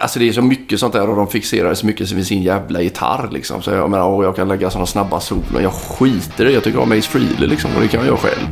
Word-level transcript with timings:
Alltså 0.00 0.18
det 0.18 0.28
är 0.28 0.32
så 0.32 0.42
mycket 0.42 0.80
sånt 0.80 0.92
där 0.92 1.10
och 1.10 1.16
de 1.16 1.28
fixerar 1.28 1.74
så 1.74 1.86
mycket 1.86 2.10
vid 2.10 2.26
sin 2.26 2.42
jävla 2.42 2.82
gitarr 2.82 3.28
liksom. 3.32 3.62
Så 3.62 3.70
jag 3.70 3.90
menar, 3.90 4.08
åh, 4.08 4.24
jag 4.24 4.36
kan 4.36 4.48
lägga 4.48 4.70
sådana 4.70 4.86
snabba 4.86 5.20
solon. 5.20 5.62
Jag 5.62 5.72
skiter 5.72 6.44
i 6.44 6.48
det. 6.48 6.52
Jag 6.52 6.64
tycker 6.64 6.78
om 6.78 6.92
Ace 6.92 7.08
Frehley 7.08 7.46
liksom 7.46 7.70
och 7.76 7.82
det 7.82 7.88
kan 7.88 8.00
jag 8.00 8.06
göra 8.06 8.16
själv. 8.16 8.46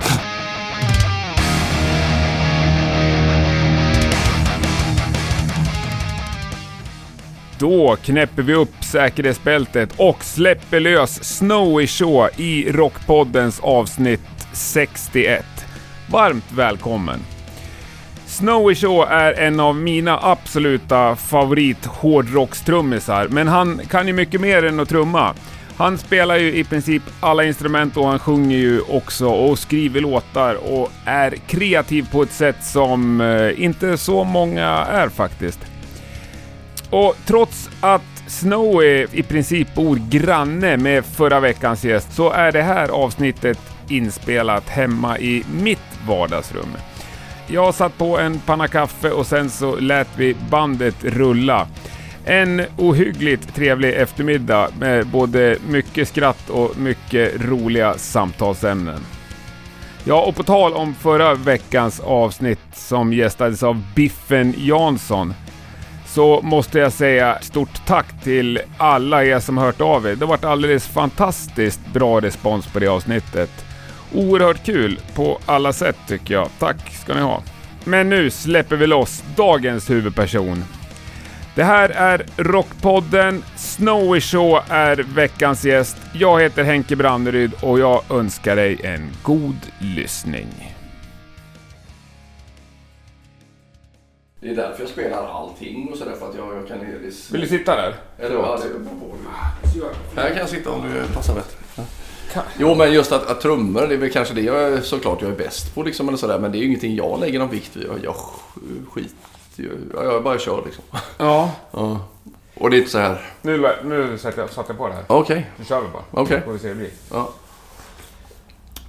Då 7.58 7.96
knäpper 7.96 8.42
vi 8.42 8.54
upp 8.54 8.84
säkerhetsbältet 8.84 9.90
och 9.96 10.24
släpper 10.24 10.80
lös 10.80 11.24
Snowy 11.24 11.86
Shaw 11.86 12.30
i 12.36 12.72
Rockpoddens 12.72 13.60
avsnitt 13.60 14.20
61. 14.52 15.44
Varmt 16.10 16.52
välkommen! 16.52 17.35
Snowy 18.36 18.74
Shaw 18.74 19.06
är 19.10 19.32
en 19.32 19.60
av 19.60 19.76
mina 19.76 20.18
absoluta 20.22 21.16
favorit 21.16 21.86
hårdrockstrummisar, 21.86 23.28
men 23.28 23.48
han 23.48 23.80
kan 23.90 24.06
ju 24.06 24.12
mycket 24.12 24.40
mer 24.40 24.64
än 24.64 24.80
att 24.80 24.88
trumma. 24.88 25.34
Han 25.76 25.98
spelar 25.98 26.36
ju 26.36 26.54
i 26.54 26.64
princip 26.64 27.02
alla 27.20 27.44
instrument 27.44 27.96
och 27.96 28.08
han 28.08 28.18
sjunger 28.18 28.56
ju 28.56 28.80
också 28.80 29.28
och 29.28 29.58
skriver 29.58 30.00
låtar 30.00 30.54
och 30.54 30.92
är 31.04 31.30
kreativ 31.30 32.08
på 32.12 32.22
ett 32.22 32.32
sätt 32.32 32.56
som 32.64 33.20
eh, 33.20 33.64
inte 33.64 33.96
så 33.96 34.24
många 34.24 34.68
är 34.70 35.08
faktiskt. 35.08 35.60
Och 36.90 37.16
trots 37.26 37.70
att 37.80 38.22
Snowy 38.26 39.06
i 39.12 39.22
princip 39.22 39.74
bor 39.74 39.96
granne 40.10 40.76
med 40.76 41.04
förra 41.04 41.40
veckans 41.40 41.84
gäst 41.84 42.14
så 42.14 42.30
är 42.30 42.52
det 42.52 42.62
här 42.62 42.88
avsnittet 42.88 43.58
inspelat 43.88 44.68
hemma 44.68 45.18
i 45.18 45.44
mitt 45.62 45.98
vardagsrum. 46.06 46.76
Jag 47.48 47.74
satt 47.74 47.98
på 47.98 48.18
en 48.18 48.40
panna 48.40 48.68
kaffe 48.68 49.10
och 49.10 49.26
sen 49.26 49.50
så 49.50 49.76
lät 49.76 50.08
vi 50.16 50.36
bandet 50.50 51.04
rulla. 51.04 51.68
En 52.24 52.62
ohyggligt 52.76 53.54
trevlig 53.54 53.94
eftermiddag 53.94 54.68
med 54.80 55.06
både 55.06 55.56
mycket 55.68 56.08
skratt 56.08 56.50
och 56.50 56.78
mycket 56.78 57.40
roliga 57.40 57.94
samtalsämnen. 57.98 59.00
Ja, 60.04 60.22
och 60.22 60.36
på 60.36 60.42
tal 60.42 60.74
om 60.74 60.94
förra 60.94 61.34
veckans 61.34 62.00
avsnitt 62.00 62.60
som 62.72 63.12
gästades 63.12 63.62
av 63.62 63.82
Biffen 63.94 64.54
Jansson 64.58 65.34
så 66.06 66.40
måste 66.42 66.78
jag 66.78 66.92
säga 66.92 67.38
stort 67.40 67.86
tack 67.86 68.22
till 68.22 68.60
alla 68.78 69.24
er 69.24 69.40
som 69.40 69.58
hört 69.58 69.80
av 69.80 70.06
er. 70.06 70.14
Det 70.14 70.24
har 70.24 70.28
varit 70.28 70.44
alldeles 70.44 70.86
fantastiskt 70.86 71.80
bra 71.92 72.20
respons 72.20 72.66
på 72.66 72.78
det 72.78 72.86
avsnittet. 72.86 73.65
Oerhört 74.14 74.64
kul 74.64 75.00
på 75.14 75.38
alla 75.46 75.72
sätt 75.72 75.96
tycker 76.08 76.34
jag. 76.34 76.48
Tack 76.58 76.90
ska 77.02 77.14
ni 77.14 77.20
ha. 77.20 77.42
Men 77.84 78.08
nu 78.08 78.30
släpper 78.30 78.76
vi 78.76 78.86
loss 78.86 79.24
dagens 79.36 79.90
huvudperson. 79.90 80.64
Det 81.54 81.64
här 81.64 81.88
är 81.88 82.26
Rockpodden. 82.36 83.44
Snowy 83.56 84.20
Shaw 84.20 84.62
är 84.68 84.96
veckans 84.96 85.64
gäst. 85.64 85.96
Jag 86.12 86.40
heter 86.40 86.64
Henke 86.64 86.96
Branneryd 86.96 87.52
och 87.62 87.78
jag 87.78 88.02
önskar 88.10 88.56
dig 88.56 88.80
en 88.82 89.10
god 89.22 89.56
lyssning. 89.78 90.76
Det 94.40 94.48
är 94.48 94.56
därför 94.56 94.82
jag 94.82 94.90
spelar 94.90 95.28
allting 95.28 95.88
och 95.92 95.98
sådär 95.98 96.12
för 96.12 96.28
att 96.28 96.36
jag, 96.36 96.56
jag 96.56 96.68
kan... 96.68 96.78
Det 96.78 97.32
Vill 97.32 97.40
du 97.40 97.46
sitta 97.46 97.76
där? 97.76 97.94
Eller, 98.18 98.34
ja, 98.34 98.60
det 98.62 98.68
beror 98.68 98.84
på. 98.84 99.16
Här 100.20 100.28
kan 100.28 100.38
jag 100.38 100.48
sitta 100.48 100.70
om 100.70 100.82
du 100.82 101.14
passar 101.14 101.34
bättre. 101.34 101.58
Jo, 102.58 102.74
men 102.74 102.92
just 102.92 103.12
att, 103.12 103.30
att 103.30 103.40
trummor, 103.40 103.86
det 103.86 103.94
är 103.94 103.98
väl 103.98 104.10
kanske 104.10 104.34
det 104.34 104.40
jag 104.40 104.84
såklart 104.84 105.22
jag 105.22 105.30
är 105.30 105.36
bäst 105.36 105.74
på 105.74 105.82
liksom 105.82 106.08
eller 106.08 106.18
sådär. 106.18 106.38
Men 106.38 106.52
det 106.52 106.58
är 106.58 106.60
ju 106.60 106.66
ingenting 106.66 106.96
jag 106.96 107.20
lägger 107.20 107.38
någon 107.38 107.50
vikt 107.50 107.76
vid. 107.76 107.86
Jag, 107.86 108.04
jag 108.04 108.14
skit 108.92 109.14
jag, 109.94 110.04
jag 110.04 110.22
bara 110.22 110.38
kör 110.38 110.62
liksom. 110.64 110.84
Ja. 111.18 111.50
ja. 111.70 112.00
Och 112.54 112.70
det 112.70 112.76
är 112.76 112.78
inte 112.78 112.90
så 112.90 112.98
här... 112.98 113.20
Nu, 113.42 113.76
nu 113.84 114.18
satte 114.18 114.40
jag, 114.40 114.50
satte 114.50 114.72
jag 114.72 114.78
på 114.78 114.88
det 114.88 114.94
här. 114.94 115.04
Okej. 115.06 115.36
Okay. 115.36 115.44
Nu 115.56 115.64
kör 115.64 115.80
vi 115.80 115.88
bara. 115.88 116.02
Okej. 116.10 116.22
Okay. 116.22 116.40
får 116.40 116.52
vi 116.52 116.58
se 116.58 116.68
hur 116.68 116.74
det 116.74 116.78
blir. 116.78 116.90
Ja. 117.12 117.28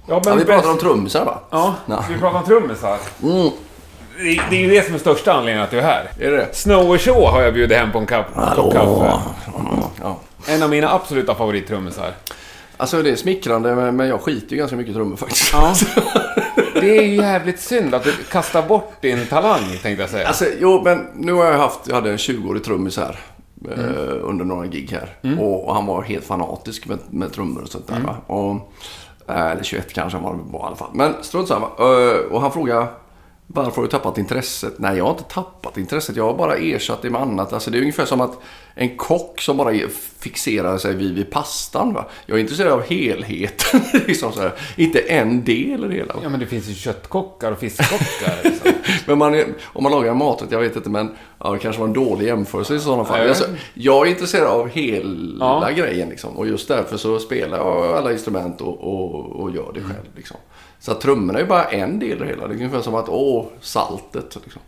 Ja, 0.06 0.22
men 0.24 0.32
ja, 0.32 0.34
vi 0.34 0.44
bäst... 0.44 0.46
pratar 0.46 0.70
om 0.70 0.78
trummisar 0.78 1.24
va? 1.24 1.40
Ja, 1.50 1.74
Nå. 1.86 2.04
vi 2.08 2.18
pratar 2.18 2.38
om 2.38 2.44
trummisar. 2.44 2.98
Mm. 3.22 3.50
Det, 4.16 4.42
det 4.50 4.56
är 4.56 4.60
ju 4.60 4.70
det 4.70 4.86
som 4.86 4.94
är 4.94 4.98
största 4.98 5.32
anledningen 5.32 5.64
att 5.64 5.70
du 5.70 5.78
är 5.78 5.82
här. 5.82 6.10
Är 6.20 6.30
det 6.30 6.48
Snowy 6.52 6.98
Shaw 6.98 7.26
har 7.26 7.42
jag 7.42 7.54
bjudit 7.54 7.78
hem 7.78 7.92
på 7.92 7.98
en 7.98 8.06
kopp 8.06 8.72
kaffe. 8.72 9.20
Ja. 10.00 10.18
En 10.48 10.62
av 10.62 10.70
mina 10.70 10.90
absoluta 10.90 11.34
favorittrummisar. 11.34 12.12
Alltså 12.78 13.02
det 13.02 13.10
är 13.10 13.16
smickrande 13.16 13.92
men 13.92 14.08
jag 14.08 14.20
skiter 14.20 14.52
ju 14.52 14.56
ganska 14.56 14.76
mycket 14.76 14.90
i 14.90 14.94
trummor 14.94 15.16
faktiskt. 15.16 15.52
Ja. 15.52 15.74
Det 16.80 16.98
är 16.98 17.02
ju 17.02 17.16
jävligt 17.16 17.60
synd 17.60 17.94
att 17.94 18.04
du 18.04 18.12
kastar 18.12 18.62
bort 18.62 18.92
din 19.00 19.26
talang 19.26 19.60
tänkte 19.82 20.02
jag 20.02 20.10
säga. 20.10 20.28
Alltså 20.28 20.44
jo 20.60 20.82
men 20.84 21.06
nu 21.14 21.32
har 21.32 21.44
jag 21.44 21.58
haft, 21.58 21.80
jag 21.88 21.94
hade 21.94 22.10
en 22.10 22.16
20-årig 22.16 22.64
trummis 22.64 22.96
här. 22.96 23.18
Eh, 23.70 23.84
mm. 23.84 24.20
under 24.22 24.44
några 24.44 24.66
gig 24.66 24.90
här. 24.92 25.16
Mm. 25.22 25.38
Och, 25.38 25.68
och, 25.68 25.74
han 25.74 25.86
var 25.86 26.02
helt 26.02 26.24
fanatisk 26.24 26.86
med, 26.86 26.98
med 27.10 27.32
trummor 27.32 27.62
och 27.62 27.68
sånt 27.68 27.86
där. 27.86 27.96
Mm. 27.96 28.10
Och, 28.26 28.72
eh, 29.28 29.46
eller 29.46 29.62
21 29.62 29.92
kanske 29.92 30.18
han 30.18 30.50
var 30.52 30.60
i 30.60 30.66
alla 30.66 30.76
fall. 30.76 30.90
Men 30.92 31.14
strunt 31.20 31.48
samma. 31.48 31.66
Eh, 31.66 32.18
och 32.30 32.40
han 32.40 32.52
frågade 32.52 32.86
varför 33.50 33.76
har 33.76 33.82
du 33.82 33.88
tappat 33.88 34.18
intresset? 34.18 34.74
Nej, 34.78 34.96
jag 34.96 35.04
har 35.04 35.10
inte 35.10 35.24
tappat 35.24 35.76
intresset. 35.76 36.16
Jag 36.16 36.24
har 36.24 36.34
bara 36.34 36.56
ersatt 36.56 37.02
det 37.02 37.10
med 37.10 37.20
annat. 37.20 37.52
Alltså, 37.52 37.70
det 37.70 37.78
är 37.78 37.80
ungefär 37.80 38.04
som 38.04 38.20
att 38.20 38.38
en 38.74 38.96
kock 38.96 39.40
som 39.40 39.56
bara 39.56 39.74
fixerar 40.18 40.78
sig 40.78 40.94
vid, 40.94 41.14
vid 41.14 41.30
pastan. 41.30 41.94
Va? 41.94 42.06
Jag 42.26 42.36
är 42.36 42.40
intresserad 42.40 42.72
av 42.72 42.82
helheten. 42.82 43.80
liksom 44.06 44.32
så 44.32 44.40
här. 44.40 44.52
Inte 44.76 44.98
en 44.98 45.44
del 45.44 45.84
i 45.84 45.88
det 45.88 45.94
hela. 45.94 46.14
Ja, 46.22 46.28
men 46.28 46.40
det 46.40 46.46
finns 46.46 46.68
ju 46.68 46.74
köttkockar 46.74 47.52
och 47.52 47.58
fiskkockar. 47.58 48.38
Liksom. 48.44 48.72
men 49.06 49.18
man, 49.18 49.44
om 49.64 49.82
man 49.82 49.92
lagar 49.92 50.14
maträtt, 50.14 50.52
jag 50.52 50.60
vet 50.60 50.76
inte, 50.76 50.90
men 50.90 51.16
ja, 51.38 51.52
det 51.52 51.58
kanske 51.58 51.80
var 51.80 51.88
en 51.88 51.94
dålig 51.94 52.26
jämförelse 52.26 52.74
i 52.74 52.80
sådana 52.80 53.04
fall. 53.04 53.28
Alltså, 53.28 53.44
jag 53.74 54.06
är 54.06 54.10
intresserad 54.10 54.46
av 54.46 54.68
hela 54.68 55.62
ja. 55.68 55.70
grejen. 55.76 56.08
Liksom. 56.08 56.36
Och 56.36 56.46
just 56.46 56.68
därför 56.68 56.96
så 56.96 57.18
spelar 57.18 57.58
jag 57.58 57.96
alla 57.96 58.12
instrument 58.12 58.60
och, 58.60 58.80
och, 58.80 59.42
och 59.42 59.50
gör 59.50 59.72
det 59.74 59.80
själv. 59.80 60.06
Liksom. 60.16 60.36
Så 60.80 60.92
att 60.92 61.00
trummorna 61.00 61.38
är 61.38 61.44
bara 61.44 61.64
en 61.64 61.98
del 61.98 62.10
i 62.10 62.14
det 62.14 62.26
hela. 62.26 62.46
Det 62.46 62.54
är 62.54 62.56
ungefär 62.56 62.80
som 62.80 62.94
att, 62.94 63.08
åh, 63.08 63.46
saltet. 63.60 64.36
Liksom. 64.44 64.62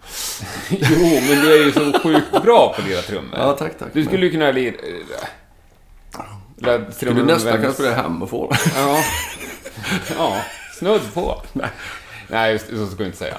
jo, 0.71 1.21
men 1.29 1.45
du 1.45 1.53
är 1.53 1.65
ju 1.65 1.73
så 1.73 1.99
sjukt 1.99 2.43
bra 2.43 2.73
på 2.77 2.83
att 2.83 2.89
lira 2.89 3.03
trummor. 3.03 3.39
Ja, 3.39 3.53
tack, 3.53 3.79
tack. 3.79 3.89
Du 3.93 4.05
skulle 4.05 4.27
ju 4.27 4.33
kunna 4.33 4.53
lira... 4.53 4.75
lira 6.57 6.93
skulle 6.93 7.23
nästan 7.23 7.57
kunna 7.57 7.73
spela 7.73 7.95
Hammerfall. 7.95 8.49
ja. 8.77 8.99
ja, 10.19 10.37
snudd 10.79 11.15
på. 11.15 11.43
Nej, 11.53 11.71
Nej 12.29 12.53
just, 12.53 12.67
så 12.67 12.87
ska 12.87 13.03
jag 13.03 13.09
inte 13.09 13.19
säga. 13.19 13.37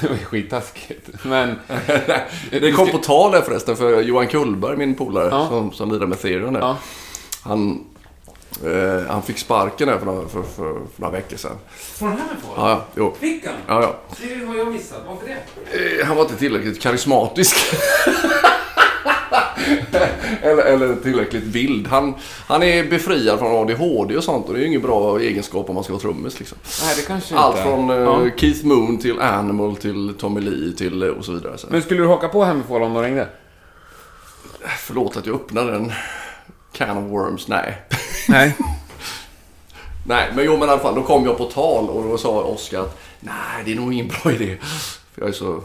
Det 0.00 0.08
var 0.08 0.16
skittaskigt. 0.16 1.24
Men... 1.24 1.58
det 2.50 2.72
kom 2.72 2.90
på 2.90 2.98
tal 2.98 3.32
där 3.32 3.42
förresten, 3.42 3.76
för 3.76 4.00
Johan 4.00 4.26
Kullberg, 4.26 4.76
min 4.76 4.94
polare, 4.94 5.28
ja. 5.30 5.48
som, 5.48 5.72
som 5.72 5.92
lirar 5.92 6.06
med 6.06 6.20
Therion 6.20 6.54
ja. 6.54 6.76
Han 7.42 7.84
Eh, 8.64 9.06
han 9.08 9.22
fick 9.22 9.38
sparken 9.38 9.88
där 9.88 9.98
för 9.98 10.06
några, 10.06 10.28
för, 10.28 10.42
för, 10.42 10.72
för 10.72 10.80
några 10.96 11.12
veckor 11.12 11.36
sedan. 11.36 11.56
Från 11.76 12.08
Hammerfall? 12.08 12.54
Ja, 12.56 12.84
jo. 12.96 13.14
Fick 13.20 13.46
han? 13.46 13.54
Ja, 13.66 13.82
ja. 13.82 14.16
Det 14.22 14.46
har 14.46 14.56
jag 14.56 14.72
missat. 14.72 14.98
Varför 15.08 15.26
det? 15.26 16.00
Eh, 16.00 16.06
han 16.06 16.16
var 16.16 16.22
inte 16.22 16.36
tillräckligt 16.36 16.80
karismatisk. 16.80 17.56
eller, 20.42 20.62
eller 20.62 20.96
tillräckligt 20.96 21.44
vild. 21.44 21.86
Han, 21.86 22.14
han 22.46 22.62
är 22.62 22.84
befriad 22.84 23.38
från 23.38 23.62
ADHD 23.62 24.16
och 24.16 24.24
sånt 24.24 24.46
och 24.46 24.54
det 24.54 24.58
är 24.58 24.62
ju 24.62 24.68
ingen 24.68 24.82
bra 24.82 25.20
egenskap 25.20 25.68
om 25.68 25.74
man 25.74 25.84
ska 25.84 25.92
vara 25.92 26.02
trummis. 26.02 26.38
Liksom. 26.38 26.58
Nej, 26.82 26.94
det 26.96 27.06
kanske 27.06 27.36
Allt 27.36 27.56
inte. 27.56 27.68
från 27.68 27.90
eh, 27.90 27.96
ja. 27.96 28.28
Keith 28.36 28.66
Moon 28.66 28.98
till 28.98 29.20
Animal 29.20 29.76
till 29.76 30.14
Tommy 30.18 30.40
Lee 30.40 30.72
till 30.72 31.02
eh, 31.02 31.08
och 31.08 31.24
så 31.24 31.32
vidare. 31.32 31.58
Så. 31.58 31.66
Men 31.70 31.82
skulle 31.82 32.00
du 32.02 32.06
haka 32.08 32.28
på 32.28 32.44
Hammerfall 32.44 32.82
om 32.82 32.94
de 32.94 33.02
ringde? 33.02 33.28
Förlåt 34.78 35.16
att 35.16 35.26
jag 35.26 35.34
öppnade 35.34 35.72
den 35.72 35.92
can 36.72 36.96
of 36.96 37.10
worms. 37.10 37.48
Nej. 37.48 37.82
Nej. 38.28 38.56
Nej, 40.06 40.32
men 40.34 40.44
jo 40.44 40.56
men 40.56 40.68
i 40.68 40.72
alla 40.72 40.80
fall, 40.80 40.94
då 40.94 41.02
kom 41.02 41.24
jag 41.24 41.38
på 41.38 41.44
tal 41.44 41.88
och 41.88 42.04
då 42.04 42.18
sa 42.18 42.42
Oskar 42.42 42.80
att 42.80 43.00
nej, 43.20 43.62
det 43.64 43.72
är 43.72 43.76
nog 43.76 43.92
ingen 43.92 44.08
bra 44.08 44.32
idé. 44.32 44.56
För 45.14 45.22
jag 45.22 45.28
är 45.28 45.32
så 45.32 45.62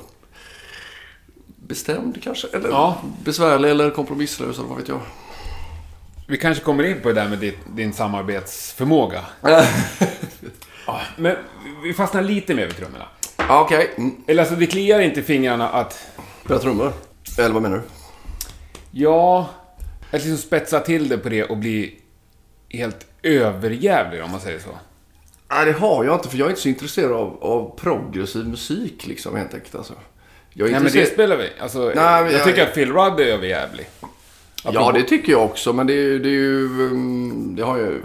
bestämd 1.67 2.23
kanske, 2.23 2.47
eller 2.53 2.69
ja. 2.69 2.97
besvärlig 3.23 3.69
eller 3.69 3.89
kompromisslös 3.89 4.57
eller 4.57 4.67
vad 4.67 4.77
vet 4.77 4.87
jag. 4.87 4.99
Vi 6.27 6.37
kanske 6.37 6.63
kommer 6.63 6.83
in 6.83 7.01
på 7.01 7.07
det 7.07 7.13
där 7.13 7.29
med 7.29 7.39
din, 7.39 7.53
din 7.75 7.93
samarbetsförmåga. 7.93 9.21
ja, 10.87 11.01
men 11.17 11.35
vi 11.83 11.93
fastnar 11.93 12.21
lite 12.21 12.53
mer 12.53 12.65
vid 12.65 12.75
trummorna. 12.75 13.05
Ja, 13.37 13.61
okej. 13.61 13.77
Okay. 13.77 13.89
Mm. 13.97 14.15
Eller 14.27 14.43
alltså, 14.43 14.55
det 14.55 14.67
kliar 14.67 14.99
inte 14.99 15.19
i 15.19 15.23
fingrarna 15.23 15.69
att... 15.69 16.07
Spela 16.45 16.59
trummor? 16.59 16.93
Eller 17.37 17.53
vad 17.53 17.61
menar 17.61 17.77
du? 17.77 17.83
Ja, 18.91 19.49
att 20.15 20.25
liksom 20.25 20.37
spetsa 20.37 20.79
till 20.79 21.09
det 21.09 21.17
på 21.17 21.29
det 21.29 21.43
och 21.43 21.57
bli 21.57 21.99
helt 22.69 23.05
överjävlig 23.23 24.23
om 24.23 24.31
man 24.31 24.39
säger 24.39 24.59
så? 24.59 24.69
Nej, 25.49 25.65
det 25.65 25.71
har 25.71 26.03
jag 26.03 26.15
inte 26.15 26.29
för 26.29 26.37
jag 26.37 26.45
är 26.45 26.49
inte 26.49 26.61
så 26.61 26.69
intresserad 26.69 27.11
av, 27.11 27.37
av 27.43 27.75
progressiv 27.77 28.47
musik 28.47 29.07
liksom 29.07 29.35
helt 29.35 29.53
enkelt 29.53 29.75
alltså. 29.75 29.93
Jag 30.53 30.67
är 30.67 30.71
Nej, 30.71 30.77
intresserad... 30.77 31.03
men 31.03 31.09
det 31.09 31.13
spelar 31.13 31.37
vi. 31.37 31.49
Alltså, 31.59 31.91
Nej, 31.95 32.23
jag, 32.23 32.31
jag 32.31 32.43
tycker 32.43 32.63
att 32.63 32.73
Phil 32.73 32.91
Rudd 32.91 33.19
är 33.19 33.25
överjävlig. 33.25 33.87
Ja, 34.63 34.91
det 34.91 35.03
tycker 35.03 35.31
jag 35.31 35.43
också, 35.43 35.73
men 35.73 35.87
det, 35.87 35.93
är, 35.93 36.19
det 36.19 36.29
är 36.29 36.31
ju... 36.31 36.69
Det 37.55 37.63
har 37.63 37.77
ju... 37.77 38.01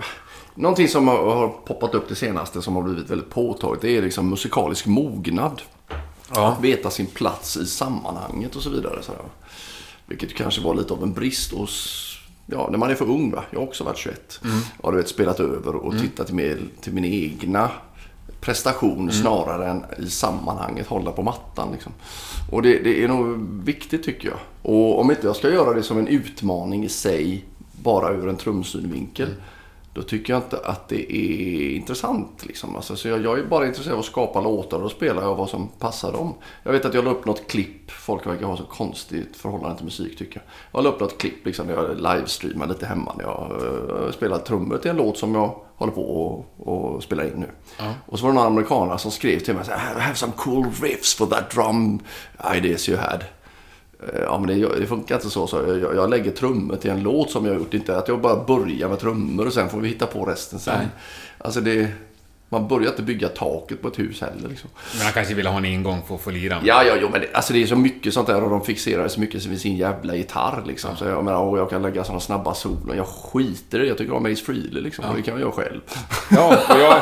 Någonting 0.55 0.89
som 0.89 1.09
har, 1.09 1.49
poppat 1.49 1.95
upp 1.95 2.09
det 2.09 2.15
senaste 2.15 2.63
som 2.63 2.77
har 2.77 2.83
blivit 2.83 3.11
väldigt 3.11 3.31
påtagligt, 3.31 3.83
det 3.83 3.97
är 3.97 4.03
liksom 4.03 4.31
musikalisk 4.31 4.87
mognad. 4.87 5.63
Ja. 6.35 6.49
Att 6.49 6.65
veta 6.65 6.91
sin 6.91 7.07
plats 7.07 7.57
i 7.57 7.67
sammanhanget 7.67 8.57
och 8.57 8.63
så 8.63 8.71
vidare. 8.71 9.03
Så 9.03 9.13
Vilket 10.11 10.35
kanske 10.35 10.61
var 10.61 10.75
lite 10.75 10.93
av 10.93 11.03
en 11.03 11.13
brist 11.13 11.53
hos 11.53 12.07
Ja, 12.53 12.69
när 12.71 12.79
man 12.79 12.91
är 12.91 12.95
för 12.95 13.11
ung 13.11 13.31
va. 13.31 13.45
Jag 13.51 13.61
har 13.61 13.67
också 13.67 13.85
varit 13.85 13.99
21. 13.99 14.41
Mm. 14.45 14.59
Och 14.77 14.93
du 14.93 14.99
vet, 14.99 15.09
spelat 15.09 15.41
över 15.41 15.75
och 15.75 15.93
mm. 15.93 16.05
tittat 16.05 16.33
mer 16.33 16.59
till 16.81 16.93
min 16.93 17.05
egna 17.05 17.71
prestation 18.41 19.01
mm. 19.01 19.13
snarare 19.13 19.71
än 19.71 19.85
i 19.99 20.11
sammanhanget 20.11 20.87
hålla 20.87 21.13
på 21.13 21.23
mattan. 21.23 21.73
Liksom. 21.73 21.93
Och 22.53 22.63
det, 22.63 22.79
det, 22.79 23.05
är 23.05 23.09
nog 23.09 23.39
viktigt 23.65 24.05
tycker 24.05 24.29
jag. 24.29 24.39
Och 24.63 25.01
om 25.01 25.11
inte 25.11 25.27
jag 25.27 25.37
ska 25.37 25.51
göra 25.51 25.75
det 25.75 25.83
som 25.83 25.99
en 25.99 26.09
utmaning 26.09 26.85
i 26.85 26.89
sig, 26.89 27.45
bara 27.83 28.11
ur 28.11 28.29
en 28.29 28.37
trumsynvinkel. 28.37 29.29
Mm 29.29 29.41
då 29.95 30.03
tycker 30.03 30.33
jag 30.33 30.43
inte 30.43 30.59
att 30.59 30.89
det 30.89 31.17
är 31.17 31.77
intressant. 31.77 32.47
Liksom. 32.47 32.77
Alltså, 32.77 32.97
så 32.97 33.09
jag, 33.09 33.25
jag, 33.25 33.39
är 33.39 33.45
bara 33.45 33.67
intresserad 33.67 33.95
av 33.95 34.01
att 34.01 34.07
skapa 34.07 34.41
låtar 34.41 34.83
och 34.83 34.91
spela 34.91 35.29
och 35.29 35.37
vad 35.37 35.49
som 35.49 35.69
passar 35.69 36.13
dem. 36.13 36.35
Jag 36.63 36.73
vet 36.73 36.85
att 36.85 36.95
jag 36.95 37.05
la 37.05 37.11
upp 37.11 37.27
något 37.27 37.47
klipp. 37.47 37.91
Folk 37.91 38.27
verkar 38.27 38.47
ha 38.47 38.57
så 38.57 38.65
konstigt 38.65 39.37
förhållande 39.37 39.77
till 39.77 39.85
musik 39.85 40.19
tycker 40.19 40.37
jag. 40.37 40.45
Jag 40.73 40.85
la 40.85 40.91
upp 40.91 41.01
något 41.01 41.19
klipp 41.19 41.47
liksom, 41.47 41.67
när 41.67 41.75
jag 41.75 41.97
livestreamar 41.97 42.67
lite 42.67 42.87
hemma. 42.87 43.15
När 43.17 43.25
jag 43.25 43.63
uh, 43.63 44.11
spelar 44.13 44.39
trummor 44.39 44.79
till 44.79 44.91
en 44.91 44.97
låt 44.97 45.19
som 45.19 45.35
jag 45.35 45.55
håller 45.77 45.93
på 45.93 46.03
och, 46.03 46.69
och 46.69 47.03
spelar 47.03 47.25
in 47.25 47.33
nu. 47.37 47.51
Uh. 47.85 47.93
Och 48.07 48.19
så 48.19 48.25
var 48.25 48.31
det 48.31 48.35
några 48.35 48.49
amerikaner 48.49 48.97
som 48.97 49.11
skrev 49.11 49.39
till 49.39 49.55
mig 49.55 49.65
så 49.65 49.73
här, 49.73 49.99
I 49.99 50.01
have 50.01 50.17
some 50.17 50.33
cool 50.37 50.67
riffs 50.83 51.15
for 51.15 51.27
that 51.27 51.51
drum 51.51 52.01
ideas 52.57 52.89
you 52.89 52.99
had. 52.99 53.25
Eh, 54.03 54.21
ja, 54.21 54.39
men 54.39 54.61
det, 54.61 54.79
det 54.81 54.87
funkar 54.87 55.15
inte 55.15 55.31
så. 55.31 55.47
så 55.47 55.57
jag, 55.57 55.95
jag 55.95 56.11
lägger 56.11 56.31
trummor 56.31 56.77
till 56.77 56.91
en 56.91 57.03
låt 57.03 57.31
som 57.31 57.45
jag 57.45 57.53
har 57.53 57.59
gjort. 57.59 57.75
Inte 57.75 57.99
att 57.99 58.09
jag 58.09 58.21
bara 58.21 58.45
börjar 58.45 58.89
med 58.89 58.99
trummor 58.99 59.47
och 59.47 59.53
sen 59.53 59.69
får 59.69 59.81
vi 59.81 59.89
hitta 59.89 60.07
på 60.07 60.25
resten 60.25 60.59
sen. 60.59 60.79
Nej. 60.79 60.89
Alltså 61.39 61.61
det, 61.61 61.89
man 62.53 62.69
börjar 62.69 62.89
inte 62.89 63.03
bygga 63.03 63.29
taket 63.29 63.83
på 63.83 63.89
ett 63.89 63.99
hus 63.99 64.21
heller. 64.21 64.49
Liksom. 64.49 64.71
Men 64.97 65.03
han 65.03 65.13
kanske 65.13 65.35
vill 65.35 65.47
ha 65.47 65.59
en 65.59 65.65
ingång 65.65 66.03
för 66.09 66.15
att 66.15 66.21
få 66.21 66.31
lira? 66.31 66.61
Ja, 66.65 66.85
ja, 66.85 66.95
jo, 67.01 67.09
men 67.13 67.21
det, 67.21 67.29
alltså 67.33 67.53
det 67.53 67.63
är 67.63 67.67
så 67.67 67.77
mycket 67.77 68.15
sånt 68.15 68.27
där 68.27 68.43
och 68.43 68.51
de 68.51 68.65
fixerar 68.65 69.09
så 69.09 69.21
mycket 69.21 69.47
vid 69.47 69.61
sin 69.61 69.77
jävla 69.77 70.17
gitarr. 70.17 70.63
Liksom. 70.67 70.91
Ja. 70.91 70.97
Så 70.97 71.05
jag 71.05 71.25
menar, 71.25 71.59
jag 71.59 71.71
kan 71.71 71.83
lägga 71.83 72.05
sådana 72.05 72.21
snabba 72.21 72.55
solon. 72.55 72.97
Jag 72.97 73.07
skiter 73.07 73.79
i 73.79 73.83
det. 73.83 73.89
Jag 73.89 73.99
tycker 73.99 74.15
om 74.15 74.27
Ace 74.27 74.45
Frehley 74.45 74.83
liksom. 74.83 75.05
Ja. 75.05 75.11
Och 75.11 75.17
det 75.17 75.23
kan 75.23 75.35
jag 75.35 75.41
göra 75.41 75.53
själv. 75.53 75.81
Ja, 76.31 76.59
jag... 76.69 77.01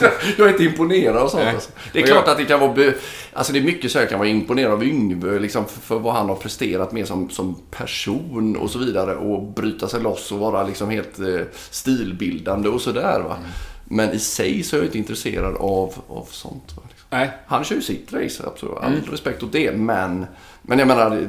jag 0.38 0.48
är 0.48 0.52
inte 0.52 0.64
imponerad 0.64 1.16
av 1.16 1.28
sånt. 1.28 1.44
Alltså. 1.44 1.70
Det 1.92 1.98
är 1.98 2.02
och 2.02 2.08
klart 2.08 2.22
jag... 2.26 2.32
att 2.32 2.38
det 2.38 2.44
kan 2.44 2.60
vara... 2.60 2.72
Be... 2.72 2.94
Alltså 3.32 3.52
det 3.52 3.58
är 3.58 3.62
mycket 3.62 3.92
så 3.92 3.98
jag 3.98 4.08
kan 4.08 4.18
vara 4.18 4.28
imponerad 4.28 4.72
av 4.72 4.84
Yngve 4.84 5.38
liksom, 5.38 5.64
för 5.66 5.98
vad 5.98 6.14
han 6.14 6.28
har 6.28 6.36
presterat 6.36 6.92
mer 6.92 7.04
som, 7.04 7.30
som 7.30 7.56
person 7.70 8.56
och 8.56 8.70
så 8.70 8.78
vidare. 8.78 9.16
Och 9.16 9.42
bryta 9.42 9.88
sig 9.88 10.00
loss 10.00 10.32
och 10.32 10.38
vara 10.38 10.62
liksom 10.62 10.90
helt 10.90 11.18
eh, 11.18 11.40
stilbildande 11.70 12.68
och 12.68 12.80
sådär. 12.80 13.20
Va? 13.20 13.36
Mm. 13.36 13.50
Men 13.84 14.12
i 14.12 14.18
sig 14.18 14.62
så 14.62 14.76
är 14.76 14.80
jag 14.80 14.86
inte 14.86 14.98
intresserad 14.98 15.56
av, 15.56 15.94
av 16.08 16.28
sånt. 16.30 16.64
Liksom. 16.66 17.06
Nej. 17.10 17.30
Han 17.46 17.64
kör 17.64 17.76
ju 17.76 17.82
sitt 17.82 18.12
race, 18.12 18.42
absolut. 18.46 18.76
All 18.76 18.92
mm. 18.92 19.04
respekt 19.10 19.42
åt 19.42 19.52
det. 19.52 19.76
Men, 19.76 20.26
men 20.62 20.78
jag 20.78 20.88
menar, 20.88 21.28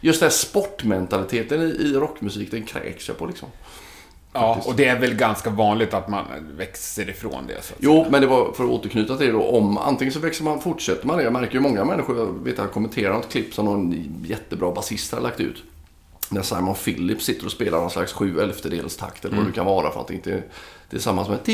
just 0.00 0.20
den 0.20 0.26
här 0.26 0.36
sportmentaliteten 0.36 1.62
i, 1.62 1.64
i 1.64 1.92
rockmusik, 1.92 2.50
den 2.50 2.62
kräks 2.62 3.08
jag 3.08 3.18
på 3.18 3.26
liksom. 3.26 3.48
Ja, 4.32 4.62
och 4.64 4.74
det 4.76 4.84
är 4.84 4.98
väl 4.98 5.14
ganska 5.14 5.50
vanligt 5.50 5.94
att 5.94 6.08
man 6.08 6.24
växer 6.56 7.10
ifrån 7.10 7.46
det. 7.46 7.62
Så 7.62 7.74
jo, 7.78 7.92
säga. 7.92 8.06
men 8.10 8.20
det 8.20 8.26
var 8.26 8.52
för 8.52 8.64
att 8.64 8.70
återknyta 8.70 9.16
till 9.16 9.26
det 9.26 9.32
då. 9.32 9.42
Om 9.42 9.78
antingen 9.78 10.12
så 10.12 10.20
växer 10.20 10.44
man, 10.44 10.60
fortsätter 10.60 11.06
man 11.06 11.16
det. 11.16 11.22
Jag 11.22 11.32
märker 11.32 11.54
ju 11.54 11.60
många 11.60 11.84
människor, 11.84 12.18
jag 12.18 12.44
vet 12.44 12.58
jag 12.58 12.72
kommenterar 12.72 13.12
något 13.12 13.28
klipp 13.28 13.54
som 13.54 13.64
någon 13.64 13.94
jättebra 14.26 14.72
basist 14.72 15.12
har 15.12 15.20
lagt 15.20 15.40
ut 15.40 15.64
när 16.28 16.42
Simon 16.42 16.74
Phillips 16.74 17.24
sitter 17.24 17.46
och 17.46 17.52
spelar 17.52 17.78
någon 17.78 17.90
slags 17.90 18.12
sju 18.12 18.40
elftedels 18.40 18.96
takt 18.96 19.24
eller 19.24 19.36
vad 19.36 19.40
mm. 19.40 19.52
det 19.52 19.56
kan 19.56 19.66
vara 19.66 19.92
för 19.92 20.00
att 20.00 20.08
det 20.08 20.14
inte 20.14 20.42
tillsammans 20.90 21.28
med 21.28 21.44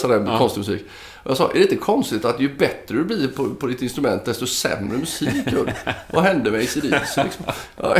sådär 0.00 0.24
ja. 0.26 0.38
konstig 0.38 0.60
musik. 0.60 0.84
Jag 1.24 1.36
sa, 1.36 1.50
är 1.50 1.54
det 1.54 1.62
inte 1.62 1.76
konstigt 1.76 2.24
att 2.24 2.40
ju 2.40 2.54
bättre 2.54 2.94
du 2.94 3.04
blir 3.04 3.28
på, 3.28 3.48
på 3.54 3.66
ditt 3.66 3.82
instrument 3.82 4.24
desto 4.24 4.46
sämre 4.46 4.98
musik 4.98 5.52
gör? 5.52 5.74
Vad 6.12 6.24
hände 6.24 6.50
med 6.50 6.60
ACDC 6.60 7.24
liksom? 7.24 7.44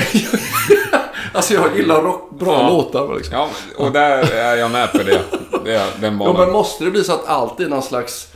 alltså 1.33 1.55
jag 1.55 1.77
gillar 1.77 2.03
rock, 2.03 2.31
bra 2.39 2.53
ja. 2.53 2.69
låtar 2.69 3.15
liksom. 3.15 3.35
Ja, 3.35 3.51
och 3.77 3.93
där 3.93 4.33
är 4.33 4.57
jag 4.57 4.71
med 4.71 4.93
på 4.93 4.99
det. 4.99 5.23
det 5.65 5.87
den 6.01 6.21
ja, 6.21 6.33
men 6.39 6.53
måste 6.53 6.85
det 6.85 6.91
bli 6.91 7.05
så 7.05 7.13
att 7.13 7.27
allt 7.27 7.61
är 7.61 7.69
någon 7.69 7.83
slags 7.83 8.32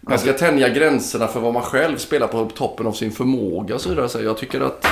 man 0.00 0.18
ska 0.18 0.32
tänja 0.32 0.68
gränserna 0.68 1.26
för 1.26 1.40
vad 1.40 1.54
man 1.54 1.62
själv 1.62 1.96
spelar 1.96 2.26
på 2.26 2.44
toppen 2.44 2.86
av 2.86 2.92
sin 2.92 3.12
förmåga 3.12 3.74
och 3.74 3.80
så 3.80 3.88
vidare. 3.88 4.08
Så 4.08 4.22
jag 4.22 4.38
tycker 4.38 4.60
att... 4.60 4.86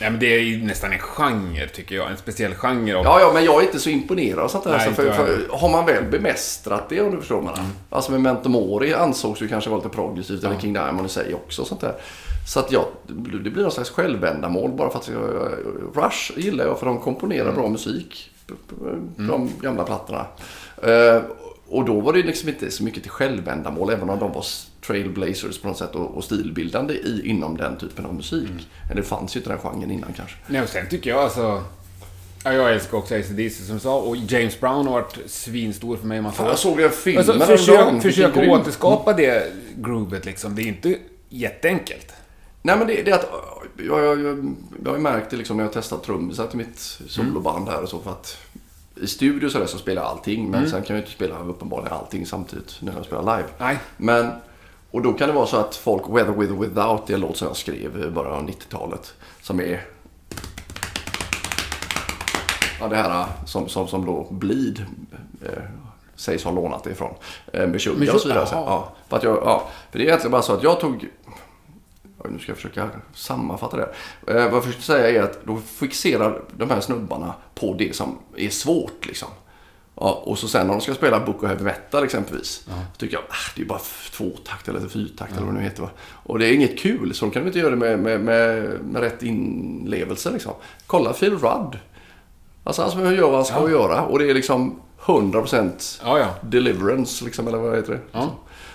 Ja, 0.00 0.10
men 0.10 0.20
det 0.20 0.34
är 0.34 0.38
ju 0.38 0.64
nästan 0.64 0.92
en 0.92 0.98
genre, 0.98 1.68
tycker 1.68 1.94
jag. 1.94 2.10
En 2.10 2.16
speciell 2.16 2.54
genre. 2.54 2.94
Av... 2.96 3.04
Ja, 3.04 3.20
ja, 3.20 3.30
men 3.34 3.44
jag 3.44 3.62
är 3.62 3.66
inte 3.66 3.78
så 3.78 3.90
imponerad 3.90 4.38
av 4.38 4.48
sånt 4.48 4.64
där. 4.64 4.76
Nej, 4.78 4.94
för, 4.94 5.10
för, 5.10 5.46
har 5.50 5.68
man 5.68 5.86
väl 5.86 6.04
bemästrat 6.04 6.88
det, 6.88 7.00
om 7.00 7.10
du 7.10 7.16
förstår 7.18 7.42
mig. 7.42 7.54
Mm. 7.58 7.70
Alltså 7.90 8.12
med 8.12 8.20
Mentomori 8.20 8.94
ansågs 8.94 9.42
ju 9.42 9.48
kanske 9.48 9.70
vara 9.70 9.80
lite 9.82 9.94
progressivt, 9.94 10.42
ja. 10.42 10.48
eller 10.48 10.60
King 10.60 10.72
Diamond 10.72 11.06
i 11.06 11.10
sig 11.10 11.34
också. 11.34 11.64
Sånt 11.64 11.80
där. 11.80 11.94
Så 12.46 12.60
att 12.60 12.72
ja, 12.72 12.88
det 13.06 13.50
blir 13.50 13.62
någon 13.62 13.72
slags 13.72 13.90
självändamål 13.90 14.70
bara 14.70 14.90
för 14.90 14.98
att 14.98 15.10
Rush 15.94 16.38
gillar 16.38 16.64
jag 16.64 16.78
för 16.78 16.86
de 16.86 16.98
komponerar 16.98 17.42
mm. 17.42 17.54
bra 17.54 17.68
musik. 17.68 18.30
Mm. 18.80 19.10
De 19.16 19.50
gamla 19.60 19.84
plattorna. 19.84 20.26
Uh, 20.86 21.22
och 21.72 21.84
då 21.84 22.00
var 22.00 22.12
det 22.12 22.22
liksom 22.22 22.48
inte 22.48 22.70
så 22.70 22.84
mycket 22.84 23.02
till 23.02 23.10
självändamål, 23.10 23.90
även 23.90 24.10
om 24.10 24.18
de 24.18 24.32
var 24.32 24.44
trailblazers 24.86 25.58
på 25.58 25.68
något 25.68 25.78
sätt 25.78 25.94
och, 25.94 26.16
och 26.16 26.24
stilbildande 26.24 26.94
i, 26.94 27.22
inom 27.24 27.56
den 27.56 27.76
typen 27.76 28.06
av 28.06 28.14
musik. 28.14 28.50
Mm. 28.50 28.62
Men 28.88 28.96
det 28.96 29.02
fanns 29.02 29.36
ju 29.36 29.40
inte 29.40 29.50
den 29.50 29.58
genren 29.58 29.90
innan 29.90 30.12
kanske. 30.12 30.36
Nej, 30.46 30.62
och 30.62 30.68
sen 30.68 30.88
tycker 30.88 31.10
jag 31.10 31.18
alltså... 31.18 31.64
Ja, 32.44 32.52
jag 32.52 32.72
älskar 32.72 32.98
också 32.98 33.14
ACDC 33.14 33.64
som 33.64 33.74
du 33.74 33.80
sa 33.80 34.00
och 34.00 34.16
James 34.16 34.60
Brown 34.60 34.86
har 34.86 34.92
varit 34.92 35.18
svinstor 35.26 35.96
för 35.96 36.06
mig 36.06 36.18
i 36.18 36.20
massa 36.20 36.42
år. 36.42 36.48
Jag 36.48 36.58
såg 36.58 36.78
den 36.78 36.90
filmen 36.90 37.30
alltså, 37.30 37.46
Försök, 37.46 38.02
försök 38.02 38.36
att 38.36 38.48
återskapa 38.48 39.12
det 39.12 39.52
groovet 39.76 40.24
liksom. 40.24 40.54
Det 40.54 40.62
är 40.62 40.66
inte 40.66 40.98
jätteenkelt. 41.28 42.12
Nej, 42.62 42.78
men 42.78 42.86
det, 42.86 43.02
det 43.02 43.10
är 43.10 43.14
att... 43.14 43.28
Jag, 43.76 44.04
jag, 44.04 44.20
jag, 44.20 44.54
jag 44.84 44.90
har 44.90 44.96
ju 44.96 45.02
märkt 45.02 45.30
det 45.30 45.36
liksom 45.36 45.56
när 45.56 45.64
jag 45.64 45.68
har 45.68 45.74
testat 45.74 46.04
trummisar 46.04 46.46
till 46.46 46.58
mitt 46.58 46.78
soloband 47.06 47.68
här 47.68 47.82
och 47.82 47.88
så 47.88 48.00
för 48.00 48.10
att 48.10 48.38
i 48.96 49.06
studio 49.06 49.48
så, 49.48 49.58
där 49.58 49.66
så 49.66 49.78
spelar 49.78 50.02
jag 50.02 50.10
allting. 50.10 50.50
Men 50.50 50.58
mm. 50.58 50.70
sen 50.70 50.82
kan 50.82 50.96
jag 50.96 51.02
inte 51.02 51.12
spela 51.12 51.38
uppenbarligen 51.38 51.92
allting 51.92 52.26
samtidigt 52.26 52.76
när 52.80 52.92
jag 52.92 53.04
spelar 53.04 53.36
live. 53.36 53.48
Nej. 53.58 53.78
Men, 53.96 54.30
och 54.90 55.02
då 55.02 55.12
kan 55.12 55.28
det 55.28 55.34
vara 55.34 55.46
så 55.46 55.56
att 55.56 55.76
folk, 55.76 56.02
Weather 56.08 56.32
With 56.32 56.52
or 56.52 56.56
Without, 56.56 57.06
det 57.06 57.12
är 57.12 57.14
en 57.14 57.20
låt 57.20 57.36
som 57.36 57.48
jag 57.48 57.56
skrev 57.56 58.04
i 58.04 58.10
början 58.10 58.32
av 58.32 58.48
90-talet. 58.48 59.14
Som 59.42 59.60
är... 59.60 59.84
Ja, 62.80 62.88
det 62.88 62.96
här 62.96 63.26
som, 63.46 63.68
som, 63.68 63.88
som 63.88 64.06
då 64.06 64.28
Bleed 64.30 64.84
eh, 65.42 65.62
sägs 66.16 66.44
ha 66.44 66.50
lånat 66.50 66.84
det 66.84 66.90
ifrån. 66.90 67.14
Eh, 67.52 67.66
Meshuggah 67.66 68.14
och 68.14 68.20
så 68.20 68.28
vidare. 68.28 68.48
Ja, 68.50 68.92
för, 69.08 69.16
att 69.16 69.22
jag, 69.22 69.36
ja, 69.36 69.68
för 69.90 69.98
det 69.98 70.04
är 70.04 70.06
egentligen 70.06 70.32
bara 70.32 70.42
så 70.42 70.52
att 70.52 70.62
jag 70.62 70.80
tog 70.80 71.08
nu 72.30 72.38
ska 72.38 72.50
jag 72.50 72.56
försöka 72.56 72.90
sammanfatta 73.14 73.76
det. 73.76 73.88
Eh, 74.26 74.44
vad 74.44 74.54
jag 74.54 74.64
försökte 74.64 74.86
säga 74.86 75.20
är 75.20 75.22
att 75.22 75.44
då 75.44 75.56
fixerar 75.56 76.42
de 76.56 76.70
här 76.70 76.80
snubbarna 76.80 77.34
på 77.54 77.74
det 77.78 77.96
som 77.96 78.18
är 78.36 78.50
svårt. 78.50 79.06
Liksom. 79.06 79.28
Ja, 79.94 80.22
och 80.24 80.38
så 80.38 80.48
sen 80.48 80.66
när 80.66 80.74
de 80.74 80.80
ska 80.80 80.94
spela 80.94 81.20
Book 81.20 81.42
of 81.42 81.48
Heavy 81.48 81.64
Metal 81.64 82.04
exempelvis. 82.04 82.64
Ja. 82.68 82.74
Så 82.92 82.98
tycker 82.98 83.14
jag 83.14 83.24
ah, 83.28 83.52
det 83.56 83.62
är 83.62 83.66
bara 83.66 83.80
tvåtakt 84.12 84.68
eller 84.68 84.88
fyrtakt 84.88 85.30
ja. 85.30 85.36
eller 85.36 85.46
vad 85.46 85.54
det 85.54 85.60
nu 85.60 85.64
heter. 85.64 85.82
Va? 85.82 85.90
Och 86.00 86.38
det 86.38 86.46
är 86.46 86.52
inget 86.52 86.78
kul, 86.78 87.14
så 87.14 87.24
de 87.24 87.30
kan 87.30 87.42
de 87.42 87.46
inte 87.46 87.58
göra 87.58 87.70
det 87.70 87.76
med, 87.76 87.98
med, 87.98 88.20
med, 88.20 88.78
med 88.84 89.02
rätt 89.02 89.22
inlevelse. 89.22 90.30
Liksom. 90.30 90.52
Kolla 90.86 91.12
Phil 91.12 91.38
Rudd. 91.38 91.78
Alltså 92.64 92.82
han 92.82 93.14
gör 93.14 93.26
vad 93.26 93.34
han 93.34 93.44
ska 93.44 93.60
ja. 93.60 93.70
göra. 93.70 94.02
Och 94.02 94.18
det 94.18 94.30
är 94.30 94.34
liksom 94.34 94.80
100% 95.04 96.00
ja, 96.04 96.18
ja. 96.18 96.34
deliverance, 96.42 97.24
liksom, 97.24 97.48
eller 97.48 97.58
vad 97.58 97.76
heter 97.76 97.92
det? 97.92 98.00
Ja. 98.12 98.30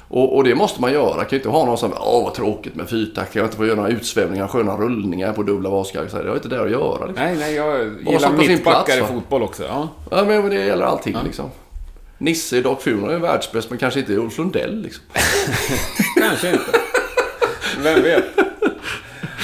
Och, 0.09 0.35
och, 0.35 0.43
det 0.43 0.55
måste 0.55 0.81
man 0.81 0.93
göra. 0.93 1.15
Man 1.15 1.25
kan 1.25 1.29
ju 1.29 1.37
inte 1.37 1.49
ha 1.49 1.65
någon 1.65 1.77
som 1.77 1.93
åh 1.99 2.23
vad 2.23 2.33
tråkigt 2.33 2.75
med 2.75 2.89
fyrtakt. 2.89 3.35
Jag 3.35 3.45
inte 3.45 3.57
få 3.57 3.65
göra 3.65 3.75
några 3.75 3.89
utsvävningar, 3.89 4.47
sköna 4.47 4.77
rullningar 4.77 5.33
på 5.33 5.43
dubbla 5.43 5.69
vaskaxar. 5.69 6.23
Det 6.23 6.29
har 6.29 6.35
inte 6.35 6.47
det 6.47 6.61
att 6.61 6.71
göra. 6.71 7.05
Liksom. 7.05 7.25
Nej, 7.25 7.35
nej, 7.37 7.55
jag 7.55 7.93
gillar 7.99 8.31
mittbackar 8.31 8.97
i 8.97 9.01
fotboll 9.01 9.43
också. 9.43 9.63
Ja, 9.63 9.89
ja 10.11 10.25
men, 10.25 10.49
det 10.49 10.65
gäller 10.65 10.85
allting 10.85 11.13
ja. 11.13 11.19
liksom. 11.25 11.49
Nisse 12.17 12.57
i 12.57 12.61
Doc 12.61 12.83
Funeral 12.83 13.13
är 13.13 13.19
världsbäst, 13.19 13.69
men 13.69 13.79
kanske 13.79 13.99
inte 13.99 14.13
Ulf 14.13 14.37
Lundell 14.37 14.81
liksom. 14.81 15.03
kanske 16.19 16.51
inte. 16.51 16.79
Vem 17.83 18.03
vet? 18.03 18.25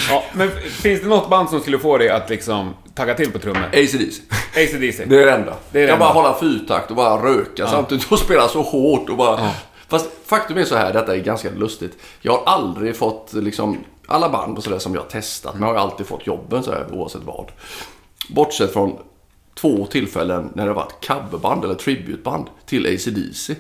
Ja, 0.10 0.24
men 0.34 0.52
finns 0.52 1.02
det 1.02 1.08
något 1.08 1.30
band 1.30 1.50
som 1.50 1.60
skulle 1.60 1.80
få 1.80 1.98
dig 1.98 2.10
att 2.10 2.30
liksom 2.30 2.74
tagga 2.96 3.14
till 3.14 3.32
på 3.32 3.40
trummor? 3.40 3.66
ACDC. 3.74 4.22
ACDC. 4.56 5.06
Det 5.06 5.22
är 5.22 5.26
det 5.26 5.32
enda. 5.32 5.54
Det 5.72 5.80
är 5.80 5.82
det 5.82 5.88
jag 5.88 5.94
enda. 5.94 5.98
bara 5.98 6.14
hålla 6.14 6.40
fyrtakt 6.40 6.90
och 6.90 6.96
bara 6.96 7.24
röka 7.24 7.50
ja. 7.56 7.68
samtidigt 7.68 8.12
och 8.12 8.20
spela 8.20 8.48
så 8.48 8.62
hårt 8.62 9.10
och 9.10 9.18
bara... 9.18 9.40
Ja. 9.40 9.52
Fast 9.94 10.10
faktum 10.26 10.58
är 10.58 10.66
så 10.66 10.76
här, 10.76 10.94
detta 10.94 11.16
är 11.16 11.20
ganska 11.20 11.50
lustigt. 11.50 11.98
Jag 12.22 12.32
har 12.32 12.44
aldrig 12.46 12.96
fått 12.96 13.34
liksom, 13.34 13.78
alla 14.08 14.30
band 14.30 14.58
och 14.58 14.64
sådär 14.64 14.80
som 14.80 14.94
jag 14.94 15.02
har 15.02 15.10
testat, 15.10 15.54
men 15.54 15.68
jag 15.68 15.76
har 15.76 15.82
alltid 15.82 16.08
fått 16.08 16.28
jobben 16.28 16.64
så 16.64 16.72
här, 16.72 16.88
oavsett 16.92 17.22
vad. 17.24 17.52
Bortsett 18.30 18.74
från 18.74 18.98
två 19.56 19.86
tillfällen 19.86 20.50
när 20.56 20.64
det 20.64 20.70
har 20.70 20.76
varit 20.76 21.08
coverband 21.08 21.64
eller 21.64 21.76
tributband 21.76 22.48
till 22.66 22.86
ACDC. 22.86 23.56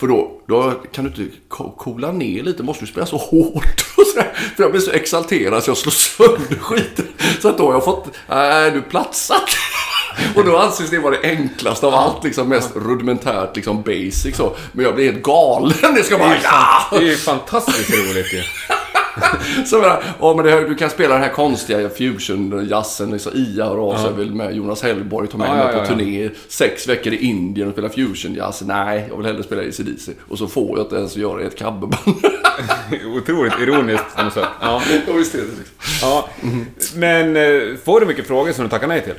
För 0.00 0.06
då, 0.06 0.40
då 0.46 0.70
kan 0.92 1.04
du 1.04 1.10
inte 1.10 1.36
coola 1.48 2.12
ner 2.12 2.42
lite, 2.42 2.62
måste 2.62 2.84
du 2.84 2.90
spela 2.90 3.06
så 3.06 3.16
hårt. 3.16 3.84
Och 3.96 4.06
så 4.06 4.22
för 4.56 4.62
jag 4.62 4.70
blir 4.70 4.80
så 4.80 4.90
exalterad 4.90 5.62
så 5.62 5.70
jag 5.70 5.76
slår 5.76 5.92
sönder 5.92 6.56
skiten. 6.56 7.06
Så 7.40 7.48
att 7.48 7.58
då 7.58 7.66
har 7.66 7.72
jag 7.72 7.84
fått, 7.84 8.06
äh, 8.28 8.72
du 8.72 8.82
platsat. 8.82 9.48
Och 10.36 10.44
då 10.44 10.56
anses 10.58 10.90
det 10.90 10.98
vara 10.98 11.16
det 11.22 11.28
enklaste 11.28 11.86
av 11.86 11.94
allt, 11.94 12.24
liksom 12.24 12.48
mest 12.48 12.70
rudimentärt, 12.76 13.56
liksom 13.56 13.82
basic 13.82 14.36
så. 14.36 14.56
Men 14.72 14.84
jag 14.84 14.94
blir 14.94 15.12
helt 15.12 15.22
galen. 15.22 15.94
Det 15.94 16.02
ska 16.02 16.18
bara, 16.18 16.36
ja! 16.44 16.86
Det 16.90 16.96
är 16.96 17.02
ju 17.02 17.16
fantastiskt 17.16 17.90
roligt 17.90 18.32
ju. 18.34 18.42
så 19.66 19.78
menar, 19.78 20.02
ja, 20.20 20.34
men 20.36 20.44
det, 20.44 20.50
här- 20.50 20.60
du 20.60 20.74
kan 20.74 20.90
spela 20.90 21.14
den 21.14 21.22
här 21.22 21.30
konstiga 21.30 21.88
fusion-jazzen, 21.88 23.12
liksom 23.12 23.32
Ia 23.34 23.66
och 23.70 23.92
Ras, 23.92 24.00
jag 24.04 24.12
vill 24.12 24.34
med 24.34 24.54
Jonas 24.56 24.82
Hellborg, 24.82 25.28
ta 25.28 25.38
med 25.38 25.48
Ja, 25.48 25.54
mig 25.54 25.62
ja, 25.66 25.72
på 25.72 25.76
ja, 25.78 25.82
ja. 25.82 25.86
turné 25.86 26.30
sex 26.48 26.88
veckor 26.88 27.12
i 27.12 27.16
Indien 27.16 27.68
och 27.68 27.72
spela 27.74 27.88
fusion-jazz. 27.88 28.62
Nej, 28.66 29.04
jag 29.08 29.16
vill 29.16 29.26
hellre 29.26 29.42
spela 29.42 29.62
ACDC. 29.62 30.12
Och 30.28 30.38
så 30.38 30.46
får 30.46 30.78
jag 30.78 30.86
inte 30.86 30.96
ens 30.96 31.16
göra 31.16 31.42
i 31.42 31.46
ett 31.46 31.58
coverband. 31.58 31.94
Otroligt 33.16 33.52
ironiskt. 33.60 34.16
på 34.16 34.22
något 34.22 34.32
sätt. 34.34 34.44
Ja. 34.60 34.82
Ja, 35.06 35.12
visst 35.12 35.34
är 35.34 35.38
det 35.38 35.44
liksom. 35.44 35.74
Ja. 36.02 36.28
Men 36.94 37.36
eh, 37.36 37.76
får 37.84 38.00
du 38.00 38.06
mycket 38.06 38.26
frågor 38.26 38.52
som 38.52 38.64
du 38.64 38.70
tackar 38.70 38.86
nej 38.88 39.02
till? 39.04 39.14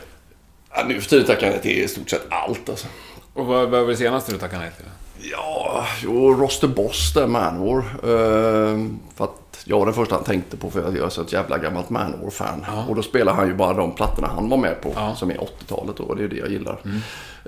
Ja, 0.75 0.83
nu 0.87 1.01
för 1.01 1.09
tiden 1.09 1.25
tackar 1.25 1.45
jag 1.47 1.53
nej 1.53 1.61
till 1.61 1.71
i 1.83 1.87
stort 1.87 2.09
sett 2.09 2.25
allt 2.29 2.69
alltså. 2.69 2.87
Och 3.33 3.45
vad, 3.45 3.69
vad 3.69 3.81
var 3.81 3.87
det 3.89 3.97
senaste 3.97 4.31
du 4.31 4.37
tackade 4.37 4.61
nej 4.61 4.71
till? 4.77 4.85
Ja, 5.31 5.85
jo, 6.03 6.33
Roster 6.33 6.67
Boss 6.67 7.13
där, 7.13 7.27
Manowar. 7.27 7.77
Uh, 7.77 8.87
för 9.15 9.23
att 9.23 9.63
jag 9.65 9.79
var 9.79 9.85
den 9.85 9.95
första 9.95 10.15
han 10.15 10.23
tänkte 10.23 10.57
på 10.57 10.69
för 10.71 10.87
att 10.87 10.95
jag 10.95 11.05
är 11.05 11.09
så 11.09 11.21
ett 11.21 11.33
jävla 11.33 11.57
gammalt 11.57 11.89
Manowar-fan. 11.89 12.65
Och 12.89 12.95
då 12.95 13.01
spelar 13.03 13.33
han 13.33 13.47
ju 13.47 13.53
bara 13.53 13.73
de 13.73 13.91
plattorna 13.95 14.27
han 14.35 14.49
var 14.49 14.57
med 14.57 14.81
på, 14.81 14.91
Ja. 14.95 15.15
som 15.15 15.31
är 15.31 15.35
80-talet 15.37 15.97
då, 15.97 16.03
och 16.03 16.15
det 16.15 16.23
är 16.23 16.27
det 16.27 16.35
jag 16.35 16.49
gillar. 16.49 16.77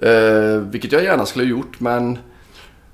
Eh, 0.02 0.60
vilket 0.62 0.92
jag 0.92 1.04
gärna 1.04 1.26
skulle 1.26 1.46
ha 1.46 1.50
gjort, 1.50 1.80
men 1.80 2.18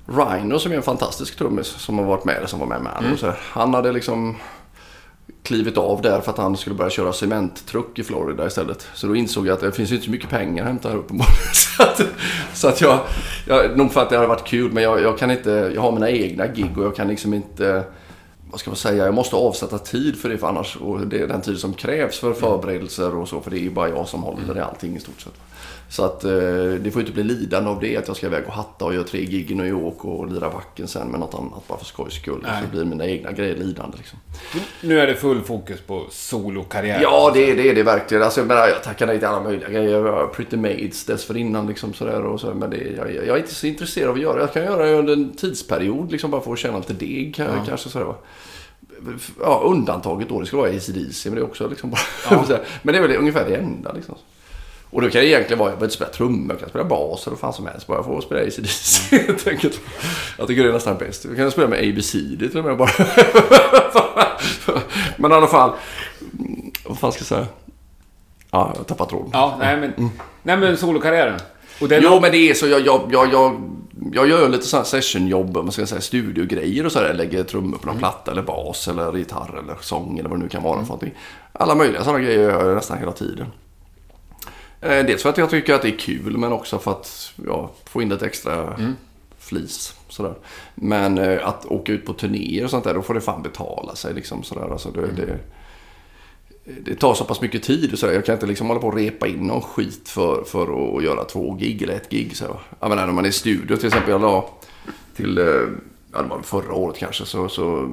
Rhino 0.06 0.58
som 0.58 0.72
är 0.72 0.76
en 0.76 0.82
fantastisk 0.82 1.36
trummis 1.38 1.66
som 1.66 1.98
har 1.98 2.04
varit 2.04 2.24
med, 2.24 2.42
som 2.46 2.58
var 2.60 2.66
med 2.66 2.82
Manowar, 2.82 3.16
här, 3.22 3.38
han 3.40 3.74
hade 3.74 3.92
liksom 3.92 4.36
klivit 5.44 5.78
av 5.78 6.02
där 6.02 6.20
för 6.20 6.30
att 6.30 6.38
han 6.38 6.56
skulle 6.56 6.76
börja 6.76 6.90
köra 6.90 7.12
cementtruck 7.12 7.98
i 7.98 8.04
Florida 8.04 8.46
istället. 8.46 8.86
Så 8.94 9.06
då 9.06 9.16
insåg 9.16 9.46
jag 9.46 9.54
att 9.54 9.60
det 9.60 9.72
finns 9.72 9.90
ju 9.90 9.94
inte 9.94 10.04
så 10.04 10.10
mycket 10.10 10.30
pengar 10.30 10.62
att 10.62 10.68
hämta 10.68 10.88
här 10.88 10.96
uppenbarligen. 10.96 11.54
Så 11.76 11.82
att, 11.82 12.02
så 12.54 12.68
att 12.68 12.80
jag, 12.80 13.00
jag, 13.46 13.78
nog 13.78 13.92
för 13.92 14.02
att 14.02 14.10
det 14.10 14.16
hade 14.16 14.28
varit 14.28 14.44
kul, 14.44 14.72
men 14.72 14.82
jag, 14.82 15.02
jag 15.02 15.18
kan 15.18 15.30
inte, 15.30 15.72
jag 15.74 15.82
har 15.82 15.92
mina 15.92 16.10
egna 16.10 16.46
gig 16.46 16.78
och 16.78 16.84
jag 16.84 16.96
kan 16.96 17.08
liksom 17.08 17.34
inte, 17.34 17.84
vad 18.50 18.60
ska 18.60 18.70
man 18.70 18.76
säga, 18.76 19.04
jag 19.04 19.14
måste 19.14 19.36
avsätta 19.36 19.78
tid 19.78 20.16
för 20.16 20.28
det 20.28 20.38
för 20.38 20.46
annars, 20.46 20.76
och 20.76 21.00
det 21.00 21.20
är 21.20 21.26
den 21.26 21.40
tid 21.40 21.58
som 21.58 21.74
krävs 21.74 22.18
för 22.18 22.32
förberedelser 22.32 23.16
och 23.16 23.28
så, 23.28 23.40
för 23.40 23.50
det 23.50 23.58
är 23.58 23.62
ju 23.62 23.70
bara 23.70 23.88
jag 23.88 24.08
som 24.08 24.22
håller 24.22 24.56
i 24.56 24.60
allting 24.60 24.96
i 24.96 25.00
stort 25.00 25.20
sett. 25.20 25.34
Så 25.88 26.04
att 26.04 26.24
eh, 26.24 26.30
det 26.80 26.90
får 26.92 27.02
ju 27.02 27.06
inte 27.08 27.12
bli 27.12 27.22
lidande 27.24 27.70
av 27.70 27.80
det, 27.80 27.96
att 27.96 28.08
jag 28.08 28.16
ska 28.16 28.26
iväg 28.26 28.44
och 28.46 28.52
hatta 28.52 28.84
och 28.84 28.94
göra 28.94 29.04
tre 29.04 29.24
gig 29.24 29.50
i 29.50 29.54
New 29.54 29.66
York 29.66 30.04
och 30.04 30.32
lira 30.32 30.50
backen 30.50 30.88
sen 30.88 31.08
med 31.08 31.20
något 31.20 31.34
annat 31.34 31.68
bara 31.68 31.78
för 31.78 31.84
skojs 31.84 32.14
skull. 32.14 32.40
Nej. 32.42 32.62
Så 32.64 32.70
blir 32.76 32.84
mina 32.84 33.06
egna 33.06 33.32
grejer 33.32 33.56
lidande 33.56 33.96
liksom. 33.96 34.18
Nu 34.80 35.00
är 35.00 35.06
det 35.06 35.14
full 35.14 35.40
fokus 35.42 35.80
på 35.80 36.06
solokarriär. 36.10 37.02
Ja, 37.02 37.30
det, 37.34 37.50
är- 37.50 37.56
det 37.56 37.70
är 37.70 37.74
det 37.74 37.82
verkligen. 37.82 38.22
Alltså, 38.22 38.40
jag, 38.40 38.46
menar, 38.46 38.68
jag 38.68 38.82
tackar 38.82 39.06
nej 39.06 39.18
till 39.18 39.28
alla 39.28 39.40
möjliga 39.42 39.68
grejer. 39.68 39.90
Jag 39.90 40.02
var 40.02 40.26
Pretty 40.26 40.56
Maids 40.56 41.04
dessförinnan. 41.04 41.66
Liksom, 41.66 41.92
sådär, 41.94 42.22
och 42.22 42.40
så, 42.40 42.54
men 42.54 42.70
det, 42.70 42.76
jag, 42.96 43.14
jag 43.14 43.28
är 43.28 43.36
inte 43.36 43.54
så 43.54 43.66
intresserad 43.66 44.08
av 44.08 44.14
att 44.14 44.20
göra 44.22 44.34
det. 44.34 44.40
Jag 44.40 44.52
kan 44.52 44.64
göra 44.64 44.84
det 44.86 44.94
under 44.94 45.12
en 45.12 45.32
tidsperiod, 45.36 46.12
liksom, 46.12 46.30
bara 46.30 46.40
för 46.42 46.52
att 46.52 46.58
tjäna 46.58 46.78
lite 46.78 46.92
deg. 46.92 47.34
kan- 47.34 47.66
Kanske, 47.66 47.88
sådär, 47.88 48.06
va. 48.06 48.16
Ja, 49.40 49.62
undantaget 49.64 50.28
då, 50.28 50.40
det 50.40 50.46
ska 50.46 50.56
vara 50.56 50.70
ACDC, 50.70 51.30
men 51.30 51.34
det 51.34 51.40
är 51.40 51.44
också 51.44 51.68
liksom 51.68 51.90
bara... 51.90 52.00
men 52.82 52.92
det 52.92 52.98
är 52.98 53.02
väl 53.08 53.16
ungefär 53.16 53.48
det 53.48 53.56
enda. 53.56 53.92
Liksom. 53.92 54.14
Och 54.94 55.02
då 55.02 55.10
kan 55.10 55.20
det 55.20 55.26
egentligen 55.26 55.58
vara, 55.58 55.70
jag 55.70 55.78
behöver 55.78 55.86
inte 55.86 55.96
spela 55.96 56.10
trummor, 56.10 56.50
jag 56.50 56.60
kan 56.60 56.68
spela 56.68 56.84
bas 56.84 57.26
eller 57.26 57.30
vad 57.30 57.40
fan 57.40 57.52
som 57.52 57.66
helst. 57.66 57.86
Bara 57.86 57.98
jag 57.98 58.04
får 58.04 58.20
spela 58.20 58.40
ACDC 58.40 59.16
helt 59.26 59.48
enkelt. 59.48 59.80
Jag 60.38 60.46
tycker 60.46 60.62
det 60.62 60.68
är 60.68 60.72
nästan 60.72 60.98
bäst. 60.98 61.24
Jag 61.24 61.36
kan 61.36 61.50
spela 61.50 61.68
med 61.68 61.78
ABC 61.78 62.10
till 62.12 62.58
och 62.58 62.64
med 62.64 62.76
bara. 62.76 62.90
men 65.16 65.30
i 65.30 65.34
alla 65.34 65.46
fall, 65.46 65.72
mm, 66.38 66.72
vad 66.84 66.98
fan 66.98 67.12
ska 67.12 67.20
jag 67.20 67.26
säga? 67.26 67.46
Ja, 68.50 68.70
jag 68.72 68.80
har 68.80 68.84
tappat 68.84 69.08
tråden. 69.08 69.30
Ja, 69.32 69.56
nej 69.58 69.76
men, 69.76 70.10
nej, 70.42 70.56
men 70.56 70.76
solokarriären. 70.76 71.38
Och 71.80 71.88
den, 71.88 72.02
Jo, 72.02 72.20
men 72.20 72.32
det 72.32 72.50
är 72.50 72.54
så. 72.54 72.66
Jag, 72.66 72.86
jag, 72.86 73.08
jag, 73.12 73.32
jag, 73.32 73.60
jag 74.12 74.28
gör 74.28 74.48
lite 74.48 74.66
sådana 74.66 74.84
sessionjobb, 74.84 75.56
man 75.56 75.72
ska 75.72 75.86
säga 75.86 76.00
studiogrejer 76.00 76.86
och 76.86 76.92
sådär. 76.92 77.06
Jag 77.06 77.16
lägger 77.16 77.44
trummor 77.44 77.78
på 77.78 77.86
någon 77.86 77.98
platta 77.98 78.30
eller 78.30 78.42
bas 78.42 78.88
eller 78.88 79.12
gitarr 79.16 79.58
eller 79.58 79.76
sång 79.80 80.18
eller 80.18 80.28
vad 80.28 80.38
det 80.38 80.42
nu 80.42 80.48
kan 80.48 80.62
vara 80.62 80.78
för 80.78 80.84
någonting. 80.84 81.14
Alla 81.52 81.74
möjliga 81.74 82.04
sådana 82.04 82.20
grejer 82.20 82.40
gör 82.40 82.66
jag 82.66 82.74
nästan 82.74 82.98
hela 82.98 83.12
tiden. 83.12 83.46
Eh, 84.84 85.06
Dels 85.06 85.22
för 85.22 85.30
att 85.30 85.38
jag 85.38 85.50
tycker 85.50 85.74
att 85.74 85.82
det 85.82 85.88
är 85.88 85.98
kul, 85.98 86.36
men 86.36 86.52
också 86.52 86.78
för 86.78 86.90
att 86.90 87.32
ja, 87.46 87.70
få 87.84 88.02
in 88.02 88.08
lite 88.08 88.26
extra 88.26 88.80
flis. 89.38 89.94
Sådär. 90.08 90.34
Men 90.74 91.18
eh, 91.18 91.48
att 91.48 91.66
åka 91.66 91.92
ut 91.92 92.06
på 92.06 92.12
turnéer 92.12 92.64
och 92.64 92.70
sånt 92.70 92.84
där, 92.84 92.94
då 92.94 93.02
får 93.02 93.14
det 93.14 93.20
fan 93.20 93.42
betala 93.42 93.94
sig. 93.94 94.14
Liksom, 94.14 94.42
sådär. 94.42 94.72
Alltså, 94.72 94.90
det, 94.90 95.06
det, 95.06 95.38
det 96.80 96.94
tar 96.94 97.14
så 97.14 97.24
pass 97.24 97.40
mycket 97.40 97.62
tid 97.62 97.92
och 97.92 97.98
så 97.98 98.06
där. 98.06 98.12
Jag 98.12 98.24
kan 98.24 98.34
inte 98.34 98.46
liksom 98.46 98.66
hålla 98.66 98.80
på 98.80 98.86
och 98.86 98.96
repa 98.96 99.26
in 99.26 99.46
någon 99.46 99.62
skit 99.62 100.08
för, 100.08 100.44
för 100.44 100.96
att 100.96 101.04
göra 101.04 101.24
två 101.24 101.54
gig 101.54 101.82
eller 101.82 101.94
ett 101.94 102.10
gig. 102.10 102.36
Så. 102.36 102.56
Jag 102.80 102.88
menar 102.88 103.06
när 103.06 103.12
man 103.12 103.24
är 103.24 103.28
i 103.28 103.32
studio 103.32 103.76
till 103.76 103.86
exempel. 103.86 104.10
Jag 104.10 104.20
la 104.20 104.50
till, 105.16 105.38
eh, 105.38 105.44
ja 106.12 106.22
det 106.22 106.28
var 106.28 106.42
förra 106.42 106.74
året 106.74 106.98
kanske, 106.98 107.24
så, 107.24 107.48
så 107.48 107.90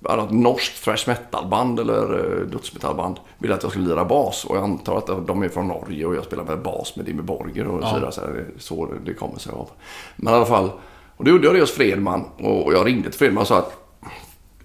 något 0.00 0.30
norskt 0.30 0.84
thrash 0.84 1.04
metal-band 1.06 1.80
eller 1.80 2.02
eh, 2.18 2.46
dödsmetallband 2.46 3.16
ville 3.38 3.54
att 3.54 3.62
jag 3.62 3.72
skulle 3.72 3.88
lira 3.88 4.04
bas. 4.04 4.44
Och 4.44 4.56
jag 4.56 4.62
antar 4.64 4.98
att 4.98 5.26
de 5.26 5.42
är 5.42 5.48
från 5.48 5.68
Norge 5.68 6.06
och 6.06 6.14
jag 6.14 6.24
spelar 6.24 6.44
med 6.44 6.62
bas 6.62 6.96
med 6.96 7.04
Dimmy 7.04 7.22
Borger 7.22 7.66
och 7.66 7.82
så 7.88 7.94
vidare. 7.94 8.12
Så 8.12 8.20
det 8.20 8.26
är 8.26 8.46
så 8.58 8.88
det- 9.04 9.14
kommer 9.14 9.38
sig 9.38 9.52
av. 9.52 9.68
Men 10.16 10.34
i 10.34 10.36
alla 10.36 10.46
fall, 10.46 10.70
och 11.16 11.24
då 11.24 11.30
gjorde 11.30 11.44
jag 11.46 11.54
det 11.54 11.60
hos 11.60 11.72
Fredman. 11.72 12.24
Och 12.38 12.66
och 12.66 12.72
jag 12.72 12.86
ringde 12.86 13.10
till 13.10 13.18
Fredman 13.18 13.40
och 13.40 13.48
sa 13.48 13.58
att 13.58 13.87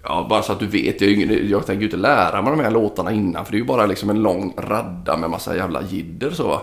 Ja, 0.06 0.26
bara 0.30 0.42
så 0.42 0.52
att 0.52 0.60
du 0.60 0.66
vet. 0.66 1.00
Jag, 1.00 1.10
ingen, 1.10 1.48
jag 1.50 1.66
tänker 1.66 1.80
ju 1.80 1.86
inte 1.86 1.96
lära 1.96 2.42
mig 2.42 2.50
de 2.50 2.60
här 2.60 2.70
låtarna 2.70 3.12
innan. 3.12 3.44
För 3.44 3.52
det 3.52 3.56
är 3.56 3.60
ju 3.60 3.64
bara 3.64 3.86
liksom 3.86 4.10
en 4.10 4.22
lång 4.22 4.54
radda 4.58 5.16
med 5.16 5.30
massa 5.30 5.56
jävla 5.56 5.82
jidder 5.82 6.30
så 6.30 6.48
va. 6.48 6.60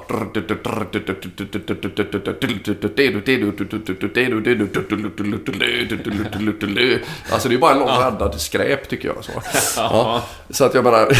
Alltså 7.32 7.50
det 7.50 7.56
är 7.56 7.60
bara 7.60 7.72
en 7.72 7.80
lång 7.80 7.88
radda 7.88 8.30
till 8.30 8.40
skräp 8.40 8.90
tycker 8.90 9.08
jag. 9.08 9.24
Så, 9.24 9.32
ja. 9.78 10.24
så 10.50 10.66
att 10.66 10.74
jag 10.74 10.84
bara... 10.84 11.08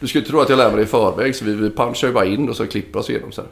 Du 0.00 0.06
skulle 0.06 0.24
tro 0.24 0.40
att 0.40 0.48
jag 0.48 0.56
lär 0.56 0.68
mig 0.68 0.76
det 0.76 0.82
i 0.82 0.86
förväg. 0.86 1.36
Så 1.36 1.44
vi, 1.44 1.54
vi 1.54 1.70
punchar 1.70 2.08
ju 2.08 2.14
bara 2.14 2.24
in 2.24 2.48
och 2.48 2.56
så 2.56 2.66
klipper 2.66 2.98
oss 2.98 3.10
igenom 3.10 3.32
så 3.32 3.40
här. 3.40 3.50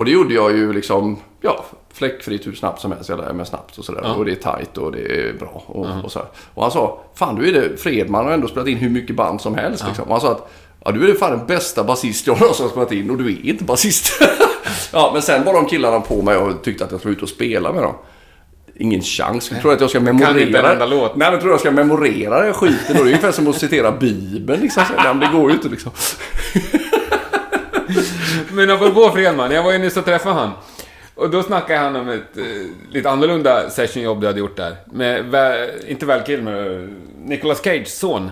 Och 0.00 0.06
det 0.06 0.12
gjorde 0.12 0.34
jag 0.34 0.56
ju 0.56 0.72
liksom, 0.72 1.16
ja, 1.40 1.64
fläckfritt 1.92 2.46
hur 2.46 2.52
snabbt 2.52 2.80
som 2.80 2.92
helst. 2.92 3.08
Jag 3.08 3.18
lär 3.18 3.32
mig 3.32 3.46
snabbt 3.46 3.78
och 3.78 3.84
sådär. 3.84 4.14
Och 4.18 4.24
det 4.24 4.32
är 4.32 4.34
tight 4.34 4.78
och 4.78 4.92
det 4.92 5.28
är 5.28 5.32
bra. 5.32 5.62
Och, 5.66 5.86
och, 6.04 6.12
så 6.12 6.22
och 6.54 6.62
han 6.62 6.72
sa, 6.72 7.00
fan 7.14 7.34
du 7.34 7.48
är 7.48 7.52
det, 7.52 7.76
Fredman 7.76 8.24
har 8.24 8.32
ändå 8.32 8.48
spelat 8.48 8.68
in 8.68 8.76
hur 8.76 8.90
mycket 8.90 9.16
band 9.16 9.40
som 9.40 9.54
helst. 9.54 9.84
Liksom. 9.86 10.04
Och 10.04 10.10
han 10.10 10.20
sa 10.20 10.30
att, 10.30 10.52
ja 10.84 10.92
du 10.92 11.10
är 11.10 11.14
fan 11.14 11.38
den 11.38 11.46
bästa 11.46 11.84
basist 11.84 12.26
jag 12.26 12.36
någonsin 12.40 12.64
har 12.64 12.70
spelat 12.70 12.92
in 12.92 13.10
och 13.10 13.18
du 13.18 13.26
är 13.32 13.46
inte 13.46 13.64
basist. 13.64 14.22
ja, 14.92 15.10
men 15.12 15.22
sen 15.22 15.44
var 15.44 15.54
de 15.54 15.66
killarna 15.66 16.00
på 16.00 16.22
mig 16.22 16.36
och 16.36 16.62
tyckte 16.62 16.84
att 16.84 16.90
jag 16.90 17.00
skulle 17.00 17.14
ut 17.14 17.22
och 17.22 17.28
spela 17.28 17.72
med 17.72 17.82
dem. 17.82 17.94
Ingen 18.76 19.02
chans. 19.02 19.50
Jag 19.50 19.60
tror 19.60 19.72
att 19.72 19.80
jag 19.80 19.90
ska 19.90 20.00
memorera... 20.00 20.40
inte 20.40 20.84
en 20.84 20.90
låt. 20.90 21.16
Nej, 21.16 21.30
men 21.30 21.40
tror 21.40 21.52
jag 21.52 21.60
ska 21.60 21.70
memorera 21.70 22.42
den 22.42 22.54
skiten. 22.54 22.96
Det 22.96 22.98
är 22.98 23.02
ungefär 23.02 23.32
som 23.32 23.48
att 23.48 23.56
citera 23.56 23.92
Bibeln. 23.92 24.62
Liksom. 24.62 24.82
Nej, 24.96 25.06
men 25.06 25.20
det 25.20 25.38
går 25.38 25.50
ju 25.50 25.56
inte 25.56 25.68
liksom. 25.68 25.92
Men 28.52 28.70
apropå 28.70 29.10
Fredman, 29.10 29.50
jag 29.50 29.62
var 29.62 29.72
ju 29.72 29.78
nyss 29.78 29.96
och 29.96 30.04
träffade 30.04 30.34
han. 30.34 30.50
Och 31.14 31.30
då 31.30 31.42
snackade 31.42 31.78
han 31.78 31.96
om 31.96 32.08
ett 32.08 32.36
eh, 32.38 32.44
lite 32.90 33.10
annorlunda 33.10 33.70
sessionjobb 33.70 34.20
du 34.20 34.26
hade 34.26 34.38
gjort 34.38 34.56
där. 34.56 34.76
Med, 34.92 35.24
Val- 35.24 35.68
inte 35.88 36.06
Val 36.06 36.20
Kilmer, 36.26 36.88
Nicolas 37.24 37.60
Cages 37.60 37.98
son. 37.98 38.30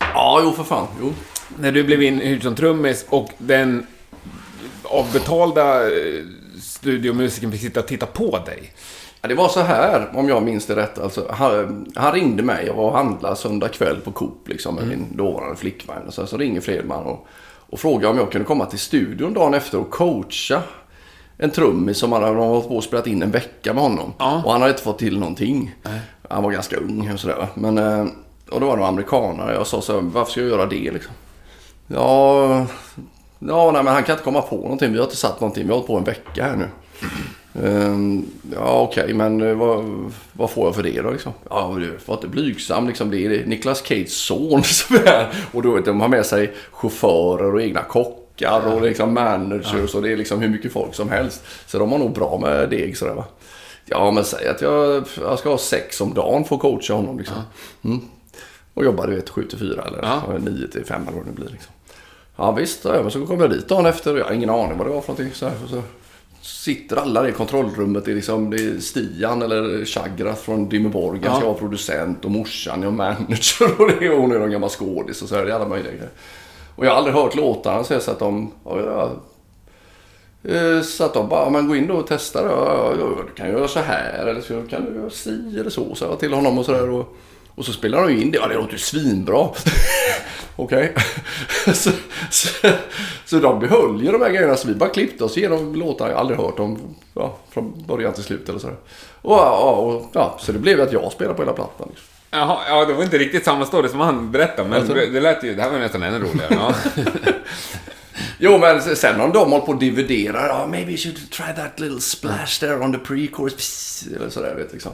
Ja, 0.00 0.40
jo 0.44 0.52
för 0.52 0.64
fan. 0.64 0.86
Jo. 1.00 1.12
När 1.58 1.72
du 1.72 1.84
blev 1.84 2.02
inhyrd 2.02 2.42
som 2.42 2.54
trummis 2.54 3.06
och 3.08 3.30
den 3.38 3.86
avbetalda 4.82 5.82
eh, 5.86 6.22
studiomusiken 6.62 7.52
fick 7.52 7.60
sitta 7.60 7.80
och 7.80 7.86
titta 7.86 8.06
på 8.06 8.38
dig. 8.46 8.72
Ja, 9.22 9.28
det 9.28 9.34
var 9.34 9.48
så 9.48 9.60
här, 9.60 10.10
om 10.14 10.28
jag 10.28 10.42
minns 10.42 10.66
det 10.66 10.76
rätt. 10.76 10.98
Alltså, 10.98 11.28
han, 11.30 11.86
han 11.96 12.12
ringde 12.12 12.42
mig. 12.42 12.66
Jag 12.66 12.74
var 12.74 12.84
och 12.84 12.96
handlade 12.96 13.36
söndag 13.36 13.68
kväll 13.68 14.00
på 14.00 14.10
Coop 14.10 14.48
liksom, 14.48 14.74
med 14.74 14.88
min 14.88 15.16
dåvarande 15.16 15.56
flickvän. 15.56 16.02
Och 16.06 16.14
så, 16.14 16.26
så 16.26 16.36
ringer 16.36 16.60
Fredman 16.60 17.04
och, 17.04 17.26
och 17.70 17.80
frågar 17.80 18.10
om 18.10 18.18
jag 18.18 18.32
kunde 18.32 18.46
komma 18.46 18.66
till 18.66 18.78
studion 18.78 19.34
dagen 19.34 19.54
efter 19.54 19.78
och 19.78 19.90
coacha 19.90 20.62
en 21.38 21.50
trummis 21.50 21.98
som 21.98 22.12
han 22.12 22.22
hade 22.22 22.36
hållit 22.36 22.68
på 22.68 22.76
och 22.76 22.84
spelat 22.84 23.06
in 23.06 23.22
en 23.22 23.30
vecka 23.30 23.74
med 23.74 23.82
honom. 23.82 24.12
Ja. 24.18 24.42
Och 24.44 24.52
han 24.52 24.60
hade 24.60 24.72
inte 24.72 24.82
fått 24.82 24.98
till 24.98 25.18
någonting. 25.18 25.74
Han 26.28 26.42
var 26.42 26.50
ganska 26.50 26.76
ung 26.76 27.10
och 27.12 27.20
sådär. 27.20 27.46
Men, 27.54 27.78
eh, 27.78 28.06
och 28.50 28.60
då 28.60 28.66
var 28.66 28.76
det 28.76 28.86
amerikanare. 28.86 29.54
Jag 29.54 29.66
sa 29.66 29.80
så 29.80 29.92
här, 29.92 30.00
varför 30.00 30.30
ska 30.30 30.40
jag 30.40 30.50
göra 30.50 30.66
det 30.66 30.90
liksom? 30.90 31.12
Ja, 31.86 32.66
ja 33.38 33.70
nej, 33.72 33.82
men 33.84 33.94
han 33.94 34.02
kan 34.02 34.12
inte 34.12 34.24
komma 34.24 34.42
på 34.42 34.56
någonting. 34.56 34.92
Vi 34.92 34.98
har 34.98 35.04
inte 35.04 35.16
satt 35.16 35.40
någonting. 35.40 35.62
Vi 35.62 35.68
har 35.68 35.76
hållit 35.76 35.86
på 35.86 35.96
en 35.96 36.04
vecka 36.04 36.44
här 36.44 36.56
nu. 36.56 36.68
Ehm, 37.54 38.26
ja, 38.54 38.80
okej, 38.80 39.14
men 39.14 39.40
eh, 39.40 39.54
vad, 39.54 39.84
vad 40.32 40.50
får 40.50 40.66
jag 40.66 40.74
för 40.74 40.82
det 40.82 41.02
då? 41.02 41.10
Liksom? 41.10 41.32
Ja, 41.50 41.78
var 42.06 42.14
inte 42.14 42.28
blygsam. 42.28 42.88
Liksom, 42.88 43.10
det 43.10 43.26
är 43.26 43.46
Nicolas 43.46 43.82
Cages 43.82 44.12
son 44.12 44.62
som 44.64 44.96
är 44.96 45.06
här. 45.06 45.28
Och 45.52 45.62
då, 45.62 45.70
vet 45.70 45.84
de 45.84 46.00
har 46.00 46.08
med 46.08 46.26
sig 46.26 46.54
chaufförer 46.70 47.54
och 47.54 47.62
egna 47.62 47.82
kockar 47.82 48.74
och 48.74 48.82
liksom 48.82 49.14
managers. 49.14 49.94
Och 49.94 50.02
det 50.02 50.12
är 50.12 50.16
liksom 50.16 50.40
hur 50.40 50.48
mycket 50.48 50.72
folk 50.72 50.94
som 50.94 51.08
helst. 51.08 51.44
Så 51.66 51.78
de 51.78 51.92
har 51.92 51.98
nog 51.98 52.12
bra 52.12 52.38
med 52.38 52.70
deg 52.70 52.96
sådär 52.96 53.14
va. 53.14 53.24
Ja, 53.84 54.10
men 54.10 54.24
säg 54.24 54.48
att 54.48 54.60
jag, 54.60 55.04
jag 55.20 55.38
ska 55.38 55.50
ha 55.50 55.58
sex 55.58 56.00
om 56.00 56.14
dagen 56.14 56.44
för 56.44 56.54
att 56.56 56.62
coacha 56.62 56.94
honom. 56.94 57.18
Liksom. 57.18 57.36
Mm. 57.84 58.00
Och 58.74 58.84
jobbar 58.84 59.06
du 59.06 59.14
vet 59.14 59.28
7 59.28 59.44
till 59.48 59.58
4 59.58 59.82
eller 59.86 59.98
Ja. 60.02 60.22
9 60.38 60.68
till 60.68 60.84
5 60.84 61.02
eller 61.02 61.16
vad 61.16 61.26
det 61.26 61.32
blir. 61.32 61.48
Liksom. 61.48 61.72
Ja 62.36 62.52
visst, 62.52 62.84
ja, 62.84 63.02
men 63.02 63.10
så 63.10 63.26
kommer 63.26 63.42
jag 63.42 63.50
dit 63.50 63.68
dagen 63.68 63.86
efter 63.86 64.12
och 64.12 64.18
jag 64.18 64.24
har 64.24 64.32
ingen 64.32 64.50
aning 64.50 64.78
vad 64.78 64.86
det 64.86 64.90
var 64.90 65.00
för 65.00 65.12
någonting. 65.12 65.34
Så, 65.34 65.46
här, 65.46 65.54
så 65.70 65.82
sitter 66.48 66.96
alla 66.96 67.28
i 67.28 67.32
kontrollrummet. 67.32 68.04
Det 68.04 68.10
är, 68.10 68.14
liksom, 68.14 68.50
det 68.50 68.56
är 68.56 68.80
Stian 68.80 69.42
eller 69.42 69.84
Chagras 69.84 70.40
från 70.40 70.68
Dimmerborg. 70.68 71.20
Ja. 71.24 71.40
vara 71.40 71.54
producent 71.54 72.24
och 72.24 72.30
morsan 72.30 72.82
är 72.82 72.90
manager 72.90 73.66
och 73.80 73.88
det 73.88 74.06
är 74.06 74.16
hon 74.16 74.32
är 74.32 74.38
någon 74.38 74.50
gammal 74.50 74.70
skådis 74.70 75.22
och 75.22 75.28
så 75.28 75.34
är 75.34 75.46
det 75.46 75.54
alla 75.54 75.68
möjliga 75.68 75.92
grejer. 75.92 76.10
Och 76.76 76.86
jag 76.86 76.90
har 76.90 76.96
aldrig 76.96 77.14
hört 77.14 77.34
låtarna 77.34 77.84
så 77.84 77.92
jag 77.92 78.02
så 78.02 78.10
att 78.10 78.18
de... 78.18 78.52
Ja, 78.64 79.10
eh, 80.42 80.82
så 80.82 81.04
att 81.04 81.14
de 81.14 81.28
bara, 81.28 81.50
man 81.50 81.68
går 81.68 81.76
in 81.76 81.86
då 81.86 81.94
och 81.94 82.06
ja, 82.10 82.94
ja, 82.98 83.22
du 83.26 83.34
kan 83.34 83.50
göra 83.50 83.68
så 83.68 83.80
här 83.80 84.26
eller 84.26 84.40
så 84.40 84.62
kan 84.62 84.84
du 84.84 84.98
göra 84.98 85.10
si 85.10 85.58
eller 85.60 85.70
så. 85.70 85.94
Så 85.94 86.04
jag 86.04 86.20
till 86.20 86.32
honom 86.32 86.58
och 86.58 86.64
sådär. 86.64 86.90
Och, 86.90 87.16
och 87.58 87.64
så 87.64 87.72
spelar 87.72 88.02
de 88.02 88.12
in 88.22 88.30
det. 88.30 88.38
Ja, 88.38 88.46
det 88.46 88.54
låter 88.54 88.72
ju 88.72 88.78
svinbra. 88.78 89.48
Okej. 90.56 90.94
så, 91.74 91.90
så, 92.30 92.68
så 93.24 93.38
de 93.38 93.60
behöll 93.60 94.02
ju 94.02 94.12
de 94.12 94.22
här 94.22 94.30
grejerna. 94.30 94.56
Så 94.56 94.68
vi 94.68 94.74
bara 94.74 94.90
klippte 94.90 95.24
oss 95.24 95.36
igenom 95.38 95.74
låtar 95.74 96.08
jag 96.08 96.18
aldrig 96.18 96.38
hört 96.38 96.58
om 96.58 96.96
ja, 97.14 97.38
från 97.50 97.86
början 97.86 98.12
till 98.12 98.24
slut 98.24 98.48
eller 98.48 98.58
sådär. 98.58 98.76
Och, 99.22 99.36
ja, 99.36 99.70
och, 99.70 100.10
ja, 100.14 100.38
så 100.40 100.52
det 100.52 100.58
blev 100.58 100.80
att 100.80 100.92
jag 100.92 101.12
spelade 101.12 101.36
på 101.36 101.42
hela 101.42 101.52
plattan. 101.52 101.88
Liksom. 101.90 102.06
Jaha, 102.30 102.58
ja, 102.68 102.84
det 102.84 102.94
var 102.94 103.02
inte 103.02 103.18
riktigt 103.18 103.44
samma 103.44 103.66
story 103.66 103.88
som 103.88 104.00
han 104.00 104.32
berättade, 104.32 104.68
men 104.68 104.78
Alltså. 104.78 104.94
det 104.94 105.20
lät 105.20 105.44
ju... 105.44 105.54
Det 105.54 105.62
här 105.62 105.70
var 105.70 105.78
nästan 105.78 106.02
ännu 106.02 106.18
roligare. 106.18 106.54
Ja. 106.54 106.74
Jo, 108.38 108.58
men 108.58 108.96
sen 108.96 109.20
om 109.20 109.32
de 109.32 109.52
håller 109.52 109.66
på 109.66 109.72
att 109.72 109.80
dividera. 109.80 110.46
Ja, 110.46 110.66
maybe 110.66 110.90
you 110.90 110.96
should 110.96 111.30
try 111.30 111.54
that 111.56 111.80
little 111.80 112.00
splash 112.00 112.60
there 112.60 112.76
on 112.76 112.92
the 112.92 112.98
pre-chorus. 112.98 114.06
Eller 114.16 114.30
sådär, 114.30 114.54
vet 114.54 114.72
liksom. 114.72 114.92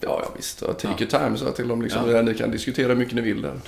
Ja, 0.00 0.20
ja 0.24 0.28
visst. 0.36 0.62
Ja, 0.66 0.72
take 0.72 1.04
your 1.04 1.10
time, 1.10 1.36
så 1.36 1.50
till 1.50 1.68
dem. 1.68 1.82
Liksom, 1.82 2.24
Ni 2.24 2.34
kan 2.34 2.50
diskutera 2.50 2.88
hur 2.88 2.94
mycket 2.94 3.14
ni 3.14 3.20
vill 3.20 3.42
där. 3.42 3.60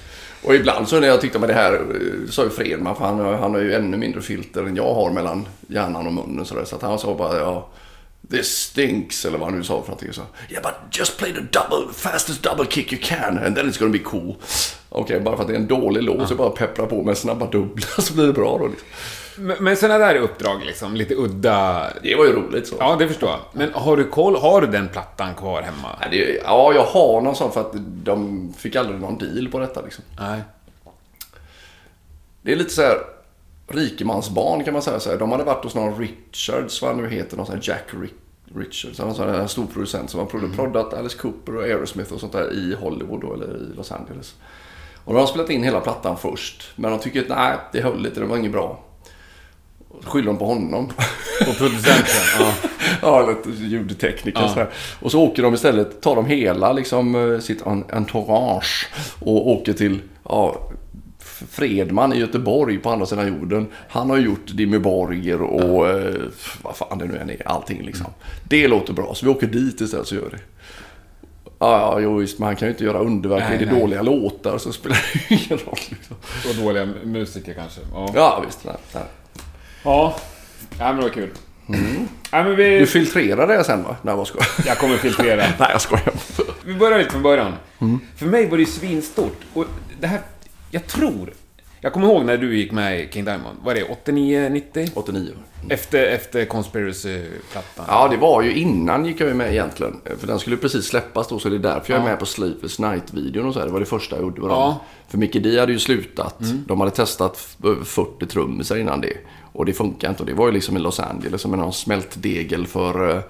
Och 0.42 0.54
ibland 0.54 0.88
så 0.88 1.00
när 1.00 1.08
jag 1.08 1.20
tyckte 1.20 1.38
med 1.38 1.48
det 1.48 1.54
här, 1.54 1.72
eh, 1.74 2.30
sa 2.30 2.44
ju 2.44 2.50
Fredman, 2.50 2.96
för 2.96 3.04
han, 3.04 3.18
har- 3.20 3.34
han 3.34 3.54
har 3.54 3.60
ju 3.60 3.72
ännu 3.74 3.96
mindre 3.96 4.20
filter 4.22 4.62
än 4.62 4.76
jag 4.76 4.94
har 4.94 5.10
mellan 5.10 5.48
hjärnan 5.66 6.06
och 6.06 6.12
munnen. 6.12 6.44
Så, 6.44 6.54
där, 6.54 6.64
så 6.64 6.76
att 6.76 6.82
han 6.82 6.98
sa 6.98 7.14
bara, 7.14 7.38
ja, 7.38 7.68
this 8.30 8.46
stinks, 8.58 9.24
eller 9.24 9.38
vad 9.38 9.48
han 9.48 9.58
nu 9.58 9.64
sa 9.64 9.80
för 9.82 9.88
någonting. 9.88 10.12
Så, 10.12 10.22
yeah, 10.50 10.62
but 10.62 10.98
just 10.98 11.18
play 11.18 11.32
the 11.32 11.40
double, 11.40 11.92
fastest 11.94 12.42
double 12.42 12.66
kick 12.70 12.92
you 12.92 13.02
can, 13.04 13.38
and 13.38 13.56
then 13.56 13.70
it's 13.70 13.78
gonna 13.78 13.92
be 13.92 13.98
cool. 13.98 14.34
Okej, 14.88 15.20
bara 15.20 15.36
för 15.36 15.42
att 15.42 15.48
det 15.48 15.54
är 15.54 15.58
en 15.58 15.66
dålig 15.66 16.02
låt 16.02 16.28
så 16.28 16.34
bara 16.34 16.50
peppra 16.50 16.86
på 16.86 17.02
med 17.02 17.18
snabba 17.18 17.46
dubbla 17.46 17.86
så 17.98 18.14
blir 18.14 18.26
det 18.26 18.32
bra 18.32 18.58
då. 18.58 18.66
Liksom. 18.66 18.88
Men, 19.38 19.56
men 19.60 19.76
sådana 19.76 19.98
där 20.06 20.14
uppdrag, 20.14 20.62
liksom, 20.64 20.94
lite 20.94 21.14
udda... 21.14 21.86
Det 22.02 22.14
var 22.14 22.24
ju 22.24 22.32
roligt 22.32 22.66
så. 22.66 22.76
Ja, 22.78 22.96
det 22.98 23.08
förstår 23.08 23.28
jag. 23.30 23.38
Men 23.52 23.72
har 23.74 23.96
du 23.96 24.04
koll? 24.04 24.36
Har 24.36 24.60
du 24.60 24.66
den 24.66 24.88
plattan 24.88 25.34
kvar 25.34 25.62
hemma? 25.62 25.88
Ja, 26.00 26.06
det, 26.10 26.40
ja, 26.44 26.72
jag 26.74 26.84
har 26.84 27.20
någon 27.20 27.36
sån 27.36 27.52
för 27.52 27.60
att 27.60 27.72
de 28.04 28.52
fick 28.58 28.76
aldrig 28.76 29.00
någon 29.00 29.18
deal 29.18 29.48
på 29.48 29.58
detta. 29.58 29.80
Liksom. 29.82 30.04
Nej. 30.20 30.40
Det 32.42 32.52
är 32.52 32.56
lite 32.56 32.70
så 32.70 32.82
här 32.82 32.96
rikemansbarn 33.68 34.64
kan 34.64 34.72
man 34.72 34.82
säga. 34.82 35.00
Så 35.00 35.10
här. 35.10 35.18
De 35.18 35.30
hade 35.32 35.44
varit 35.44 35.64
hos 35.64 35.74
någon 35.74 35.98
Richards, 35.98 36.82
vad 36.82 36.90
han 36.94 37.02
nu 37.02 37.08
heter, 37.10 37.36
någon 37.36 37.46
sån 37.46 37.54
här 37.54 37.62
Jack 37.64 37.84
Ri- 37.90 38.58
Richards, 38.60 38.98
någon 38.98 39.14
sån 39.14 39.28
här 39.28 39.46
stor 39.46 39.66
producent 39.66 40.10
som 40.10 40.20
har 40.20 40.26
prod- 40.26 40.56
proddat 40.56 40.94
Alice 40.94 41.18
Cooper 41.18 41.56
och 41.56 41.62
Aerosmith 41.62 42.12
och 42.12 42.20
sånt 42.20 42.32
där 42.32 42.52
i 42.52 42.74
Hollywood 42.74 43.20
då, 43.20 43.34
eller 43.34 43.46
i 43.56 43.76
Los 43.76 43.92
Angeles. 43.92 44.34
Och 45.04 45.12
de 45.14 45.18
har 45.20 45.26
spelat 45.26 45.50
in 45.50 45.62
hela 45.62 45.80
plattan 45.80 46.16
först. 46.16 46.70
Men 46.76 46.90
de 46.90 47.00
tycker 47.00 47.20
att 47.22 47.28
nej, 47.28 47.56
det 47.72 47.80
höll 47.80 48.06
inte, 48.06 48.20
det 48.20 48.26
var 48.26 48.36
inget 48.36 48.52
bra. 48.52 48.80
Skyller 50.02 50.26
de 50.26 50.38
på 50.38 50.44
honom. 50.46 50.86
På 51.46 51.52
producenten? 51.52 52.04
ja. 52.38 52.52
Ja, 53.02 53.26
lite 53.30 53.50
ljudtekniker 53.64 54.40
Ja. 54.40 54.48
så 54.48 54.54
här. 54.54 54.68
Och 55.00 55.10
så 55.10 55.20
åker 55.22 55.42
de 55.42 55.54
istället, 55.54 56.00
tar 56.00 56.16
de 56.16 56.26
hela 56.26 56.72
liksom 56.72 57.32
eh, 57.34 57.38
sitt 57.40 57.66
en- 57.66 57.84
entourage 57.92 58.88
och 59.20 59.48
åker 59.50 59.72
till 59.72 59.98
ja, 60.28 60.56
Fredman 61.50 62.12
i 62.12 62.18
Göteborg 62.18 62.78
på 62.78 62.90
andra 62.90 63.06
sidan 63.06 63.28
jorden. 63.28 63.66
Han 63.88 64.10
har 64.10 64.16
gjort 64.18 64.46
Dimmy 64.46 64.78
Borger 64.78 65.42
och 65.42 65.88
eh, 65.88 66.14
vad 66.62 66.76
fan 66.76 66.98
det 66.98 67.04
nu 67.04 67.16
än 67.18 67.30
är, 67.30 67.48
allting 67.48 67.82
liksom. 67.82 68.06
Det 68.44 68.68
låter 68.68 68.92
bra, 68.92 69.14
så 69.14 69.26
vi 69.26 69.32
åker 69.32 69.46
dit 69.46 69.80
istället 69.80 70.06
så 70.06 70.14
gör 70.14 70.30
det. 70.30 70.38
Ja, 71.58 71.80
ja, 71.80 72.00
jo 72.00 72.16
visst, 72.16 72.38
men 72.38 72.46
han 72.46 72.56
kan 72.56 72.68
ju 72.68 72.72
inte 72.72 72.84
göra 72.84 72.98
underverk. 72.98 73.42
Nej, 73.48 73.54
är 73.56 73.58
det 73.66 73.72
nej. 73.72 73.80
dåliga 73.80 74.02
låtar 74.02 74.58
så 74.58 74.72
spelar 74.72 74.98
det 75.28 75.34
ingen 75.34 75.58
roll. 75.66 75.78
Liksom. 75.90 76.16
Och 76.48 76.64
dåliga 76.64 76.88
musiker 77.04 77.54
kanske. 77.54 77.80
Ja. 77.94 78.08
Ja, 78.14 78.42
visst. 78.46 78.64
Nej, 78.64 78.74
nej. 78.94 79.02
Ja. 79.82 80.16
Ja, 80.78 80.84
men 80.84 80.96
det 80.96 81.02
var 81.02 81.08
kul. 81.08 81.30
Ja, 82.30 82.42
men 82.44 82.56
vi... 82.56 82.78
Du 82.78 82.86
filtrerade 82.86 83.56
det 83.56 83.64
sen 83.64 83.82
va? 83.82 83.96
Nej, 84.02 84.16
vad 84.16 84.26
skojar 84.26 84.46
Jag 84.66 84.78
kommer 84.78 84.96
filtrera. 84.96 85.36
Nej, 85.58 85.68
jag 85.72 85.80
skojar. 85.80 86.12
Vi 86.64 86.74
börjar 86.74 86.98
lite 86.98 87.10
från 87.10 87.22
början. 87.22 87.52
För 88.16 88.26
mig 88.26 88.48
var 88.48 88.56
det 88.56 88.62
ju 88.62 88.70
svinstort. 88.70 89.40
Och 89.54 89.64
det 90.00 90.06
här, 90.06 90.20
jag 90.70 90.86
tror... 90.86 91.32
Jag 91.84 91.92
kommer 91.92 92.06
ihåg 92.06 92.24
när 92.24 92.36
du 92.36 92.56
gick 92.56 92.72
med 92.72 93.00
i 93.00 93.08
King 93.12 93.24
Diamond. 93.24 93.58
Var 93.64 93.74
det 93.74 93.84
89, 93.84 94.48
90? 94.48 94.88
89. 94.94 95.30
Efter, 95.68 96.04
efter 96.04 96.44
Conspiracy-plattan. 96.44 97.84
Ja, 97.88 98.08
det 98.08 98.16
var 98.16 98.42
ju 98.42 98.54
innan 98.54 99.04
gick 99.04 99.20
jag 99.20 99.28
ju 99.28 99.34
med 99.34 99.52
egentligen. 99.52 100.00
För 100.18 100.26
den 100.26 100.38
skulle 100.38 100.56
precis 100.56 100.84
släppas 100.86 101.28
då, 101.28 101.38
så 101.38 101.48
det 101.48 101.56
är 101.56 101.58
därför 101.58 101.92
jag 101.92 102.02
är 102.02 102.06
med 102.06 102.18
på 102.18 102.26
Sleepless 102.26 102.78
Night-videon 102.78 103.46
och 103.46 103.54
så 103.54 103.60
här. 103.60 103.66
Det 103.66 103.72
var 103.72 103.80
det 103.80 103.86
första 103.86 104.16
jag 104.16 104.22
gjorde. 104.22 104.40
Ja. 104.42 104.80
För 105.08 105.18
Mickey 105.18 105.38
D 105.40 105.60
hade 105.60 105.72
ju 105.72 105.78
slutat. 105.78 106.36
De 106.66 106.80
hade 106.80 106.92
testat 106.92 107.56
över 107.64 107.84
40 107.84 108.26
trummisar 108.26 108.76
innan 108.76 109.00
det. 109.00 109.16
Och 109.52 109.64
det 109.66 109.72
funkar 109.72 110.08
inte. 110.08 110.22
Och 110.22 110.26
det 110.26 110.34
var 110.34 110.46
ju 110.46 110.52
liksom 110.52 110.76
i 110.76 110.80
Los 110.80 111.00
Angeles 111.00 111.40
som 111.40 111.52
en 111.52 111.60
någon 111.60 111.72
smältdegel 111.72 112.66
för 112.66 113.16
eh, 113.16 113.22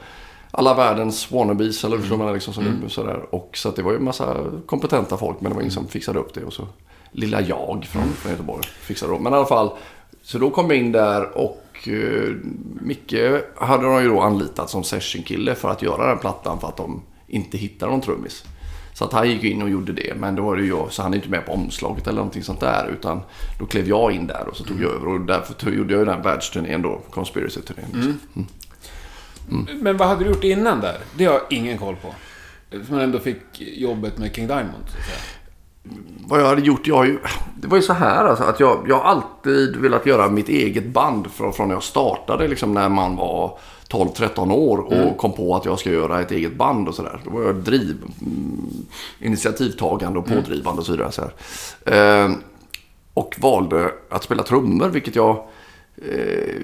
alla 0.50 0.74
världens 0.74 1.30
wannabes, 1.30 1.84
eller 1.84 1.96
hur 1.96 2.16
man 2.16 2.32
liksom, 2.32 2.54
som 2.54 2.84
sådär. 2.88 3.34
Och 3.34 3.50
så 3.56 3.70
det 3.70 3.82
var 3.82 3.92
ju 3.92 3.96
en 3.96 4.04
massa 4.04 4.36
kompetenta 4.66 5.16
folk, 5.16 5.40
men 5.40 5.50
det 5.50 5.54
var 5.54 5.62
ingen 5.62 5.72
som 5.72 5.88
fixade 5.88 6.18
upp 6.18 6.34
det. 6.34 6.44
Och 6.44 6.52
så 6.52 6.68
lilla 7.12 7.40
jag 7.40 7.86
från, 7.90 8.02
från 8.02 8.32
Göteborg 8.32 8.64
fixade 8.80 9.12
det. 9.12 9.20
Men 9.20 9.32
i 9.32 9.36
alla 9.36 9.46
fall, 9.46 9.70
så 10.22 10.38
då 10.38 10.50
kom 10.50 10.70
jag 10.70 10.78
in 10.78 10.92
där 10.92 11.38
och 11.38 11.88
eh, 11.88 12.34
Micke 12.80 13.14
hade 13.56 13.84
de 13.84 14.02
ju 14.02 14.08
då 14.08 14.20
anlitat 14.20 14.70
som 14.70 14.84
sessionkille 14.84 15.54
för 15.54 15.70
att 15.70 15.82
göra 15.82 16.06
den 16.06 16.18
plattan 16.18 16.60
för 16.60 16.68
att 16.68 16.76
de 16.76 17.02
inte 17.26 17.58
hittade 17.58 17.92
någon 17.92 18.00
trummis. 18.00 18.44
Så 18.94 19.04
att 19.04 19.12
han 19.12 19.30
gick 19.30 19.44
in 19.44 19.62
och 19.62 19.70
gjorde 19.70 19.92
det. 19.92 20.14
Men 20.16 20.34
då 20.34 20.42
var 20.42 20.56
det 20.56 20.62
ju 20.62 20.68
jag, 20.68 20.92
så 20.92 21.02
han 21.02 21.12
är 21.12 21.16
inte 21.16 21.28
med 21.28 21.46
på 21.46 21.52
omslaget 21.52 22.06
eller 22.06 22.16
någonting 22.16 22.42
sånt 22.42 22.60
där. 22.60 22.88
Utan 22.92 23.20
då 23.58 23.66
klev 23.66 23.88
jag 23.88 24.12
in 24.12 24.26
där 24.26 24.48
och 24.48 24.56
så 24.56 24.64
tog 24.64 24.82
jag 24.82 24.90
över. 24.90 25.08
Och 25.08 25.20
därför 25.20 25.70
gjorde 25.70 25.92
jag 25.94 26.00
ju 26.00 26.04
den 26.04 26.22
världsturnén 26.22 26.82
då, 26.82 27.00
Conspiracy-turnén. 27.10 27.86
liksom. 27.92 28.46
Men 29.82 29.96
vad 29.96 30.08
hade 30.08 30.24
du 30.24 30.30
gjort 30.30 30.44
innan 30.44 30.80
där? 30.80 30.98
Det 31.16 31.24
har 31.24 31.32
jag 31.32 31.42
ingen 31.50 31.78
koll 31.78 31.96
på. 31.96 32.14
Som 32.86 32.98
ändå 32.98 33.18
fick 33.18 33.60
jobbet 33.60 34.18
med 34.18 34.34
King 34.34 34.46
Diamond, 34.46 34.84
så 34.86 34.98
att 34.98 35.04
säga. 35.04 35.18
Vad 36.26 36.40
jag 36.40 36.46
hade 36.46 36.62
gjort, 36.62 36.86
jag 36.86 36.96
har 36.96 37.04
ju, 37.04 37.18
det 37.54 37.66
var 37.66 37.76
ju 37.76 37.82
så 37.82 37.92
här 37.92 38.24
alltså, 38.24 38.44
att 38.44 38.60
jag, 38.60 38.84
jag 38.88 38.98
har 38.98 39.04
alltid 39.04 39.76
velat 39.76 40.06
göra 40.06 40.28
mitt 40.28 40.48
eget 40.48 40.86
band 40.86 41.30
från, 41.30 41.52
från 41.52 41.68
när 41.68 41.74
jag 41.74 41.82
startade 41.82 42.48
liksom 42.48 42.74
när 42.74 42.88
man 42.88 43.16
var 43.16 43.58
12-13 43.88 44.52
år 44.52 44.78
och 44.78 45.16
kom 45.16 45.32
på 45.32 45.56
att 45.56 45.64
jag 45.64 45.78
ska 45.78 45.90
göra 45.90 46.20
ett 46.20 46.30
eget 46.30 46.56
band 46.56 46.88
och 46.88 46.94
sådär. 46.94 47.20
Då 47.24 47.30
var 47.30 47.42
jag 47.42 47.54
driv, 47.54 48.02
mm, 48.20 48.86
initiativtagande 49.18 50.18
och 50.18 50.26
pådrivande 50.26 50.80
och 50.80 50.86
så 50.86 50.92
vidare. 50.92 51.12
Så 51.12 51.22
här. 51.22 52.24
Eh, 52.24 52.30
och 53.14 53.34
valde 53.40 53.90
att 54.10 54.22
spela 54.22 54.42
trummor, 54.42 54.88
vilket 54.88 55.16
jag 55.16 55.44
eh, 55.96 56.60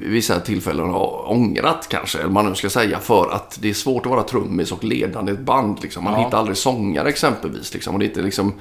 vid 0.00 0.10
vissa 0.10 0.40
tillfällen 0.40 0.90
har 0.90 1.30
ångrat 1.30 1.86
kanske, 1.90 2.18
eller 2.18 2.30
man 2.30 2.48
nu 2.48 2.54
ska 2.54 2.70
säga, 2.70 2.98
för 2.98 3.30
att 3.30 3.58
det 3.62 3.70
är 3.70 3.74
svårt 3.74 4.06
att 4.06 4.10
vara 4.12 4.22
trummis 4.22 4.72
och 4.72 4.84
ledande 4.84 5.32
i 5.32 5.34
ett 5.34 5.40
band. 5.40 5.78
Liksom. 5.82 6.04
Man 6.04 6.12
Ja. 6.12 6.24
hittar 6.24 6.38
aldrig 6.38 6.56
sångare 6.56 7.08
exempelvis. 7.08 7.74
Liksom. 7.74 7.94
Och 7.94 7.98
det 8.00 8.04
är 8.04 8.08
inte 8.08 8.22
liksom 8.22 8.52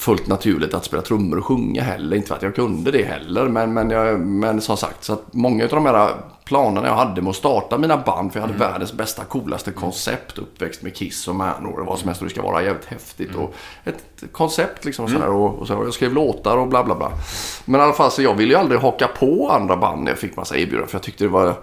fullt 0.00 0.26
naturligt 0.26 0.74
att 0.74 0.84
spela 0.84 1.02
trummor 1.02 1.38
och 1.38 1.44
sjunga 1.44 1.82
heller. 1.82 2.16
Inte 2.16 2.28
för 2.28 2.34
att 2.34 2.42
jag 2.42 2.54
kunde 2.54 2.90
det 2.90 3.02
heller, 3.02 3.48
men, 3.48 3.72
men, 3.72 3.90
jag, 3.90 4.20
men 4.20 4.60
som 4.60 4.76
sagt, 4.76 5.04
så 5.04 5.12
att 5.12 5.34
många 5.34 5.64
av 5.64 5.70
de 5.70 5.86
här 5.86 6.10
planerna 6.44 6.86
jag 6.86 6.94
hade 6.94 7.22
med 7.22 7.30
att 7.30 7.36
starta 7.36 7.78
mina 7.78 7.96
band, 7.96 8.32
för 8.32 8.40
jag 8.40 8.46
hade 8.46 8.58
världens 8.58 8.92
bästa, 8.92 9.24
coolaste 9.24 9.70
koncept, 9.70 10.38
uppväxt 10.38 10.82
med 10.82 10.96
Kiss 10.96 11.28
och 11.28 11.34
Manor 11.34 11.80
och 11.80 11.86
vad 11.86 11.98
som 11.98 12.08
helst, 12.08 12.22
och 12.22 12.28
det 12.28 12.34
ska 12.34 12.42
vara 12.42 12.62
jävligt 12.62 12.84
häftigt. 12.84 13.34
Och 13.34 13.54
ett 13.84 14.24
koncept 14.32 14.84
liksom 14.84 15.08
sådär, 15.08 15.28
och, 15.28 15.58
och, 15.58 15.66
så, 15.66 15.76
och 15.76 15.86
jag 15.86 15.94
skrev 15.94 16.12
låtar 16.12 16.56
och 16.56 16.68
bla 16.68 16.84
bla 16.84 16.94
bla. 16.94 17.12
Men 17.64 17.80
i 17.80 17.84
alla 17.84 17.92
fall, 17.92 18.10
så 18.10 18.22
jag 18.22 18.34
ville 18.34 18.52
ju 18.52 18.58
aldrig 18.58 18.80
haka 18.80 19.06
på 19.06 19.50
andra 19.50 19.76
band 19.76 20.02
när 20.02 20.10
jag 20.10 20.18
fick 20.18 20.36
massa 20.36 20.56
erbjudanden, 20.56 20.88
för 20.88 20.96
jag 20.96 21.02
tyckte 21.02 21.24
det 21.24 21.28
var 21.28 21.54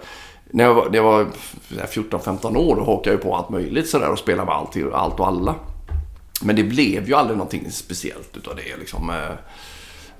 när 0.50 0.64
jag 0.64 0.74
var, 0.74 1.02
var 1.02 1.26
14-15 1.86 2.56
år 2.56 2.76
då 2.76 2.84
hakade 2.84 3.10
jag 3.10 3.22
på 3.22 3.36
allt 3.36 3.50
möjligt 3.50 3.88
sådär 3.88 4.10
och 4.10 4.18
spelade 4.18 4.46
med 4.46 4.54
allt, 4.54 4.76
allt 4.94 5.20
och 5.20 5.26
alla. 5.26 5.54
Men 6.42 6.56
det 6.56 6.64
blev 6.64 7.08
ju 7.08 7.14
aldrig 7.14 7.38
någonting 7.38 7.70
speciellt 7.70 8.36
utav 8.36 8.56
det 8.56 8.76
liksom. 8.76 9.10
Eh, 9.10 9.36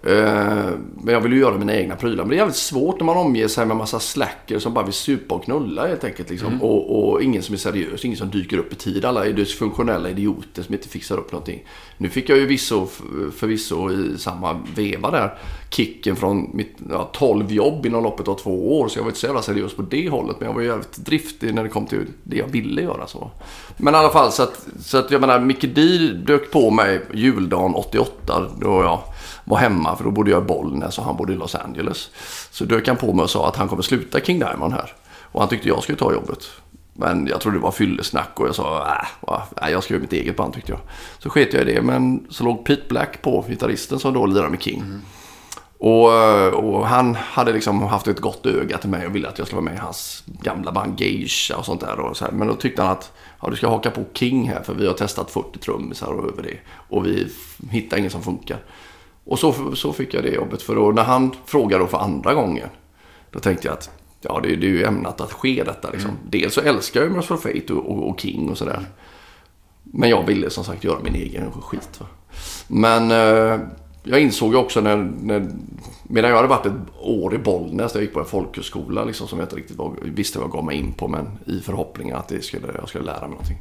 Eh, 0.02 0.70
Men 1.02 1.14
jag 1.14 1.20
vill 1.20 1.32
ju 1.32 1.38
göra 1.38 1.58
mina 1.58 1.74
egna 1.74 1.96
prylar. 1.96 2.24
Men 2.24 2.28
det 2.28 2.34
är 2.34 2.38
jävligt 2.38 2.56
svårt 2.56 3.00
när 3.00 3.06
man 3.06 3.16
omger 3.16 3.48
sig 3.48 3.66
med 3.66 3.76
massa 3.76 4.00
slacker 4.00 4.58
som 4.58 4.74
bara 4.74 4.84
vill 4.84 4.94
supa 4.94 5.34
och 5.34 5.44
knulla 5.44 5.86
helt 5.86 6.04
enkelt. 6.04 6.30
Liksom. 6.30 6.62
Och, 6.62 7.08
och 7.12 7.22
ingen 7.22 7.42
som 7.42 7.54
är 7.54 7.58
seriös, 7.58 8.04
ingen 8.04 8.18
som 8.18 8.30
dyker 8.30 8.58
upp 8.58 8.72
i 8.72 8.76
tid. 8.76 9.04
Alla 9.04 9.26
är 9.26 9.32
dysfunktionella 9.32 10.10
idioter 10.10 10.62
som 10.62 10.74
inte 10.74 10.88
fixar 10.88 11.16
upp 11.18 11.32
någonting. 11.32 11.64
Nu 11.96 12.08
fick 12.08 12.28
jag 12.28 12.38
ju 12.38 12.46
visso, 12.46 12.86
förvisso 13.36 13.92
i 13.92 14.18
samma 14.18 14.60
veva 14.74 15.10
där 15.10 15.38
kicken 15.70 16.16
från 16.16 16.50
mitt 16.54 16.76
ja, 16.90 17.10
12 17.12 17.52
jobb 17.52 17.86
inom 17.86 18.02
loppet 18.04 18.28
av 18.28 18.34
två 18.34 18.80
år. 18.80 18.88
Så 18.88 18.98
jag 18.98 19.02
var 19.02 19.10
inte 19.10 19.20
så 19.20 19.26
jävla 19.26 19.42
seriös 19.42 19.74
på 19.74 19.82
det 19.82 20.08
hållet. 20.08 20.36
Men 20.40 20.46
jag 20.48 20.54
var 20.54 20.60
ju 20.62 20.68
jävligt 20.68 20.96
driftig 20.96 21.54
när 21.54 21.62
det 21.62 21.68
kom 21.68 21.86
till 21.86 22.06
det 22.24 22.36
jag 22.36 22.46
ville 22.46 22.82
göra. 22.82 23.06
så. 23.06 23.30
Men 23.76 23.94
i 23.94 23.96
alla 23.96 24.10
fall 24.10 24.32
så 24.32 24.42
att, 24.42 24.66
så 24.80 24.98
att 24.98 25.10
jag 25.10 25.20
menar, 25.20 25.40
Micke 25.40 25.74
D 25.74 25.82
dök 26.26 26.50
på 26.50 26.70
mig 26.70 27.00
juldagen 27.14 27.74
88 27.74 28.46
då 28.60 28.82
jag 28.82 29.00
var 29.48 29.58
hemma. 29.58 29.96
För 29.96 30.04
då 30.04 30.10
bodde 30.10 30.30
jag 30.30 30.42
i 30.42 30.46
Bollnäs 30.46 30.98
och 30.98 31.04
han 31.04 31.16
bodde 31.16 31.32
i 31.32 31.36
Los 31.36 31.54
Angeles. 31.54 32.10
Så 32.50 32.64
dök 32.64 32.88
han 32.88 32.96
på 32.96 33.12
mig 33.12 33.22
och 33.22 33.30
sa 33.30 33.48
att 33.48 33.56
han 33.56 33.68
kommer 33.68 33.82
sluta 33.82 34.20
King 34.20 34.38
Diamond 34.38 34.72
här. 34.72 34.92
Och 35.32 35.40
han 35.40 35.48
tyckte 35.48 35.68
jag 35.68 35.82
skulle 35.82 35.98
ta 35.98 36.12
jobbet. 36.12 36.44
Men 36.92 37.26
jag 37.26 37.40
trodde 37.40 37.58
det 37.58 37.62
var 37.62 37.70
fyllesnack 37.70 38.40
och 38.40 38.48
jag 38.48 38.54
sa 38.54 38.96
äh, 39.62 39.70
jag 39.70 39.82
ska 39.82 39.94
göra 39.94 40.00
mitt 40.00 40.12
eget 40.12 40.36
band 40.36 40.54
tyckte 40.54 40.72
jag. 40.72 40.80
Så 41.18 41.30
sket 41.30 41.52
jag 41.52 41.62
i 41.62 41.74
det. 41.74 41.82
Men 41.82 42.26
så 42.30 42.44
låg 42.44 42.64
Pete 42.64 42.82
Black 42.88 43.22
på, 43.22 43.44
gitarristen 43.48 43.98
som 43.98 44.14
då 44.14 44.26
lirade 44.26 44.48
med 44.48 44.62
King. 44.62 44.80
Mm. 44.80 45.00
Och, 45.80 46.08
och, 46.54 46.86
han 46.86 47.14
hade 47.14 47.52
liksom 47.52 47.82
haft 47.82 48.08
ett 48.08 48.20
gott 48.20 48.46
öga 48.46 48.78
till 48.78 48.90
mig 48.90 49.06
och 49.06 49.14
ville 49.14 49.28
att 49.28 49.38
jag 49.38 49.46
skulle 49.46 49.62
vara 49.62 49.70
med 49.70 49.78
i 49.78 49.84
hans 49.84 50.24
gamla 50.26 50.72
band 50.72 51.00
Geisha 51.00 51.56
och 51.56 51.64
sånt 51.64 51.80
där. 51.80 52.00
Och 52.00 52.16
så 52.16 52.24
här. 52.24 52.32
Men 52.32 52.48
då 52.48 52.54
tyckte 52.54 52.82
han 52.82 52.92
att 52.92 53.12
ja, 53.42 53.50
du 53.50 53.56
ska 53.56 53.68
haka 53.68 53.90
på 53.90 54.04
King 54.12 54.48
här 54.48 54.62
för 54.62 54.74
vi 54.74 54.86
har 54.86 54.94
testat 54.94 55.30
40 55.30 55.58
trummisar 55.58 56.06
och 56.06 56.32
över 56.32 56.42
det. 56.42 56.58
Och 56.88 57.06
vi 57.06 57.28
hittar 57.70 57.96
ingen 57.96 58.10
som 58.10 58.22
funkar. 58.22 58.58
Och 59.28 59.38
så, 59.38 59.76
så 59.76 59.92
fick 59.92 60.14
jag 60.14 60.22
det 60.22 60.30
jobbet. 60.30 60.62
För 60.62 60.74
då, 60.74 60.90
när 60.90 61.02
han 61.02 61.34
frågade 61.46 61.86
för 61.86 61.98
andra 61.98 62.34
gången. 62.34 62.68
Då 63.30 63.38
tänkte 63.38 63.68
jag 63.68 63.74
att 63.74 63.90
ja, 64.20 64.40
det, 64.42 64.56
det 64.56 64.66
är 64.66 64.70
ju 64.70 64.84
ämnat 64.84 65.20
att 65.20 65.32
ske 65.32 65.62
detta. 65.64 65.90
Liksom. 65.90 66.10
Mm. 66.10 66.22
Dels 66.30 66.54
så 66.54 66.60
älskar 66.60 67.02
jag 67.02 67.12
Merciful 67.12 67.36
Fate 67.36 67.72
och, 67.72 67.90
och, 67.90 68.10
och, 68.10 68.20
King 68.20 68.50
och 68.50 68.58
sådär. 68.58 68.86
Men 69.82 70.10
jag 70.10 70.26
ville 70.26 70.50
som 70.50 70.64
sagt 70.64 70.84
göra 70.84 70.98
min 71.02 71.14
egen 71.14 71.52
skit. 71.52 72.00
Va? 72.00 72.06
Men 72.68 73.10
eh, 73.10 73.60
jag 74.02 74.20
insåg 74.20 74.52
ju 74.52 74.58
också 74.58 74.80
när, 74.80 74.96
när, 75.20 75.50
medan 76.02 76.30
jag 76.30 76.36
hade 76.36 76.48
varit 76.48 76.66
ett 76.66 76.72
år 77.00 77.34
i 77.34 77.38
Bollnäs, 77.38 77.92
där 77.92 78.00
jag 78.00 78.04
gick 78.04 78.14
på 78.14 78.20
en 78.20 78.26
folkhögskola 78.26 79.04
liksom, 79.04 79.28
som 79.28 79.38
jag 79.38 79.46
inte 79.46 79.56
riktigt 79.56 79.76
var, 79.76 79.92
visste 80.02 80.38
vad 80.38 80.44
jag 80.44 80.52
gav 80.52 80.64
mig 80.64 80.76
in 80.76 80.92
på, 80.92 81.08
men 81.08 81.26
i 81.46 81.60
förhoppningen 81.60 82.16
att 82.16 82.28
det 82.28 82.44
skulle, 82.44 82.66
jag 82.78 82.88
skulle 82.88 83.04
lära 83.04 83.20
mig 83.20 83.30
någonting. 83.30 83.58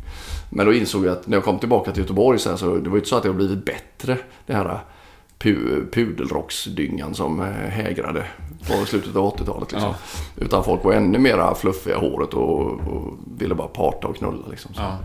Men 0.49 0.65
då 0.65 0.73
insåg 0.73 1.05
jag 1.05 1.11
att 1.11 1.27
när 1.27 1.37
jag 1.37 1.43
kom 1.43 1.59
tillbaka 1.59 1.91
till 1.91 2.01
Göteborg 2.01 2.39
så, 2.39 2.49
här, 2.49 2.57
så 2.57 2.75
det 2.75 2.89
var 2.89 2.95
ju 2.95 2.99
inte 2.99 3.09
så 3.09 3.15
att 3.15 3.25
jag 3.25 3.35
blivit 3.35 3.65
bättre, 3.65 4.17
det 4.45 4.53
här 4.53 4.79
pu 5.39 5.85
pudelrocksdyngan 5.91 7.13
som 7.13 7.39
eh, 7.39 7.45
hägrade 7.47 8.25
på 8.67 8.85
slutet 8.85 9.15
av 9.15 9.37
80-talet. 9.37 9.71
Liksom. 9.71 9.89
Ja. 9.89 10.43
Utan 10.45 10.63
folk 10.63 10.83
var 10.83 10.93
ännu 10.93 11.19
mera 11.19 11.55
fluffiga 11.55 11.95
i 11.95 11.99
håret 11.99 12.33
och, 12.33 12.61
och 12.71 13.13
ville 13.37 13.55
bara 13.55 13.67
parta 13.67 14.07
och 14.07 14.15
knulla. 14.15 14.47
Liksom, 14.49 14.73
så. 14.73 14.81
Ja. 14.81 14.97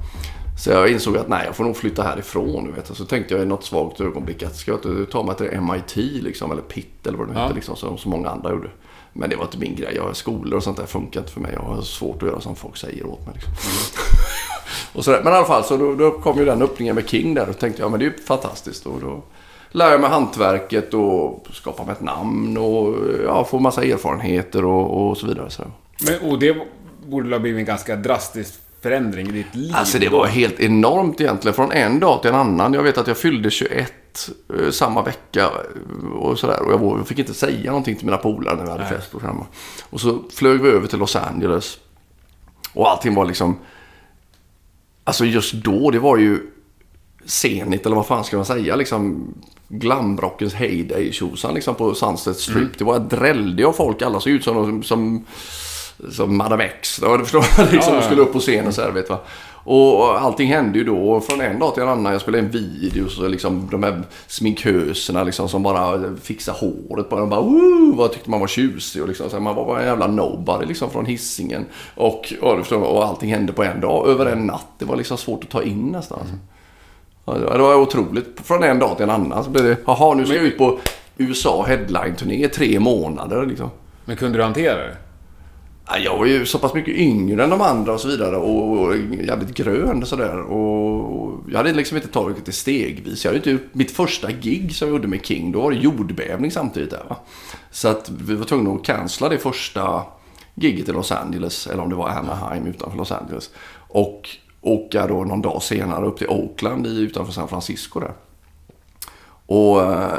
så. 0.58 0.70
jag 0.70 0.88
insåg 0.88 1.16
att 1.16 1.28
nej, 1.28 1.46
jag 1.46 1.56
får 1.56 1.64
nog 1.64 1.76
flytta 1.76 2.02
härifrån. 2.02 2.74
Vet. 2.74 2.96
Så 2.96 3.04
tänkte 3.04 3.34
jag 3.34 3.42
i 3.42 3.46
något 3.46 3.64
svagt 3.64 4.00
ögonblick 4.00 4.42
att 4.42 4.56
ska 4.56 4.70
jag 4.70 4.78
inte 4.78 5.12
ta 5.12 5.22
mig 5.22 5.36
till 5.36 5.60
MIT 5.60 5.96
liksom, 5.96 6.52
eller 6.52 6.62
Pitt 6.62 7.06
eller 7.06 7.18
vad 7.18 7.28
det 7.28 7.34
ja. 7.34 7.40
hette, 7.40 7.54
liksom, 7.54 7.76
som 7.76 7.98
så 7.98 8.08
många 8.08 8.28
andra 8.28 8.50
gjorde. 8.50 8.68
Men 9.12 9.30
det 9.30 9.36
var 9.36 9.44
inte 9.44 9.58
min 9.58 9.76
grej. 9.76 9.92
Jag 9.96 10.02
har 10.02 10.12
skolor 10.12 10.56
och 10.56 10.62
sånt 10.62 10.76
där 10.76 10.86
funkar 10.86 11.20
inte 11.20 11.32
för 11.32 11.40
mig. 11.40 11.52
Jag 11.54 11.62
har 11.62 11.82
svårt 11.82 12.22
att 12.22 12.28
göra 12.28 12.40
som 12.40 12.56
folk 12.56 12.76
säger 12.76 13.06
åt 13.06 13.26
mig. 13.26 13.34
Liksom. 13.34 13.52
Mm. 13.52 13.76
och 14.92 15.04
sådär. 15.04 15.20
Men 15.24 15.32
i 15.32 15.36
alla 15.36 15.46
fall, 15.46 15.64
så 15.64 15.76
då, 15.76 15.94
då, 15.94 16.10
kom 16.10 16.38
ju 16.38 16.44
den 16.44 16.62
öppningen 16.62 16.94
med 16.94 17.08
King 17.08 17.34
där. 17.34 17.48
Och 17.48 17.58
tänkte 17.58 17.82
jag, 17.82 17.90
men 17.90 18.00
det 18.00 18.06
är 18.06 18.10
ju 18.10 18.18
fantastiskt. 18.18 18.86
Och 18.86 19.00
då, 19.00 19.22
lära 19.72 19.98
mig 19.98 20.10
hantverket 20.10 20.94
och 20.94 21.46
skapa 21.52 21.84
mig 21.84 21.92
ett 21.92 22.00
namn 22.00 22.56
och 22.56 22.94
ja, 23.24 23.44
få 23.44 23.58
massa 23.58 23.84
erfarenheter 23.84 24.64
och, 24.64 25.10
och 25.10 25.18
så 25.18 25.26
vidare. 25.26 25.50
Så. 25.50 25.62
Men, 26.06 26.30
och 26.30 26.38
det 26.38 26.56
borde 27.06 27.34
ha 27.34 27.38
blivit 27.38 27.58
en 27.58 27.64
ganska 27.64 27.96
drastisk 27.96 28.54
förändring 28.82 29.28
i 29.28 29.32
ditt 29.32 29.54
liv? 29.54 29.72
Alltså 29.74 29.98
det 29.98 30.08
var 30.08 30.26
helt 30.26 30.60
enormt 30.60 31.20
egentligen. 31.20 31.54
Från 31.54 31.72
en 31.72 32.00
dag 32.00 32.22
till 32.22 32.30
en 32.30 32.36
annan. 32.36 32.74
Jag 32.74 32.82
vet 32.82 32.98
att 32.98 33.06
jag 33.06 33.16
fyllde 33.16 33.50
21 33.50 33.92
eh, 34.58 34.70
samma 34.70 35.02
vecka 35.02 35.50
och 36.14 36.38
sådär. 36.38 36.62
Och 36.62 36.72
jag, 36.98 37.06
fick 37.06 37.18
inte 37.18 37.34
säga 37.34 37.70
någonting 37.70 37.96
till 37.96 38.06
mina 38.06 38.18
polare 38.18 38.56
när 38.56 38.64
vi 38.64 38.70
hade 38.70 38.84
Nej. 38.84 38.92
fest 38.92 39.14
och. 39.14 39.22
Och 39.90 40.00
så 40.00 40.22
flög 40.32 40.60
vi 40.60 40.68
över 40.68 40.86
till 40.86 40.98
Los 40.98 41.16
Angeles. 41.16 41.78
Och 42.72 42.90
allting 42.90 43.14
var 43.14 43.24
liksom... 43.24 43.58
Alltså 45.04 45.24
just 45.24 45.54
då, 45.54 45.90
det 45.90 45.98
var 45.98 46.16
ju 46.16 46.51
Zenit 47.24 47.86
eller 47.86 47.96
vad 47.96 48.06
fan 48.06 48.24
ska 48.24 48.36
man 48.36 48.46
säga 48.46 48.76
liksom 48.76 49.34
glamrockens 49.68 50.54
heyday 50.54 51.12
tjosan 51.12 51.54
liksom 51.54 51.74
på 51.74 51.94
Sunset 51.94 52.36
Strip. 52.36 52.56
Mm. 52.56 52.72
Det 52.78 52.84
var 52.84 52.98
drällde 52.98 53.66
av 53.66 53.72
folk. 53.72 54.02
Alla 54.02 54.20
såg 54.20 54.32
ut 54.32 54.44
som, 54.44 54.82
som, 54.82 55.24
som 56.10 56.36
Madame 56.36 56.64
X. 56.64 57.00
Du 57.02 57.18
förstår 57.18 57.40
liksom, 57.72 57.94
ja, 57.94 58.00
ja. 58.00 58.02
skulle 58.02 58.22
upp 58.22 58.32
på 58.32 58.38
scenen 58.38 58.72
så 58.72 58.82
här 58.82 58.90
vet 58.90 59.10
va. 59.10 59.18
Och 59.64 60.20
allting 60.20 60.48
hände 60.48 60.78
ju 60.78 60.84
då. 60.84 61.20
Från 61.20 61.40
en 61.40 61.58
dag 61.58 61.74
till 61.74 61.82
en 61.82 61.88
annan. 61.88 62.12
Jag 62.12 62.20
spelade 62.20 62.44
en 62.44 62.50
video. 62.50 63.08
Så 63.08 63.28
liksom 63.28 63.68
de 63.70 63.82
här 63.82 64.02
sminköserna 64.26 65.24
liksom, 65.24 65.48
som 65.48 65.62
bara 65.62 66.16
fixade 66.22 66.58
håret. 66.58 67.08
Bara, 67.08 67.20
de 67.20 67.30
bara 67.30 67.40
Woo! 67.40 67.94
Vad 67.96 68.12
tyckte 68.12 68.30
man 68.30 68.40
var 68.40 68.46
tjusig. 68.46 69.02
Och 69.02 69.08
liksom, 69.08 69.30
så 69.30 69.40
man 69.40 69.56
var 69.56 69.66
bara 69.66 69.80
en 69.80 69.86
jävla 69.86 70.06
nobody 70.06 70.66
liksom, 70.66 70.90
från 70.90 71.06
hissingen 71.06 71.66
och, 71.94 72.32
och, 72.40 72.72
och 72.72 73.04
allting 73.04 73.30
hände 73.30 73.52
på 73.52 73.62
en 73.62 73.80
dag. 73.80 74.08
Över 74.08 74.26
en 74.26 74.46
natt. 74.46 74.66
Det 74.78 74.84
var 74.84 74.96
liksom 74.96 75.18
svårt 75.18 75.44
att 75.44 75.50
ta 75.50 75.62
in 75.62 75.86
nästan. 75.86 76.20
Mm. 76.20 76.40
Ja, 77.24 77.34
det 77.34 77.58
var 77.58 77.74
otroligt. 77.74 78.40
Från 78.44 78.62
en 78.62 78.78
dag 78.78 78.96
till 78.96 79.04
en 79.04 79.10
annan 79.10 79.44
så 79.44 79.50
blev 79.50 79.64
det, 79.64 79.76
jaha 79.86 80.14
nu 80.14 80.26
ska 80.26 80.34
jag 80.34 80.44
ut 80.44 80.58
på 80.58 80.78
USA 81.16 81.64
headline-turné 81.68 82.44
i 82.44 82.48
tre 82.48 82.80
månader 82.80 83.46
liksom. 83.46 83.70
Men 84.04 84.16
kunde 84.16 84.38
du 84.38 84.42
hantera 84.44 84.76
det? 84.76 84.96
Ja, 85.86 85.98
jag 85.98 86.18
var 86.18 86.26
ju 86.26 86.46
så 86.46 86.58
pass 86.58 86.74
mycket 86.74 86.94
yngre 86.94 87.44
än 87.44 87.50
de 87.50 87.60
andra 87.60 87.92
och 87.92 88.00
så 88.00 88.08
vidare 88.08 88.36
och, 88.36 88.80
och 88.80 88.96
jävligt 88.96 89.54
grön 89.54 90.02
och 90.02 90.08
sådär. 90.08 90.40
Och 90.40 91.40
jag 91.50 91.56
hade 91.56 91.72
liksom 91.72 91.96
inte 91.96 92.08
tagit 92.08 92.46
det 92.46 92.52
stegvis. 92.52 93.24
Jag 93.24 93.32
hade 93.32 93.50
inte, 93.50 93.64
mitt 93.72 93.90
första 93.90 94.32
gig 94.32 94.74
som 94.74 94.88
jag 94.88 94.94
gjorde 94.94 95.08
med 95.08 95.26
King, 95.26 95.52
då 95.52 95.60
var 95.60 95.70
det 95.70 95.76
jordbävning 95.76 96.50
samtidigt 96.50 96.90
där 96.90 97.04
va. 97.08 97.16
Så 97.70 97.88
att 97.88 98.10
vi 98.10 98.34
var 98.34 98.44
tvungna 98.44 98.72
att 98.72 98.84
cancella 98.84 99.28
det 99.28 99.38
första 99.38 100.02
giget 100.54 100.88
i 100.88 100.92
Los 100.92 101.12
Angeles, 101.12 101.66
eller 101.66 101.82
om 101.82 101.88
det 101.88 101.96
var 101.96 102.08
Anaheim 102.08 102.66
utanför 102.66 102.98
Los 102.98 103.12
Angeles. 103.12 103.50
Och 103.88 104.28
åka 104.62 105.06
då 105.06 105.24
någon 105.24 105.42
dag 105.42 105.62
senare 105.62 106.06
upp 106.06 106.18
till 106.18 106.28
Oakland 106.28 106.86
utanför 106.86 107.32
San 107.32 107.48
Francisco 107.48 108.00
där. 108.00 108.12
Och 109.46 109.82
eh, 109.82 110.12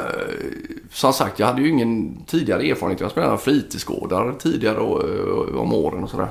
som 0.90 1.12
sagt, 1.12 1.38
jag 1.38 1.46
hade 1.46 1.62
ju 1.62 1.68
ingen 1.68 2.24
tidigare 2.26 2.62
erfarenhet. 2.62 3.00
Jag 3.00 3.10
spelade 3.10 3.38
fritidsgårdar 3.38 4.34
tidigare 4.38 4.76
eh, 4.76 5.60
om 5.60 5.74
åren 5.74 6.04
och 6.04 6.10
sådär. 6.10 6.28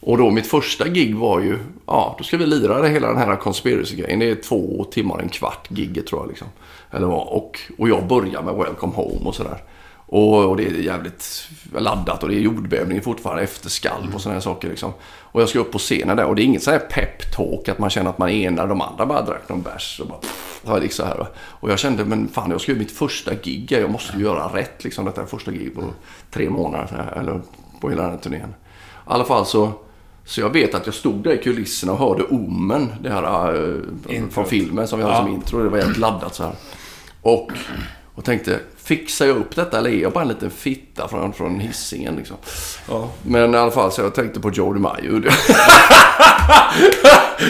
Och 0.00 0.18
då 0.18 0.30
mitt 0.30 0.46
första 0.46 0.88
gig 0.88 1.16
var 1.16 1.40
ju, 1.40 1.58
ja, 1.86 2.14
då 2.18 2.24
ska 2.24 2.36
vi 2.36 2.46
lira 2.46 2.82
det 2.82 2.88
hela 2.88 3.08
den 3.08 3.16
här 3.16 3.36
conspiracy-grejen. 3.36 4.18
Det 4.18 4.30
är 4.30 4.34
två 4.34 4.86
timmar, 4.90 5.18
en 5.18 5.28
kvart 5.28 5.68
gigget 5.70 6.06
tror 6.06 6.22
jag 6.22 6.28
liksom. 6.28 6.48
Eller 6.90 7.06
vad. 7.06 7.28
Och, 7.28 7.60
och 7.78 7.88
jag 7.88 8.06
börjar 8.06 8.42
med 8.42 8.54
Welcome 8.54 8.92
Home 8.94 9.24
och 9.24 9.34
sådär. 9.34 9.58
Och, 10.06 10.44
och, 10.44 10.56
det 10.56 10.66
är 10.66 10.70
jävligt 10.70 11.48
laddat 11.72 12.22
och 12.22 12.28
det 12.28 12.34
är 12.34 12.40
jordbävning 12.40 13.02
fortfarande 13.02 13.42
efter 13.42 13.68
skalv 13.68 14.14
och 14.14 14.20
sådana 14.20 14.34
här 14.34 14.40
saker 14.40 14.68
liksom. 14.68 14.92
Och 15.04 15.42
jag 15.42 15.48
ska 15.48 15.58
upp 15.58 15.72
på 15.72 15.78
scenen 15.78 16.16
där 16.16 16.24
och 16.24 16.36
det 16.36 16.42
är 16.42 16.44
inget 16.44 16.62
sån 16.62 16.72
här 16.72 16.88
pep-talk 16.90 17.70
att 17.70 17.78
man 17.78 17.90
känner 17.90 18.10
att 18.10 18.18
man 18.18 18.30
enar. 18.30 18.66
De 18.66 18.80
andra 18.80 19.06
bara 19.06 19.22
drack 19.22 19.48
någon 19.48 19.62
bärs 19.62 20.00
och 20.00 20.06
bara... 20.06 20.18
Så 20.64 20.82
gick 20.82 20.92
så 20.92 21.04
här. 21.04 21.26
Och 21.34 21.70
jag 21.70 21.78
kände, 21.78 22.04
men 22.04 22.28
fan 22.28 22.50
jag 22.50 22.60
ska 22.60 22.72
göra 22.72 22.78
mitt 22.78 22.92
första 22.92 23.34
gig. 23.34 23.72
Jag 23.72 23.90
måste 23.90 24.16
ju 24.16 24.22
göra 24.22 24.56
rätt 24.56 24.84
liksom. 24.84 25.04
Detta 25.04 25.22
är 25.22 25.26
första 25.26 25.50
gig 25.50 25.74
på 25.74 25.82
tre 26.30 26.50
månader. 26.50 27.14
Eller 27.16 27.40
på 27.80 27.90
hela 27.90 28.02
den 28.02 28.10
här 28.10 28.18
turnén. 28.18 28.48
I 28.48 28.52
alla 29.04 29.24
fall 29.24 29.46
så... 29.46 29.72
Så 30.24 30.40
jag 30.40 30.50
vet 30.50 30.74
att 30.74 30.86
jag 30.86 30.94
stod 30.94 31.22
där 31.22 31.32
i 31.32 31.38
kulisserna 31.38 31.92
och 31.92 31.98
hörde 31.98 32.22
Omen, 32.22 32.92
det 33.00 33.10
här 33.10 33.54
äh, 34.08 34.28
från 34.30 34.46
filmen 34.46 34.88
som 34.88 34.98
vi 34.98 35.04
hade 35.04 35.16
ja. 35.16 35.22
som 35.22 35.32
intro. 35.32 35.62
Det 35.62 35.68
var 35.68 35.78
helt 35.78 35.98
laddat 35.98 36.34
så 36.34 36.42
här. 36.42 36.52
Och, 37.22 37.52
och 38.14 38.24
tänkte, 38.24 38.60
fixar 38.84 39.26
jag 39.26 39.36
upp 39.36 39.56
detta 39.56 39.78
eller 39.78 39.90
är 39.90 40.02
jag 40.02 40.12
bara 40.12 40.22
en 40.22 40.28
liten 40.28 40.50
fitta 40.50 41.08
från, 41.08 41.32
från 41.32 41.60
hissingen 41.60 42.16
liksom? 42.16 42.36
Ja. 42.88 43.08
Men 43.22 43.54
i 43.54 43.58
alla 43.58 43.70
fall 43.70 43.92
så 43.92 44.00
jag 44.00 44.14
tänkte 44.14 44.40
på 44.40 44.50
Joe 44.50 44.72
DiMaggio. 44.72 45.22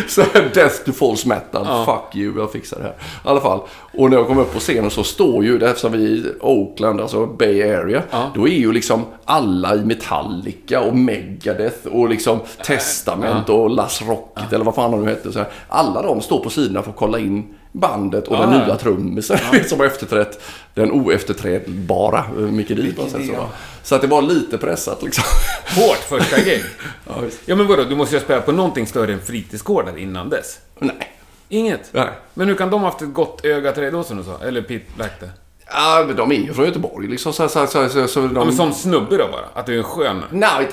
så 0.09 0.25
Death 0.55 0.85
to 0.85 0.92
false 0.92 1.29
metal. 1.29 1.66
Ja. 1.66 1.85
Fuck 1.85 2.16
you, 2.16 2.38
jag 2.38 2.53
fixar 2.53 2.79
det 2.79 2.83
här. 2.83 2.92
I 2.92 3.29
alla 3.29 3.40
fall. 3.40 3.61
Och 3.99 4.11
när 4.11 4.16
jag 4.16 4.27
kom 4.27 4.38
upp 4.38 4.53
på 4.53 4.61
scenen 4.61 4.90
så 4.90 5.05
står 5.05 5.45
ju, 5.45 5.64
eftersom 5.64 5.92
vi 5.92 6.05
är 6.05 6.09
i 6.09 6.35
Oakland, 6.40 7.01
alltså 7.01 7.27
Bay 7.27 7.62
Area. 7.62 8.03
Ja. 8.11 8.31
Då 8.35 8.49
är 8.49 8.59
ju 8.59 8.73
liksom 8.73 9.05
alla 9.25 9.75
i 9.75 9.85
Metallica 9.85 10.81
och 10.81 10.97
Megadeth 10.97 11.87
och 11.87 12.09
liksom 12.09 12.40
Testament 12.64 13.49
och 13.49 13.71
Las 13.71 14.03
Rocket 14.03 14.53
eller 14.53 14.64
vad 14.64 14.75
fan 14.75 14.90
de 14.90 15.05
nu 15.05 15.11
hette. 15.11 15.47
Alla 15.68 16.03
de 16.03 16.21
står 16.21 16.45
på 16.45 16.51
sidorna 16.51 16.83
för 16.83 16.90
att 16.90 16.97
kolla 16.97 17.18
in 17.18 17.55
bandet 17.73 18.29
och 18.29 18.37
ja, 18.37 18.41
den 18.41 18.51
nya 18.51 18.77
trummisen 18.77 19.39
ja. 19.53 19.65
som 19.69 19.79
har 19.79 19.87
efterträtt 19.87 20.41
den 20.75 20.93
oefterträdbara 20.93 22.25
Micke 22.37 22.69
Di 22.69 22.93
på 22.93 23.03
sätt. 23.09 23.27
Så, 23.27 23.49
så 23.83 23.95
att 23.95 24.01
det 24.01 24.07
var 24.07 24.23
lite 24.23 24.59
pressat 24.59 25.03
liksom. 25.03 25.25
Hårt 25.77 25.97
första 25.97 26.41
gig. 26.41 26.65
ja, 27.07 27.15
ja, 27.45 27.57
men 27.57 27.67
vadå, 27.67 27.85
du 27.85 27.97
måste 27.97 28.15
ju 28.15 28.19
ha 28.19 28.25
spelat 28.25 28.47
på 28.47 28.53
någonting 28.53 28.87
större 28.87 29.13
än 29.13 29.21
fritidsgårdar 29.21 29.99
innan 29.99 30.31
dess? 30.31 30.59
Nej. 30.79 31.13
Inget? 31.49 31.91
Nej. 31.93 32.09
Men 32.35 32.49
hur 32.49 32.55
kan 32.55 32.71
de 32.71 32.83
haft 32.83 33.03
ett 33.03 33.13
gott 33.15 33.45
öga 33.45 33.73
till 33.73 33.83
dig 33.83 33.93
då 33.93 34.03
som 34.03 34.17
du 34.17 34.25
sa? 34.25 34.39
Eller 34.45 34.63
Pete 34.63 34.85
Black 34.97 35.21
det? 35.21 35.31
Ja, 35.73 36.05
men 36.07 36.17
de 36.17 36.33
är 36.33 36.37
ju 36.37 36.53
från 36.55 36.65
Göteborg 36.65 37.09
liksom. 37.09 37.33
Så, 37.33 37.49
så, 37.49 37.67
så, 37.67 37.89
så, 37.89 38.09
så 38.09 38.21
de... 38.21 38.37
ja, 38.37 38.45
men 38.45 38.55
som 38.55 38.73
snubbe 38.73 39.17
då 39.17 39.29
bara? 39.33 39.61
Att 39.61 39.67
du 39.67 39.75
är 39.75 39.79
en 39.79 39.85
skön? 39.85 40.23
Nej, 40.31 40.69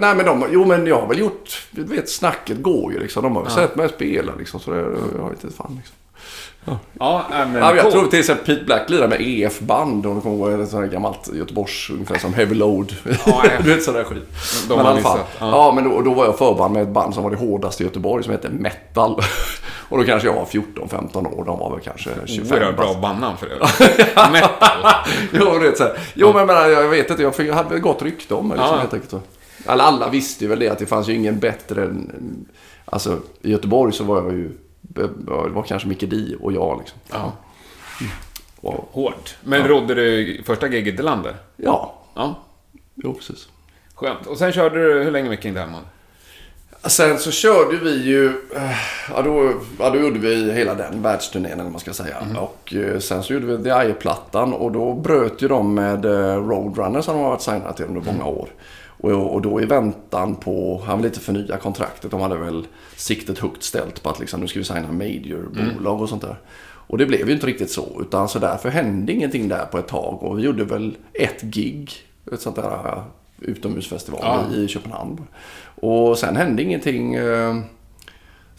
nej 0.00 0.14
men 0.14 0.26
de, 0.26 0.44
jo 0.50 0.64
men 0.64 0.86
jag 0.86 1.00
har 1.00 1.08
väl 1.08 1.18
gjort, 1.18 1.66
du 1.70 1.84
vet 1.84 2.10
snacket 2.10 2.62
går 2.62 2.92
ju 2.92 2.98
liksom. 2.98 3.22
De 3.22 3.36
har 3.36 3.42
väl 3.42 3.52
ja. 3.56 3.62
sett 3.62 3.76
mig 3.76 3.88
spela 3.88 4.32
liksom. 4.38 4.60
Så 4.60 4.70
det, 4.70 4.78
jag 5.16 5.22
har 5.22 5.30
inte 5.30 5.50
fan 5.56 5.74
liksom. 5.76 5.96
Ja, 6.64 6.80
ja 6.98 7.46
men 7.46 7.54
ja, 7.54 7.76
Jag 7.76 7.90
tror 7.90 8.06
till 8.06 8.18
exempel 8.18 8.46
Pete 8.46 8.64
Black 8.64 8.90
lirar 8.90 9.08
med 9.08 9.20
EF-band. 9.20 10.06
Och 10.06 10.14
det 10.14 10.20
kommer 10.20 10.36
ihåg 10.36 10.60
ett 10.60 10.68
sånt 10.68 10.84
här 10.84 10.92
gammalt 10.92 11.30
Göteborgs, 11.34 11.90
ungefär 11.90 12.18
som 12.18 12.34
Heavy 12.34 12.54
Load. 12.54 12.94
Ja, 13.26 13.42
du 13.62 13.74
vet 13.74 13.82
sådär 13.82 14.04
skit. 14.04 14.22
De 14.68 14.76
men 14.76 14.86
i 14.86 14.88
alla 14.88 15.00
fall. 15.00 15.18
Ja. 15.38 15.50
ja, 15.50 15.72
men 15.74 15.84
då, 15.84 16.00
då, 16.00 16.14
var 16.14 16.24
jag 16.24 16.38
förband 16.38 16.74
med 16.74 16.82
ett 16.82 16.88
band 16.88 17.14
som 17.14 17.22
var 17.22 17.30
det 17.30 17.36
hårdaste 17.36 17.82
i 17.82 17.86
Göteborg 17.86 18.24
som 18.24 18.32
hette 18.32 18.48
Metal. 18.48 19.22
och 19.88 19.98
då 19.98 20.04
kanske 20.04 20.28
jag 20.28 20.34
var 20.34 20.44
14-15 20.44 21.38
år. 21.38 21.44
De 21.44 21.58
var 21.58 21.70
väl 21.70 21.80
kanske 21.80 22.10
25. 22.26 22.58
Oerhört 22.58 22.76
bra 22.76 22.94
bandnamn 23.02 23.36
för 23.36 23.46
det. 23.46 23.56
Metal. 24.32 24.92
jo, 25.32 25.46
är 25.46 25.76
så 25.76 25.82
här. 25.82 25.98
jo, 26.14 26.32
men, 26.32 26.46
men 26.46 26.56
jag 26.56 26.88
vet 26.88 27.10
inte. 27.10 27.42
Jag 27.42 27.54
hade 27.54 27.78
gott 27.78 28.02
rykte 28.02 28.34
om 28.34 28.48
mig. 28.48 28.58
Liksom, 28.58 28.78
helt 28.78 28.94
enkelt. 28.94 29.14
Alla, 29.66 29.84
alla 29.84 30.08
visste 30.08 30.44
ju 30.44 30.50
väl 30.50 30.58
det 30.58 30.68
att 30.68 30.78
det 30.78 30.86
fanns 30.86 31.08
ju 31.08 31.14
ingen 31.14 31.38
bättre 31.38 31.84
än... 31.84 32.46
Alltså 32.84 33.18
i 33.42 33.50
Göteborg 33.50 33.92
så 33.92 34.04
var 34.04 34.16
jag 34.16 34.32
ju... 34.32 34.50
Det 34.94 35.10
var 35.16 35.62
kanske 35.62 35.88
Micke 35.88 36.00
Di 36.10 36.36
och 36.40 36.52
jag 36.52 36.78
liksom. 36.78 36.98
Ja. 37.10 37.32
Och, 38.60 38.88
Hårt. 38.92 39.36
Men 39.44 39.68
rådde 39.68 39.94
du 39.94 40.42
första 40.46 40.68
giget 40.68 41.00
i 41.00 41.02
landet? 41.02 41.34
ja, 41.56 41.94
Ja. 42.14 42.34
jo 42.94 43.14
precis. 43.14 43.48
Skönt. 43.94 44.26
Och 44.26 44.38
sen 44.38 44.52
körde 44.52 44.94
du 44.94 45.02
hur 45.04 45.10
länge 45.10 45.28
med 45.28 45.42
King 45.42 45.54
Diamond? 45.54 45.84
Sen 46.84 47.18
så 47.18 47.30
körde 47.30 47.76
vi 47.76 48.02
ju, 48.02 48.26
eh, 48.56 48.70
ja 49.14 49.22
då, 49.22 49.52
ja 49.78 49.90
då 49.90 49.98
gjorde 50.00 50.18
vi 50.18 50.52
hela 50.52 50.74
den 50.74 51.02
världsturnén 51.02 51.52
eller 51.52 51.62
vad 51.62 51.72
man 51.72 51.80
ska 51.80 51.92
säga. 51.92 52.16
Och 52.38 52.74
eh, 52.74 52.98
sen 52.98 53.22
så 53.22 53.32
gjorde 53.32 53.46
vi 53.46 53.64
The 53.64 53.70
Eye-plattan 53.70 54.52
och 54.52 54.72
då 54.72 54.94
bröt 54.94 55.42
ju 55.42 55.48
de 55.48 55.74
med 55.74 56.04
eh, 56.04 56.36
Roadrunner 56.48 57.00
som 57.00 57.14
de 57.16 57.22
har 57.22 57.30
varit 57.30 57.42
signade 57.42 57.74
till 57.74 57.84
under 57.84 58.00
många 58.00 58.24
år. 58.24 58.48
Och, 59.00 59.34
och 59.34 59.42
då 59.42 59.60
i 59.62 59.64
väntan 59.64 60.36
på, 60.36 60.82
han 60.86 60.96
ville 60.98 61.08
inte 61.08 61.20
förnya 61.20 61.56
kontraktet, 61.56 62.10
de 62.10 62.20
hade 62.20 62.36
väl 62.36 62.66
siktet 62.96 63.38
högt 63.38 63.62
ställt 63.62 64.02
på 64.02 64.10
att 64.10 64.20
liksom, 64.20 64.40
nu 64.40 64.46
ska 64.48 64.58
vi 64.58 64.64
signa 64.64 64.92
major-bolag 64.92 66.00
och 66.02 66.08
sånt 66.08 66.22
där. 66.22 66.36
Och 66.62 66.98
det 66.98 67.06
blev 67.06 67.26
ju 67.28 67.34
inte 67.34 67.46
riktigt 67.46 67.70
så, 67.70 68.00
utan 68.00 68.28
så 68.28 68.38
därför 68.38 68.68
hände 68.68 69.12
ingenting 69.12 69.48
där 69.48 69.64
på 69.64 69.78
ett 69.78 69.88
tag. 69.88 70.22
Och 70.22 70.38
vi 70.38 70.42
gjorde 70.42 70.64
väl 70.64 70.96
ett 71.14 71.42
gig, 71.42 71.92
ett 72.32 72.40
sånt 72.40 72.56
där 72.56 72.86
eh, 72.86 73.02
utomhusfestival 73.38 74.20
Ja. 74.22 74.56
i 74.56 74.68
Köpenhamn. 74.68 75.22
Och 75.74 76.18
sen 76.18 76.36
hände 76.36 76.62
ingenting. 76.62 77.14
eh, 77.14 77.56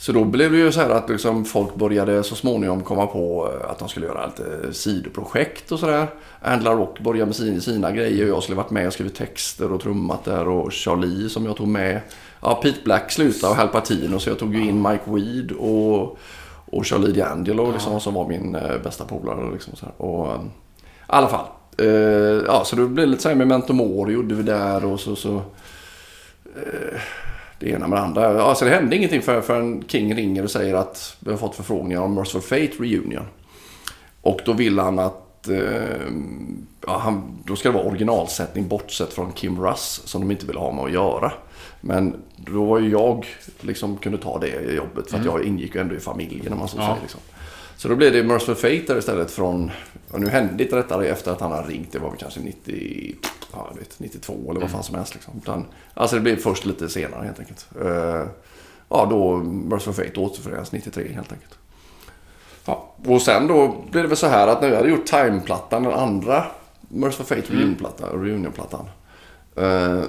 Så 0.02 0.12
då 0.12 0.24
blev 0.24 0.52
det 0.52 0.58
ju 0.58 0.72
så 0.72 0.82
här 0.82 0.90
att 0.90 1.10
liksom 1.10 1.46
folk 1.46 1.76
började 1.76 2.24
så 2.24 2.36
småningom 2.36 2.84
komma 2.84 3.08
på 3.08 3.52
eh, 3.54 3.72
att 3.72 3.80
de 3.80 3.90
skulle 3.90 4.06
göra 4.06 4.26
lite 4.26 4.74
sidoprojekt 4.74 5.72
och 5.72 5.80
sådär. 5.80 6.08
Angela 6.42 6.74
Rock 6.74 7.00
började 7.00 7.26
med 7.26 7.36
sina, 7.36 7.62
sina 7.62 7.92
grejer. 7.92 8.28
Jag 8.28 8.44
skulle 8.44 8.56
varit 8.56 8.70
med 8.70 8.88
och 8.88 8.94
skrivit 8.94 9.16
texter 9.16 9.72
och 9.72 9.82
trummat 9.82 10.24
där. 10.24 10.48
Och 10.48 10.74
Charlie 10.74 11.30
som 11.30 11.46
jag 11.46 11.58
tog 11.58 11.68
med. 11.68 12.02
Ja, 12.42 12.60
Pete 12.64 12.80
Black 12.84 13.12
slutade 13.12 13.52
och 13.52 13.58
Hal 13.58 13.68
Patino 13.68 14.20
så 14.20 14.30
jag 14.30 14.40
tog 14.40 14.56
ju 14.56 14.68
in 14.68 14.82
Mike 14.82 15.04
Weed 15.06 15.52
och, 15.52 16.18
och 16.66 16.86
Charlie 16.86 17.22
D'Angelo 17.22 17.74
liksom, 17.74 18.00
som 18.00 18.14
var 18.14 18.28
min 18.28 18.56
eh, 18.56 18.78
bästa 18.84 19.06
polare. 19.06 19.52
Liksom, 19.54 19.76
så 19.76 19.86
här. 19.86 19.94
och, 19.98 20.32
eh, 20.32 20.42
I 20.42 20.50
alla 21.06 21.28
fall. 21.28 21.46
Eh, 21.78 21.88
ja, 22.48 22.64
så 22.66 22.76
det 22.76 22.88
blev 22.88 23.08
lite 23.08 23.22
så 23.22 23.30
här 23.30 23.36
Memento 23.36 23.74
Mori 23.74 24.14
gjorde 24.14 24.36
vi 24.36 24.44
där 24.44 24.86
och 24.86 25.00
så... 25.00 25.16
så 25.16 25.42
det 27.62 27.70
ena 27.70 27.88
med 27.88 27.98
det 27.98 28.04
andra. 28.04 28.44
Alltså 28.44 28.66
det 28.66 28.72
hände 28.72 28.96
ingenting 28.96 29.22
för 29.22 29.42
förrän 29.42 29.84
King 29.88 30.16
ringer 30.16 30.44
och 30.44 30.52
säger 30.52 30.74
att 30.76 31.18
vi 31.20 31.32
har 31.32 31.38
fått 31.38 31.56
förfrågningar 31.56 32.02
om 32.02 32.14
Merciful 32.14 32.42
Fate 32.42 32.84
Reunion. 32.84 33.26
Och 34.22 34.40
då 34.46 34.54
vill 34.54 34.80
han 34.80 35.00
att 35.00 35.48
eh, 35.48 35.58
ja, 36.88 36.98
han, 36.98 37.38
då 37.46 37.56
ska 37.56 37.70
det 37.72 37.76
vara 37.78 37.88
originalsättning 37.88 38.68
bortsett 38.68 39.14
från 39.14 39.32
Kim 39.32 39.62
Russ 39.66 40.02
som 40.06 40.22
de 40.22 40.32
inte 40.32 40.46
vill 40.46 40.58
ha 40.58 40.72
med 40.72 40.84
att 40.86 40.92
göra. 40.92 41.32
Men 41.82 42.16
då 42.38 42.66
var 42.66 42.80
ju 42.80 42.90
jag 42.90 43.26
liksom 43.62 43.98
kunde 43.98 44.18
ta 44.18 44.40
det 44.40 44.74
jobbet 44.74 45.10
för 45.12 45.18
att 45.20 45.26
jag 45.26 45.44
ingick 45.44 45.76
ju 45.76 45.82
ändå 45.82 45.96
i 45.96 46.00
familjen 46.00 46.54
om 46.54 46.60
man 46.60 46.68
så 46.68 46.78
Ja. 46.78 46.86
säger. 46.86 47.02
Liksom. 47.02 47.20
Så 47.78 47.88
då 47.88 47.96
blev 47.96 48.14
det 48.14 48.24
Merciful 48.24 48.56
Fate 48.56 48.94
där 48.94 48.98
istället 49.00 49.32
från, 49.32 49.72
och 50.12 50.20
nu 50.22 50.28
hände 50.28 50.64
inte 50.64 50.76
detta 50.76 51.06
efter 51.06 51.32
att 51.32 51.42
han 51.42 51.52
hade 51.52 51.68
ringt, 51.68 51.92
det 51.92 52.00
var 52.00 52.10
väl 52.10 52.18
kanske 52.20 52.40
90, 52.40 53.16
ja, 53.54 53.68
jag 53.72 53.80
vet, 53.80 54.00
92 54.00 54.34
eller 54.50 54.62
vad 54.62 54.72
fan 54.72 54.84
som 54.84 54.96
helst. 54.96 55.14
Liksom. 55.14 55.34
Utan, 55.38 55.66
alltså 55.94 56.16
det 56.16 56.22
blev 56.22 56.38
först 56.38 56.66
lite 56.66 56.90
senare 56.90 57.26
helt 57.26 57.40
enkelt. 57.40 57.68
Eh, 57.82 58.26
ja, 58.90 59.08
då 59.10 59.38
Merciful 59.38 59.94
Fate 59.94 60.20
återförenas 60.20 60.72
93 60.72 61.14
helt 61.14 61.32
enkelt. 61.32 61.58
Ja, 62.66 62.96
och 63.06 63.22
sen 63.22 63.48
då 63.48 63.76
blev 63.92 64.04
det 64.04 64.08
väl 64.08 64.18
så 64.18 64.28
här 64.28 64.48
att 64.48 64.62
när 64.62 64.70
vi 64.70 64.76
hade 64.76 64.90
gjort 64.90 65.06
Time-plattan, 65.06 65.84
den 65.84 65.94
andra 65.94 66.46
Merciful 66.80 67.26
Fate 67.26 67.54
Reunion-plattan, 67.54 68.24
Reunion-plattan. 68.24 68.86
Eh, 69.56 70.04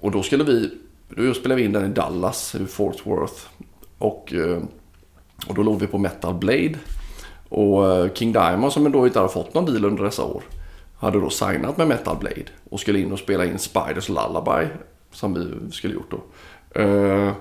och 0.00 0.10
då 0.10 0.22
skulle 0.22 0.44
vi, 0.44 0.70
då 1.08 1.34
spelade 1.34 1.60
vi 1.60 1.64
in 1.64 1.72
den 1.72 1.84
i 1.84 1.94
Dallas, 1.94 2.54
i 2.54 2.66
Fort 2.66 3.06
Worth. 3.06 3.42
Och, 3.98 4.32
eh, 4.32 4.62
och 5.46 5.54
då 5.54 5.62
låg 5.62 5.80
vi 5.80 5.86
på 5.86 5.98
Metal 5.98 6.34
Blade. 6.34 6.74
Och 7.48 7.92
eh, 7.92 8.12
King 8.12 8.32
Diamond 8.32 8.72
som 8.72 8.92
då 8.92 9.06
inte 9.06 9.18
hade 9.18 9.32
fått 9.32 9.54
någon 9.54 9.66
deal 9.66 9.84
under 9.84 10.04
dessa 10.04 10.24
år. 10.24 10.42
Hade 11.04 11.20
då 11.20 11.30
signat 11.30 11.76
med 11.76 11.88
Metal 11.88 12.16
Blade. 12.16 12.44
Och 12.70 12.80
skulle 12.80 12.98
in 12.98 13.12
och 13.12 13.18
spela 13.18 13.44
in 13.44 13.58
Spiders 13.58 14.08
Lullaby. 14.08 14.66
Som 15.12 15.34
vi 15.34 15.72
skulle 15.72 15.94
gjort 15.94 16.10
då. 16.10 16.20
Eh, 16.80 17.32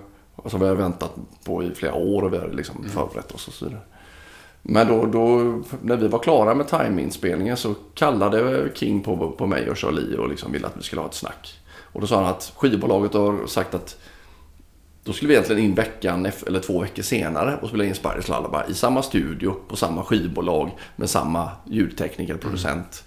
som 0.46 0.60
vi 0.60 0.66
hade 0.66 0.78
väntat 0.78 1.16
på 1.46 1.64
i 1.64 1.72
flera 1.76 1.94
år 1.94 2.22
och 2.22 2.34
vi 2.34 2.38
hade 2.38 2.56
liksom 2.56 2.84
förberett 2.90 3.32
oss 3.32 3.48
och 3.48 3.54
så 3.54 3.66
vidare. 3.66 3.82
Men 4.62 4.88
då, 4.88 5.06
då, 5.06 5.40
när 5.82 5.98
vi 5.98 6.08
var 6.08 6.20
klara 6.20 6.56
med 6.56 6.68
time-inspelningen 6.68 7.58
så 7.58 7.76
kallade 7.94 8.70
King 8.74 9.02
på, 9.02 9.32
på 9.32 9.46
mig 9.46 9.70
och 9.70 9.78
Charlie 9.78 10.18
och 10.18 10.30
liksom 10.30 10.52
ville 10.52 10.68
att 10.68 10.78
vi 10.78 10.84
skulle 10.84 11.02
ha 11.02 11.08
ett 11.08 11.14
snack. 11.14 11.60
Och 11.76 12.02
då 12.02 12.08
sa 12.08 12.16
han 12.16 12.26
att 12.26 12.54
skivbolaget 12.56 13.14
har 13.14 13.48
sagt 13.48 13.74
att 13.74 13.98
då 15.04 15.14
skulle 15.14 15.28
vi 15.28 15.34
egentligen 15.34 15.64
in 15.64 15.76
veckan 15.76 16.28
eller 16.48 16.60
två 16.60 16.80
veckor 16.80 17.04
senare 17.04 17.58
och 17.62 17.68
spela 17.68 17.86
in 17.86 17.96
Spiders 17.96 18.28
Lullaby 18.28 18.72
i 18.72 18.74
samma 18.74 19.04
studio 19.04 19.56
på 19.68 19.76
samma 19.76 20.04
skivbolag 20.04 20.72
med 20.96 21.10
samma 21.10 21.50
ljudtekniker, 21.66 22.38
producent. 22.38 23.04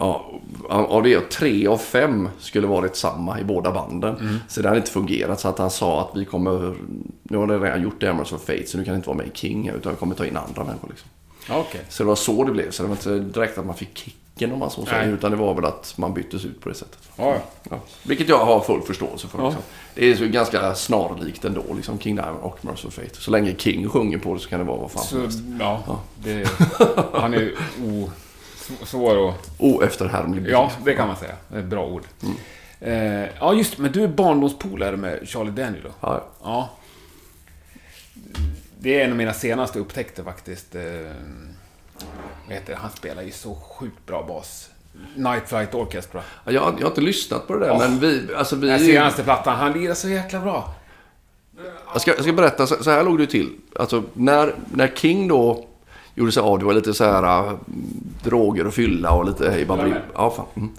Ja, 0.00 0.30
av 0.68 1.02
det 1.02 1.30
tre 1.30 1.66
av 1.66 1.78
fem 1.78 2.28
skulle 2.38 2.66
varit 2.66 2.96
samma 2.96 3.40
i 3.40 3.44
båda 3.44 3.72
banden. 3.72 4.40
Så 4.48 4.62
det 4.62 4.68
hade 4.68 4.80
inte 4.80 4.90
fungerat. 4.90 5.40
Så 5.40 5.48
att 5.48 5.58
han 5.58 5.70
sa 5.70 6.00
att 6.00 6.16
vi 6.20 6.24
kommer... 6.24 6.74
Nu 7.22 7.36
har 7.36 7.46
det 7.46 7.58
redan 7.58 7.82
gjort 7.82 8.02
Emeralds 8.02 8.32
of 8.32 8.40
Fate 8.40 8.66
så 8.66 8.78
nu 8.78 8.84
kan 8.84 8.92
det 8.92 8.96
inte 8.96 9.08
vara 9.08 9.16
med 9.18 9.26
i 9.26 9.30
King 9.34 9.68
utan 9.68 9.92
jag 9.92 9.98
kommer 9.98 10.14
ta 10.14 10.26
in 10.26 10.36
andra 10.36 10.64
människor. 10.64 10.88
Liksom. 10.88 11.08
Okej. 11.50 11.80
Så 11.88 12.02
det 12.02 12.06
var 12.06 12.14
så 12.14 12.44
det 12.44 12.52
blev. 12.52 12.70
Så 12.70 12.82
det 12.82 12.88
var 12.88 12.96
inte 12.96 13.18
direkt 13.18 13.58
att 13.58 13.66
man 13.66 13.74
fick 13.74 13.96
kicken 13.98 14.52
om 14.52 14.58
man 14.58 14.70
så 14.70 14.86
säger. 14.86 15.12
Utan 15.12 15.30
det 15.30 15.36
var 15.36 15.54
väl 15.54 15.64
att 15.64 15.94
man 15.96 16.14
byttes 16.14 16.44
ut 16.44 16.60
på 16.60 16.68
det 16.68 16.74
sättet. 16.74 16.98
Ja, 17.16 17.36
ja. 17.70 17.76
Vilket 18.02 18.28
jag 18.28 18.38
har 18.44 18.60
full 18.60 18.82
förståelse 18.82 19.28
för. 19.28 19.38
Ja. 19.38 19.44
Liksom. 19.44 19.62
Det 19.94 20.10
är 20.10 20.16
så 20.16 20.26
ganska 20.26 20.74
snarlikt 20.74 21.44
ändå, 21.44 21.62
liksom 21.76 21.98
King 21.98 22.16
Diamond 22.16 22.38
och 22.42 22.64
Merciful 22.64 22.90
Fate. 22.90 23.20
Så 23.20 23.30
länge 23.30 23.54
King 23.56 23.88
sjunger 23.88 24.18
på 24.18 24.34
det 24.34 24.40
så 24.40 24.48
kan 24.48 24.58
det 24.58 24.66
vara 24.66 24.78
vad 24.78 24.90
fan 24.90 25.02
som 25.04 25.18
Så, 25.18 25.22
helst. 25.22 25.38
ja, 25.60 26.00
det, 26.24 26.48
han 27.12 27.34
är 27.34 27.52
o, 27.84 28.10
svår 28.84 29.28
att... 29.28 29.50
Oefterhärmlig. 29.58 30.52
Ja, 30.52 30.70
det 30.84 30.94
kan 30.94 31.08
man 31.08 31.16
säga. 31.16 31.34
Det 31.48 31.56
är 31.56 31.60
ett 31.60 31.66
bra 31.66 31.86
ord. 31.86 32.02
Eh, 32.80 32.94
ja, 33.40 33.54
just 33.54 33.78
men 33.78 33.92
du 33.92 34.04
är 34.04 34.08
barndomspolare 34.08 34.96
med 34.96 35.28
Charlie 35.28 35.50
Daniel 35.50 35.82
då? 35.82 35.90
Ja, 36.00 36.24
Ja. 36.42 36.70
Det 38.80 39.00
är 39.00 39.04
en 39.04 39.10
av 39.10 39.16
mina 39.16 39.32
senaste 39.32 39.78
upptäckter 39.78 40.22
faktiskt. 40.22 40.74
Eh, 40.74 40.82
vad 42.46 42.54
heter 42.54 42.72
det? 42.72 42.78
Han 42.78 42.90
spelar 42.90 43.22
ju 43.22 43.30
så 43.30 43.54
sjukt 43.54 44.06
bra 44.06 44.24
bas. 44.28 44.70
Night 45.16 45.48
Flight 45.48 45.74
Orchestra. 45.74 46.22
jag, 46.44 46.54
jag 46.54 46.62
har 46.62 46.86
inte 46.86 47.00
lyssnat 47.00 47.46
på 47.46 47.54
det 47.54 47.60
där, 47.60 47.72
Åh. 47.72 47.78
men 47.78 47.98
vi... 47.98 48.28
Alltså 48.36 48.56
vi 48.56 48.66
Den 48.66 48.78
senaste 48.78 49.22
plattan, 49.22 49.56
han 49.56 49.72
lirar 49.72 49.94
så 49.94 50.08
jäkla 50.08 50.40
bra. 50.40 50.74
jag, 51.92 52.00
ska, 52.00 52.10
jag 52.10 52.22
ska 52.22 52.32
berätta, 52.32 52.66
så, 52.66 52.84
så 52.84 52.90
här 52.90 53.04
låg 53.04 53.18
det 53.18 53.22
ju 53.22 53.26
till. 53.26 53.56
Alltså, 53.76 54.02
när, 54.12 54.54
när 54.72 54.88
King 54.88 55.28
då 55.28 55.67
gjorde 56.18 56.32
sig 56.32 56.40
av, 56.40 56.58
det 56.58 56.64
var 56.64 56.74
lite 56.74 56.94
så 56.94 57.04
här 57.04 57.22
äh, 57.22 57.52
droger 58.24 58.66
och 58.66 58.74
fylla 58.74 59.10
och 59.10 59.26
lite 59.26 59.50
hej. 59.50 59.66
Ja, 60.14 60.30
fan. 60.30 60.46
Mm. 60.56 60.70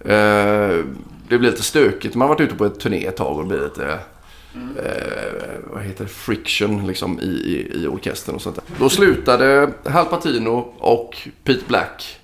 Eh, 0.00 0.84
det 1.28 1.38
blev 1.38 1.42
lite 1.42 1.62
stökigt. 1.62 2.14
Man 2.14 2.28
har 2.28 2.34
varit 2.34 2.46
ute 2.46 2.54
på 2.54 2.64
ett 2.64 2.80
turné 2.80 3.06
ett 3.06 3.16
tag 3.16 3.38
och 3.38 3.46
blev 3.46 3.62
lite... 3.62 3.98
Eh, 4.56 5.72
vad 5.72 5.82
heter 5.82 6.04
det? 6.04 6.10
Friction 6.10 6.86
liksom 6.86 7.20
i, 7.20 7.24
i, 7.24 7.70
i 7.74 7.86
orkestern 7.86 8.34
och 8.34 8.42
sånt 8.42 8.56
där. 8.56 8.64
Då 8.78 8.88
slutade 8.88 9.72
Hal 9.84 10.06
Patino 10.06 10.72
och 10.78 11.28
Pete 11.44 11.62
Black. 11.68 12.20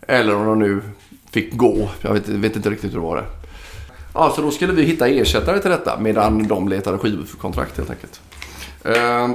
Eller 0.00 0.34
om 0.34 0.46
de 0.46 0.58
nu 0.58 0.82
fick 1.30 1.56
gå. 1.56 1.90
Jag 2.00 2.12
vet, 2.12 2.28
vet 2.28 2.56
inte 2.56 2.70
riktigt 2.70 2.90
hur 2.90 2.96
det 2.96 3.06
var 3.06 3.16
det. 3.16 3.24
Ja, 4.14 4.32
så 4.36 4.42
då 4.42 4.50
skulle 4.50 4.72
vi 4.72 4.82
hitta 4.82 5.08
ersättare 5.08 5.58
till 5.58 5.70
detta 5.70 5.98
medan 6.00 6.48
de 6.48 6.68
letade 6.68 6.98
skivkontrakt 6.98 7.76
helt 7.76 7.90
enkelt. 7.90 8.20
Eh, 8.84 9.28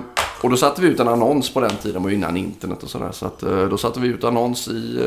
och 0.43 0.49
då 0.49 0.57
satte 0.57 0.81
vi 0.81 0.87
ut 0.87 0.99
en 0.99 1.07
annons 1.07 1.53
på 1.53 1.59
den 1.59 1.69
tiden, 1.69 2.01
det 2.01 2.07
var 2.07 2.13
innan 2.13 2.37
internet 2.37 2.83
och 2.83 2.89
sådär. 2.89 3.11
Så 3.11 3.25
att, 3.25 3.43
eh, 3.43 3.63
då 3.63 3.77
satte 3.77 3.99
vi 3.99 4.07
ut 4.07 4.23
annons 4.23 4.67
i 4.67 4.99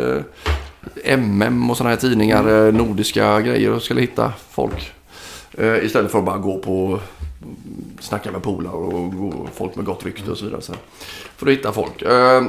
MM 1.04 1.70
och 1.70 1.76
sådana 1.76 1.90
här 1.90 2.00
tidningar, 2.00 2.66
eh, 2.66 2.74
nordiska 2.74 3.40
grejer 3.40 3.72
och 3.72 3.82
skulle 3.82 4.00
hitta 4.00 4.32
folk. 4.50 4.92
Istället 5.82 6.10
för 6.10 6.18
att 6.18 6.24
bara 6.24 6.38
gå 6.38 6.58
på 6.58 7.00
snacka 8.00 8.32
med 8.32 8.42
polare 8.42 8.74
och 8.74 9.48
folk 9.54 9.76
med 9.76 9.84
gott 9.84 10.04
rykte 10.04 10.30
och 10.30 10.38
så 10.38 10.44
vidare. 10.44 10.62
Så. 10.62 10.72
För 11.36 11.46
att 11.46 11.52
hitta 11.52 11.72
folk. 11.72 12.02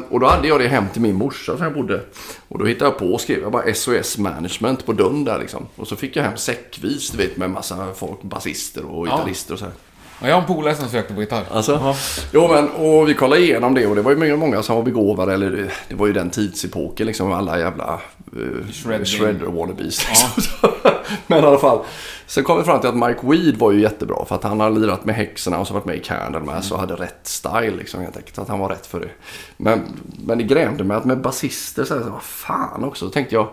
Och 0.10 0.20
då 0.20 0.28
hade 0.28 0.48
jag 0.48 0.60
det 0.60 0.68
hem 0.68 0.86
till 0.94 1.02
min 1.02 1.16
morsa 1.16 1.58
som 1.58 1.64
jag 1.64 1.74
bodde. 1.74 2.02
Och 2.48 2.60
då 2.60 2.66
hittade 2.66 2.92
jag 2.92 3.00
på 3.00 3.06
och 3.06 3.22
skrev 3.22 3.42
jag 3.42 3.52
bara 3.52 3.74
SOS 3.74 4.18
Management 4.18 4.86
på 4.86 4.94
dörren 4.94 5.26
där 5.26 5.40
liksom. 5.40 5.66
Och 5.76 5.88
så 5.88 5.96
fick 5.96 6.16
jag 6.16 6.24
hem 6.24 6.38
säckvis, 6.38 7.10
du 7.10 7.18
vet, 7.18 7.38
med 7.38 7.50
massa 7.50 7.94
folk, 7.96 8.22
basister 8.22 8.86
och 8.86 9.06
gitarrister 9.06 9.54
och 9.54 9.60
så 9.60 9.66
här. 9.66 9.74
Ja, 10.22 10.28
jag 10.28 10.36
har 10.36 10.42
en 10.42 10.48
polare 10.48 10.76
som 10.76 10.90
sökte 10.90 11.14
på 11.14 11.22
gitarr. 11.22 11.44
Alltså, 11.52 11.96
jo, 12.32 12.48
men, 12.48 12.70
och 12.70 13.10
vi 13.10 13.14
kollade 13.14 13.42
igenom 13.42 13.74
det 13.74 13.88
och 13.88 13.96
det 13.96 14.02
var 14.02 14.12
ju 14.12 14.38
många, 14.38 14.64
som 14.64 14.76
var 14.76 14.84
begåvade. 14.84 15.34
Eller 15.34 15.72
det, 15.88 15.96
var 15.96 16.08
ju 16.08 16.14
den 16.14 16.30
tidsepoken 16.30 17.08
liksom. 17.08 17.32
Alla 17.32 17.60
jävla 17.60 18.00
uh, 18.38 18.68
Shredding. 18.72 19.06
shredder-wannabes. 19.06 20.08
Liksom. 20.10 20.70
men 21.28 21.44
i 21.44 21.48
alla 21.48 21.58
fall. 21.58 21.80
Sen 22.26 22.44
kom 22.44 22.58
vi 22.58 22.64
fram 22.64 22.80
till 22.80 22.90
att 22.90 22.96
Mike 22.96 23.20
Weed 23.22 23.58
var 23.58 23.72
ju 23.72 23.82
jättebra. 23.82 24.26
För 24.26 24.36
att 24.36 24.44
han 24.44 24.60
har 24.60 24.70
lirat 24.70 25.06
med 25.06 25.16
häxorna 25.16 25.60
och 25.60 25.68
så 25.68 25.74
varit 25.74 25.86
med 25.86 25.96
i 25.96 26.00
Candlemass 26.00 26.72
och 26.72 26.80
hade 26.80 26.96
rätt 26.96 27.28
style 27.28 27.76
liksom 27.78 28.02
helt 28.02 28.18
enkelt. 28.18 28.40
Att 28.40 28.48
han 28.48 28.60
var 28.60 28.70
rätt 28.70 28.86
för 28.86 29.00
det. 29.00 29.10
Men, 29.58 29.82
men 30.26 30.38
det 30.38 30.44
grämde 30.44 30.84
mig 30.84 30.98
att 30.98 31.06
med 31.06 31.22
basister 31.22 31.84
så 31.84 31.94
här, 31.94 32.02
så, 32.02 32.10
vad 32.10 32.24
fan 32.24 32.84
också. 32.84 33.06
Då 33.06 33.12
tänkte 33.12 33.36
jag 33.36 33.48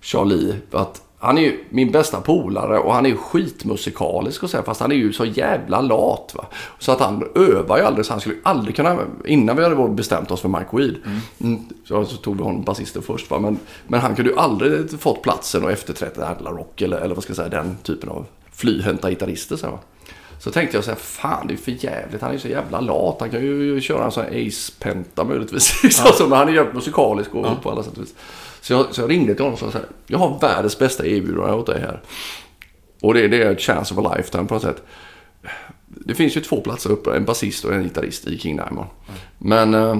Charlie 0.00 0.54
att 0.72 1.02
han 1.22 1.38
är 1.38 1.42
ju 1.42 1.64
min 1.70 1.90
bästa 1.90 2.20
polare 2.20 2.78
och 2.78 2.94
han 2.94 3.06
är 3.06 3.10
ju 3.10 3.16
skitmusikalisk 3.16 4.42
och 4.42 4.50
så 4.50 4.56
här, 4.56 4.64
fast 4.64 4.80
han 4.80 4.92
är 4.92 4.96
ju 4.96 5.12
så 5.12 5.24
jävla 5.24 5.80
lat. 5.80 6.32
Va? 6.36 6.46
Så 6.78 6.92
att 6.92 7.00
han 7.00 7.28
övar 7.34 7.78
ju 7.78 7.84
aldrig, 7.84 8.06
så 8.06 8.12
han 8.12 8.20
skulle 8.20 8.34
ju 8.34 8.40
aldrig 8.44 8.76
kunna, 8.76 8.98
innan 9.24 9.56
vi 9.56 9.62
hade 9.62 9.88
bestämt 9.88 10.30
oss 10.30 10.40
för 10.40 10.48
Mike 10.48 10.76
Weed, 10.76 10.96
mm. 11.40 11.60
så, 11.84 12.04
så 12.04 12.16
tog 12.16 12.36
vi 12.36 12.42
honom 12.42 12.62
basisten 12.62 13.02
först. 13.02 13.30
Va? 13.30 13.38
Men, 13.38 13.58
men 13.86 14.00
han 14.00 14.14
kunde 14.14 14.30
ju 14.30 14.38
aldrig 14.38 15.00
fått 15.00 15.22
platsen 15.22 15.64
och 15.64 15.70
efterträtt 15.70 16.18
Adla 16.18 16.50
Rock 16.50 16.82
eller, 16.82 16.96
eller 17.00 17.14
vad 17.14 17.24
ska 17.24 17.30
jag 17.30 17.36
säga, 17.36 17.48
den 17.48 17.76
typen 17.82 18.08
av 18.08 18.26
flyhänta 18.52 19.10
gitarrister. 19.10 19.56
Så, 19.56 19.66
här, 19.66 19.72
va? 19.72 19.78
så 20.38 20.50
tänkte 20.50 20.76
jag 20.76 20.84
så 20.84 20.90
här, 20.90 20.98
fan 20.98 21.46
det 21.46 21.54
är 21.54 21.56
för 21.56 21.84
jävligt. 21.84 22.20
Han 22.20 22.30
är 22.30 22.34
ju 22.34 22.40
så 22.40 22.48
jävla 22.48 22.80
lat. 22.80 23.16
Han 23.20 23.30
kan 23.30 23.40
ju 23.40 23.80
köra 23.80 24.04
en 24.04 24.12
sån 24.12 24.24
här 24.24 24.30
Ace-penta 24.30 25.24
möjligtvis. 25.24 25.80
Ja. 26.04 26.12
så, 26.12 26.26
men 26.26 26.38
han 26.38 26.48
är 26.48 26.52
ju 26.52 26.72
musikalisk 26.72 27.34
och 27.34 27.46
ja. 27.46 27.56
på 27.62 27.70
alla 27.70 27.82
sätt 27.82 27.96
och 27.96 28.02
vis. 28.02 28.14
Så 28.60 28.72
jag, 28.72 28.94
så 28.94 29.00
jag 29.00 29.10
ringde 29.10 29.34
till 29.34 29.44
honom 29.44 29.52
och 29.52 29.58
sa 29.58 29.70
så 29.70 29.78
här, 29.78 29.86
jag 30.06 30.18
har 30.18 30.38
världens 30.40 30.78
bästa 30.78 31.06
erbjudande 31.06 31.52
åt 31.52 31.66
dig 31.66 31.80
här. 31.80 32.02
Och 33.02 33.14
det, 33.14 33.28
det 33.28 33.42
är 33.42 33.52
ett 33.52 33.60
chance 33.60 33.94
of 33.94 34.06
a 34.06 34.14
lifetime 34.16 34.46
på 34.46 34.54
något 34.54 34.62
sätt. 34.62 34.82
Det 35.88 36.14
finns 36.14 36.36
ju 36.36 36.40
två 36.40 36.60
platser 36.60 36.90
uppe, 36.90 37.16
en 37.16 37.24
basist 37.24 37.64
och 37.64 37.74
en 37.74 37.82
gitarrist 37.82 38.26
i 38.26 38.38
King 38.38 38.56
Diamond. 38.56 38.88
Mm. 39.08 39.20
Men 39.38 39.74
eh, 39.74 39.98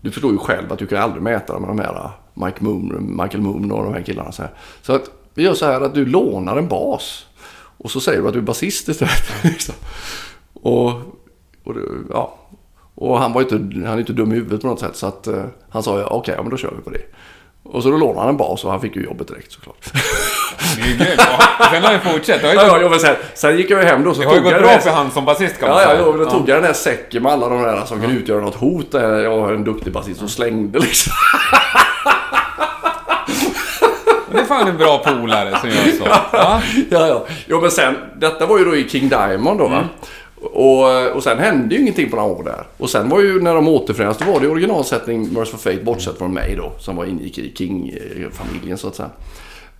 du 0.00 0.10
förstår 0.10 0.32
ju 0.32 0.38
själv 0.38 0.72
att 0.72 0.78
du 0.78 0.86
kan 0.86 1.02
aldrig 1.02 1.22
mäta 1.22 1.58
med 1.58 1.68
de 1.68 1.78
här 1.78 1.94
eh, 1.94 2.10
Mike 2.34 2.64
Moon, 2.64 3.16
Michael 3.22 3.42
Moon 3.42 3.72
och 3.72 3.84
de 3.84 3.94
här 3.94 4.02
killarna. 4.02 4.32
Så, 4.32 4.42
här. 4.42 4.50
så 4.82 4.92
att 4.92 5.10
vi 5.34 5.42
gör 5.42 5.54
så 5.54 5.66
här 5.66 5.80
att 5.80 5.94
du 5.94 6.06
lånar 6.06 6.56
en 6.56 6.68
bas. 6.68 7.26
Och 7.78 7.90
så 7.90 8.00
säger 8.00 8.22
du 8.22 8.26
att 8.26 8.32
du 8.32 8.38
är 8.38 8.42
basist 8.42 8.88
istället. 8.88 9.44
Mm. 9.44 9.54
och, 10.52 10.88
och 11.64 11.74
ja, 12.10 12.37
och 13.00 13.18
han 13.18 13.32
var 13.32 13.40
inte, 13.40 13.54
han 13.54 13.94
är 13.94 13.98
inte 13.98 14.12
dum 14.12 14.32
i 14.32 14.34
huvudet 14.34 14.60
på 14.60 14.66
något 14.66 14.80
sätt. 14.80 14.96
Så 14.96 15.06
att 15.06 15.28
uh, 15.28 15.44
han 15.70 15.82
sa, 15.82 15.98
ja, 15.98 16.04
okej, 16.04 16.18
okay, 16.18 16.34
ja, 16.34 16.42
men 16.42 16.50
då 16.50 16.56
kör 16.56 16.72
vi 16.76 16.82
på 16.82 16.90
det. 16.90 17.00
Och 17.62 17.82
så 17.82 17.90
då 17.90 17.96
lånade 17.96 18.20
han 18.20 18.28
en 18.28 18.36
bas 18.36 18.64
och 18.64 18.70
han 18.70 18.80
fick 18.80 18.96
ju 18.96 19.04
jobbet 19.04 19.28
direkt 19.28 19.52
såklart. 19.52 19.92
Det 20.76 20.82
är 20.82 20.86
ju 20.86 20.96
grymt. 20.96 21.20
Sen 21.70 21.82
har 21.82 21.92
det 21.92 22.00
fortsatt. 22.00 22.42
ja, 22.42 22.54
ja, 22.54 22.80
ja, 22.80 22.88
men 22.88 23.00
sen, 23.00 23.16
sen 23.34 23.56
gick 23.56 23.70
jag 23.70 23.82
ju 23.82 23.86
hem 23.86 24.04
då. 24.04 24.14
Så 24.14 24.20
det 24.20 24.26
har 24.26 24.34
ju 24.34 24.40
gått 24.40 24.58
bra 24.58 24.78
för 24.78 24.90
han 24.90 25.10
som 25.10 25.24
basist 25.24 25.58
kan 25.58 25.68
man 25.68 25.78
ja, 25.78 25.84
säga. 25.84 26.00
Ja, 26.00 26.12
då 26.12 26.22
ja. 26.22 26.30
tog 26.30 26.48
jag 26.48 26.56
den 26.56 26.62
där 26.62 26.72
säcken 26.72 27.22
med 27.22 27.32
alla 27.32 27.48
de 27.48 27.62
där 27.62 27.84
som 27.84 28.00
kan 28.00 28.10
utgöra 28.10 28.40
något 28.40 28.54
hot. 28.54 28.92
Där 28.92 29.18
jag 29.18 29.40
har 29.40 29.52
en 29.52 29.64
duktig 29.64 29.92
basist 29.92 30.22
och 30.22 30.30
slängde 30.30 30.78
liksom. 30.78 31.12
Det 34.32 34.38
är 34.38 34.44
fan 34.44 34.68
en 34.68 34.76
bra 34.76 34.98
polare 34.98 35.58
som 35.60 35.68
gör 35.68 35.98
så. 35.98 36.04
Ja, 36.32 36.62
ja. 36.90 37.06
ja. 37.06 37.26
Jo, 37.46 37.60
men 37.60 37.70
sen, 37.70 37.96
detta 38.16 38.46
var 38.46 38.58
ju 38.58 38.64
då 38.64 38.76
i 38.76 38.88
King 38.88 39.08
Diamond 39.08 39.58
då 39.58 39.68
va. 39.68 39.76
Mm. 39.76 39.88
Och, 40.42 41.16
och 41.16 41.22
sen 41.22 41.38
hände 41.38 41.74
ju 41.74 41.80
ingenting 41.80 42.10
på 42.10 42.16
några 42.16 42.28
år 42.28 42.44
där. 42.44 42.66
Och 42.76 42.90
sen 42.90 43.08
var 43.08 43.20
ju 43.20 43.42
när 43.42 43.54
de 43.54 43.68
återförenades, 43.68 44.18
då 44.18 44.32
var 44.32 44.40
det 44.40 44.48
originalsättning 44.48 45.32
Merciful 45.32 45.58
Fate 45.58 45.84
bortsett 45.84 46.18
från 46.18 46.34
mig 46.34 46.56
då. 46.56 46.72
Som 46.78 46.96
var 46.96 47.04
ingick 47.04 47.38
i 47.38 47.52
King-familjen 47.54 48.78
så 48.78 48.88
att 48.88 48.96
säga. 48.96 49.10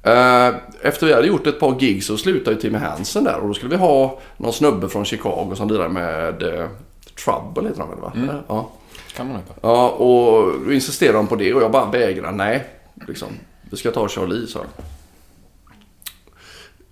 Eh, 0.03 0.55
efter 0.83 1.07
vi 1.07 1.13
hade 1.13 1.27
gjort 1.27 1.47
ett 1.47 1.61
par 1.61 1.79
gig 1.81 2.05
så 2.05 2.17
slutade 2.17 2.57
ju 2.57 2.61
Timmy 2.61 2.79
Hansen 2.79 3.25
där 3.25 3.39
och 3.39 3.49
då 3.49 3.55
skulle 3.55 3.71
vi 3.71 3.77
ha 3.77 4.19
någon 4.37 4.53
snubbe 4.53 4.89
från 4.89 5.05
Chicago 5.05 5.55
som 5.57 5.69
lirade 5.69 5.89
med 5.89 6.43
uh, 6.43 6.67
Trouble 7.25 7.69
heter 7.69 7.81
han 7.81 7.91
väl 7.91 8.01
va? 8.01 8.13
Mm. 8.15 8.37
Ja. 8.49 8.71
Kan 9.17 9.27
man 9.27 9.37
heta. 9.37 9.55
Ja, 9.61 9.89
och 9.89 10.53
då 10.65 10.73
insisterade 10.73 11.19
de 11.19 11.27
på 11.27 11.37
det 11.37 11.55
och 11.55 11.63
jag 11.63 11.71
bara 11.71 11.91
vägrade. 11.91 12.37
Nej, 12.37 12.65
liksom. 13.07 13.29
Vi 13.71 13.77
ska 13.77 13.91
ta 13.91 14.09
Charlie, 14.09 14.47
sa 14.47 14.61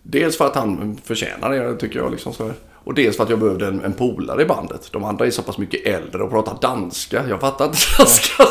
Dels 0.02 0.38
för 0.38 0.46
att 0.46 0.54
han 0.54 0.98
förtjänar 1.04 1.50
det, 1.50 1.76
tycker 1.76 1.98
jag. 1.98 2.10
Liksom 2.10 2.32
så. 2.32 2.52
Och 2.86 2.94
dels 2.94 3.16
för 3.16 3.24
att 3.24 3.30
jag 3.30 3.38
behövde 3.38 3.66
en, 3.66 3.84
en 3.84 3.92
polare 3.92 4.42
i 4.42 4.44
bandet. 4.44 4.88
De 4.92 5.04
andra 5.04 5.26
är 5.26 5.30
så 5.30 5.42
pass 5.42 5.58
mycket 5.58 5.86
äldre 5.86 6.22
och 6.22 6.30
pratar 6.30 6.58
danska. 6.60 7.24
Jag 7.28 7.40
fattar 7.40 7.64
inte 7.64 7.78
danska. 7.98 8.44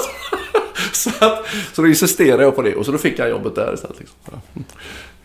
så, 0.93 1.09
att, 1.09 1.45
så 1.73 1.81
då 1.81 1.87
insisterade 1.87 2.43
jag 2.43 2.55
på 2.55 2.61
det 2.61 2.75
och 2.75 2.85
så 2.85 2.91
då 2.91 2.97
fick 2.97 3.19
jag 3.19 3.29
jobbet 3.29 3.55
där 3.55 3.73
istället. 3.73 3.99
Liksom. 3.99 4.17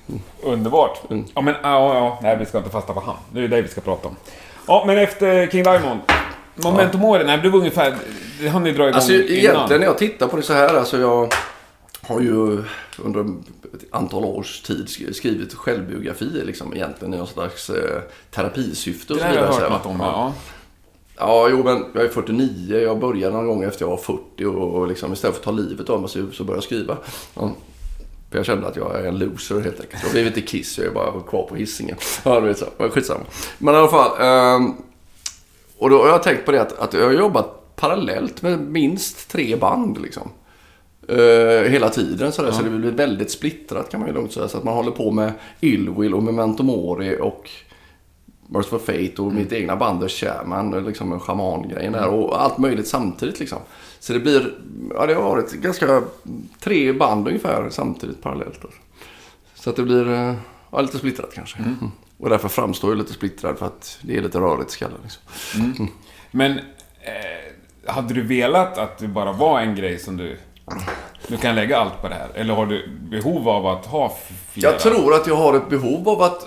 Mm. 0.09 0.23
Underbart. 0.43 1.11
Mm. 1.11 1.25
Ja, 1.35 1.41
men 1.41 1.55
ja, 1.63 1.95
ja, 1.95 2.19
nej, 2.23 2.37
vi 2.39 2.47
ska 2.47 2.59
inte 2.59 2.71
fasta 2.71 2.93
på 2.93 3.01
han. 3.01 3.17
Det 3.33 3.41
är 3.41 3.49
det 3.49 3.63
vi 3.63 3.69
ska 3.69 3.81
prata 3.81 4.09
om. 4.09 4.17
Ja, 4.67 4.85
men 4.87 4.99
efter 4.99 5.47
King 5.47 5.63
Diamond. 5.63 6.01
Memento 6.55 6.99
ja. 6.99 6.99
Mori, 6.99 7.25
nej, 7.25 7.37
det 7.37 7.41
blev 7.41 7.55
ungefär... 7.55 7.95
Det 8.41 8.49
hann 8.49 8.65
ni 8.65 8.73
dra 8.73 8.83
igång 8.83 8.95
alltså, 8.95 9.13
innan. 9.13 9.31
Egentligen 9.31 9.81
när 9.81 9.87
jag 9.87 9.99
tittar 9.99 10.29
på 10.29 10.37
det 10.37 10.43
så 10.43 10.53
här, 10.53 10.75
alltså 10.75 10.99
jag 10.99 11.33
har 12.11 12.21
ju 12.21 12.63
under 12.99 13.21
ett 13.75 13.85
antal 13.91 14.25
års 14.25 14.61
tid 14.61 14.89
skrivit 15.13 15.55
självbiografier 15.55 16.45
liksom 16.45 16.75
egentligen 16.75 17.15
i 17.15 17.17
någon 17.17 17.27
slags 17.27 17.71
eh, 17.71 18.03
terapisyfte. 18.31 19.15
Det 19.15 19.23
har 19.23 19.35
jag 19.35 19.47
hört 19.47 19.71
något 19.71 19.87
om, 19.87 20.01
ja. 20.01 20.35
Ja, 21.17 21.49
jo 21.51 21.65
men 21.65 21.85
jag 21.95 22.05
är 22.05 22.09
49. 22.09 22.79
Jag 22.79 22.99
började 22.99 23.37
någon 23.37 23.47
gång 23.47 23.63
efter 23.63 23.83
jag 23.83 23.91
var 23.91 23.97
40 23.97 24.45
och 24.45 24.89
liksom 24.89 25.13
istället 25.13 25.37
för 25.37 25.41
att 25.41 25.45
ta 25.45 25.63
livet 25.63 25.91
av 25.91 26.01
mig 26.01 26.11
så 26.11 26.45
började 26.45 26.57
jag 26.57 26.63
skriva. 26.65 26.97
Ja. 27.35 27.51
För 28.31 28.39
jag 28.39 28.47
kände 28.47 28.67
att 28.67 28.77
jag 28.77 29.01
är 29.01 29.05
en 29.05 29.19
loser 29.19 29.61
helt 29.61 29.81
enkelt. 29.81 30.03
Jag 30.03 30.13
blev 30.13 30.27
inte 30.27 30.41
Kiss, 30.41 30.79
jag 30.79 30.87
är 30.87 30.91
bara 30.91 31.21
kvar 31.21 31.43
på 31.43 31.55
hissingen. 31.55 31.97
Ja, 32.25 32.41
du 32.41 32.47
vet 32.47 32.59
så. 32.59 32.67
Skitsamma. 32.91 33.25
Men 33.59 33.75
i 33.75 33.77
alla 33.77 33.89
fall. 33.89 34.23
Um, 34.57 34.77
och 35.79 35.91
då 35.91 36.03
har 36.03 36.09
jag 36.09 36.23
tänkt 36.23 36.47
på 36.47 36.53
det 36.53 36.63
att, 36.63 36.79
att 36.79 36.95
jag 36.95 37.05
har 37.05 37.13
jobbat 37.13 37.77
parallellt 37.77 38.43
med 38.43 38.61
minst 38.61 39.31
tre 39.31 39.57
band 39.57 40.03
liksom. 40.03 40.31
Uh, 41.09 41.71
hela 41.71 41.89
tiden 41.89 42.33
sådär, 42.33 42.49
ja. 42.49 42.55
så 42.55 42.63
det 42.63 42.71
blir 42.71 42.91
väldigt 42.91 43.31
splittrat 43.31 43.91
kan 43.91 44.01
man 44.01 44.09
ju 44.09 44.15
lugnt 44.15 44.33
säga. 44.33 44.49
Så 44.49 44.59
att 44.59 44.65
man 44.65 44.75
håller 44.75 44.91
på 44.91 45.11
med 45.11 45.33
Illwill 45.61 46.15
och 46.15 46.23
Memento 46.23 46.63
Mori 46.63 47.17
och 47.21 47.51
for 48.53 48.79
Fate 48.79 49.23
och 49.23 49.31
mm. 49.31 49.37
mitt 49.43 49.53
egna 49.53 49.77
band 49.77 50.01
The 50.01 50.09
Shaman, 50.09 50.85
liksom 50.85 51.13
en 51.13 51.21
schaman-grejen 51.21 51.93
där 51.93 52.09
och 52.09 52.43
allt 52.43 52.59
möjligt 52.59 52.89
samtidigt 52.89 53.41
liksom. 53.41 53.59
Så 54.01 54.13
det 54.13 54.21
blir, 54.21 54.55
ja 54.95 55.07
det 55.07 55.15
har 55.15 55.23
varit 55.23 55.53
ganska 55.53 56.03
tre 56.61 56.93
band 56.93 57.29
ungefär 57.29 57.71
samtidigt 57.71 58.23
parallellt. 58.23 58.63
Då. 58.63 58.69
Så 59.55 59.71
att 59.71 59.77
det 59.77 59.83
blir 59.83 60.13
eh, 60.13 60.35
ja, 60.71 60.81
lite 60.81 60.99
splittrat 60.99 61.35
kanske. 61.35 61.59
Mm. 61.59 61.77
mm. 61.81 61.93
Och 62.19 62.31
därför 62.31 62.49
framstår 62.49 62.91
jag 62.91 62.99
lite 62.99 63.13
splittrad 63.13 63.59
för 63.59 63.67
att 63.67 63.99
det 64.03 64.17
är 64.17 64.23
lite 64.23 64.39
rörigt 64.39 64.71
i 64.71 64.73
skallen. 64.73 64.99
Liksom. 65.03 65.23
Mm. 65.55 65.77
mm. 65.79 65.93
Men 66.31 66.59
eh, 67.01 67.93
hade 67.93 68.15
du 68.15 68.23
velat 68.23 68.79
att 68.79 68.99
det 68.99 69.09
bara 69.09 69.33
var 69.33 69.61
en 69.61 69.75
grej 69.75 69.99
som 69.99 70.17
du 70.17 70.37
du 71.29 71.37
kan 71.37 71.55
lägga 71.55 71.79
allt 71.79 72.03
på 72.03 72.09
det 72.09 72.15
här? 72.15 72.29
Eller 72.35 72.55
har 72.55 72.67
du 72.67 72.89
behov 73.11 73.49
av 73.49 73.67
att 73.67 73.87
ha 73.87 74.17
flera? 74.53 74.71
Jag 74.71 74.81
tror 74.81 75.15
att 75.15 75.27
jag 75.27 75.37
har 75.37 75.57
ett 75.57 75.69
behov 75.69 76.09
av 76.09 76.23
att 76.23 76.47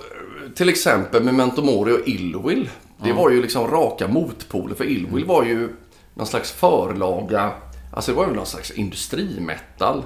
till 0.56 0.70
exempel 0.70 1.24
Memento 1.24 1.62
Mori 1.62 1.94
och 1.94 2.08
Illwill. 2.08 2.70
Det 2.98 3.10
mm. 3.10 3.18
var 3.18 3.30
ju 3.30 3.42
liksom 3.42 3.68
raka 3.68 4.08
motpoler. 4.08 4.76
För 4.76 4.84
Illwill 4.84 5.26
var 5.26 5.44
ju 5.44 5.70
någon 6.14 6.28
slags 6.28 6.52
förlaga. 6.52 7.52
Alltså 7.94 8.12
det 8.12 8.18
var 8.18 8.28
ju 8.28 8.34
någon 8.34 8.46
slags 8.46 8.72
industrimetal. 8.72 10.04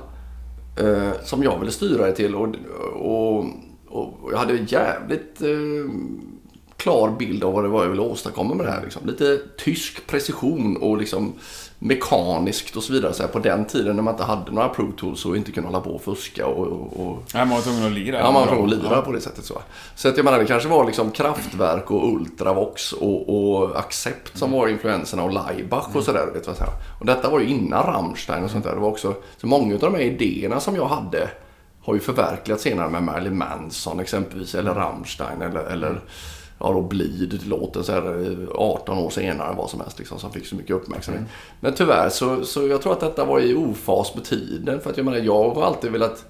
Eh, 0.80 1.12
som 1.24 1.44
jag 1.44 1.60
ville 1.60 1.72
styra 1.72 2.06
det 2.06 2.16
till. 2.16 2.36
Och, 2.36 2.56
och, 2.94 3.46
och 3.88 4.32
jag 4.32 4.38
hade 4.38 4.54
jävligt 4.54 5.42
eh, 5.42 5.92
klar 6.78 7.16
bild 7.20 7.44
av 7.44 7.54
vad 7.54 7.64
det 7.64 7.68
var 7.68 7.84
jag 7.84 7.90
ville 7.90 8.02
åstadkomma 8.02 8.56
med 8.56 8.66
det 8.66 8.72
här. 8.72 8.84
Liksom. 8.84 9.08
Lite 9.08 9.40
tysk 9.58 10.08
precision 10.08 10.78
och 10.78 10.98
liksom 10.98 11.34
mekaniskt 11.80 12.76
och 12.76 12.84
så 12.84 12.94
vidare. 12.94 13.14
Så 13.14 13.24
här, 13.24 13.30
på 13.30 13.40
den 13.40 13.66
tiden 13.66 13.96
när 13.96 14.04
man 14.04 14.14
inte 14.14 14.24
hade 14.24 14.52
några 14.52 14.70
Pro 14.70 14.92
Tools 14.92 15.26
och 15.26 15.38
inte 15.38 15.52
kunde 15.52 15.70
hålla 15.70 15.82
på 15.82 15.90
och 15.90 16.02
fuska 16.02 16.48
och... 16.48 16.68
och... 17.08 17.24
Ja, 17.34 17.40
man 17.40 17.50
var 17.50 17.62
tvungen 17.62 17.86
att 17.86 17.92
lira. 17.92 18.20
Ja, 18.20 18.32
man 18.32 18.42
var 18.42 18.48
tvungen 18.48 18.66
att 18.66 18.84
lira 18.84 18.96
ja. 18.96 19.02
på 19.02 19.12
det 19.12 19.22
sättet. 19.22 19.46
Så, 19.46 19.62
så 19.96 20.10
att 20.10 20.18
jag 20.18 20.24
menar, 20.24 20.40
det 20.40 20.46
kanske 20.46 20.70
var 20.70 20.86
liksom 20.86 21.12
Kraftwerk 21.12 21.92
och 21.92 22.14
Ultravox 22.14 22.94
och, 22.94 23.30
och 23.30 23.80
Accept 23.80 24.38
som 24.38 24.52
var 24.52 24.68
influenserna 24.68 25.24
och 25.24 25.34
Laibach 25.34 25.96
och 25.96 26.04
sådär. 26.04 26.26
Vet 26.34 26.48
vad 26.48 26.56
jag 26.60 26.70
och 27.00 27.06
detta 27.06 27.30
var 27.30 27.40
ju 27.40 27.48
innan 27.48 27.84
Rammstein 27.84 28.44
och 28.44 28.52
sånt 28.52 28.64
där. 28.64 28.74
Det 28.74 28.82
var 28.82 28.90
också, 28.90 29.16
så 29.38 29.48
många 29.48 29.74
av 29.74 29.80
de 29.80 29.94
här 29.94 30.02
idéerna 30.02 30.60
som 30.60 30.76
jag 30.76 30.86
hade 30.86 31.30
har 31.82 31.94
ju 31.94 32.00
förverkligats 32.00 32.64
senare 32.64 32.90
med 32.90 33.04
Marilyn 33.04 33.38
Manson 33.38 34.00
exempelvis, 34.00 34.56
eller 34.56 34.74
Rammstein 34.74 35.42
eller, 35.42 35.60
eller 35.60 36.02
ja 36.60 36.74
då 36.74 36.82
Bleed 36.82 37.48
låten 37.48 37.84
så 37.84 37.92
här 37.92 38.38
18 38.56 38.98
år 38.98 39.10
senare 39.10 39.56
vad 39.58 39.70
som 39.70 39.80
helst 39.80 40.00
liksom, 40.00 40.20
som 40.20 40.32
fick 40.32 40.46
så 40.46 40.56
mycket 40.56 40.76
uppmärksamhet. 40.76 41.20
Mm. 41.20 41.32
Men 41.60 41.74
tyvärr 41.74 42.10
så, 42.10 42.46
så 42.46 42.68
jag 42.68 42.82
tror 42.82 42.94
att 42.94 43.00
detta 43.00 43.26
var 43.26 43.40
i 43.40 43.56
ofas 43.56 44.16
med 44.16 44.24
tiden. 44.24 44.82
För 44.82 44.90
att 44.90 44.98
jag 44.98 45.06
menar, 45.06 45.18
jag 45.18 45.50
har 45.50 45.64
alltid 45.64 45.92
velat 45.92 46.26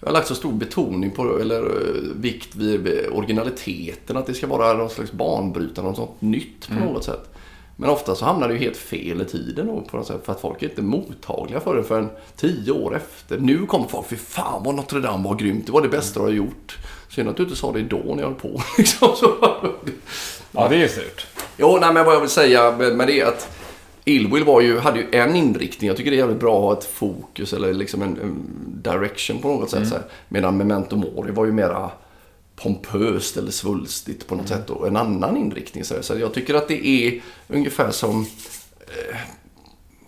jag 0.00 0.08
har 0.08 0.12
lagt 0.12 0.28
så 0.28 0.34
stor 0.34 0.52
betoning 0.52 1.10
på, 1.10 1.38
eller 1.38 1.60
eh, 1.60 2.16
vikt 2.16 2.56
vid 2.56 3.08
originaliteten, 3.12 4.16
att 4.16 4.26
det 4.26 4.34
ska 4.34 4.46
vara 4.46 4.72
någon 4.72 4.90
slags 4.90 5.12
banbrytande, 5.12 5.90
något 5.90 5.96
sånt 5.96 6.20
nytt 6.20 6.66
på 6.66 6.74
mm. 6.74 6.84
något 6.84 7.04
sätt. 7.04 7.30
Men 7.76 7.90
ofta 7.90 8.14
så 8.14 8.24
hamnar 8.24 8.48
det 8.48 8.54
ju 8.54 8.60
helt 8.60 8.76
fel 8.76 9.22
i 9.22 9.24
tiden 9.24 9.66
då, 9.66 9.80
på 9.80 9.96
något 9.96 10.06
sätt, 10.06 10.20
för 10.24 10.32
att 10.32 10.40
folk 10.40 10.62
är 10.62 10.68
inte 10.68 10.82
mottagliga 10.82 11.60
för 11.60 11.76
det 11.76 11.84
förrän 11.84 12.10
tio 12.36 12.72
år 12.72 12.96
efter. 12.96 13.38
Nu 13.38 13.66
kommer 13.66 13.86
folk, 13.86 14.06
fy 14.06 14.16
fan 14.16 14.62
vad 14.64 14.74
Notre 14.74 15.00
Dame 15.00 15.28
var 15.28 15.34
grymt, 15.34 15.66
det 15.66 15.72
var 15.72 15.82
det 15.82 15.88
bästa 15.88 16.20
du 16.20 16.26
har 16.26 16.32
gjort. 16.32 16.78
Synd 17.14 17.28
att 17.28 17.36
du 17.36 17.42
inte 17.42 17.56
sa 17.56 17.72
det 17.72 17.82
då 17.82 17.96
när 17.96 18.22
jag 18.22 18.28
höll 18.28 18.34
på. 18.34 18.62
Liksom, 18.78 19.08
ja, 20.52 20.68
det 20.68 20.76
är 20.76 20.88
surt. 20.88 21.26
Jo, 21.56 21.78
nej, 21.80 21.94
men 21.94 22.04
vad 22.04 22.14
jag 22.14 22.20
vill 22.20 22.30
säga 22.30 22.76
med 22.76 23.06
det 23.06 23.20
är 23.20 23.26
att 23.26 23.48
Illwill 24.04 24.44
var 24.44 24.60
ju, 24.60 24.78
hade 24.78 24.98
ju 24.98 25.06
en 25.12 25.36
inriktning. 25.36 25.88
Jag 25.88 25.96
tycker 25.96 26.10
det 26.10 26.16
är 26.16 26.18
jävligt 26.18 26.40
bra 26.40 26.56
att 26.56 26.62
ha 26.62 26.78
ett 26.78 26.84
fokus 26.84 27.52
eller 27.52 27.74
liksom 27.74 28.02
en, 28.02 28.20
en 28.20 28.46
direction 28.82 29.38
på 29.38 29.48
något 29.48 29.70
sätt. 29.70 29.76
Mm. 29.76 29.90
Så 29.90 29.94
här. 29.94 30.04
Medan 30.28 30.56
Memento 30.56 30.96
Mori 30.96 31.30
var 31.30 31.44
ju 31.44 31.52
mera 31.52 31.90
pompöst 32.56 33.36
eller 33.36 33.50
svulstigt 33.50 34.26
på 34.26 34.34
något 34.34 34.50
mm. 34.50 34.58
sätt. 34.60 34.70
Och 34.70 34.86
en 34.86 34.96
annan 34.96 35.36
inriktning. 35.36 35.84
Så, 35.84 36.02
så 36.02 36.18
jag 36.18 36.34
tycker 36.34 36.54
att 36.54 36.68
det 36.68 36.86
är 36.86 37.22
ungefär 37.48 37.90
som... 37.90 38.26
Eh, 38.80 39.16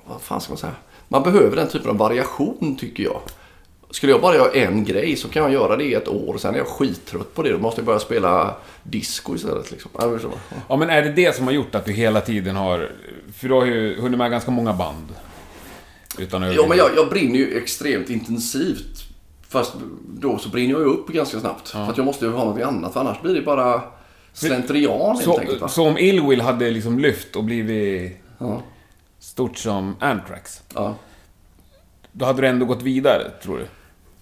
vad 0.07 0.21
fan 0.21 0.41
ska 0.41 0.51
man 0.51 0.59
säga? 0.59 0.75
Man 1.09 1.23
behöver 1.23 1.57
den 1.57 1.69
typen 1.69 1.91
av 1.91 1.97
variation 1.97 2.77
tycker 2.81 3.03
jag 3.03 3.21
skulle 3.97 4.13
jag 4.13 4.21
bara 4.21 4.35
göra 4.35 4.53
en 4.53 4.85
grej 4.85 5.17
så 5.17 5.29
kan 5.29 5.43
jag 5.43 5.53
göra 5.53 5.77
det 5.77 5.85
i 5.85 5.95
ett 5.95 6.09
år. 6.09 6.39
Sen 6.39 6.55
är 6.55 6.59
jag 6.59 6.67
skittrött 6.67 7.35
på 7.35 7.43
det. 7.43 7.53
Då 7.53 7.59
måste 7.59 7.81
jag 7.81 7.87
börja 7.87 7.99
spela 7.99 8.57
disco 8.83 9.35
istället. 9.35 9.71
Liksom. 9.71 9.91
Ja, 9.99 10.07
men 10.07 10.21
så. 10.21 10.31
Ja, 10.69 10.77
men 10.77 10.91
är 10.91 11.03
det 11.03 11.13
det 11.13 11.37
som 11.37 11.45
har 11.45 11.53
gjort 11.53 11.75
att 11.75 11.85
du 11.85 11.93
hela 11.93 12.21
tiden 12.21 12.57
har... 12.57 12.91
För 13.37 13.49
du 13.49 13.55
har 13.55 13.65
ju 13.65 14.01
hunnit 14.01 14.19
med 14.19 14.31
ganska 14.31 14.51
många 14.51 14.73
band. 14.73 15.07
Utan 16.19 16.43
att... 16.43 16.55
Ja, 16.55 16.67
men 16.69 16.79
jag, 16.79 16.91
jag 16.97 17.09
brinner 17.09 17.39
ju 17.39 17.57
extremt 17.59 18.11
intensivt. 18.11 19.03
Fast 19.49 19.73
då 20.09 20.39
så 20.39 20.49
brinner 20.49 20.71
jag 20.75 20.81
ju 20.81 20.87
upp 20.87 21.09
ganska 21.09 21.41
snabbt. 21.41 21.69
För 21.69 21.91
att 21.91 21.97
jag 21.97 22.05
måste 22.07 22.25
ju 22.25 22.33
ha 22.33 22.45
något 22.45 22.63
annat. 22.63 22.93
För 22.93 23.01
annars 23.01 23.23
blir 23.23 23.35
det 23.35 23.43
bara 23.43 23.83
slentrian 24.33 25.17
helt 25.17 25.29
enkelt. 25.39 25.59
så, 25.59 25.65
Va? 25.65 25.69
så 25.69 25.87
om 25.89 25.99
Illwill 25.99 26.41
hade 26.41 26.71
liksom 26.71 26.99
lyft 26.99 27.37
och 27.37 27.45
blivit 27.45 28.17
Ja. 28.39 28.63
stort 29.19 29.59
som 29.59 29.97
Anthrax. 30.01 30.63
Ja. 30.75 30.95
Då 32.13 32.25
hade 32.25 32.43
du 32.43 32.49
ändå 32.49 32.67
gått 32.67 32.83
vidare, 32.83 33.31
tror 33.43 33.59
du? 33.59 33.67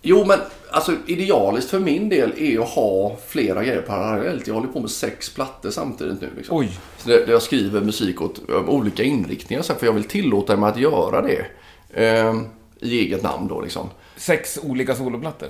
Jo, 0.07 0.25
men 0.25 0.39
alltså 0.71 0.93
idealiskt 1.07 1.71
för 1.71 1.79
min 1.79 2.09
del 2.09 2.33
är 2.39 2.59
att 2.59 2.69
ha 2.69 3.17
flera 3.29 3.65
grejer 3.65 3.83
parallellt. 3.83 4.47
Jag 4.47 4.55
håller 4.55 4.69
på 4.69 4.81
med 4.81 4.91
sex 4.91 5.35
plattor 5.35 5.71
samtidigt 5.71 6.21
nu. 6.21 6.31
Liksom. 6.37 6.57
Oj. 6.57 6.79
Så 6.99 7.09
där 7.09 7.27
jag 7.29 7.43
skriver 7.43 7.81
musik 7.81 8.23
åt 8.23 8.41
um, 8.49 8.69
olika 8.69 9.03
inriktningar. 9.03 9.63
Så 9.63 9.73
här, 9.73 9.81
för 9.81 9.87
jag 9.87 9.93
vill 9.93 10.05
tillåta 10.05 10.57
mig 10.57 10.71
att 10.71 10.77
göra 10.77 11.23
det. 11.23 11.47
ehm, 11.95 12.47
I 12.81 12.99
eget 13.01 13.23
namn 13.23 13.49
då 13.49 13.61
liksom. 13.61 13.91
Sex 14.17 14.59
olika 14.63 14.95
soloplattor? 14.95 15.49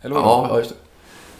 Eller? 0.00 0.16
Ja, 0.16 0.46
ja, 0.50 0.58
just 0.58 0.70
det. 0.70 0.76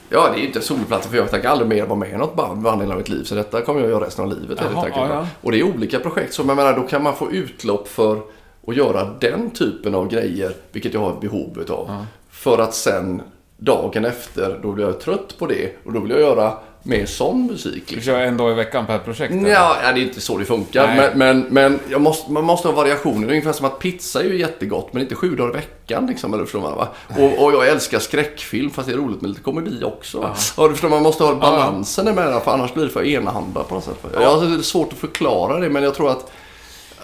Ja, 0.09 0.29
det 0.33 0.39
är 0.39 0.41
ju 0.41 0.47
inte 0.47 0.61
soloplattor 0.61 1.11
för 1.11 1.17
jag 1.17 1.31
tänker 1.31 1.49
aldrig 1.49 1.69
mer 1.69 1.87
vara 1.87 1.99
med 1.99 2.11
i 2.11 2.17
något 2.17 2.37
band 2.37 2.62
med 2.62 2.91
av 2.91 2.97
mitt 2.99 3.09
liv. 3.09 3.25
Så 3.25 3.35
detta 3.35 3.61
kommer 3.61 3.81
jag 3.81 3.91
göra 3.91 4.07
resten 4.07 4.25
av 4.25 4.41
livet 4.41 4.59
Jaha, 4.61 4.89
ja, 4.95 5.09
ja. 5.09 5.27
Och 5.41 5.53
det 5.53 5.59
är 5.59 5.62
olika 5.62 6.01
projekt. 6.01 6.35
Så 6.35 6.43
jag 6.43 6.57
menar, 6.57 6.77
då 6.77 6.83
kan 6.83 7.03
man 7.03 7.17
få 7.17 7.33
utlopp 7.33 7.89
för 7.89 8.21
att 8.67 8.77
göra 8.77 9.15
den 9.21 9.51
typen 9.51 9.95
av 9.95 10.09
grejer, 10.09 10.55
vilket 10.73 10.95
jag 10.95 11.01
har 11.01 11.21
behov 11.21 11.59
utav. 11.61 12.07
För 12.45 12.59
att 12.59 12.74
sen 12.74 13.22
dagen 13.57 14.05
efter, 14.05 14.59
då 14.62 14.72
blir 14.72 14.84
jag 14.84 15.01
trött 15.01 15.38
på 15.38 15.47
det 15.47 15.72
och 15.84 15.92
då 15.92 16.01
vill 16.01 16.11
jag 16.11 16.20
göra 16.20 16.53
mer 16.82 17.07
sån 17.07 17.47
musik. 17.47 17.72
Du 17.88 17.95
Liksom. 17.95 18.01
kör 18.01 18.20
en 18.20 18.36
dag 18.36 18.51
i 18.53 18.55
veckan 18.55 18.86
per 18.86 18.99
projekt? 18.99 19.34
Ja, 19.34 19.76
ja, 19.82 19.92
det 19.92 20.01
är 20.01 20.03
inte 20.03 20.20
så 20.20 20.38
det 20.38 20.45
funkar. 20.45 20.97
Men, 20.97 21.18
men, 21.18 21.47
men 21.51 21.80
jag 21.90 22.01
måste, 22.01 22.32
man 22.32 22.45
måste 22.45 22.68
ha 22.68 22.74
variationer. 22.74 23.28
Ungefär 23.28 23.53
som 23.53 23.66
att 23.66 23.78
pizza 23.78 24.20
är 24.20 24.24
ju 24.24 24.38
jättegott, 24.38 24.92
men 24.92 25.03
inte 25.03 25.14
sju 25.14 25.36
dagar 25.36 25.51
i 25.51 25.53
veckan. 25.53 26.07
Liksom, 26.07 26.34
eller 26.34 26.45
förstår 26.45 26.61
man, 26.61 26.76
va? 26.76 26.88
Och, 27.18 27.45
och 27.45 27.53
jag 27.53 27.68
älskar 27.68 27.99
skräckfilm, 27.99 28.70
fast 28.70 28.88
det 28.88 28.95
är 28.95 28.99
roligt 28.99 29.20
med 29.20 29.30
lite 29.30 29.42
komedi 29.42 29.84
också. 29.84 30.34
Ja. 30.57 30.62
du 30.66 30.72
förstår, 30.72 30.88
man 30.88 31.03
måste 31.03 31.24
ha 31.24 31.34
balansen 31.34 32.09
emellan, 32.09 32.40
för 32.40 32.51
annars 32.51 32.74
blir 32.74 32.84
det 32.84 32.90
för 32.90 33.05
enahanda 33.07 33.62
på 33.62 33.74
något 33.74 33.84
sätt. 33.84 34.05
Jag 34.14 34.36
har 34.36 34.62
svårt 34.62 34.92
att 34.92 34.99
förklara 34.99 35.59
det, 35.59 35.68
men 35.68 35.82
jag 35.82 35.95
tror 35.95 36.11
att... 36.11 36.30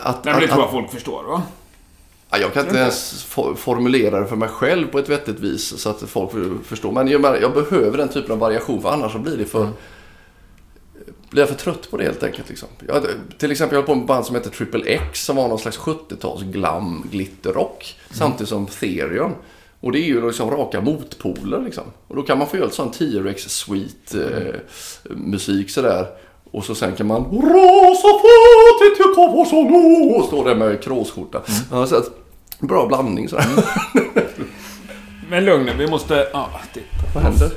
att, 0.03 0.25
Nej, 0.25 0.35
men 0.35 0.43
det 0.43 0.49
tror 0.49 0.61
jag 0.61 0.67
att 0.67 0.73
folk 0.73 0.91
förstår, 0.91 1.23
va? 1.23 1.43
Ja, 2.31 2.39
jag 2.39 2.53
kan 2.53 2.67
inte 2.67 2.79
ens 2.79 3.25
for, 3.25 3.55
formulera 3.55 4.21
det 4.21 4.27
för 4.27 4.37
mig 4.37 4.49
själv 4.49 4.87
på 4.87 4.99
ett 4.99 5.09
vettigt 5.09 5.41
vis 5.41 5.81
så 5.81 5.91
att 5.91 6.03
folk 6.03 6.31
förstår. 6.65 6.93
Men 6.93 7.09
jag, 7.09 7.43
jag 7.43 7.55
behöver 7.55 7.99
den 7.99 8.09
typen 8.09 8.33
av 8.33 8.39
variation, 8.39 8.83
för 8.83 8.89
annars 8.89 9.13
så 9.13 9.19
blir 9.19 9.37
det 9.37 9.45
för 9.45 9.69
blir 11.31 11.43
jag 11.43 11.49
för 11.49 11.57
trött 11.57 11.91
på 11.91 11.97
det 11.97 12.05
helt 12.05 12.23
enkelt. 12.23 12.49
Liksom. 12.49 12.69
Jag, 12.89 13.07
till 13.39 13.51
exempel 13.51 13.75
jag 13.75 13.83
höll 13.83 13.87
på 13.87 13.95
med 13.95 14.07
band 14.07 14.27
som 14.27 14.37
heter 14.37 14.51
Triple 14.51 14.85
X 14.85 15.25
som 15.25 15.37
var 15.37 15.49
någon 15.49 15.59
slags 15.59 15.79
70-tals 15.79 16.43
glam 16.43 17.09
glitterrock. 17.11 17.97
Samtidigt 18.11 18.49
som 18.49 18.67
Therion. 18.67 19.35
Och 19.81 19.93
det 19.93 19.99
är 19.99 20.05
ju 20.05 20.27
liksom 20.27 20.51
raka 20.51 20.81
motpoler 20.81 21.61
liksom. 21.65 21.85
Och 22.09 22.17
då 22.17 22.23
kan 22.23 22.39
man 22.39 22.47
få 22.47 22.57
göra 22.57 22.67
ett 22.67 22.75
sånt 22.75 22.99
T-Rex 22.99 23.43
sweet 23.43 24.15
eh, 24.15 24.55
musik 25.05 25.71
sådär. 25.71 26.07
Och 26.51 26.65
så 26.65 26.75
sen 26.75 26.95
kan 26.95 27.07
man 27.07 27.25
Rasa 27.25 28.09
fatet 28.09 29.19
och 30.19 30.25
står 30.27 30.45
där 30.45 30.55
med 30.55 30.83
kråsskjorta. 30.83 31.43
Ja, 31.71 31.87
så 31.87 31.97
att, 31.97 32.20
bra 32.61 32.87
blandning 32.87 33.29
sådär. 33.29 33.47
Men 35.29 35.45
lugn 35.45 35.67
nu, 35.67 35.75
vi 35.79 35.87
måste... 35.87 36.29
Ja, 36.33 36.49
titta. 36.75 36.87
Vad 37.15 37.23
händer? 37.23 37.51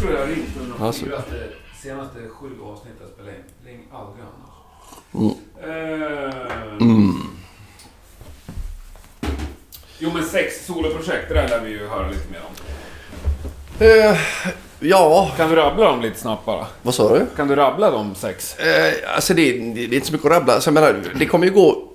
tror 0.00 0.12
jag 0.14 0.28
ringt 0.28 0.56
under 0.60 0.86
Alltså. 0.86 1.04
senaste, 1.82 2.18
sju 2.28 2.48
avsnitten 2.64 3.06
spelade 3.14 3.36
in. 3.36 3.42
Ring 3.66 3.80
aldrig 3.92 4.24
Mm. 5.14 5.30
annars. 5.30 5.36
Eh, 5.64 7.26
Jo 9.98 10.10
men 10.14 10.24
sex 10.24 10.66
soloprojekt, 10.66 11.28
det 11.28 11.34
där 11.34 11.48
lär 11.48 11.60
vi 11.60 11.70
ju 11.70 11.86
höra 11.88 12.08
lite 12.08 12.30
mer 12.30 12.40
om. 12.48 12.54
Eh, 13.86 14.18
ja, 14.80 15.30
Kan 15.36 15.50
du 15.50 15.56
rabbla 15.56 15.84
dem 15.84 16.00
lite 16.00 16.18
snabbt 16.20 16.44
bara? 16.46 16.66
vad 16.82 16.94
sa 16.94 17.18
du? 17.18 17.26
Kan 17.36 17.48
du 17.48 17.56
rabbla 17.56 17.90
de 17.90 18.14
sex? 18.14 18.58
Eh, 18.58 19.14
alltså 19.14 19.34
det, 19.34 19.52
det, 19.52 19.72
det 19.74 19.82
är 19.82 19.94
inte 19.94 20.06
så 20.06 20.12
mycket 20.12 20.26
att 20.26 20.32
rabbla. 20.36 20.54
Alltså 20.54 20.68
jag 20.70 20.74
menar, 20.74 21.02
det 21.14 21.26
kommer 21.26 21.46
ju 21.46 21.52
gå... 21.52 21.85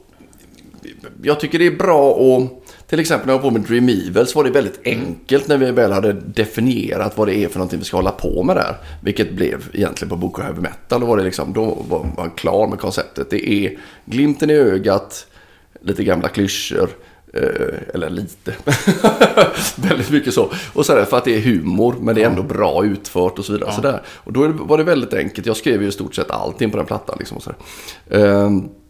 Jag 1.24 1.40
tycker 1.40 1.60
det 1.60 1.68
är 1.68 1.76
bra 1.76 2.12
att... 2.12 2.52
Till 2.88 3.00
exempel 3.00 3.28
när 3.28 3.34
jag 3.34 3.40
var 3.40 3.50
på 3.50 3.58
med 3.58 3.62
Dream 3.62 3.90
Evil 3.90 4.28
så 4.28 4.40
var 4.40 4.44
det 4.44 4.50
väldigt 4.50 4.80
enkelt 4.86 5.48
när 5.48 5.58
vi 5.58 5.72
väl 5.72 5.92
hade 5.92 6.14
definierat 6.14 7.18
vad 7.18 7.28
det 7.28 7.36
är 7.36 7.48
för 7.48 7.60
någonting 7.60 7.80
vi 7.80 7.86
ska 7.86 7.98
hålla 7.98 8.12
på 8.12 8.44
med 8.44 8.56
där. 8.56 8.76
Vilket 9.02 9.32
blev 9.32 9.70
egentligen 9.74 10.10
på 10.10 10.16
Book 10.16 10.40
of 10.40 10.44
Heavy 10.44 10.62
Metal. 10.62 11.02
Då 11.02 11.08
var 11.08 11.18
det 11.18 11.24
liksom, 11.24 11.54
då 11.54 11.78
var 11.90 12.08
man 12.18 12.32
klar 12.32 12.68
med 12.68 12.80
konceptet. 12.80 13.30
Det 13.30 13.50
är 13.50 13.78
glimten 14.06 14.50
i 14.50 14.54
ögat, 14.54 15.28
lite 15.82 16.04
gamla 16.04 16.28
klyschor. 16.28 16.90
Eh, 17.34 17.94
eller 17.94 18.10
lite. 18.10 18.56
väldigt 19.76 20.10
mycket 20.10 20.34
så. 20.34 20.52
Och 20.74 20.86
så 20.86 20.94
är 20.94 20.98
det 20.98 21.06
för 21.06 21.18
att 21.18 21.26
det 21.26 21.36
är 21.36 21.42
humor, 21.42 21.96
men 22.00 22.16
det 22.16 22.24
är 22.24 22.30
ändå 22.30 22.44
bra 22.44 22.86
utfört 22.86 23.40
och 23.40 23.46
så 23.46 23.54
vidare. 23.54 23.82
Där. 23.82 24.02
Och 24.08 24.34
då 24.34 24.48
var 24.48 24.78
det 24.78 24.84
väldigt 24.84 25.14
enkelt. 25.14 25.48
Jag 25.48 25.58
skrev 25.58 25.82
ju 25.82 25.88
i 25.88 25.92
stort 25.92 26.16
sett 26.16 26.32
allting 26.32 26.72
på 26.72 26.78
den 26.78 26.86
plattan. 26.86 27.16
Liksom, 27.20 27.38
och 27.38 27.44
så 27.44 27.52
där. 28.08 28.81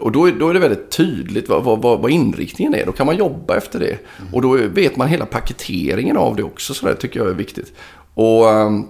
Och 0.00 0.12
då 0.12 0.28
är, 0.28 0.32
då 0.32 0.48
är 0.48 0.54
det 0.54 0.60
väldigt 0.60 0.90
tydligt 0.90 1.48
vad, 1.48 1.64
vad, 1.64 1.80
vad, 1.80 2.10
inriktningen 2.10 2.74
är. 2.74 2.86
Då 2.86 2.92
kan 2.92 3.06
man 3.06 3.16
jobba 3.16 3.56
efter 3.56 3.78
det. 3.78 3.98
Och 4.32 4.42
då 4.42 4.56
vet 4.56 4.96
man 4.96 5.08
hela 5.08 5.26
paketeringen 5.26 6.16
av 6.16 6.36
det 6.36 6.42
också. 6.42 6.74
Så 6.74 6.86
där 6.86 6.94
tycker 6.94 7.20
jag 7.20 7.28
är 7.28 7.34
viktigt. 7.34 7.72
Och... 8.14 8.50
ehm, 8.50 8.86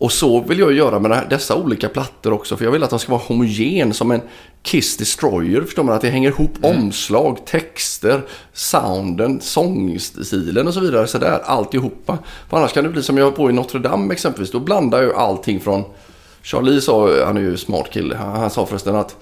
och 0.00 0.12
så 0.12 0.40
vill 0.40 0.58
jag 0.58 0.72
göra 0.72 0.98
med 0.98 1.10
det 1.10 1.26
dessa 1.30 1.56
olika 1.56 1.88
plattor 1.88 2.32
också. 2.32 2.56
För 2.56 2.64
jag 2.64 2.72
vill 2.72 2.82
att 2.82 2.90
de 2.90 2.98
ska 2.98 3.12
vara 3.12 3.22
homogen 3.26 3.94
som 3.94 4.10
en 4.10 4.20
Kiss 4.62 4.96
Destroyer. 4.96 5.60
Förstår 5.60 5.84
man? 5.84 5.94
Att 5.94 6.00
det 6.00 6.10
hänger 6.10 6.28
ihop 6.28 6.50
omslag, 6.62 7.46
texter, 7.46 8.20
sounden, 8.52 9.40
sångstilen 9.40 10.66
och 10.66 10.74
så 10.74 10.80
vidare. 10.80 11.06
Så 11.06 11.18
där, 11.18 11.40
alltihopa. 11.44 12.18
För 12.48 12.56
annars 12.56 12.72
kan 12.72 12.84
det 12.84 12.90
bli 12.90 13.02
som 13.02 13.18
jag 13.18 13.24
har 13.24 13.32
på 13.32 13.50
i 13.50 13.52
Notre 13.52 13.78
Dame 13.78 14.14
exempelvis. 14.14 14.50
Då 14.50 14.60
blandar 14.60 14.98
jag 14.98 15.06
ju 15.06 15.14
allting 15.14 15.60
från... 15.60 15.84
Charlie 16.42 16.80
sa, 16.80 17.24
han 17.24 17.36
är 17.36 17.40
ju 17.40 17.56
smart 17.56 17.90
kille, 17.92 18.16
han, 18.16 18.40
han 18.40 18.50
sa 18.50 18.66
förresten 18.66 18.96
att 18.96 19.16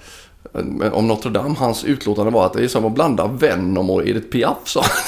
om 0.93 1.07
Notre 1.07 1.29
Dame, 1.31 1.55
hans 1.59 1.83
utlåtande 1.83 2.31
var 2.31 2.45
att 2.45 2.53
det 2.53 2.63
är 2.63 2.67
som 2.67 2.85
att 2.85 2.91
blanda 2.93 3.27
Venom 3.27 3.89
och 3.89 4.07
Edith 4.07 4.27
Piaf, 4.27 4.57
sa 4.63 4.81
han. 4.81 4.91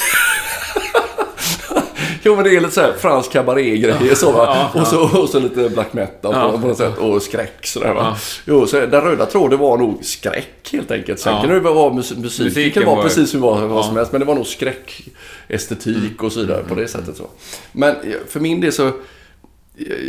Jo 2.23 2.35
men 2.35 2.43
det 2.43 2.55
är 2.55 2.61
lite 2.61 2.73
såhär 2.73 2.93
fransk 2.93 3.31
cabaret-grejer 3.31 4.15
så 4.15 4.31
va. 4.31 4.69
Och, 4.73 4.87
så, 4.87 5.21
och 5.21 5.29
så 5.29 5.39
lite 5.39 5.69
black 5.69 5.93
metal 5.93 6.33
på, 6.51 6.57
på 6.59 6.67
något 6.67 6.77
sätt. 6.77 6.97
Och 6.97 7.21
skräck 7.21 7.67
sådär 7.67 7.93
va. 7.93 8.17
Jo, 8.45 8.67
så 8.67 8.79
den 8.79 9.01
röda 9.01 9.25
tråden 9.25 9.59
var 9.59 9.77
nog 9.77 10.05
skräck 10.05 10.69
helt 10.71 10.91
enkelt. 10.91 11.19
Sen 11.19 11.33
Ja. 11.35 11.41
kan 11.41 11.49
det 11.49 11.59
vara 11.59 11.93
mus 11.93 12.17
musiken, 12.17 12.45
Musiken 12.45 12.85
var 12.85 12.95
var- 12.95 13.03
precis 13.03 13.33
hur 13.35 13.39
vad, 13.39 13.59
vad 13.61 13.79
Ja. 13.79 13.83
som 13.83 13.95
helst. 13.97 14.11
Men 14.11 14.21
det 14.21 14.25
var 14.27 14.35
nog 14.35 14.45
skräck, 14.47 15.01
estetik 15.47 16.23
och 16.23 16.31
så 16.31 16.39
vidare 16.39 16.63
på 16.63 16.75
det 16.75 16.87
sättet 16.87 17.17
så. 17.17 17.23
Men 17.71 17.95
för 18.29 18.39
min 18.39 18.61
del 18.61 18.71
så 18.71 18.91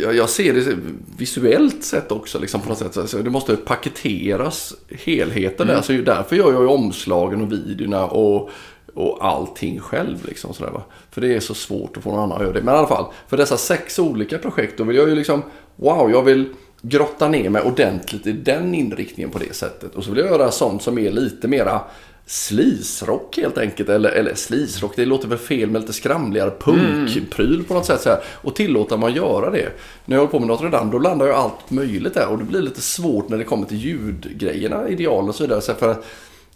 jag, 0.01 0.15
jag 0.15 0.29
ser 0.29 0.53
det 0.53 0.77
visuellt 1.17 1.83
sett 1.83 2.11
också 2.11 2.39
liksom 2.39 2.61
på 2.61 2.69
något 2.69 2.77
sätt. 2.77 2.97
Alltså, 2.97 3.17
det 3.17 3.29
måste 3.29 3.55
paketeras 3.55 4.73
helheten 4.89 5.67
där. 5.67 5.81
Så 5.81 5.93
därför 5.93 6.35
gör 6.35 6.51
jag 6.53 6.61
ju 6.61 6.67
omslagen 6.67 7.41
och 7.41 7.51
videorna 7.51 8.05
och, 8.05 8.49
och 8.93 9.25
allting 9.25 9.79
själv. 9.79 10.25
Liksom, 10.25 10.53
sådär, 10.53 10.71
va? 10.71 10.83
För 11.11 11.21
det 11.21 11.35
är 11.35 11.39
så 11.39 11.53
svårt 11.53 11.97
att 11.97 12.03
få 12.03 12.11
någon 12.11 12.19
annan 12.19 12.37
att 12.37 12.43
göra 12.43 12.53
det. 12.53 12.61
Men 12.61 12.75
i 12.75 12.77
alla 12.77 12.87
fall, 12.87 13.05
för 13.27 13.37
dessa 13.37 13.57
sex 13.57 13.99
olika 13.99 14.37
projekt 14.37 14.77
då 14.77 14.83
vill 14.83 14.97
jag 14.97 15.09
ju 15.09 15.15
liksom, 15.15 15.43
wow, 15.75 16.11
jag 16.11 16.23
vill 16.23 16.49
grotta 16.81 17.27
ner 17.27 17.49
mig 17.49 17.61
ordentligt 17.61 18.27
i 18.27 18.31
den 18.31 18.75
inriktningen 18.75 19.29
på 19.29 19.39
det 19.39 19.55
sättet. 19.55 19.95
Och 19.95 20.03
så 20.03 20.11
vill 20.11 20.19
jag 20.19 20.31
göra 20.31 20.51
sånt 20.51 20.81
som 20.81 20.97
är 20.97 21.11
lite 21.11 21.47
mera 21.47 21.81
sleaze-rock 22.25 23.37
helt 23.37 23.57
enkelt. 23.57 23.89
Eller, 23.89 24.09
eller 24.09 24.33
sleaze-rock, 24.33 24.93
det 24.95 25.05
låter 25.05 25.27
väl 25.27 25.37
fel 25.37 25.69
med 25.69 25.81
lite 25.81 25.93
skramligare 25.93 26.51
punkpryl 26.59 27.63
på 27.63 27.73
något 27.73 27.85
sätt. 27.85 28.01
Så 28.01 28.09
här. 28.09 28.19
Och 28.25 28.55
tillåta 28.55 28.95
att 28.95 29.15
göra 29.15 29.49
det. 29.49 29.69
När 30.05 30.15
jag 30.15 30.21
håller 30.21 30.31
på 30.31 30.39
med 30.39 30.47
Notre 30.47 30.69
Dame, 30.69 30.91
då 30.91 30.99
landar 30.99 31.25
ju 31.25 31.31
allt 31.31 31.71
möjligt 31.71 32.13
där. 32.13 32.27
Och 32.27 32.37
det 32.37 32.43
blir 32.43 32.61
lite 32.61 32.81
svårt 32.81 33.29
när 33.29 33.37
det 33.37 33.43
kommer 33.43 33.67
till 33.67 33.77
ljudgrejerna, 33.77 34.87
ideal 34.89 35.29
och 35.29 35.35
så 35.35 35.43
vidare. 35.43 35.61
Så 35.61 35.73
för 35.73 35.91
att 35.91 36.05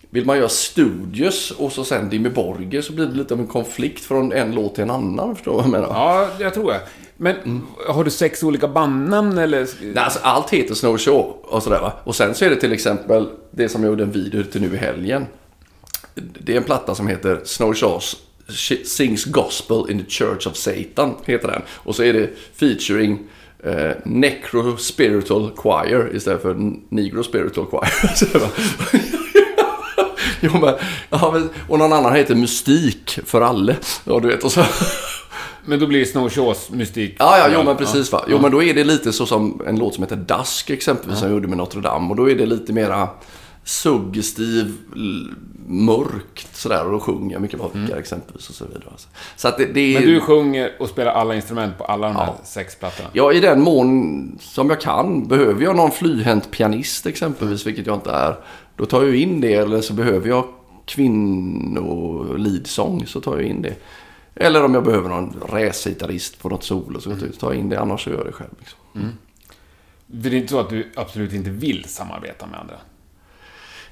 vill 0.09 0.26
man 0.26 0.38
göra 0.38 0.49
studios 0.49 1.51
och 1.51 1.72
så 1.72 1.84
sen 1.84 2.09
Dimmy 2.09 2.30
Borger 2.30 2.82
så 2.82 2.93
blir 2.93 3.05
det 3.05 3.15
lite 3.15 3.34
av 3.34 3.39
en 3.39 3.47
konflikt 3.47 4.05
från 4.05 4.32
en 4.32 4.55
låt 4.55 4.76
till 4.76 4.84
en 4.84 4.89
annan. 4.89 5.36
Förstår 5.36 5.51
du 5.51 5.55
vad 5.55 5.65
jag 5.65 5.72
menar? 5.72 5.88
Ja, 5.88 6.30
jag 6.39 6.53
tror 6.53 6.74
jag. 6.74 6.82
Men 7.18 7.63
har 7.88 8.03
du 8.03 8.09
sex 8.09 8.43
olika 8.43 8.68
bandnamn 8.68 9.38
eller? 9.38 9.68
Nej, 9.82 10.03
alltså 10.03 10.20
allt 10.22 10.49
heter 10.49 10.76
Snow 10.76 10.97
Show 10.97 11.36
och 11.43 11.63
sådär 11.63 11.80
va. 11.80 11.93
Och 12.03 12.15
sen 12.15 12.36
så 12.36 12.45
är 12.45 12.49
det 12.49 12.55
till 12.55 12.74
exempel 12.74 13.30
det 13.51 13.70
som 13.70 13.84
jag 13.84 13.89
gjorde 13.89 14.03
en 14.03 14.11
video 14.11 14.43
till 14.43 14.61
nu 14.61 14.74
i 14.74 14.78
helgen. 14.78 15.26
Det 16.39 16.53
är 16.53 16.57
en 16.57 16.63
platta 16.63 16.95
som 16.95 17.07
heter 17.07 17.41
Snow 17.43 17.74
Shows 17.74 18.18
Sings 18.86 19.26
Gospel 19.26 19.84
in 19.89 20.03
the 20.03 20.09
Church 20.09 20.47
of 20.47 20.55
Satan. 20.55 21.15
Heter 21.26 21.47
den. 21.47 21.61
Och 21.70 21.95
så 21.95 22.03
är 22.03 22.13
det 22.13 22.30
featuring 22.55 23.20
eh, 23.63 23.91
Necro 24.05 24.78
Spiritual 24.78 25.51
Choir 25.55 26.15
istället 26.15 26.41
för 26.41 26.55
Negro 26.89 27.24
Spiritual 27.24 27.65
Choir. 27.65 27.89
Jo, 30.41 30.51
men, 30.61 30.76
ja, 31.09 31.41
och 31.68 31.80
någon 31.80 31.93
annan 31.93 32.15
heter 32.15 32.36
Mystik 32.36 33.20
för 33.26 33.41
alla. 33.41 33.74
Ja, 34.03 34.20
du 34.20 34.28
vet. 34.28 34.43
Och 34.43 34.51
så, 34.51 34.63
Men 35.65 35.80
då 35.80 35.88
blir 35.88 36.05
Snowshaws 36.05 36.70
mystik. 36.70 37.15
Ja, 37.20 37.38
ja, 37.38 37.47
jo 37.53 37.63
men 37.63 37.78
precis 37.78 38.11
va. 38.11 38.26
Jo 38.28 38.39
men 38.39 38.51
då 38.51 38.63
är 38.63 38.74
det 38.74 38.84
lite 38.84 39.13
så 39.13 39.26
som 39.26 39.61
en 39.68 39.80
låt 39.80 39.93
som 39.93 40.03
heter 40.03 40.15
Dusk 40.15 40.70
exempelvis 40.70 41.20
som 41.20 41.28
jag 41.28 41.36
gjorde 41.36 41.47
med 41.47 41.57
Notre 41.57 41.82
Dame. 41.82 42.09
Och 42.09 42.15
då 42.15 42.30
är 42.30 42.36
det 42.36 42.45
lite 42.45 42.74
mera 42.74 43.09
suggestiv, 43.68 44.74
mörkt 45.68 46.55
sådär. 46.55 46.93
Och 46.93 47.03
sjunger 47.03 47.39
mycket 47.39 47.59
vackert 47.59 47.97
exempelvis 47.97 48.49
och 48.49 48.55
så 48.55 48.65
vidare. 48.65 48.84
alltså. 48.91 49.07
Så 49.36 49.47
att 49.47 49.57
det, 49.57 49.65
det 49.65 49.95
är... 49.95 49.99
Men 49.99 50.09
du 50.09 50.20
sjunger 50.20 50.72
och 50.80 50.89
spelar 50.89 51.11
alla 51.11 51.36
instrument 51.36 51.78
på 51.78 51.84
alla 51.84 52.07
de 52.07 52.15
här 52.15 52.26
Ja. 52.26 52.38
sex 52.43 52.76
plattorna? 52.80 53.09
Ja, 53.13 53.34
i 53.34 53.39
den 53.39 53.61
mån 53.61 54.38
som 54.41 54.70
jag 54.70 54.82
kan. 54.82 55.28
Behöver 55.28 55.63
jag 55.63 55.76
någon 55.76 55.91
flyhänt 55.91 56.51
pianist 56.51 57.05
exempelvis, 57.05 57.65
vilket 57.68 57.86
jag 57.88 57.95
inte 57.95 58.11
är. 58.11 58.36
Då 58.76 58.86
tar 58.86 59.03
jag 59.03 59.15
in 59.15 59.41
det. 59.41 59.53
Eller 59.53 59.82
så 59.82 59.93
behöver 59.93 60.30
jag 60.30 60.47
kvinno-leadsång 60.86 63.05
så 63.05 63.22
tar 63.22 63.38
jag 63.38 63.45
in 63.45 63.61
det. 63.61 63.76
Eller 64.36 64.65
om 64.65 64.74
jag 64.74 64.84
behöver 64.84 65.09
någon 65.09 65.36
racegitarrist 65.49 66.39
på 66.39 66.49
något 66.49 66.63
solo 66.63 66.99
så 67.01 67.15
tar 67.39 67.51
jag 67.53 67.59
in 67.59 67.70
det. 67.70 67.80
Annars 67.80 68.03
så 68.03 68.09
gör 68.09 68.18
jag 68.18 68.26
det 68.26 68.32
själv. 68.32 68.49
Liksom. 68.59 68.80
För 70.24 70.30
det 70.30 70.30
är 70.30 70.34
inte 70.39 70.51
så 70.51 70.59
att 70.59 70.70
du 70.70 70.91
absolut 70.95 71.34
inte 71.34 71.49
vill 71.49 71.84
samarbeta 71.88 72.45
med 72.47 72.59
andra? 72.59 72.76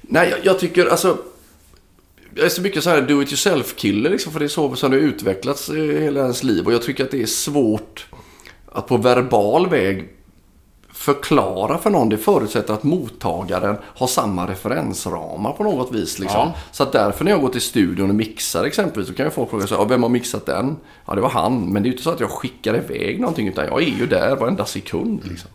Nej, 0.06 0.30
jag, 0.30 0.38
jag 0.42 0.58
tycker 0.58 0.86
alltså... 0.86 1.18
Jag 2.34 2.44
är 2.44 2.48
så 2.48 2.62
mycket 2.62 2.84
så 2.84 2.90
här 2.90 3.02
do 3.02 3.22
it 3.22 3.28
yourself-kille 3.28 4.08
liksom, 4.08 4.32
för 4.32 4.40
det 4.40 4.46
är 4.46 4.48
så 4.48 4.76
som 4.76 4.90
det 4.90 4.96
har 4.96 5.02
utvecklats 5.02 5.70
hela 5.70 6.20
ens 6.20 6.42
liv. 6.42 6.66
Och 6.66 6.72
jag 6.72 6.82
tycker 6.82 7.04
att 7.04 7.10
det 7.10 7.22
är 7.22 7.26
svårt 7.26 8.06
att 8.72 8.86
på 8.86 8.96
verbal 8.96 9.68
väg 9.68 10.08
förklara 10.92 11.78
för 11.78 11.90
någon. 11.90 12.08
Det 12.08 12.18
förutsätter 12.18 12.74
att 12.74 12.82
mottagaren 12.82 13.76
har 13.82 14.06
samma 14.06 14.50
referensramar 14.50 15.52
på 15.52 15.64
något 15.64 15.92
vis. 15.94 16.18
Liksom. 16.18 16.40
Ja. 16.40 16.54
Så 16.72 16.82
att 16.82 16.92
därför 16.92 17.24
när 17.24 17.30
jag 17.32 17.40
går 17.40 17.48
till 17.48 17.60
studion 17.60 18.08
och 18.10 18.16
mixar 18.16 18.64
exempelvis 18.64 19.08
så 19.08 19.14
kan 19.14 19.26
ju 19.26 19.30
folk 19.30 19.50
fråga 19.50 19.66
sig, 19.66 19.78
vem 19.88 20.02
har 20.02 20.10
mixat 20.10 20.46
den? 20.46 20.76
Ja, 21.06 21.14
det 21.14 21.20
var 21.20 21.30
han. 21.30 21.72
Men 21.72 21.82
det 21.82 21.86
är 21.86 21.90
ju 21.90 21.92
inte 21.92 22.04
så 22.04 22.10
att 22.10 22.20
jag 22.20 22.30
skickar 22.30 22.76
iväg 22.76 23.20
någonting 23.20 23.48
utan 23.48 23.64
jag 23.64 23.82
är 23.82 23.86
ju 23.98 24.06
där 24.06 24.36
varenda 24.36 24.64
sekund. 24.64 25.20
Liksom. 25.24 25.50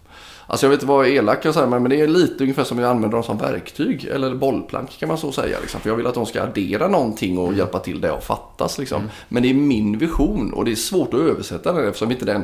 Alltså 0.52 0.66
jag 0.66 0.70
vet 0.70 0.78
inte 0.78 0.86
vad 0.86 1.08
elak 1.08 1.45
jag 1.45 1.54
säger 1.54 1.68
men 1.68 1.89
det 1.89 2.02
är 2.02 2.08
lite 2.08 2.43
ungefär 2.43 2.64
som 2.64 2.80
jag 2.80 2.89
använder 2.89 3.18
dem 3.18 3.24
som 3.24 3.38
verktyg. 3.38 4.06
Eller 4.06 4.36
bollplank 4.36 4.99
kan 4.99 5.10
man 5.10 5.18
så 5.18 5.32
säga. 5.32 5.58
Liksom. 5.62 5.82
För 5.82 5.89
jag 5.89 5.95
vill 5.95 6.08
att 6.08 6.14
de 6.14 6.26
ska 6.26 6.41
addera 6.41 6.88
någonting 6.88 7.38
och 7.38 7.54
hjälpa 7.54 7.80
till 7.80 8.02
där 8.02 8.08
jag 8.10 8.24
fattas. 8.24 8.78
Liksom. 8.78 9.10
Men 9.30 9.43
det 9.43 9.49
är 9.49 9.54
min 9.54 9.97
vision 9.97 10.54
och 10.54 10.66
det 10.66 10.72
är 10.72 10.76
svårt 10.76 11.14
att 11.14 11.20
översätta 11.20 11.74
den 11.74 11.88
eftersom 11.88 12.12
inte 12.12 12.26
den 12.26 12.43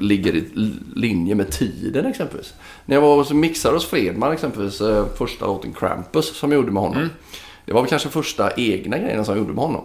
ligger 0.00 0.36
i 0.36 0.72
linje 0.94 1.34
med 1.34 1.50
tiden 1.50 2.06
exempelvis. 2.06 2.54
När 2.84 2.96
jag 2.96 3.00
var 3.00 3.16
och 3.16 3.36
mixade 3.36 3.76
hos 3.76 3.86
Fredman 3.86 4.32
exempelvis, 4.32 4.80
eh, 4.80 5.06
första 5.18 5.46
låten 5.46 5.72
Krampus 5.72 6.36
som 6.36 6.52
jag 6.52 6.58
gjorde 6.58 6.72
med 6.72 6.82
honom. 6.82 7.08
Det 7.64 7.72
var 7.72 7.80
väl 7.80 7.90
kanske 7.90 8.08
första 8.08 8.50
egna 8.56 8.98
grejen 8.98 9.24
som 9.24 9.34
jag 9.34 9.42
gjorde 9.42 9.54
med 9.54 9.64
honom. 9.64 9.84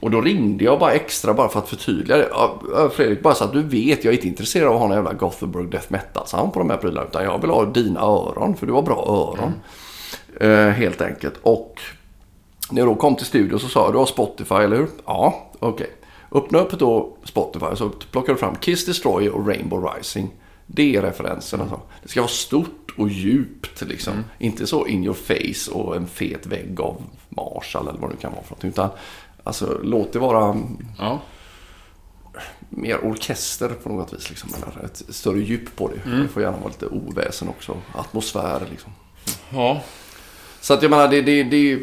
Och 0.00 0.10
då 0.10 0.20
ringde 0.20 0.64
jag 0.64 0.78
bara 0.78 0.92
extra 0.92 1.34
bara 1.34 1.48
för 1.48 1.58
att 1.58 1.68
förtydliga 1.68 2.16
det. 2.16 2.28
Ja, 2.30 2.60
Fredrik, 2.94 3.22
bara 3.22 3.34
så 3.34 3.44
att 3.44 3.52
du 3.52 3.62
vet, 3.62 4.04
jag 4.04 4.12
är 4.12 4.16
inte 4.16 4.28
intresserad 4.28 4.68
av 4.68 4.74
att 4.74 4.80
ha 4.80 4.88
någon 4.88 4.96
jävla 4.96 5.12
Gothenburg 5.12 5.70
Death 5.70 5.86
Metal 5.92 6.26
sound 6.26 6.52
på 6.52 6.58
de 6.58 6.70
här 6.70 6.76
prylarna. 6.76 7.06
Utan 7.06 7.24
jag 7.24 7.40
vill 7.40 7.50
ha 7.50 7.64
dina 7.64 8.00
öron, 8.00 8.56
för 8.56 8.66
du 8.66 8.72
har 8.72 8.82
bra 8.82 9.04
öron. 9.08 9.52
Eh, 10.40 10.68
helt 10.68 11.00
enkelt. 11.00 11.34
Och 11.42 11.80
när 12.70 12.80
jag 12.80 12.88
då 12.88 12.94
kom 12.94 13.16
till 13.16 13.26
studion 13.26 13.60
så 13.60 13.68
sa 13.68 13.84
jag, 13.84 13.94
du 13.94 13.98
har 13.98 14.06
Spotify, 14.06 14.54
eller 14.54 14.76
hur? 14.76 14.88
Ja, 15.06 15.50
okej. 15.58 15.90
Öppna 16.32 16.58
upp 16.58 16.78
då 16.78 17.16
Spotify 17.24 17.76
så 17.76 17.88
plockar 17.88 18.32
du 18.32 18.38
fram 18.38 18.56
Kiss 18.56 18.86
Destroyer 18.86 19.30
och 19.30 19.46
Rainbow 19.48 19.90
Rising. 19.94 20.30
Det 20.66 20.96
är 20.96 21.02
referenserna. 21.02 21.68
Så. 21.68 21.80
Det 22.02 22.08
ska 22.08 22.20
vara 22.20 22.28
stort 22.28 22.94
och 22.96 23.08
djupt 23.08 23.82
liksom. 23.82 24.24
Inte 24.38 24.66
så 24.66 24.86
in 24.86 25.04
your 25.04 25.14
face 25.14 25.72
och 25.72 25.96
en 25.96 26.06
fet 26.06 26.46
vägg 26.46 26.80
av 26.80 27.02
Marshall 27.28 27.88
eller 27.88 28.00
vad 28.00 28.10
det 28.10 28.16
kan 28.16 28.32
vara 28.32 28.42
för 28.42 28.50
någonting. 28.50 28.70
Utan 28.70 28.88
alltså, 29.50 29.80
låt 29.82 30.12
det 30.12 30.18
vara 30.18 30.56
Ja. 30.98 31.20
mer 32.68 33.04
orkester 33.04 33.68
på 33.68 33.88
något 33.88 34.12
vis. 34.12 34.28
Liksom, 34.30 34.50
eller 34.56 34.84
ett 34.84 35.02
större 35.08 35.40
djup 35.40 35.76
på 35.76 35.88
det. 35.88 36.10
Det 36.22 36.28
får 36.28 36.42
gärna 36.42 36.56
vara 36.56 36.68
lite 36.68 36.86
oväsen 36.86 37.48
också. 37.48 37.76
Atmosfär 37.94 38.62
liksom. 38.70 38.92
Ja. 39.50 39.80
Så 40.60 40.74
att 40.74 40.82
jag 40.82 40.90
menar, 40.90 41.08
det, 41.08 41.22
det, 41.22 41.42
det, 41.42 41.78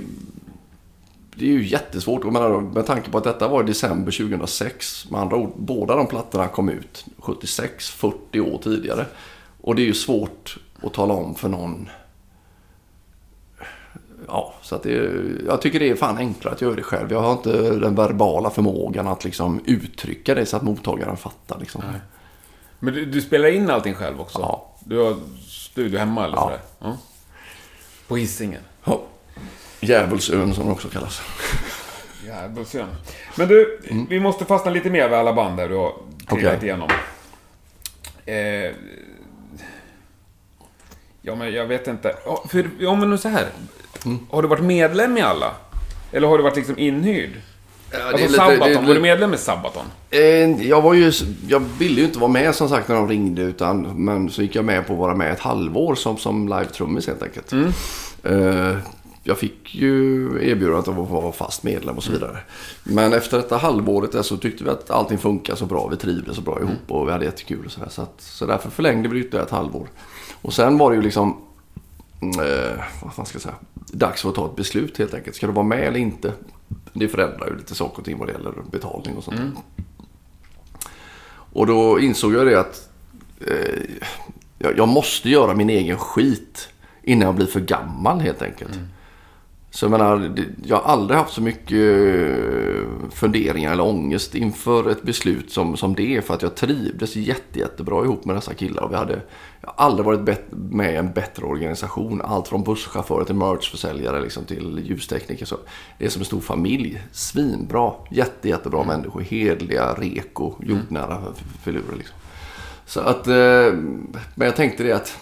det 1.36 1.46
är 1.46 1.50
ju 1.52 1.68
jättesvårt. 1.68 2.24
Jag 2.24 2.34
menar, 2.34 2.62
med 2.62 2.86
tanke 2.86 3.12
på 3.12 3.18
att 3.18 3.24
detta 3.24 3.48
var 3.48 3.64
i 3.64 3.66
december 3.66 4.12
2006. 4.12 5.12
Med 5.12 5.22
andra 5.22 5.36
ord, 5.38 5.54
båda 5.58 5.96
de 5.96 6.08
plattorna 6.08 6.48
kom 6.48 6.70
ut 6.70 7.06
76, 7.20 7.90
40 7.90 8.40
år 8.40 8.60
tidigare. 8.64 9.06
Och 9.62 9.76
det 9.76 9.82
är 9.82 9.86
ju 9.86 9.94
svårt 9.94 10.58
att 10.84 10.94
tala 10.94 11.14
om 11.14 11.36
för 11.36 11.50
någon. 11.50 11.90
Ja, 14.28 14.54
så 14.62 14.76
att 14.76 14.84
det, 14.84 15.12
jag 15.46 15.62
tycker 15.62 15.80
det 15.80 15.90
är 15.90 15.96
fan 15.96 16.18
enklare 16.18 16.54
att 16.56 16.62
göra 16.62 16.76
det 16.76 16.84
själv. 16.84 17.12
Jag 17.12 17.22
har 17.22 17.32
inte 17.32 17.52
den 17.70 17.96
verbala 17.96 18.50
förmågan 18.50 19.08
att 19.08 19.24
liksom 19.24 19.62
uttrycka 19.66 20.36
det 20.36 20.46
så 20.46 20.58
att 20.58 20.64
mottagaren 20.64 21.18
fattar. 21.18 21.60
Liksom. 21.60 21.84
Men 22.80 22.94
du, 22.94 23.06
du 23.06 23.22
spelar 23.22 23.48
in 23.50 23.70
allting 23.70 23.94
själv 23.94 24.22
också? 24.22 24.40
Ja. 24.40 24.76
Du 24.86 24.98
har 24.98 25.16
studio 25.48 26.00
hemma 26.00 26.26
eller 26.26 26.36
Ja. 26.38 26.44
sådär? 26.44 26.60
Ja. 26.80 26.98
På 28.08 28.16
Hisingen? 28.18 28.62
Ja. 28.84 29.02
Djävulsön 29.80 30.54
som 30.54 30.66
det 30.66 30.72
också 30.72 30.90
kallas. 30.90 31.22
Jävlar 32.26 32.86
Men 33.38 33.48
du, 33.48 33.80
vi 34.10 34.20
måste 34.20 34.46
fastna 34.46 34.72
lite 34.72 34.90
mer 34.90 35.10
vid 35.10 35.18
alla 35.18 35.34
band 35.34 35.58
där 35.58 35.70
du 35.70 35.76
har 35.76 35.94
trillat 36.30 36.56
Okej. 36.56 36.68
igenom. 36.68 36.90
Eh, 38.26 38.72
ja, 41.22 41.36
men 41.36 41.54
jag 41.54 41.66
vet 41.66 41.88
inte. 41.88 42.16
Ja, 42.26 42.44
För, 42.50 42.70
ja, 42.80 42.96
men 42.96 43.10
nu 43.10 43.18
så 43.18 43.30
här. 43.30 43.48
Har 44.30 44.42
du 44.42 44.48
varit 44.48 44.64
medlem 44.64 45.18
i 45.18 45.22
alla? 45.22 45.52
Eller 46.12 46.28
har 46.28 46.38
du 46.38 46.44
varit 46.44 46.56
liksom 46.56 46.78
inhyrd? 46.80 47.30
alltså 48.14 48.28
Sabaton, 48.34 48.86
var 48.88 48.94
du 48.94 49.00
medlem 49.02 49.34
i 49.34 49.38
Sabaton? 49.38 49.86
Eh, 50.10 50.20
Jag 50.68 50.82
var 50.82 50.94
ju, 50.94 51.12
jag 51.48 51.60
ville 51.80 52.00
ju 52.02 52.06
inte 52.08 52.20
vara 52.20 52.32
med 52.32 52.56
som 52.56 52.70
sagt 52.70 52.88
när 52.88 52.96
de 52.96 53.08
ringde 53.08 53.42
utan 53.42 53.82
men 54.06 54.30
så 54.30 54.42
gick 54.42 54.56
jag 54.56 54.66
med 54.66 54.88
på 54.88 54.94
att 54.94 55.00
vara 55.00 55.16
med 55.16 55.32
ett 55.34 55.40
halvår 55.40 55.96
som, 55.96 56.18
som 56.18 56.50
live-trummis 56.50 57.08
helt 57.08 57.24
enkelt. 57.24 57.54
Eh, 58.24 58.78
Jag 59.24 59.38
fick 59.38 59.76
ju 59.76 60.26
erbjudandet 60.52 60.88
av 60.88 61.00
att 61.02 61.10
vara 61.10 61.32
fast 61.32 61.64
medlem 61.64 61.98
och 61.98 62.04
så 62.04 62.12
vidare. 62.12 62.38
Men 62.84 63.14
efter 63.14 63.38
detta 63.38 63.58
halvåret 63.58 64.12
där 64.12 64.22
så 64.22 64.38
tyckte 64.38 64.64
vi 64.64 64.70
att 64.70 64.92
allting 64.92 65.18
funkar 65.18 65.56
så 65.56 65.66
bra. 65.66 65.88
Vi 65.88 65.98
trivdes 65.98 66.36
så 66.36 66.42
bra 66.42 66.60
ihop 66.60 66.72
och 66.88 67.08
vi 67.08 67.12
hade 67.12 67.26
jättekul 67.26 67.66
och 67.66 67.72
sådär. 67.72 67.90
Så, 67.90 68.02
att, 68.02 68.14
så 68.18 68.46
därför 68.46 68.70
förlängde 68.70 69.10
vi 69.10 69.20
ytterligare 69.20 69.46
ett 69.46 69.52
halvår. 69.52 69.88
Och 70.42 70.54
sen 70.54 70.78
var 70.78 70.90
det 70.90 70.96
ju 70.96 71.02
liksom 71.02 71.38
eh, 72.22 72.84
vad 73.18 73.28
ska 73.28 73.40
säga, 73.40 73.56
dags 73.74 74.22
för 74.22 74.30
att 74.30 74.36
ta 74.36 74.46
ett 74.46 74.56
beslut 74.56 74.98
helt 74.98 75.14
enkelt. 75.14 75.36
Ska 75.36 75.48
du 75.48 75.54
vara 75.54 75.66
med 75.66 75.80
eller 75.80 76.00
inte? 76.00 76.34
Det 76.94 77.08
förändrar 77.08 77.48
ju 77.48 77.58
lite 77.58 77.76
saker 77.76 78.00
och 78.00 78.06
ting 78.06 78.18
vad 78.18 78.28
det 78.28 78.32
gäller 78.32 78.54
betalning 78.72 79.16
och 79.16 79.24
sånt. 79.24 79.40
Och 81.54 81.68
då 81.68 82.00
insåg 82.00 82.34
jag 82.34 82.48
det 82.48 82.60
att 82.60 82.90
eh, 83.48 83.84
jag, 84.58 84.88
måste 84.88 85.30
göra 85.30 85.54
min 85.54 85.70
egen 85.70 85.98
skit 85.98 86.70
innan 87.04 87.26
jag 87.26 87.36
blir 87.36 87.46
för 87.46 87.60
gammal 87.60 88.20
helt 88.20 88.42
enkelt. 88.42 88.80
Så 89.78 89.86
jag 89.86 89.92
menar, 89.92 90.32
jag 90.66 90.76
har 90.78 90.92
aldrig 90.94 91.18
haft 91.20 91.34
så 91.34 91.42
mycket 91.42 91.72
eh, 91.72 93.10
funderingar 93.12 93.72
eller 93.72 93.84
ångest 93.86 94.36
inför 94.36 94.90
ett 94.90 95.04
beslut 95.04 95.52
som, 95.52 95.78
som 95.78 95.96
det. 95.96 96.26
För 96.26 96.34
att 96.34 96.42
jag 96.42 96.56
trivdes 96.56 97.16
jätte, 97.16 97.60
jättebra 97.60 98.04
ihop 98.04 98.26
med 98.26 98.36
dessa 98.36 98.54
killar. 98.54 98.84
Och 98.84 98.92
vi 98.92 98.96
hade, 98.96 99.22
jag 99.62 99.70
har 99.76 99.86
aldrig 99.86 100.06
varit 100.06 100.22
bet- 100.22 100.52
med 100.52 100.94
i 100.94 100.96
en 100.96 101.12
bättre 101.14 101.46
organisation. 101.46 102.22
Allt 102.22 102.48
från 102.48 102.64
busschaufförer 102.64 103.24
till 103.26 103.36
merchförsäljare 103.36 104.22
liksom, 104.22 104.44
till 104.46 104.80
ljustekniker. 104.86 105.46
Så 105.46 105.58
det 105.98 106.06
är 106.06 106.10
som 106.10 106.22
en 106.22 106.26
stor 106.26 106.42
familj. 106.42 107.02
Svinbra, 107.12 107.92
jätte, 108.12 108.50
jättebra 108.50 108.84
människor. 108.84 109.22
Hedliga, 109.22 109.94
reko, 109.94 110.54
jordnära 110.64 111.22
f- 111.38 111.44
filurer. 111.64 111.96
Liksom. 111.98 112.16
Så 112.86 113.00
att, 113.00 113.28
eh, 113.28 113.34
men 114.36 114.46
jag 114.46 114.56
tänkte 114.56 114.84
det 114.84 114.92
att 114.92 115.18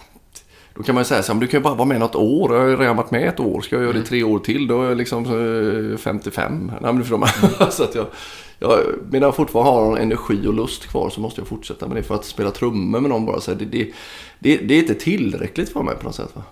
då 0.76 0.82
kan 0.82 0.94
man 0.94 1.00
ju 1.00 1.04
säga 1.04 1.22
så 1.22 1.32
här, 1.32 1.40
du 1.40 1.46
kan 1.46 1.60
ju 1.60 1.64
bara 1.64 1.74
vara 1.74 1.88
med 1.88 2.00
något 2.00 2.14
år. 2.14 2.54
Jag 2.54 2.60
har 2.60 2.68
ju 2.68 2.76
redan 2.76 2.96
varit 2.96 3.10
med 3.10 3.28
ett 3.28 3.40
år. 3.40 3.60
Ska 3.60 3.76
jag 3.76 3.84
göra 3.84 3.92
det 3.92 4.02
tre 4.02 4.22
år 4.22 4.38
till, 4.38 4.66
då 4.66 4.82
är 4.82 4.88
jag 4.88 4.98
liksom 4.98 5.24
eh, 5.92 5.98
55. 5.98 6.66
Nej, 6.66 6.78
men 6.80 6.96
du 6.96 7.02
förstår 7.02 7.18
man. 7.18 7.28
så 7.70 7.84
att 7.84 7.94
jag, 7.94 8.06
jag, 8.58 8.80
medan 9.10 9.26
jag 9.26 9.36
fortfarande 9.36 9.70
har 9.70 9.84
någon 9.84 9.98
energi 9.98 10.46
och 10.46 10.54
lust 10.54 10.86
kvar 10.86 11.10
så 11.10 11.20
måste 11.20 11.40
jag 11.40 11.48
fortsätta 11.48 11.86
med 11.86 11.96
det. 11.96 12.02
För 12.02 12.14
att 12.14 12.24
spela 12.24 12.50
trummor 12.50 13.00
med 13.00 13.10
någon 13.10 13.26
bara, 13.26 13.40
så 13.40 13.50
här, 13.50 13.58
det, 13.58 13.64
det, 13.64 13.92
det, 14.38 14.56
det 14.56 14.74
är 14.74 14.78
inte 14.78 14.94
tillräckligt 14.94 15.68
för 15.68 15.82
mig 15.82 15.96
på 15.96 16.04
något 16.04 16.14
sätt. 16.14 16.30
Va? 16.34 16.42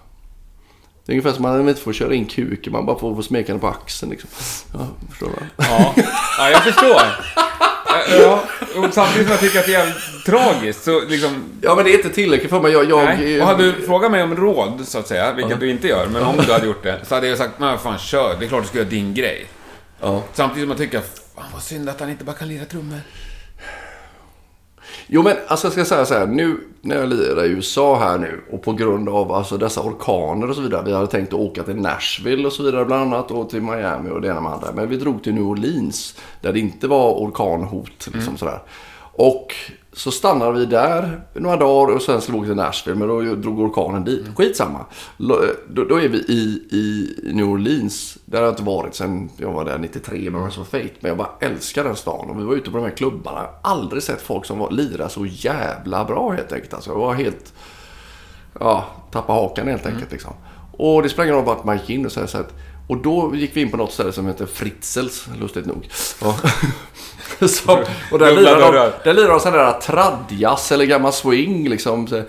Det 1.06 1.12
är 1.12 1.14
ungefär 1.14 1.32
som 1.32 1.44
att 1.44 1.58
man 1.58 1.68
inte 1.68 1.80
får 1.80 1.92
köra 1.92 2.14
in 2.14 2.24
kuken, 2.24 2.72
man 2.72 2.86
bara 2.86 2.98
får, 2.98 3.14
får 3.14 3.22
smeka 3.22 3.52
den 3.52 3.60
på 3.60 3.68
axeln. 3.68 4.10
Liksom. 4.10 4.30
Ja, 4.72 4.86
förstår 5.10 5.26
du? 5.26 5.46
Ja, 5.56 5.94
ja 6.38 6.50
jag 6.50 6.62
förstår. 6.62 7.00
Ja, 8.20 8.44
och 8.76 8.94
samtidigt 8.94 9.26
som 9.26 9.30
jag 9.30 9.40
tycker 9.40 9.58
att 9.58 9.66
det 9.66 9.74
är 9.74 9.78
jävligt 9.78 10.24
tragiskt 10.26 10.84
så 10.84 11.00
liksom... 11.00 11.44
Ja, 11.62 11.74
men 11.74 11.84
det 11.84 11.90
är 11.90 11.96
inte 11.96 12.10
tillräckligt 12.10 12.50
för 12.50 12.60
mig. 12.60 12.72
Jag, 12.72 12.90
jag, 12.90 13.04
Nej. 13.04 13.40
Och 13.40 13.46
hade 13.46 13.64
du 13.64 13.72
frågat 13.86 14.10
mig 14.10 14.22
om 14.22 14.36
råd, 14.36 14.80
så 14.84 14.98
att 14.98 15.08
säga, 15.08 15.32
vilket 15.32 15.60
du 15.60 15.70
inte 15.70 15.88
gör, 15.88 16.06
men 16.06 16.22
om 16.22 16.36
du 16.46 16.52
hade 16.52 16.66
gjort 16.66 16.82
det, 16.82 17.00
så 17.08 17.14
hade 17.14 17.26
jag 17.28 17.38
sagt, 17.38 17.58
men 17.58 17.78
fan 17.78 17.98
kör, 17.98 18.36
det 18.38 18.44
är 18.44 18.48
klart 18.48 18.62
du 18.62 18.68
ska 18.68 18.78
göra 18.78 18.88
din 18.88 19.14
grej. 19.14 19.46
Ja. 20.00 20.22
Samtidigt 20.32 20.62
som 20.62 20.70
jag 20.70 20.78
tycker, 20.78 21.00
fan 21.34 21.44
vad 21.52 21.62
synd 21.62 21.88
att 21.88 22.00
han 22.00 22.10
inte 22.10 22.24
bara 22.24 22.36
kan 22.36 22.48
lira 22.48 22.64
trummor. 22.64 23.00
Jo 25.06 25.22
men 25.22 25.36
alltså 25.46 25.66
jag 25.66 25.72
ska 25.72 25.84
säga 25.84 26.04
så 26.04 26.14
här. 26.14 26.26
Nu 26.26 26.60
när 26.80 26.96
jag 26.96 27.08
lirar 27.08 27.44
i 27.44 27.48
USA 27.48 27.98
här 27.98 28.18
nu 28.18 28.40
och 28.50 28.62
på 28.62 28.72
grund 28.72 29.08
av 29.08 29.32
alltså, 29.32 29.56
dessa 29.56 29.80
orkaner 29.80 30.50
och 30.50 30.56
så 30.56 30.62
vidare. 30.62 30.82
Vi 30.84 30.92
hade 30.92 31.06
tänkt 31.06 31.32
att 31.32 31.40
åka 31.40 31.62
till 31.62 31.76
Nashville 31.76 32.46
och 32.46 32.52
så 32.52 32.62
vidare 32.62 32.84
bland 32.84 33.14
annat 33.14 33.30
och 33.30 33.50
till 33.50 33.62
Miami 33.62 34.10
och 34.10 34.20
det 34.20 34.28
ena 34.28 34.40
med 34.40 34.52
andra. 34.52 34.72
Men 34.74 34.88
vi 34.88 34.96
drog 34.96 35.22
till 35.22 35.34
New 35.34 35.44
Orleans 35.44 36.16
där 36.40 36.52
det 36.52 36.60
inte 36.60 36.86
var 36.86 37.12
orkanhot 37.12 38.08
liksom 38.12 38.36
sådär. 38.36 38.58
Och 39.16 39.54
så 39.96 40.10
stannade 40.10 40.58
vi 40.58 40.66
där 40.66 41.20
några 41.34 41.56
dagar 41.56 41.94
och 41.94 42.02
sen 42.02 42.20
skulle 42.20 42.40
vi 42.40 42.46
till 42.46 42.56
Nashville. 42.56 42.98
Men 42.98 43.08
då 43.08 43.20
drog 43.34 43.60
orkanen 43.60 44.04
dit. 44.04 44.26
Skitsamma. 44.36 44.86
Då, 45.18 45.44
då 45.88 46.00
är 46.00 46.08
vi 46.08 46.18
i, 46.18 46.68
i 46.70 47.14
New 47.34 47.48
Orleans. 47.48 48.18
Där 48.24 48.38
har 48.38 48.44
jag 48.44 48.52
inte 48.52 48.62
varit 48.62 48.94
sen 48.94 49.30
jag 49.36 49.52
var 49.52 49.64
där 49.64 49.78
93 49.78 50.30
med 50.30 50.44
Rise 50.46 50.60
of 50.60 50.68
Fate. 50.68 50.90
Men 51.00 51.08
jag 51.08 51.18
bara 51.18 51.30
älskar 51.40 51.84
den 51.84 51.96
stan. 51.96 52.30
Och 52.30 52.40
vi 52.40 52.44
var 52.44 52.54
ute 52.54 52.70
på 52.70 52.76
de 52.76 52.84
här 52.84 52.96
klubbarna. 52.96 53.38
Jag 53.38 53.70
har 53.70 53.76
aldrig 53.76 54.02
sett 54.02 54.22
folk 54.22 54.44
som 54.44 54.58
var, 54.58 54.70
lirade 54.70 55.10
så 55.10 55.26
jävla 55.26 56.04
bra 56.04 56.30
helt 56.30 56.52
enkelt. 56.52 56.74
Alltså, 56.74 56.90
jag 56.90 56.98
var 56.98 57.14
helt... 57.14 57.52
Ja, 58.60 58.84
tappa 59.12 59.32
hakan 59.32 59.68
helt 59.68 59.86
enkelt 59.86 60.12
liksom. 60.12 60.32
Och 60.72 61.02
det 61.02 61.08
sprang 61.08 61.30
av 61.30 61.48
att 61.48 61.64
man 61.64 61.76
gick 61.76 61.90
in 61.90 62.06
och 62.06 62.12
så, 62.12 62.26
så 62.26 62.38
att, 62.38 62.54
Och 62.88 62.96
då 62.96 63.36
gick 63.36 63.56
vi 63.56 63.60
in 63.60 63.70
på 63.70 63.76
något 63.76 63.92
ställe 63.92 64.12
som 64.12 64.26
heter 64.26 64.46
Fritzels, 64.46 65.28
lustigt 65.40 65.66
nog. 65.66 65.88
Ja. 66.20 66.36
Så, 67.48 67.84
och 68.12 68.18
där 68.18 68.32
lirar 68.32 68.72
de, 68.72 68.90
där 69.04 69.14
lirar 69.14 69.28
de 69.28 69.40
sån 69.40 69.52
där 69.52 69.72
tradjazz 69.72 70.72
eller 70.72 70.84
gammal 70.84 71.12
swing 71.12 71.68
liksom. 71.68 72.06
Så. 72.06 72.22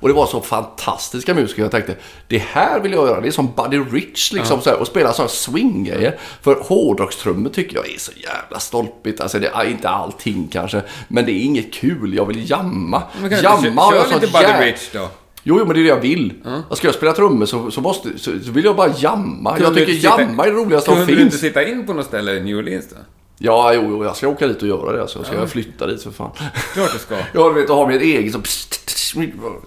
Och 0.00 0.08
det 0.08 0.14
var 0.14 0.26
så 0.26 0.40
fantastiska 0.40 1.34
musiker. 1.34 1.62
Jag 1.62 1.70
tänkte, 1.70 1.96
det 2.28 2.38
här 2.38 2.80
vill 2.80 2.92
jag 2.92 3.08
göra. 3.08 3.20
Det 3.20 3.28
är 3.28 3.32
som 3.32 3.52
Buddy 3.56 3.78
Rich 3.78 4.32
liksom. 4.32 4.60
Så 4.60 4.70
här, 4.70 4.80
och 4.80 4.86
spela 4.86 5.12
sådana 5.12 5.28
swing-grejer. 5.28 6.18
För 6.42 6.54
hårdrockstrummor 6.54 7.50
tycker 7.50 7.76
jag 7.76 7.88
är 7.94 7.98
så 7.98 8.12
jävla 8.12 8.58
stolpigt. 8.60 9.20
Alltså 9.20 9.38
det 9.38 9.48
är 9.48 9.64
inte 9.64 9.88
allting 9.88 10.48
kanske. 10.52 10.82
Men 11.08 11.26
det 11.26 11.32
är 11.32 11.44
inget 11.44 11.72
kul. 11.72 12.14
Jag 12.14 12.26
vill 12.26 12.50
jamma. 12.50 13.02
Men 13.20 13.30
kan 13.30 13.42
jamma 13.42 13.90
du 13.90 13.96
kör 13.96 14.04
sånt 14.04 14.22
lite 14.22 14.32
Buddy 14.32 14.66
Rich 14.66 14.90
då? 14.92 15.08
Jo, 15.42 15.56
jo, 15.58 15.64
men 15.66 15.74
det 15.74 15.80
är 15.80 15.82
det 15.82 15.88
jag 15.88 16.00
vill. 16.00 16.32
Ska 16.72 16.86
jag 16.88 16.94
spela 16.94 17.12
trummor 17.12 17.46
så, 17.46 17.70
så, 17.70 17.80
måste, 17.80 18.18
så, 18.18 18.30
så 18.44 18.50
vill 18.52 18.64
jag 18.64 18.76
bara 18.76 18.90
jamma. 18.98 19.50
jag 19.50 19.58
Kunde 19.58 19.80
tycker 19.80 19.92
du 19.92 19.98
sitta- 19.98 20.20
jamma 20.22 20.44
är 20.44 20.50
det 20.50 20.56
roligaste 20.56 20.86
som 20.90 20.96
Kunde 20.96 21.12
du 21.14 21.20
inte 21.22 21.30
finns. 21.30 21.40
sitta 21.40 21.68
in 21.68 21.86
på 21.86 21.92
något 21.92 22.06
ställe 22.06 22.32
i 22.36 22.40
New 22.40 22.56
Orleans 22.58 22.86
då? 22.90 22.96
Ja, 23.38 23.72
jo, 23.74 23.82
jo, 23.88 24.04
jag 24.04 24.16
ska 24.16 24.28
åka 24.28 24.46
dit 24.46 24.62
och 24.62 24.68
göra 24.68 24.92
det. 24.92 25.00
Alltså. 25.00 25.18
Jag 25.18 25.26
ska 25.26 25.46
flytta 25.46 25.86
dit 25.86 26.02
för 26.02 26.10
fan. 26.10 26.30
Klart 26.74 26.92
du 26.92 26.98
ska. 26.98 27.14
Ja, 27.34 27.48
du 27.48 27.60
vet, 27.60 27.70
och 27.70 27.76
ha 27.76 27.86
mitt 27.88 28.02
eget 28.02 28.32
som... 28.32 28.42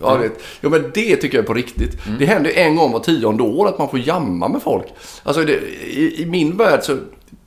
Ja, 0.02 0.16
vet. 0.16 0.44
Ja, 0.62 0.70
men 0.70 0.92
det 0.94 1.16
tycker 1.16 1.38
jag 1.38 1.44
är 1.44 1.48
på 1.48 1.54
riktigt. 1.54 1.98
Det 2.20 2.26
händer 2.26 2.52
en 2.56 2.76
gång 2.76 2.92
var 2.92 3.00
tionde 3.00 3.44
år 3.44 3.68
att 3.68 3.78
man 3.80 3.90
får 3.90 4.00
jamma 4.00 4.48
med 4.48 4.62
folk. 4.62 4.86
Alltså, 5.24 5.44
det, 5.44 5.54
i, 5.54 6.22
i 6.22 6.26
min 6.26 6.58
värld 6.58 6.80
så... 6.84 6.98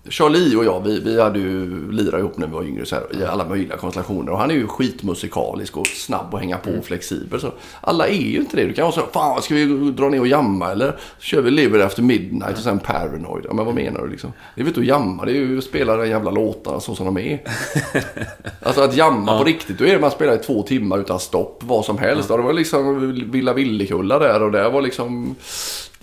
Charlie 0.08 0.56
och 0.56 0.64
jag, 0.64 0.84
vi, 0.84 1.00
vi 1.00 1.20
hade 1.20 1.38
ju 1.38 1.92
lirat 1.92 2.20
ihop 2.20 2.38
när 2.38 2.46
vi 2.46 2.52
var 2.52 2.62
yngre 2.62 2.86
så 2.86 2.94
här, 2.94 3.22
i 3.22 3.24
alla 3.24 3.48
möjliga 3.48 3.76
konstellationer. 3.76 4.32
Och 4.32 4.38
han 4.38 4.50
är 4.50 4.54
ju 4.54 4.66
skitmusikalisk 4.66 5.76
och 5.76 5.86
snabb 5.86 6.34
att 6.34 6.40
hänga 6.40 6.58
på 6.58 6.70
och 6.70 6.84
flexibel. 6.84 7.40
Så 7.40 7.52
alla 7.80 8.08
är 8.08 8.22
ju 8.22 8.38
inte 8.38 8.56
det. 8.56 8.64
Du 8.64 8.72
kan 8.72 8.82
vara 8.82 8.94
så 8.94 9.00
fan 9.12 9.42
ska 9.42 9.54
vi 9.54 9.64
dra 9.90 10.08
ner 10.08 10.20
och 10.20 10.26
jamma 10.26 10.70
eller 10.70 10.98
kör 11.18 11.42
vi 11.42 11.50
Live 11.50 11.84
After 11.84 12.02
Midnight 12.02 12.56
och 12.56 12.62
sen 12.62 12.78
Paranoid. 12.78 13.44
Ja, 13.48 13.54
men 13.54 13.64
vad 13.64 13.74
menar 13.74 14.02
du 14.02 14.10
liksom? 14.10 14.32
Det 14.54 14.60
är 14.60 14.64
väl 14.64 14.68
inte 14.68 14.80
att 14.80 14.86
jamma, 14.86 15.24
det 15.24 15.30
är 15.30 15.34
ju 15.34 15.58
att 15.58 15.64
spela 15.64 15.96
de 15.96 16.08
jävla 16.08 16.30
låtarna 16.30 16.80
så 16.80 16.94
som 16.94 17.06
de 17.06 17.18
är. 17.18 17.40
Alltså 18.62 18.82
att 18.82 18.96
jamma 18.96 19.38
på 19.38 19.44
riktigt, 19.44 19.78
då 19.78 19.84
är 19.84 19.92
det 19.92 19.98
man 19.98 20.10
spelar 20.10 20.34
i 20.34 20.38
två 20.38 20.62
timmar 20.62 20.98
utan 20.98 21.20
stopp, 21.20 21.62
vad 21.62 21.84
som 21.84 21.98
helst. 21.98 22.30
Ja. 22.30 22.36
Det 22.36 22.42
var 22.42 22.52
liksom 22.52 23.12
Villa 23.30 23.52
Villekulla 23.52 24.18
där 24.18 24.42
och 24.42 24.52
det 24.52 24.68
var 24.68 24.82
liksom... 24.82 25.36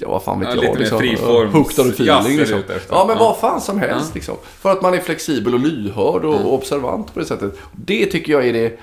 Ja, 0.01 0.09
vad 0.11 0.23
fan 0.23 0.39
vet 0.39 0.49
Ja, 0.49 0.55
jag. 0.55 0.61
lite 0.61 0.73
mer 0.73 0.79
liksom, 0.79 0.99
friforms- 0.99 1.51
Hooked 1.51 1.79
on 1.85 1.89
feeling 1.91 2.37
liksom. 2.37 2.63
Ja, 2.89 3.05
men 3.07 3.17
Ja. 3.17 3.23
vad 3.23 3.37
fan 3.37 3.61
som 3.61 3.79
helst 3.79 4.15
liksom. 4.15 4.35
För 4.61 4.71
att 4.71 4.81
man 4.81 4.93
är 4.93 4.99
flexibel 4.99 5.53
och 5.53 5.59
lyhörd 5.59 6.25
och, 6.25 6.35
och 6.45 6.53
observant 6.53 7.13
på 7.13 7.19
det 7.19 7.25
sättet. 7.25 7.53
Det 7.71 8.05
tycker 8.05 8.33
jag 8.33 8.47
är 8.47 8.53
det... 8.53 8.79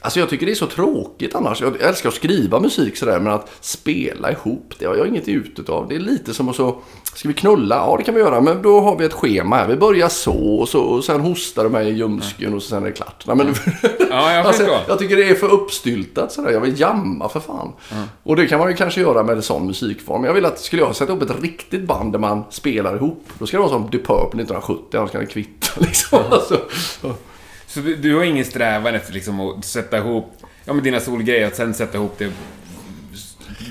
Alltså 0.00 0.20
jag 0.20 0.28
tycker 0.28 0.46
det 0.46 0.52
är 0.52 0.56
så 0.56 0.66
tråkigt 0.66 1.34
annars. 1.34 1.60
Jag 1.60 1.82
älskar 1.82 2.08
att 2.08 2.14
skriva 2.14 2.60
musik 2.60 2.96
sådär, 2.96 3.20
men 3.20 3.32
att 3.32 3.50
spela 3.60 4.32
ihop, 4.32 4.74
det 4.78 4.86
har 4.86 4.96
jag 4.96 5.06
inget 5.06 5.28
ut 5.28 5.58
utav. 5.58 5.88
Det 5.88 5.94
är 5.94 6.00
lite 6.00 6.34
som 6.34 6.48
att 6.48 6.56
så... 6.56 6.76
Ska 7.14 7.28
vi 7.28 7.34
knulla? 7.34 7.76
Ja, 7.76 7.96
det 7.98 8.04
kan 8.04 8.14
vi 8.14 8.20
göra, 8.20 8.40
men 8.40 8.62
då 8.62 8.80
har 8.80 8.96
vi 8.96 9.04
ett 9.04 9.12
schema 9.12 9.56
här. 9.56 9.68
Vi 9.68 9.76
börjar 9.76 10.08
så 10.08 10.58
och, 10.58 10.68
så, 10.68 10.80
och 10.80 11.04
sen 11.04 11.20
hostar 11.20 11.64
du 11.64 11.70
mig 11.70 11.88
i 11.88 11.92
ljumsken 11.92 12.54
och 12.54 12.62
sen 12.62 12.82
är 12.82 12.86
det 12.86 12.92
klart. 12.92 13.24
Nej, 13.26 13.36
men, 13.36 13.54
Ja, 14.10 14.32
jag 14.32 14.46
alltså, 14.46 14.62
jag 14.88 14.98
tycker 14.98 15.16
det 15.16 15.30
är 15.30 15.34
för 15.34 15.52
uppstyltat 15.52 16.32
sådär. 16.32 16.50
Jag 16.50 16.60
vill 16.60 16.80
jamma 16.80 17.28
för 17.28 17.40
fan. 17.40 17.72
Och 18.22 18.36
det 18.36 18.46
kan 18.46 18.58
man 18.58 18.68
ju 18.70 18.76
kanske 18.76 19.00
göra 19.00 19.22
med 19.22 19.36
en 19.36 19.42
sån 19.42 19.66
musikform. 19.66 20.24
Jag 20.24 20.34
vill 20.34 20.44
att, 20.44 20.60
skulle 20.60 20.82
jag 20.82 20.96
sätta 20.96 21.12
upp 21.12 21.22
ett 21.22 21.42
riktigt 21.42 21.82
band 21.82 22.12
där 22.12 22.18
man 22.18 22.44
spelar 22.50 22.96
ihop. 22.96 23.24
Då 23.38 23.46
ska 23.46 23.56
det 23.56 23.60
vara 23.60 23.72
som 23.72 23.90
The 23.90 23.98
Purple 23.98 24.42
1970, 24.42 24.98
annars 24.98 25.10
kan 25.10 25.20
det 25.20 25.26
kvitta 25.26 25.66
liksom. 25.80 26.18
Alltså, 26.30 26.60
Så 27.68 27.80
du, 27.80 27.96
du 27.96 28.16
har 28.16 28.24
ingen 28.24 28.44
strävan 28.44 28.94
efter 28.94 29.12
liksom 29.12 29.40
att 29.40 29.64
sätta 29.64 29.98
ihop 29.98 30.32
ja, 30.64 30.72
men 30.72 30.84
dina 30.84 31.00
solgrejer 31.00 31.46
och 31.50 31.56
sen 31.56 31.74
sätta 31.74 31.98
ihop 31.98 32.14
det 32.18 32.32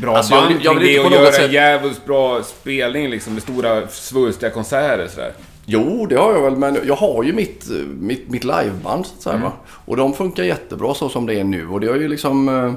bra 0.01 0.17
Alltså, 0.17 0.33
jag 0.33 0.43
band 0.43 0.61
jag 0.61 0.73
kring 0.73 0.83
vill 0.83 0.93
det 0.93 1.05
och 1.05 1.11
göra 1.11 1.45
en 1.45 1.51
jävligt 1.51 2.05
bra 2.05 2.43
spelning 2.43 3.09
liksom 3.09 3.33
med 3.33 3.43
stora 3.43 3.87
svulstiga 3.87 4.49
konserter 4.49 5.07
sådär. 5.07 5.33
Jo, 5.65 6.05
det 6.05 6.15
har 6.15 6.33
jag 6.33 6.41
väl, 6.41 6.55
men 6.55 6.79
jag 6.85 6.95
har 6.95 7.23
ju 7.23 7.33
mitt, 7.33 7.67
mitt, 7.99 8.29
mitt 8.29 8.43
liveband 8.43 9.05
så 9.05 9.15
att 9.15 9.21
säga. 9.21 9.37
Va? 9.37 9.51
Och 9.67 9.97
de 9.97 10.13
funkar 10.13 10.43
jättebra 10.43 10.93
så 10.93 11.09
som 11.09 11.25
det 11.25 11.33
är 11.39 11.43
nu. 11.43 11.67
Och 11.67 11.79
det 11.79 11.87
har 11.87 11.95
ju 11.95 12.07
liksom 12.07 12.49
eh, 12.49 12.73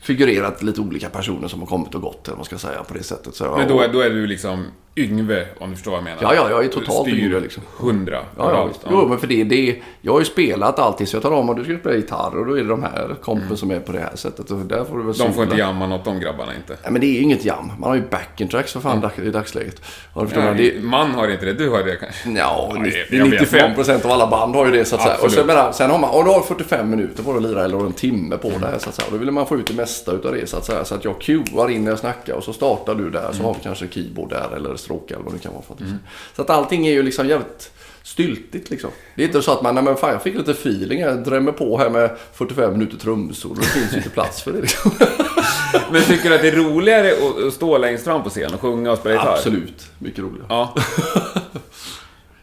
figurerat 0.00 0.62
lite 0.62 0.80
olika 0.80 1.08
personer 1.08 1.48
som 1.48 1.60
har 1.60 1.66
kommit 1.66 1.94
och 1.94 2.00
gått, 2.00 2.28
eller 2.28 2.36
vad 2.36 2.38
man 2.38 2.44
ska 2.44 2.58
säga, 2.58 2.82
på 2.82 2.94
det 2.94 3.02
sättet. 3.02 3.34
Så, 3.34 3.56
Men 3.56 3.68
då, 3.68 3.74
och, 3.74 3.92
då 3.92 4.00
är 4.00 4.10
du 4.10 4.26
liksom 4.26 4.66
Yngve, 4.96 5.46
om 5.58 5.70
du 5.70 5.76
förstår 5.76 5.90
vad 5.90 5.98
jag 5.98 6.04
menar. 6.04 6.18
Ja, 6.22 6.34
ja, 6.34 6.50
jag 6.50 6.64
är 6.64 6.68
totalt 6.68 7.08
Styr 7.08 7.24
yngre, 7.24 7.40
liksom. 7.40 7.62
100 7.80 8.18
Ja, 8.38 8.50
ja, 8.52 8.64
visst. 8.64 8.80
Jo, 8.90 9.08
men 9.08 9.18
för 9.18 9.26
det, 9.26 9.44
det, 9.44 9.76
jag 10.00 10.12
har 10.12 10.18
ju 10.18 10.24
spelat 10.24 10.78
allting 10.78 11.06
så 11.06 11.16
jag 11.16 11.22
talar 11.22 11.36
om 11.36 11.50
att 11.50 11.56
du 11.56 11.64
ska 11.64 11.78
spela 11.78 11.94
gitarr 11.96 12.38
och 12.38 12.46
då 12.46 12.58
är 12.58 12.62
det 12.62 12.68
de 12.68 12.82
här 12.82 13.14
kompen 13.22 13.56
som 13.56 13.70
är 13.70 13.80
på 13.80 13.92
det 13.92 13.98
här 13.98 14.10
sättet. 14.16 14.50
Och 14.50 14.58
där 14.58 14.84
får 14.84 14.98
du 14.98 15.04
väl 15.04 15.14
Mm. 15.14 15.26
De 15.26 15.34
får 15.34 15.44
inte 15.44 15.56
jamma 15.56 15.86
något, 15.86 16.04
de 16.04 16.20
grabbarna 16.20 16.54
inte. 16.56 16.76
Nej, 16.82 16.92
men 16.92 17.00
det 17.00 17.06
är 17.06 17.12
ju 17.12 17.20
inget 17.20 17.44
jam. 17.44 17.72
Man 17.78 17.88
har 17.88 17.96
ju 17.96 18.02
backing 18.10 18.48
tracks 18.48 18.72
för 18.72 18.80
fan 18.80 19.00
dag- 19.00 19.10
i 19.22 19.30
dagsläget. 19.30 19.82
Ja, 20.14 20.26
Ja, 20.34 20.54
det, 20.56 20.82
Man 20.82 21.10
har 21.10 21.28
inte 21.28 21.44
det, 21.46 21.52
du 21.52 21.70
har 21.70 21.82
det 21.82 21.96
kanske. 21.96 22.30
Ja, 22.30 22.72
Ja, 22.76 22.82
det, 23.10 23.18
vet 23.18 23.30
95 23.30 23.74
procent 23.74 24.04
av 24.04 24.10
alla 24.10 24.26
band 24.26 24.54
har 24.54 24.66
ju 24.66 24.72
det 24.72 24.84
så 24.84 24.94
att 24.96 25.02
säga. 25.02 25.16
Och 25.22 25.30
sen, 25.32 25.46
menar, 25.46 25.72
sen 25.72 25.90
har 25.90 25.98
man, 25.98 26.10
och 26.10 26.24
du 26.24 26.30
har 26.30 26.40
45 26.40 26.90
minuter 26.90 27.22
på 27.22 27.32
dig 27.32 27.36
att 27.36 27.42
lira 27.50 27.64
eller 27.64 27.78
en 27.86 27.92
timme 27.92 28.36
på 28.36 28.48
det 28.48 28.66
här 28.66 28.78
så 28.78 28.88
att 28.88 28.94
säga. 28.94 29.06
Och 29.06 29.12
då 29.12 29.18
vill 29.18 29.30
man 29.30 29.46
få 29.46 29.56
ut 29.56 29.66
det 29.66 29.74
mesta 29.74 30.12
utav 30.12 30.32
det 30.34 30.46
så 30.46 30.56
att 30.56 30.64
säga. 30.64 30.84
Så 30.84 30.94
att 30.94 31.04
jag 31.04 31.20
cuear 31.20 31.70
in 31.70 31.84
när 31.84 31.90
jag 31.90 31.98
snackar 31.98 32.34
och 32.34 32.44
så 32.44 32.52
startar 32.52 32.94
du 32.94 33.10
där 33.10 33.28
så 33.32 33.42
har 33.42 33.54
vi 33.54 33.60
kanske 33.62 33.88
keyboard 33.88 34.30
där 34.30 34.48
eller 34.56 34.76
stråkar 34.82 35.14
eller 35.14 35.24
vad 35.24 35.34
det 35.34 35.38
kan 35.38 35.52
vara 35.52 35.62
för 35.62 35.74
någonting. 35.74 35.98
Så 36.36 36.42
att 36.42 36.50
allting 36.50 36.86
är 36.86 36.92
ju 36.92 37.02
liksom 37.02 37.26
jävligt 37.28 37.70
styltigt 38.02 38.70
liksom. 38.70 38.90
Det 39.16 39.22
är 39.22 39.26
inte 39.26 39.42
så 39.42 39.52
att 39.52 39.62
man, 39.62 39.74
nej 39.74 39.84
men 39.84 39.96
fan 39.96 40.10
jag 40.10 40.22
fick 40.22 40.34
lite 40.34 40.50
feeling 40.50 41.00
jag 41.00 41.24
drämmer 41.24 41.52
på 41.52 41.78
här 41.78 41.90
med 41.90 42.16
45 42.32 42.72
minuter 42.72 42.96
trumsolo. 42.96 43.54
Det 43.54 43.62
finns 43.66 43.92
ju 43.92 43.96
inte 43.96 44.10
plats 44.10 44.42
för 44.42 44.52
det 44.52 44.60
liksom. 44.60 44.90
Men 45.92 46.02
tycker 46.02 46.28
du 46.28 46.34
att 46.34 46.42
det 46.42 46.48
är 46.48 46.56
roligare 46.56 47.12
att- 47.12 47.44
att 47.46 47.52
stå 47.54 47.78
längst 47.78 48.04
fram 48.04 48.22
på 48.22 48.30
scen 48.30 48.54
och 48.54 48.60
sjunga 48.60 48.92
och 48.92 48.98
spela 48.98 49.14
gitarr? 49.14 49.32
Absolut, 49.34 49.86
mycket 49.98 50.18
roligare. 50.18 50.46
Ja. 50.48 50.74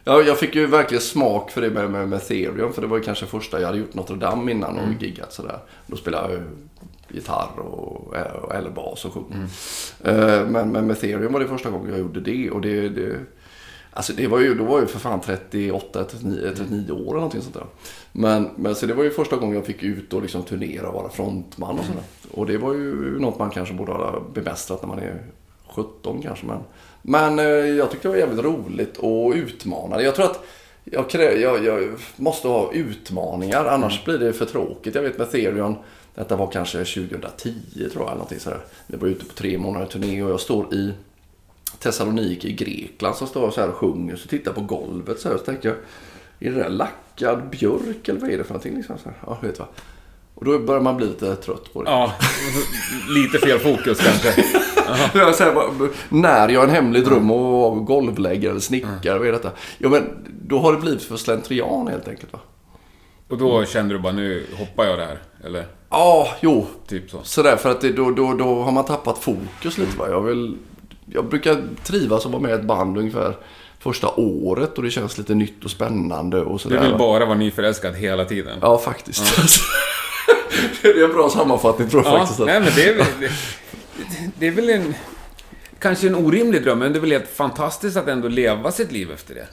Ja, 0.04 0.22
jag 0.22 0.38
fick 0.38 0.54
ju 0.54 0.66
verkligen 0.66 1.00
smak 1.02 1.50
för 1.50 1.60
det 1.60 1.70
med, 1.70 1.90
med, 1.90 2.08
med 2.08 2.16
Ethereum. 2.16 2.72
För 2.72 2.82
det 2.82 2.88
var 2.88 2.96
ju 2.96 3.02
kanske 3.02 3.26
första 3.26 3.60
jag 3.60 3.66
hade 3.66 3.78
gjort 3.78 3.94
Notre 3.94 4.16
Dame 4.16 4.52
innan 4.52 4.78
och 4.78 5.02
giggat 5.02 5.32
sådär. 5.32 5.58
Då 5.86 5.96
spelade 5.96 6.32
jag 6.32 6.42
gitarr 7.12 7.58
och, 7.58 8.06
och 8.42 8.54
eller 8.54 8.70
bas 8.70 9.04
och 9.04 9.12
sjöng. 9.12 9.48
Eh, 10.04 10.46
Men, 10.46 10.72
men 10.72 10.86
med 10.86 10.90
Ethereum 10.90 11.32
var 11.32 11.40
det 11.40 11.48
första 11.48 11.70
gången 11.70 11.90
jag 11.90 11.98
gjorde 11.98 12.20
det. 12.20 12.50
Och 12.50 12.60
det, 12.60 12.88
det 12.88 13.16
Alltså 13.92 14.12
det 14.12 14.26
var 14.26 14.38
ju, 14.40 14.54
då 14.54 14.64
var 14.64 14.72
jag 14.72 14.80
ju 14.80 14.86
för 14.86 14.98
fan 14.98 15.20
38, 15.20 16.04
39, 16.04 16.52
39 16.56 16.92
år 16.92 17.00
eller 17.00 17.12
någonting 17.12 17.40
sånt 17.42 17.54
där. 17.54 17.66
Men, 18.12 18.48
men 18.56 18.74
så 18.74 18.86
det 18.86 18.94
var 18.94 19.04
ju 19.04 19.10
första 19.10 19.36
gången 19.36 19.54
jag 19.54 19.66
fick 19.66 19.82
ut 19.82 20.12
och 20.12 20.22
liksom 20.22 20.42
turnera 20.42 20.88
och 20.88 20.94
vara 20.94 21.08
frontman 21.08 21.78
och 21.78 21.84
sådär. 21.84 22.02
Och 22.32 22.46
det 22.46 22.58
var 22.58 22.74
ju 22.74 23.18
något 23.20 23.38
man 23.38 23.50
kanske 23.50 23.74
borde 23.74 23.92
ha 23.92 24.22
bemästrat 24.34 24.82
när 24.82 24.88
man 24.88 24.98
är 24.98 25.22
17 25.74 26.22
kanske. 26.22 26.46
Men, 26.46 26.58
men 27.02 27.38
eh, 27.38 27.44
jag 27.46 27.90
tyckte 27.90 28.08
det 28.08 28.12
var 28.12 28.18
jävligt 28.18 28.44
roligt 28.44 28.96
och 28.96 29.32
utmanande. 29.32 30.04
Jag 30.04 30.14
tror 30.14 30.26
att 30.26 30.44
jag, 30.84 31.10
krä, 31.10 31.32
jag, 31.34 31.64
jag 31.64 31.88
måste 32.16 32.48
ha 32.48 32.72
utmaningar, 32.72 33.64
annars 33.64 34.04
blir 34.04 34.18
det 34.18 34.32
för 34.32 34.46
tråkigt. 34.46 34.94
Jag 34.94 35.02
vet 35.02 35.18
med 35.18 35.26
Ethereum, 35.26 35.74
detta 36.14 36.36
var 36.36 36.50
kanske 36.50 36.78
2010 36.78 37.54
tror 37.74 37.90
jag, 37.92 38.02
eller 38.02 38.12
någonting 38.12 38.40
sådär. 38.40 38.60
Vi 38.86 38.96
var 38.96 39.08
ute 39.08 39.24
på 39.24 39.34
tre 39.34 39.58
månader 39.58 39.86
turné 39.86 40.22
och 40.22 40.30
jag 40.30 40.40
står 40.40 40.74
i 40.74 40.92
Thessaloniki 41.78 42.48
i 42.48 42.52
Grekland 42.52 43.16
så 43.16 43.26
står 43.26 43.42
jag 43.42 43.52
så 43.52 43.60
här 43.60 43.68
och 43.68 43.74
sjunger 43.74 44.16
så 44.16 44.28
tittar 44.28 44.50
jag 44.50 44.54
på 44.54 44.76
golvet 44.76 45.20
så 45.20 45.28
här 45.28 45.34
och 45.34 45.40
så 45.40 45.46
tänker 45.46 45.68
jag 45.68 45.78
Är 46.48 46.54
det 46.56 46.62
där 46.62 46.70
lackad 46.70 47.50
björk 47.50 48.08
eller 48.08 48.20
vad 48.20 48.30
är 48.30 48.38
det 48.38 48.44
för 48.44 48.52
någonting 48.52 48.76
liksom? 48.76 48.98
Så 48.98 49.08
här, 49.08 49.18
ja, 49.26 49.38
vet 49.42 49.58
vad. 49.58 49.68
Och 50.34 50.44
då 50.44 50.58
börjar 50.58 50.80
man 50.80 50.96
bli 50.96 51.06
lite 51.06 51.36
trött 51.36 51.72
på 51.72 51.82
det. 51.82 51.90
ja. 51.90 52.12
Lite 53.08 53.38
fel 53.38 53.58
fokus 53.58 53.98
kanske. 53.98 54.44
Jag 55.18 55.34
säger 55.34 55.54
bara, 55.54 55.88
när 56.08 56.48
jag 56.48 56.64
en 56.64 56.70
hemlig 56.70 57.04
dröm 57.04 57.30
och 57.30 57.86
golvläggare 57.86 58.50
eller 58.50 58.60
snickare, 58.60 59.18
vad 59.18 59.28
är 59.28 59.32
detta? 59.32 59.50
Ja 59.78 59.88
men 59.88 60.02
då 60.46 60.58
har 60.58 60.72
det 60.72 60.78
blivit 60.78 61.02
för 61.02 61.16
slentrian 61.16 61.88
helt 61.88 62.08
enkelt 62.08 62.32
va? 62.32 62.38
Och 63.30 63.38
då 63.38 63.64
kände 63.64 63.94
du 63.94 63.98
bara, 63.98 64.12
nu 64.12 64.46
hoppar 64.58 64.84
jag 64.84 64.98
det 64.98 65.04
här. 65.04 65.18
Eller 65.44 65.66
Ja, 65.90 66.28
jo. 66.40 66.66
typ 66.86 67.10
så. 67.10 67.20
Sådär 67.22 67.56
för 67.56 67.70
att 67.70 67.80
det, 67.80 67.92
då, 67.92 68.10
då, 68.10 68.34
då 68.34 68.62
har 68.62 68.72
man 68.72 68.84
tappat 68.84 69.18
fokus 69.18 69.78
lite 69.78 69.98
va. 69.98 70.06
Jag 70.10 70.20
vill... 70.20 70.56
jag 71.06 71.24
brukar 71.24 71.62
trivas 71.84 72.26
att 72.26 72.32
vara 72.32 72.42
med 72.42 72.50
i 72.50 72.54
ett 72.54 72.64
band 72.64 72.98
ungefär 72.98 73.36
första 73.78 74.08
året 74.16 74.76
och 74.78 74.82
det 74.84 74.90
känns 74.90 75.18
lite 75.18 75.34
nytt 75.34 75.64
och 75.64 75.70
spännande 75.70 76.40
och 76.40 76.52
Du 76.52 76.58
sådär. 76.58 76.80
vill 76.82 76.92
va. 76.92 76.98
bara 76.98 77.24
vara 77.26 77.38
nyförälskad 77.38 77.94
hela 77.96 78.24
tiden. 78.24 78.58
Ja, 78.62 78.78
faktiskt. 78.78 79.22
det 80.82 80.88
är 80.88 81.04
en 81.04 81.12
bra 81.12 81.28
sammanfattning 81.30 81.88
tror 81.88 82.04
jag 82.04 82.12
Ja, 82.14 82.18
faktiskt. 82.18 82.38
nej 82.46 82.60
men 82.60 82.70
det 82.76 82.88
är 82.88 82.96
väl... 82.96 83.06
Det, 83.20 83.30
det 84.38 84.46
är 84.46 84.50
väl 84.50 84.70
en... 84.70 84.94
Kanske 85.78 86.06
en 86.06 86.14
orimlig 86.14 86.62
dröm, 86.64 86.78
men 86.78 86.92
det 86.92 86.98
är 86.98 87.00
väl 87.00 87.10
helt 87.12 87.28
fantastiskt 87.28 87.96
att 87.96 88.08
ändå 88.08 88.28
leva 88.28 88.72
sitt 88.72 88.92
liv 88.92 89.10
efter 89.12 89.34
det. 89.34 89.46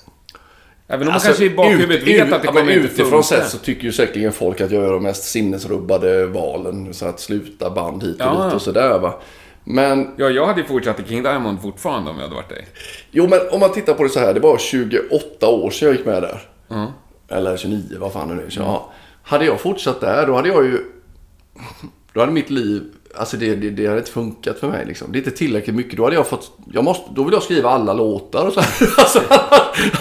Även 0.88 1.08
om 1.08 1.12
man 1.14 1.22
kanske 1.22 1.46
i 1.46 1.50
bakhuvudet 1.50 2.02
ut- 2.02 2.08
vet 2.08 2.28
ut- 2.28 2.34
att 2.34 2.42
det 2.42 2.48
ja, 2.48 2.52
kommer 2.52 2.64
men 2.66 2.74
inte 2.84 2.88
Utifrån 2.94 3.24
sett 3.24 3.48
så 3.50 3.58
tycker 3.58 3.84
ju 3.84 3.92
säkerligen 3.92 4.32
folk 4.32 4.62
att 4.62 4.72
jag 4.72 4.84
gör 4.84 4.92
de 4.94 5.04
mest 5.04 5.24
sinnesrubbade 5.24 6.26
valen. 6.26 6.94
Så 6.94 7.06
att 7.06 7.20
sluta 7.20 7.70
band 7.70 8.04
hit 8.04 8.16
och 8.16 8.22
Ja, 8.28 8.30
dit 8.32 8.40
ja. 8.40 8.56
och 8.56 8.62
sådär 8.62 9.00
va. 9.00 9.20
Men, 9.64 10.14
Ja, 10.18 10.30
jag 10.30 10.46
hade 10.46 10.62
ju 10.62 10.68
fortsatt 10.68 11.00
i 11.00 11.04
King 11.10 11.24
Diamond 11.24 11.62
fortfarande 11.62 12.10
om 12.12 12.16
jag 12.16 12.24
hade 12.24 12.36
varit 12.36 12.50
dig. 12.50 12.68
jo 13.12 13.28
men 13.28 13.40
om 13.52 13.60
man 13.60 13.72
tittar 13.74 13.94
på 13.94 14.04
det 14.04 14.10
så 14.10 14.20
här. 14.20 14.34
Det 14.34 14.40
var 14.40 14.58
28 14.58 15.48
år 15.48 15.70
sedan 15.70 15.88
jag 15.88 15.98
gick 15.98 16.06
med 16.06 16.22
där. 16.24 16.42
Eller 17.30 17.58
29, 17.58 17.98
vad 18.00 18.14
fan 18.14 18.28
det 18.30 18.36
nu 18.36 18.42
är. 18.42 18.54
Ja. 18.58 18.92
Hade 19.24 19.46
jag 19.46 19.60
fortsatt 19.60 20.02
där, 20.02 20.28
då 20.28 20.36
hade 20.36 20.50
jag 20.50 20.64
ju... 20.66 20.80
Då 22.14 22.20
hade 22.20 22.32
mitt 22.32 22.50
liv... 22.50 22.84
Alltså 23.18 23.38
det, 23.38 23.56
det, 23.56 23.70
det 23.70 23.88
hade 23.88 24.00
inte 24.00 24.12
funkat 24.12 24.60
för 24.60 24.68
mig 24.68 24.86
liksom. 24.86 25.12
Det 25.12 25.18
är 25.18 25.20
inte 25.20 25.38
tillräckligt 25.38 25.76
mycket. 25.76 25.98
Då 25.98 26.04
hade 26.04 26.16
jag 26.16 26.28
fått... 26.28 26.52
Jag 26.74 26.84
måste, 26.84 27.10
då 27.16 27.24
vill 27.24 27.34
jag 27.34 27.44
skriva 27.44 27.70
alla 27.70 27.94
låtar 27.94 28.46
och 28.48 28.54
så 28.54 28.60
här. 28.62 28.70
Alltså, 28.98 29.20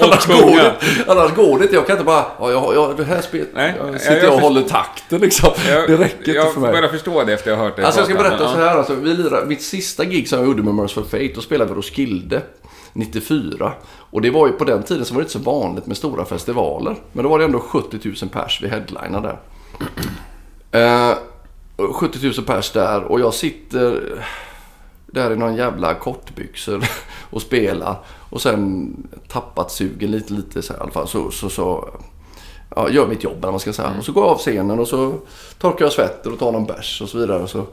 annars, 0.01 0.27
går 0.27 0.57
det, 0.57 0.75
annars 1.07 1.35
går 1.35 1.59
det 1.59 1.65
inte. 1.65 1.77
Jag 1.77 1.87
kan 1.87 1.95
inte 1.95 2.05
bara... 2.05 2.25
Ja, 2.39 2.51
jag, 2.51 2.75
jag, 2.75 2.97
det 2.97 3.05
här 3.05 3.21
spelet... 3.21 3.49
Nej, 3.55 3.75
jag 3.79 3.89
jag- 3.95 4.01
sitter 4.01 4.15
jag 4.17 4.25
jag 4.25 4.35
och 4.35 4.41
håller 4.41 4.63
takten 4.63 5.21
liksom. 5.21 5.51
Jag, 5.69 5.89
det 5.89 5.97
räcker 5.97 6.35
jag 6.35 6.45
inte 6.45 6.55
för 6.55 6.61
mig. 6.61 6.73
börjar 6.73 6.89
förstå 6.89 7.25
det 7.25 7.33
efter 7.33 7.51
jag 7.51 7.59
har 7.59 7.65
hört 7.65 7.77
det 7.77 7.87
Alltså 7.87 8.01
jag 8.01 8.09
ska 8.09 8.19
berätta 8.19 8.45
men, 8.45 8.53
så 8.53 8.59
här. 8.59 8.77
Alltså, 8.77 8.95
vi 8.95 9.15
lirade, 9.15 9.47
mitt 9.47 9.63
sista 9.63 10.05
gig 10.05 10.29
som 10.29 10.39
jag 10.39 10.49
gjorde 10.49 10.63
med 10.63 10.75
Merciful 10.75 11.05
Fate, 11.05 11.33
då 11.35 11.41
spelade 11.41 11.71
vi 11.71 11.77
Roskilde 11.79 12.43
94. 12.93 13.73
Och 14.11 14.23
det 14.23 14.31
var 14.31 14.47
ju 14.47 14.53
på 14.53 14.65
den 14.65 14.83
tiden 14.83 15.05
så 15.05 15.15
var 15.15 15.21
det 15.21 15.25
inte 15.25 15.33
så 15.33 15.39
vanligt 15.39 15.87
med 15.87 15.97
stora 15.97 16.25
festivaler. 16.25 16.97
Men 17.13 17.25
då 17.25 17.31
var 17.31 17.39
det 17.39 17.45
ändå 17.45 17.61
70 17.61 17.99
000 18.05 18.15
pers 18.33 18.61
vi 18.63 18.69
headlinade 18.69 19.29
där. 19.29 19.39
Eh, 20.73 21.15
70 21.77 22.19
000 22.23 22.33
pers 22.47 22.71
där 22.71 23.03
och 23.05 23.21
jag 23.21 23.35
sitter 23.35 24.03
där 25.07 25.31
i 25.33 25.37
någon 25.37 25.57
jävla 25.57 25.95
kortbyxor 25.95 26.85
och 27.31 27.43
spelar. 27.43 27.97
Och 28.31 28.41
sen 28.43 28.93
tappat 29.29 29.71
sugen 29.73 30.11
lite, 30.11 30.33
lite 30.33 30.63
så 30.63 30.73
här 30.73 30.81
i 30.81 30.83
alla 30.83 30.91
fall. 30.93 31.09
Så, 31.09 31.31
så, 31.31 31.49
så 31.51 31.89
ja, 32.77 32.91
gör 32.91 33.07
mitt 33.07 33.25
jobb 33.25 33.37
eller 33.39 33.51
man 33.51 33.61
ska 33.61 33.73
säga. 33.73 33.95
Och 33.99 34.05
så 34.05 34.13
går 34.13 34.25
jag 34.25 34.31
av 34.33 34.39
scenen 34.39 34.79
och 34.79 34.89
så 34.89 35.15
torkar 35.59 35.85
jag 35.85 35.93
svetten 35.93 36.33
och 36.33 36.39
tar 36.39 36.53
någon 36.53 36.67
bärs 36.67 37.03
och 37.03 37.09
så 37.09 37.19
vidare. 37.19 37.43
Och 37.43 37.51
så, 37.51 37.65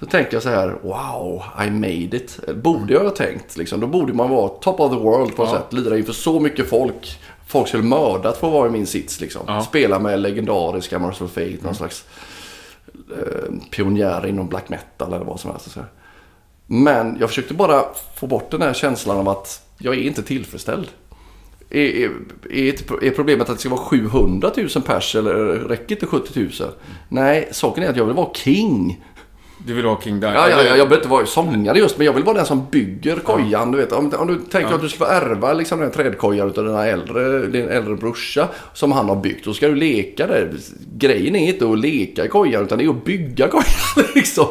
så 0.00 0.06
tänker 0.06 0.34
jag 0.34 0.42
så 0.42 0.48
här, 0.48 0.76
wow, 0.82 1.42
I 1.66 1.70
made 1.70 2.16
it. 2.16 2.38
Borde 2.54 2.92
jag 2.92 3.04
ha 3.04 3.10
tänkt 3.10 3.56
liksom. 3.56 3.80
Då 3.80 3.86
borde 3.86 4.12
man 4.12 4.30
vara 4.30 4.48
top 4.48 4.80
of 4.80 4.90
the 4.92 4.98
world 4.98 5.36
på 5.36 5.42
något 5.44 5.52
Ja. 5.52 5.58
sätt. 5.58 5.72
Lira 5.72 5.98
inför 5.98 6.12
så 6.12 6.40
mycket 6.40 6.68
folk. 6.68 7.18
Folk 7.46 7.68
skulle 7.68 7.82
mördat 7.82 8.36
för 8.36 8.46
att 8.46 8.52
vara 8.52 8.68
i 8.68 8.70
min 8.70 8.86
sits 8.86 9.20
liksom. 9.20 9.42
Ja. 9.46 9.60
Spela 9.62 9.98
med 9.98 10.20
legendariska 10.20 10.98
Merciful 10.98 11.28
Fate, 11.28 11.56
någon 11.64 11.74
slags 11.74 12.04
eh, 13.10 13.68
pionjär 13.70 14.26
inom 14.26 14.48
black 14.48 14.68
metal 14.68 15.12
eller 15.12 15.24
vad 15.24 15.40
som 15.40 15.50
helst. 15.50 15.70
Så. 15.70 15.80
Men 16.66 17.16
jag 17.20 17.28
försökte 17.28 17.54
bara 17.54 17.84
få 18.16 18.26
bort 18.26 18.50
den 18.50 18.62
här 18.62 18.72
känslan 18.72 19.16
av 19.16 19.28
att 19.28 19.62
jag 19.78 19.94
är 19.94 19.98
inte 20.02 20.22
tillfredsställd. 20.22 20.88
Är, 21.70 21.80
är, 21.80 22.10
är, 22.50 23.04
är 23.04 23.10
problemet 23.10 23.48
att 23.48 23.56
det 23.56 23.60
ska 23.60 23.68
vara 23.68 23.80
700 23.80 24.50
000 24.56 24.68
pers 24.86 25.14
eller 25.14 25.34
räcker 25.44 25.94
inte 25.94 26.06
70 26.06 26.40
000? 26.40 26.50
Nej, 27.08 27.48
saken 27.52 27.84
är 27.84 27.90
att 27.90 27.96
jag 27.96 28.04
vill 28.04 28.14
vara 28.14 28.34
king. 28.34 29.04
Du 29.66 29.74
vill 29.74 29.84
ha 29.84 30.00
King 30.00 30.20
Diamond? 30.20 30.38
Ja, 30.38 30.50
ja, 30.50 30.56
ja, 30.56 30.62
jag 30.62 30.76
behöver 30.76 30.96
inte 30.96 31.08
vara 31.08 31.26
sångare 31.26 31.78
just, 31.78 31.96
men 31.96 32.06
jag 32.06 32.12
vill 32.12 32.24
vara 32.24 32.36
den 32.36 32.46
som 32.46 32.66
bygger 32.70 33.16
kojan. 33.16 33.72
Du 33.72 33.78
vet, 33.78 33.92
om, 33.92 34.12
om 34.18 34.26
du 34.26 34.38
tänker 34.38 34.74
att 34.74 34.80
du 34.80 34.88
ska 34.88 34.98
få 34.98 35.04
ärva 35.04 35.52
liksom, 35.52 35.80
den 35.80 35.90
trädkojan 35.90 36.48
utav 36.48 36.64
dina 36.64 36.86
äldre, 36.86 37.46
din 37.46 37.68
äldre 37.68 37.94
brorsa 37.94 38.48
som 38.74 38.92
han 38.92 39.08
har 39.08 39.16
byggt. 39.16 39.44
Då 39.44 39.54
ska 39.54 39.68
du 39.68 39.74
leka 39.74 40.26
där. 40.26 40.52
Grejen 40.96 41.36
är 41.36 41.48
inte 41.48 41.70
att 41.70 41.78
leka 41.78 42.24
i 42.24 42.28
kojan, 42.28 42.64
utan 42.64 42.78
det 42.78 42.84
är 42.84 42.88
att 42.88 43.04
bygga 43.04 43.48
kojan 43.48 44.08
liksom. 44.14 44.46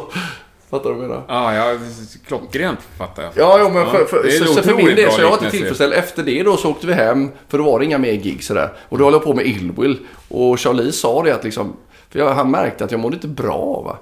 Fattar 0.70 0.90
du 0.90 0.94
vad 0.96 1.04
jag 1.04 1.10
menar? 1.10 1.24
Ja, 1.28 1.54
ja, 1.54 1.78
klockrent 2.26 2.78
fattar 2.98 3.22
jag. 3.22 3.32
Ja, 3.36 3.58
ja 3.58 3.68
men 3.68 3.90
för, 3.90 4.04
för, 4.04 4.22
det 4.22 4.36
är 4.36 4.44
så, 4.44 4.54
så 4.54 4.62
för 4.62 4.74
min 4.74 4.96
del 4.96 5.10
så 5.12 5.20
jag 5.20 5.28
var 5.28 5.36
inte 5.36 5.50
tillfredsställd. 5.50 5.92
Efter 5.92 6.22
det 6.22 6.42
då 6.42 6.56
så 6.56 6.70
åkte 6.70 6.86
vi 6.86 6.92
hem, 6.92 7.30
för 7.48 7.58
då 7.58 7.64
var 7.64 7.78
det 7.78 7.84
inga 7.84 7.98
mer 7.98 8.12
gig 8.12 8.44
sådär. 8.44 8.72
Och 8.88 8.98
då 8.98 9.04
höll 9.04 9.12
jag 9.12 9.24
på 9.24 9.34
med 9.34 9.46
Illwill. 9.46 9.98
Och 10.28 10.60
Charlie 10.60 10.92
sa 10.92 11.22
det 11.22 11.34
att 11.34 11.44
liksom, 11.44 11.76
för 12.10 12.18
jag, 12.18 12.34
han 12.34 12.50
märkte 12.50 12.84
att 12.84 12.90
jag 12.90 13.00
mådde 13.00 13.14
inte 13.14 13.28
bra 13.28 13.82
va. 13.84 13.98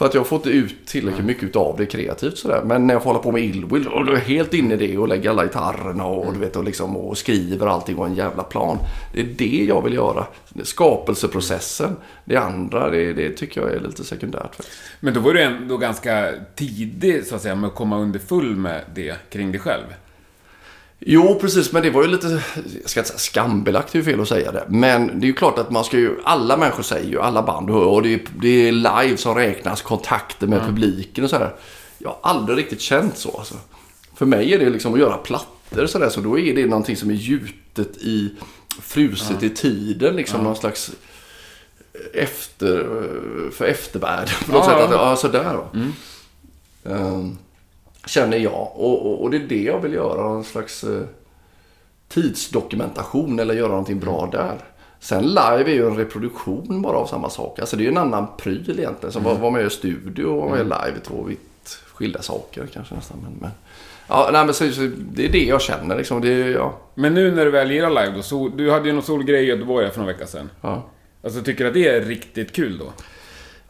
För 0.00 0.06
att 0.06 0.14
jag 0.14 0.26
får 0.26 0.36
inte 0.36 0.50
ut 0.50 0.86
tillräckligt 0.86 1.26
mycket 1.26 1.42
utav 1.42 1.76
det 1.78 1.86
kreativt 1.86 2.38
sådär. 2.38 2.62
Men 2.64 2.86
när 2.86 2.94
jag 2.94 3.02
får 3.02 3.10
hålla 3.10 3.22
på 3.22 3.32
med 3.32 3.44
Illwill, 3.44 3.88
och 3.88 4.04
då 4.04 4.12
är 4.12 4.16
jag 4.16 4.24
helt 4.24 4.54
inne 4.54 4.74
i 4.74 4.76
det 4.76 4.98
och 4.98 5.08
lägger 5.08 5.30
alla 5.30 5.44
gitarrerna 5.44 6.04
och, 6.04 6.32
du 6.32 6.38
vet, 6.38 6.56
och, 6.56 6.64
liksom, 6.64 6.96
och 6.96 7.18
skriver 7.18 7.66
allting 7.66 7.96
och 7.96 8.06
en 8.06 8.14
jävla 8.14 8.42
plan. 8.42 8.78
Det 9.14 9.20
är 9.20 9.24
det 9.24 9.64
jag 9.68 9.82
vill 9.82 9.94
göra. 9.94 10.26
Skapelseprocessen. 10.62 11.96
Det 12.24 12.36
andra, 12.36 12.90
det, 12.90 13.12
det 13.12 13.30
tycker 13.30 13.60
jag 13.60 13.72
är 13.72 13.80
lite 13.80 14.04
sekundärt 14.04 14.54
faktiskt. 14.54 14.78
Men 15.00 15.14
då 15.14 15.20
var 15.20 15.34
du 15.34 15.42
ändå 15.42 15.76
ganska 15.76 16.32
tidig, 16.54 17.26
så 17.26 17.34
att 17.34 17.42
säga, 17.42 17.54
med 17.54 17.68
att 17.68 17.74
komma 17.74 17.98
underfull 17.98 18.56
med 18.56 18.80
det 18.94 19.14
kring 19.30 19.52
dig 19.52 19.60
själv. 19.60 19.84
Jo, 21.00 21.38
precis. 21.40 21.72
Men 21.72 21.82
det 21.82 21.90
var 21.90 22.02
ju 22.02 22.08
lite, 22.08 22.42
jag 22.82 22.90
ska 22.90 23.00
inte 23.00 23.08
säga 23.10 23.18
skambelagt, 23.18 23.92
det 23.92 23.96
är 23.98 24.00
ju 24.00 24.04
fel 24.04 24.20
att 24.20 24.28
säga 24.28 24.52
det. 24.52 24.64
Men 24.68 25.20
det 25.20 25.26
är 25.26 25.28
ju 25.28 25.32
klart 25.34 25.58
att 25.58 25.70
man 25.70 25.84
ska 25.84 25.98
ju, 25.98 26.16
alla 26.24 26.56
människor 26.56 26.82
säger 26.82 27.10
ju, 27.10 27.20
alla 27.20 27.42
band, 27.42 27.70
och 27.70 28.02
det 28.02 28.14
är, 28.14 28.20
det 28.42 28.68
är 28.68 28.72
live 28.72 29.16
som 29.16 29.34
räknas, 29.34 29.82
kontakter 29.82 30.46
med 30.46 30.60
publiken 30.66 31.24
och 31.24 31.30
så 31.30 31.36
här. 31.36 31.54
Jag 31.98 32.10
har 32.10 32.18
aldrig 32.30 32.58
riktigt 32.58 32.80
känt 32.80 33.18
så 33.18 33.36
alltså. 33.38 33.54
För 34.14 34.26
mig 34.26 34.54
är 34.54 34.58
det 34.58 34.70
liksom 34.70 34.94
att 34.94 35.00
göra 35.00 35.16
plattor 35.16 35.86
så 35.86 35.98
där, 35.98 36.08
så 36.08 36.20
då 36.20 36.38
är 36.38 36.54
det 36.54 36.66
någonting 36.66 36.96
som 36.96 37.10
är 37.10 37.14
gjutet 37.14 37.96
i, 37.96 38.34
fruset 38.80 39.42
i 39.42 39.50
tiden, 39.50 40.16
liksom 40.16 40.44
någon 40.44 40.56
slags 40.56 40.90
efter, 42.14 42.88
för 43.52 43.64
eftervärlden 43.64 44.34
på 44.46 44.52
något 44.52 44.64
Ja, 44.68 44.74
sätt. 44.74 44.84
Att, 44.84 44.90
ja, 44.90 45.16
sådär 45.16 45.54
va. 45.54 45.68
Ehm, 46.84 47.38
känner 48.06 48.36
jag. 48.36 48.70
Och, 48.74 49.06
och, 49.06 49.22
och 49.22 49.30
det 49.30 49.36
är 49.36 49.46
det 49.48 49.62
jag 49.62 49.80
vill 49.80 49.92
göra. 49.92 50.22
Någon 50.22 50.44
slags 50.44 50.84
eh, 50.84 51.02
tidsdokumentation 52.08 53.38
eller 53.38 53.54
göra 53.54 53.68
någonting 53.68 54.00
bra 54.00 54.28
där. 54.32 54.58
Sen 55.00 55.26
live 55.26 55.64
är 55.70 55.74
ju 55.74 55.86
en 55.86 55.96
reproduktion 55.96 56.82
bara 56.82 56.96
av 56.96 57.06
samma 57.06 57.30
sak. 57.30 57.58
Alltså 57.58 57.76
det 57.76 57.82
är 57.82 57.84
ju 57.84 57.90
en 57.90 57.98
annan 57.98 58.26
pryl 58.38 58.78
egentligen. 58.78 59.12
Som 59.12 59.26
mm. 59.26 59.40
var 59.40 59.50
med 59.50 59.66
i 59.66 59.70
studio 59.70 60.24
och 60.24 60.36
var 60.42 60.56
med 60.56 60.64
live 60.64 60.96
är 60.96 61.04
två 61.04 61.22
vitt 61.22 61.78
skilda 61.86 62.22
saker 62.22 62.66
kanske 62.72 62.94
nästan. 62.94 63.18
Men, 63.22 63.32
men, 63.40 63.50
ja, 64.08 64.30
nej, 64.32 64.44
men 64.44 64.54
så, 64.54 64.70
så, 64.70 64.90
det 65.12 65.24
är 65.26 65.32
det 65.32 65.44
jag 65.44 65.60
känner 65.60 65.96
liksom. 65.96 66.20
Det, 66.20 66.28
är- 66.28 66.48
ja, 66.48 66.78
Men 66.94 67.14
nu 67.14 67.30
när 67.30 67.44
du 67.44 67.50
väl 67.50 67.68
lirar 67.68 67.90
live 67.90 68.16
då, 68.16 68.22
så, 68.22 68.48
du 68.48 68.70
hade 68.70 68.86
ju 68.88 68.92
någon 68.92 69.02
solgrej 69.02 69.44
i 69.44 69.46
Göteborg 69.46 69.90
för 69.90 69.98
några 69.98 70.12
veckor 70.12 70.26
sedan. 70.26 70.50
ja. 70.60 70.86
Alltså, 71.24 71.42
tycker 71.42 71.64
du 71.64 71.68
att 71.68 71.74
det 71.74 71.88
är 71.88 72.00
riktigt 72.00 72.52
kul 72.52 72.78
då? 72.78 72.92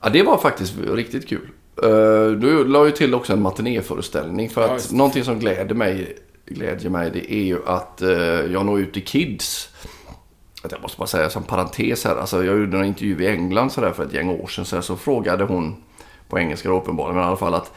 Ja, 0.00 0.08
det 0.08 0.22
var 0.22 0.38
faktiskt 0.38 0.74
riktigt 0.78 1.28
kul. 1.28 1.48
Uh, 1.84 2.30
du 2.30 2.64
la 2.64 2.86
ju 2.86 2.90
till 2.90 3.14
också 3.14 3.32
en 3.32 3.42
matinéföreställning. 3.42 4.50
För 4.50 4.60
Ja, 4.60 4.74
att 4.74 4.88
det. 4.88 4.96
någonting 4.96 5.24
som 5.24 5.38
gläder 5.38 5.74
mig, 5.74 6.16
glädjer 6.46 6.90
mig 6.90 7.10
det 7.10 7.32
är 7.32 7.44
ju 7.44 7.58
att 7.66 8.02
eh, 8.02 8.10
jag 8.52 8.66
når 8.66 8.80
ut 8.80 8.92
till 8.92 9.04
kids. 9.04 9.68
Att 10.62 10.72
jag 10.72 10.82
måste 10.82 10.98
bara 10.98 11.06
säga 11.06 11.30
som 11.30 11.42
parentes 11.42 12.04
här. 12.04 12.16
Alltså, 12.16 12.44
jag 12.44 12.58
gjorde 12.58 12.78
en 12.78 12.84
intervju 12.84 13.22
i 13.24 13.26
England 13.26 13.70
så 13.72 13.80
där 13.80 13.92
för 13.92 14.04
ett 14.04 14.12
gäng 14.12 14.28
år 14.28 14.46
sedan. 14.46 14.64
Så, 14.64 14.76
här, 14.76 14.82
så 14.82 14.96
frågade 14.96 15.44
hon, 15.44 15.76
på 16.28 16.38
engelska 16.38 16.68
då 16.68 16.76
uppenbarligen, 16.76 17.16
men 17.16 17.24
i 17.24 17.28
alla 17.28 17.36
fall 17.36 17.54
att 17.54 17.72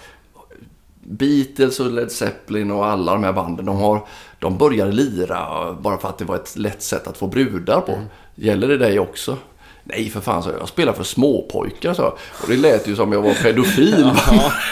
Beatles 1.06 1.80
och 1.80 1.92
Led 1.92 2.12
Zeppelin 2.12 2.72
och 2.72 2.86
alla 2.86 3.14
de 3.14 3.24
här 3.24 3.34
banden, 3.34 3.66
de, 3.66 3.78
har, 3.78 4.08
de 4.40 4.58
började 4.58 4.92
lira 4.92 5.74
bara 5.74 5.98
för 5.98 6.10
att 6.10 6.18
det 6.18 6.26
var 6.26 6.36
ett 6.36 6.56
lätt 6.58 6.82
sätt 6.82 7.08
att 7.08 7.18
få 7.18 7.28
brudar 7.28 7.82
på. 7.82 8.00
Gäller 8.36 8.68
det 8.68 8.78
dig 8.78 9.00
också? 9.00 9.38
Nej 9.84 10.10
för 10.10 10.22
fan, 10.22 10.44
så 10.44 10.50
jag. 10.50 10.60
jag 10.60 10.68
spelar 10.68 10.94
för 10.94 11.04
småpojkar 11.04 11.94
så. 11.94 12.04
Och 12.42 12.48
det 12.48 12.58
lät 12.58 12.88
ju 12.88 12.96
som 12.96 13.12
jag 13.12 13.22
var 13.22 13.34
pedofil. 13.34 14.12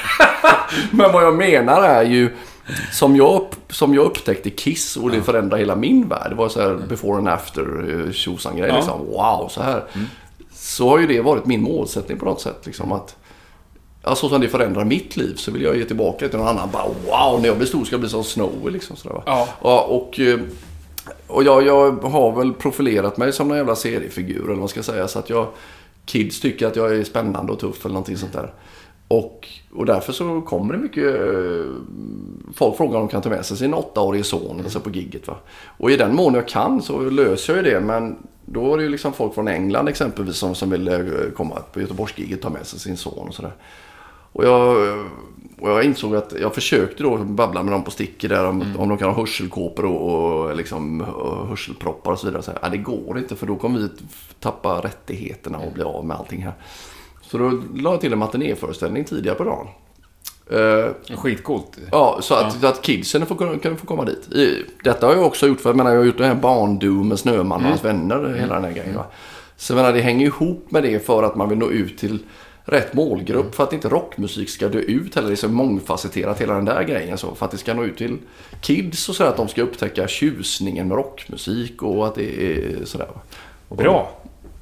Men 0.91 1.11
vad 1.11 1.23
jag 1.23 1.35
menar 1.35 1.83
är 1.83 2.03
ju, 2.03 2.35
som 2.91 3.15
jag, 3.15 3.45
som 3.69 3.93
jag 3.93 4.05
upptäckte 4.05 4.49
Kiss 4.49 4.97
och 4.97 5.11
det 5.11 5.21
förändrade 5.21 5.59
hela 5.61 5.75
min 5.75 6.07
värld. 6.07 6.27
Det 6.29 6.35
var 6.35 6.49
så 6.49 6.61
här 6.61 6.79
before 6.89 7.17
and 7.17 7.29
after 7.29 7.61
eh, 8.07 8.11
tjosan 8.11 8.57
grej 8.57 8.69
Ja. 8.69 8.75
liksom. 8.75 8.99
Wow, 9.05 9.47
så 9.49 9.61
här. 9.61 9.83
Så 10.53 10.89
har 10.89 10.99
ju 10.99 11.07
det 11.07 11.21
varit 11.21 11.45
min 11.45 11.61
målsättning 11.61 12.19
på 12.19 12.25
något 12.25 12.41
sätt. 12.41 12.65
Liksom, 12.65 12.91
att 12.91 13.15
Ja, 14.03 14.15
så 14.15 14.29
som 14.29 14.41
det 14.41 14.47
förändrar 14.49 14.85
mitt 14.85 15.17
liv 15.17 15.35
så 15.35 15.51
vill 15.51 15.61
jag 15.61 15.77
ge 15.77 15.85
tillbaka 15.85 16.27
till 16.29 16.37
någon 16.39 16.47
annan. 16.47 16.69
Bara 16.71 16.83
wow, 16.87 17.41
när 17.41 17.47
jag 17.47 17.57
blir 17.57 17.67
stor 17.67 17.85
ska 17.85 17.93
jag 17.93 17.99
bli 17.99 18.09
som 18.09 18.23
Snowy 18.23 18.71
liksom. 18.71 18.95
Sådär, 18.95 19.15
va? 19.15 19.23
Ja. 19.25 19.47
Ja, 19.63 19.81
och 19.81 20.19
eh, 20.19 20.39
och 21.31 21.43
jag, 21.43 21.65
jag 21.65 21.91
har 21.91 22.31
väl 22.35 22.53
profilerat 22.53 23.17
mig 23.17 23.33
som 23.33 23.47
någon 23.47 23.57
jävla 23.57 23.75
seriefigur 23.75 24.37
eller 24.37 24.47
vad 24.47 24.57
man 24.57 24.67
ska 24.67 24.83
säga. 24.83 25.07
Så 25.07 25.19
att 25.19 25.29
jag, 25.29 25.47
kids 26.05 26.39
tycker 26.39 26.67
att 26.67 26.75
jag 26.75 26.95
är 26.95 27.03
spännande 27.03 27.51
och 27.51 27.59
tuff 27.59 27.85
eller 27.85 27.93
någonting 27.93 28.17
sånt 28.17 28.33
där. 28.33 28.53
Och, 29.07 29.47
och 29.73 29.85
därför 29.85 30.13
så 30.13 30.41
kommer 30.41 30.73
det 30.73 30.79
mycket... 30.79 31.15
eh, 31.15 31.71
Folk 32.53 32.77
frågar 32.77 32.99
om 32.99 33.07
de 33.07 33.11
kan 33.11 33.21
ta 33.21 33.29
med 33.29 33.45
sig 33.45 33.57
sin 33.57 33.73
åttaårige 33.73 34.23
son 34.23 34.59
eller 34.59 34.69
så 34.69 34.79
på 34.79 34.89
gigget. 34.89 35.27
Va? 35.27 35.35
Och 35.77 35.91
i 35.91 35.97
den 35.97 36.15
mån 36.15 36.33
jag 36.33 36.47
kan 36.47 36.81
så 36.81 36.99
löser 36.99 37.55
jag 37.55 37.65
ju 37.65 37.71
det. 37.71 37.79
Men 37.79 38.17
då 38.45 38.73
är 38.73 38.77
det 38.77 38.83
ju 38.83 38.89
liksom 38.89 39.13
folk 39.13 39.33
från 39.33 39.47
England 39.47 39.87
exempelvis 39.89 40.35
som, 40.35 40.55
som 40.55 40.69
vill 40.69 40.87
eh, 40.87 40.99
komma 41.35 41.55
på 41.73 41.81
Göteborgsgiget 41.81 42.37
och 42.37 42.43
ta 42.43 42.49
med 42.49 42.67
sig 42.67 42.79
sin 42.79 42.97
son 42.97 43.27
och 43.27 43.33
sådär. 43.33 43.53
Och 44.33 44.45
jag, 44.45 44.77
och 45.59 45.69
jag 45.69 45.83
insåg 45.83 46.15
att 46.15 46.33
jag 46.41 46.53
försökte 46.55 47.03
då 47.03 47.17
babbla 47.17 47.63
med 47.63 47.73
dem 47.73 47.83
på 47.83 47.91
sticker 47.91 48.29
där 48.29 48.45
om, 48.45 48.61
Mm. 48.61 48.79
om 48.79 48.89
de 48.89 48.97
kan 48.97 49.09
ha 49.09 49.15
hörselkåpor 49.15 49.85
och, 49.85 50.41
och 50.45 50.55
liksom 50.55 51.01
och 51.01 51.47
hörselproppar 51.47 52.11
och 52.11 52.19
så 52.19 52.25
vidare. 52.27 52.43
Så 52.43 52.51
här, 52.51 52.59
ja, 52.61 52.69
det 52.69 52.77
går 52.77 53.17
inte 53.17 53.35
för 53.35 53.47
då 53.47 53.55
kommer 53.55 53.79
vi 53.79 53.89
tappa 54.39 54.81
rättigheterna 54.81 55.57
och 55.57 55.71
bli 55.73 55.83
av 55.83 56.05
med 56.05 56.17
allting 56.17 56.41
här. 56.41 56.53
Så 57.21 57.37
då 57.37 57.61
la 57.75 57.91
jag 57.91 58.01
till 58.01 58.13
en 58.13 58.19
matinéföreställning 58.19 59.03
tidigare 59.03 59.35
på 59.35 59.43
dagen. 59.43 59.67
Eh, 60.51 61.15
Skitcoolt. 61.17 61.77
Ja, 61.91 62.17
så 62.21 62.33
att, 62.33 62.63
att 62.63 62.81
kidsen 62.81 63.25
får, 63.25 63.59
kan 63.59 63.77
få 63.77 63.85
komma 63.85 64.05
dit. 64.05 64.31
I, 64.31 64.65
detta 64.83 65.07
har 65.07 65.13
jag 65.13 65.25
också 65.25 65.47
gjort 65.47 65.61
för 65.61 65.69
jag 65.69 65.77
menar, 65.77 65.91
jag 65.91 65.97
har 65.97 66.05
gjort 66.05 66.17
den 66.17 66.27
här 66.27 66.35
barndoom 66.41 67.07
med 67.07 67.19
Snöman 67.19 67.61
och 67.61 67.67
hans 67.67 67.85
vänner. 67.85 68.35
Hela 68.39 68.55
den 68.55 68.63
här 68.63 68.71
grejen. 68.71 68.95
Va? 68.95 69.05
Så 69.57 69.73
jag 69.73 69.77
menar, 69.77 69.93
det 69.93 70.01
hänger 70.01 70.25
ihop 70.25 70.71
med 70.71 70.83
det 70.83 71.05
för 71.05 71.23
att 71.23 71.35
man 71.35 71.49
vill 71.49 71.57
nå 71.57 71.69
ut 71.69 71.97
till 71.97 72.19
rätt 72.65 72.93
målgrupp. 72.93 73.55
För 73.55 73.63
att 73.63 73.73
inte 73.73 73.89
rockmusik 73.89 74.49
ska 74.49 74.67
dö 74.69 74.79
ut 74.79 75.15
heller. 75.15 75.27
Det 75.27 75.33
är 75.33 75.35
så 75.35 75.47
mångfacetterat 75.49 76.41
hela 76.41 76.53
den 76.53 76.65
där 76.65 76.83
grejen. 76.83 77.17
Så 77.17 77.35
för 77.35 77.45
att 77.45 77.51
det 77.51 77.57
ska 77.57 77.73
nå 77.73 77.83
ut 77.83 77.97
till 77.97 78.17
kids 78.61 79.09
och 79.09 79.15
så 79.15 79.23
att 79.23 79.37
de 79.37 79.47
ska 79.47 79.61
upptäcka 79.61 80.07
tjusningen 80.07 80.87
med 80.87 80.97
rockmusik 80.97 81.81
och 81.83 82.07
att 82.07 82.15
det 82.15 82.41
är 82.55 82.85
sådär. 82.85 83.07
Bra. 83.69 84.11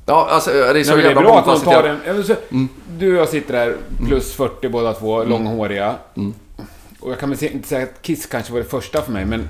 Ja, 0.05 0.27
alltså 0.31 0.49
det 0.51 0.79
är 0.79 0.83
så 0.83 0.95
Nej, 0.95 0.95
men 0.95 0.97
det 0.97 1.01
är 1.03 1.07
jävla 1.07 1.21
bra 1.21 1.39
att 1.39 1.45
de 1.45 1.59
tar 1.71 1.83
den. 1.83 2.23
Så- 2.23 2.35
Du 2.97 3.13
och 3.13 3.21
jag 3.21 3.29
sitter 3.29 3.53
där, 3.53 3.75
plus 4.07 4.33
40 4.33 4.69
båda 4.69 4.93
två, 4.93 5.23
långhåriga. 5.23 5.95
Och 6.99 7.11
jag 7.11 7.19
kan 7.19 7.29
väl 7.29 7.43
inte 7.43 7.67
säga 7.67 7.83
att 7.83 8.01
Kiss 8.01 8.25
kanske 8.25 8.53
var 8.53 8.59
det 8.59 8.65
första 8.65 9.01
för 9.01 9.11
mig, 9.11 9.25
men 9.25 9.49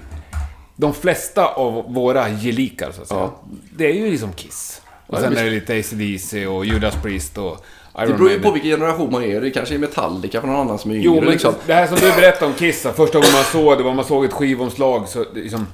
de 0.75 0.93
flesta 0.93 1.45
av 1.47 1.93
våra 1.93 2.29
gelikar, 2.29 2.91
så 2.91 3.01
att 3.01 3.07
säga, 3.07 3.19
Ja. 3.19 3.39
det 3.77 3.85
är 3.85 3.93
ju 3.93 4.11
liksom 4.11 4.33
Kiss. 4.33 4.81
Och 5.07 5.17
Ja, 5.17 5.21
sen 5.21 5.37
är 5.37 5.43
det 5.43 5.49
lite 5.49 5.73
AC/DC 5.79 6.47
och 6.47 6.65
Judas 6.65 6.95
Priest 6.95 7.37
och 7.37 7.65
Det 7.95 8.03
Iron 8.03 8.17
beror 8.17 8.31
ju 8.31 8.39
på 8.39 8.51
vilken 8.51 8.71
generation 8.71 9.11
man 9.11 9.23
är. 9.23 9.41
Det 9.41 9.51
kanske 9.51 9.75
är 9.75 9.79
Metallica 9.79 10.41
för 10.41 10.47
någon 10.47 10.57
annan 10.59 10.79
som 10.79 10.91
är 10.91 10.95
yngre. 10.95 11.05
Jo, 11.05 11.15
men 11.21 11.29
liksom. 11.31 11.53
det 11.67 11.73
här 11.73 11.87
som 11.87 11.95
du 11.95 12.11
berättade 12.11 12.45
om 12.45 12.53
Kiss, 12.53 12.81
första 12.81 13.17
gången 13.19 13.33
man 13.33 13.43
såg 13.43 13.77
det 13.77 13.83
var 13.83 13.93
man 13.93 14.05
såg 14.05 14.25
ett 14.25 14.33
skivomslag, 14.33 15.07
så 15.07 15.19
det, 15.33 15.39
liksom, 15.41 15.67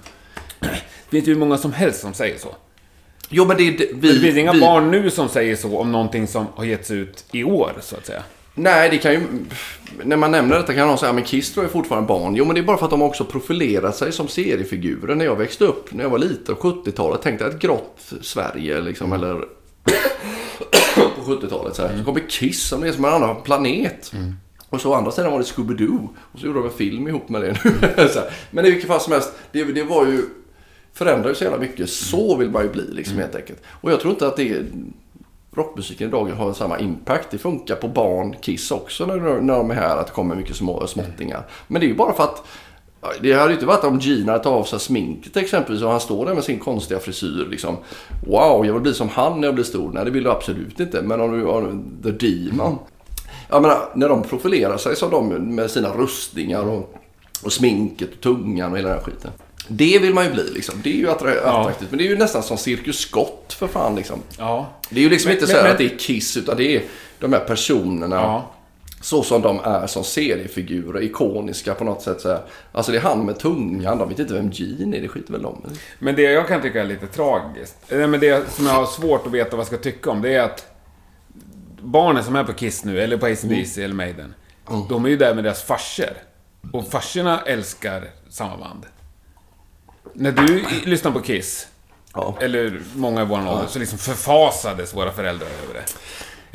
det 0.59 0.69
finns 1.09 1.27
ju 1.27 1.33
hur 1.33 1.39
många 1.39 1.57
som 1.57 1.73
helst 1.73 2.01
som 2.01 2.13
säger 2.13 2.37
så. 2.37 2.55
Jo, 3.29 3.45
men 3.45 3.57
det 3.57 3.63
är... 3.67 3.71
det- 3.77 3.89
Vi, 3.93 4.13
Det 4.13 4.19
finns 4.19 4.37
inga 4.37 4.53
vi, 4.53 4.59
barn 4.59 4.91
nu 4.91 5.09
som 5.09 5.29
säger 5.29 5.55
så 5.55 5.77
om 5.79 5.91
någonting 5.91 6.27
som 6.27 6.45
har 6.55 6.65
getts 6.65 6.91
ut 6.91 7.25
i 7.31 7.43
år, 7.43 7.71
så 7.81 7.95
att 7.95 8.05
säga. 8.05 8.23
Nej, 8.57 8.89
det 8.89 8.97
kan 8.97 9.11
ju... 9.13 9.21
När 10.03 10.17
man 10.17 10.31
nämner 10.31 10.55
detta 10.55 10.73
kan 10.73 10.87
någon 10.87 10.97
säga 10.97 11.13
men 11.13 11.23
Kiss 11.23 11.53
tror 11.53 11.63
jag 11.63 11.69
är 11.69 11.73
fortfarande 11.73 12.07
barn. 12.07 12.35
Jo, 12.35 12.45
men 12.45 12.55
det 12.55 12.61
är 12.61 12.63
bara 12.63 12.77
för 12.77 12.85
att 12.85 12.91
de 12.91 13.01
också 13.01 13.23
profilerat 13.25 13.95
sig 13.95 14.11
som 14.11 14.27
seriefigurer. 14.27 15.15
När 15.15 15.25
jag 15.25 15.35
växte 15.35 15.63
upp, 15.65 15.93
när 15.93 16.03
jag 16.03 16.09
var 16.09 16.17
liten, 16.19 16.55
70-talet, 16.55 17.21
tänkte 17.21 17.45
jag 17.45 17.53
ett 17.53 17.59
grått 17.61 18.13
Sverige 18.21 18.81
liksom, 18.81 19.13
eller... 19.13 19.41
på 21.25 21.31
70-talet 21.31 21.75
så, 21.75 21.87
här. 21.87 21.97
så 21.97 22.03
kommer 22.03 22.29
Kiss 22.29 22.67
som 22.67 22.83
är 22.83 22.91
som 22.91 23.05
en 23.05 23.13
annan 23.13 23.43
planet. 23.43 24.11
Och 24.69 24.81
så 24.81 24.91
å 24.91 24.93
andra 24.93 25.11
sidan 25.11 25.31
var 25.31 25.39
det 25.39 25.45
Scooby-Doo. 25.45 26.07
Och 26.17 26.39
så 26.39 26.45
gjorde 26.45 26.59
de 26.59 26.65
en 26.65 26.73
film 26.73 27.07
ihop 27.07 27.29
med 27.29 27.41
det 27.41 27.57
nu. 27.63 27.71
Men 28.51 28.65
i 28.65 28.71
vilket 28.71 28.87
fall 28.87 29.01
som 29.01 29.13
helst, 29.13 29.33
det, 29.51 29.63
det 29.63 29.83
var 29.83 30.05
ju... 30.05 30.21
Förändrar 30.93 31.29
ju 31.29 31.35
så 31.35 31.43
jävla 31.43 31.59
mycket. 31.59 31.89
Så 31.89 32.37
vill 32.37 32.49
man 32.49 32.63
ju 32.63 32.69
bli 32.69 32.83
liksom 32.91 33.17
helt 33.17 33.35
enkelt. 33.35 33.59
Och 33.67 33.91
jag 33.91 33.99
tror 33.99 34.13
inte 34.13 34.27
att 34.27 34.37
det 34.37 34.49
är 34.49 34.65
rockmusiken 35.55 36.07
idag 36.07 36.25
har 36.25 36.53
samma 36.53 36.79
impact. 36.79 37.31
Det 37.31 37.37
funkar 37.37 37.75
på 37.75 37.87
barn, 37.87 38.35
Kiss 38.41 38.71
också 38.71 39.05
när, 39.05 39.41
när 39.41 39.53
de 39.53 39.71
är 39.71 39.75
här, 39.75 39.97
att 39.97 40.07
det 40.07 40.13
kommer 40.13 40.35
mycket 40.35 40.55
små, 40.55 40.87
småttingar. 40.87 41.43
Men 41.67 41.79
det 41.79 41.85
är 41.85 41.89
ju 41.89 41.95
bara 41.95 42.13
för 42.13 42.23
att 42.23 42.47
det 43.21 43.33
hade 43.33 43.47
ju 43.49 43.53
inte 43.53 43.65
varit 43.65 43.83
om 43.83 43.99
Gina 43.99 44.33
tagit 44.39 44.45
av 44.47 44.63
sig 44.63 44.79
sminket 44.79 45.37
exempelvis 45.37 45.83
och 45.83 45.89
han 45.91 45.99
står 45.99 46.25
där 46.25 46.33
med 46.35 46.43
sin 46.43 46.59
konstiga 46.59 46.99
frisyr 46.99 47.47
liksom. 47.51 47.77
Wow, 48.27 48.65
jag 48.65 48.73
vill 48.73 48.81
bli 48.81 48.93
som 48.93 49.09
han 49.09 49.41
när 49.41 49.47
jag 49.47 49.55
blir 49.55 49.63
stor. 49.65 49.91
Nej, 49.93 50.05
det 50.05 50.11
vill 50.11 50.23
du 50.23 50.31
absolut 50.31 50.79
inte. 50.79 51.01
Men 51.01 51.21
om 51.21 51.39
du 51.39 51.45
har 51.45 51.77
The 52.03 52.11
Demon. 52.27 52.77
Jag 53.49 53.61
menar, 53.61 53.77
när 53.95 54.09
de 54.09 54.23
profilerar 54.23 54.77
sig 54.77 54.95
som 54.95 55.11
de 55.11 55.27
med 55.55 55.71
sina 55.71 55.89
rustningar 55.89 56.63
och, 56.63 56.95
och 57.43 57.53
sminket 57.53 58.09
och 58.15 58.21
tungan 58.21 58.71
och 58.71 58.77
hela 58.77 58.89
den 58.89 58.97
här 58.97 59.03
skiten. 59.03 59.31
Det 59.67 59.99
vill 59.99 60.13
man 60.13 60.25
ju 60.25 60.31
bli 60.31 60.43
liksom. 60.53 60.75
Det 60.83 60.89
är 60.89 60.97
ju 60.97 61.07
attra- 61.07 61.39
attraktivt. 61.45 61.89
Men 61.91 61.97
det 61.97 62.03
är 62.05 62.09
ju 62.09 62.17
nästan 62.17 62.43
som 62.43 62.57
Cirkus 62.57 62.99
Scott 62.99 63.55
för 63.59 63.67
fan 63.67 63.95
liksom. 63.95 64.19
Ja. 64.37 64.65
Det 64.89 64.99
är 64.99 65.03
ju 65.03 65.09
liksom 65.09 65.29
Men- 65.29 65.35
inte 65.37 65.45
men- 65.45 65.51
så 65.51 65.55
här 65.57 65.63
men- 65.63 65.71
att 65.71 65.77
det 65.77 65.85
är 65.93 65.97
Kiss 65.97 66.37
utan 66.37 66.57
det 66.57 66.75
är 66.75 66.83
de 67.19 67.33
här 67.33 67.39
personerna. 67.39 68.15
Ja. 68.15 68.51
Så 69.01 69.23
som 69.23 69.41
de 69.41 69.59
är 69.59 69.87
som 69.87 70.03
seriefigurer, 70.03 71.03
ikoniska 71.03 71.73
på 71.75 71.83
något 71.83 72.01
sätt. 72.01 72.21
Så 72.21 72.29
här. 72.29 72.41
Alltså 72.71 72.91
det 72.91 72.97
är 72.97 73.01
han 73.01 73.25
med 73.25 73.39
tungan, 73.39 73.97
de 73.97 74.09
vet 74.09 74.19
inte 74.19 74.33
vem 74.33 74.49
Gene 74.51 74.97
är, 74.97 75.01
det 75.01 75.07
skiter 75.07 75.33
väl 75.33 75.41
de. 75.41 75.63
Men 75.99 76.15
det 76.15 76.21
jag 76.21 76.47
kan 76.47 76.61
tycka 76.61 76.81
är 76.81 76.85
lite 76.85 77.07
tragiskt, 77.07 77.75
nej, 77.89 78.07
men 78.07 78.19
det 78.19 78.49
som 78.51 78.65
jag 78.65 78.73
har 78.73 78.85
svårt 78.85 79.25
att 79.25 79.31
veta 79.31 79.49
vad 79.51 79.59
jag 79.59 79.67
ska 79.67 79.77
tycka 79.77 80.11
om, 80.11 80.21
det 80.21 80.33
är 80.33 80.43
att 80.43 80.65
barnen 81.81 82.23
som 82.23 82.35
är 82.35 82.43
på 82.43 82.53
Kiss 82.53 82.83
nu, 82.85 83.01
eller 83.01 83.17
på 83.17 83.25
AC/DC 83.25 83.83
eller 83.83 83.95
Maiden, 83.95 84.33
de 84.89 85.05
är 85.05 85.09
ju 85.09 85.17
där 85.17 85.35
med 85.35 85.43
deras 85.43 85.63
farsor. 85.63 86.09
Och 86.73 86.87
farsorna 86.87 87.41
älskar 87.41 88.09
samma 88.29 88.57
band. 88.57 88.85
När 90.13 90.31
du 90.31 90.65
lyssnar 90.85 91.11
på 91.11 91.21
Kiss, 91.21 91.67
Ja. 92.13 92.37
eller 92.41 92.81
många 92.95 93.21
i 93.21 93.25
vår 93.25 93.37
ålder, 93.37 93.65
så 93.67 93.79
liksom 93.79 93.97
förfasades 93.97 94.93
våra 94.95 95.11
föräldrar 95.11 95.47
över 95.63 95.73
det. 95.73 95.83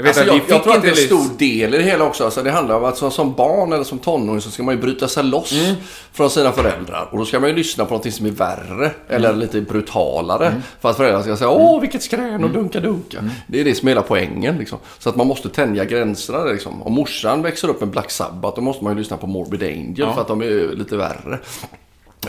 Jag 0.01 0.05
vet 0.05 0.19
Alltså 0.19 0.35
att 0.35 0.41
jag, 0.49 0.57
jag 0.57 0.63
tror 0.65 0.75
att 0.77 0.83
det 0.83 0.89
är 0.89 0.91
en 0.91 0.97
stor 0.97 1.39
del 1.39 1.75
i 1.75 1.79
det 1.79 1.83
hela 1.83 2.05
också. 2.05 2.25
Alltså 2.25 2.43
det 2.43 2.51
handlar 2.51 2.77
om 2.77 2.85
att 2.85 2.97
som, 2.97 3.11
som 3.11 3.35
barn 3.35 3.73
eller 3.73 3.85
som 3.85 3.99
tonåring 3.99 4.41
så 4.41 4.51
ska 4.51 4.63
man 4.63 4.75
ju 4.75 4.81
bryta 4.81 5.09
sig 5.09 5.25
loss 5.25 5.53
Mm. 5.53 5.75
från 6.13 6.31
sina 6.31 6.53
föräldrar. 6.53 7.09
Och 7.13 7.19
då 7.19 7.25
ska 7.25 7.41
man 7.41 7.51
ju 7.51 7.57
lyssna 7.57 7.85
på 7.85 7.95
något 7.95 8.15
som 8.15 8.27
är 8.27 8.31
värre 8.31 8.91
eller 9.09 9.29
Mm. 9.29 9.41
lite 9.41 9.61
brutalare. 9.61 10.63
För 10.81 10.91
att 10.91 10.97
föräldrarna 10.97 11.23
ska 11.25 11.37
säga 11.37 11.51
åh 11.51 11.81
vilket 11.81 12.03
skrän 12.03 12.45
och 12.45 12.51
dunka 12.51 12.81
dunka. 12.81 13.19
Mm. 13.19 13.31
Det 13.47 13.61
är 13.61 13.65
det 13.65 13.75
som 13.75 13.89
är 13.89 13.91
hela 13.91 14.03
poängen 14.03 14.57
liksom. 14.59 14.79
Så 14.99 15.09
att 15.09 15.17
man 15.17 15.27
måste 15.27 15.49
tänja 15.49 15.85
gränserna 15.85 16.45
liksom. 16.45 16.83
Om 16.83 16.93
morsan 16.93 17.43
växer 17.43 17.69
upp 17.69 17.81
med 17.81 17.89
Black 17.89 18.11
Sabbath 18.11 18.57
då 18.57 18.63
måste 18.63 18.85
man 18.85 18.93
ju 18.93 18.99
lyssna 18.99 19.17
på 19.17 19.27
Morbid 19.27 19.63
Angel 19.63 19.95
Ja. 19.97 20.15
för 20.15 20.21
att 20.21 20.29
de 20.29 20.43
är 20.43 20.77
lite 20.77 20.97
värre. 20.97 21.39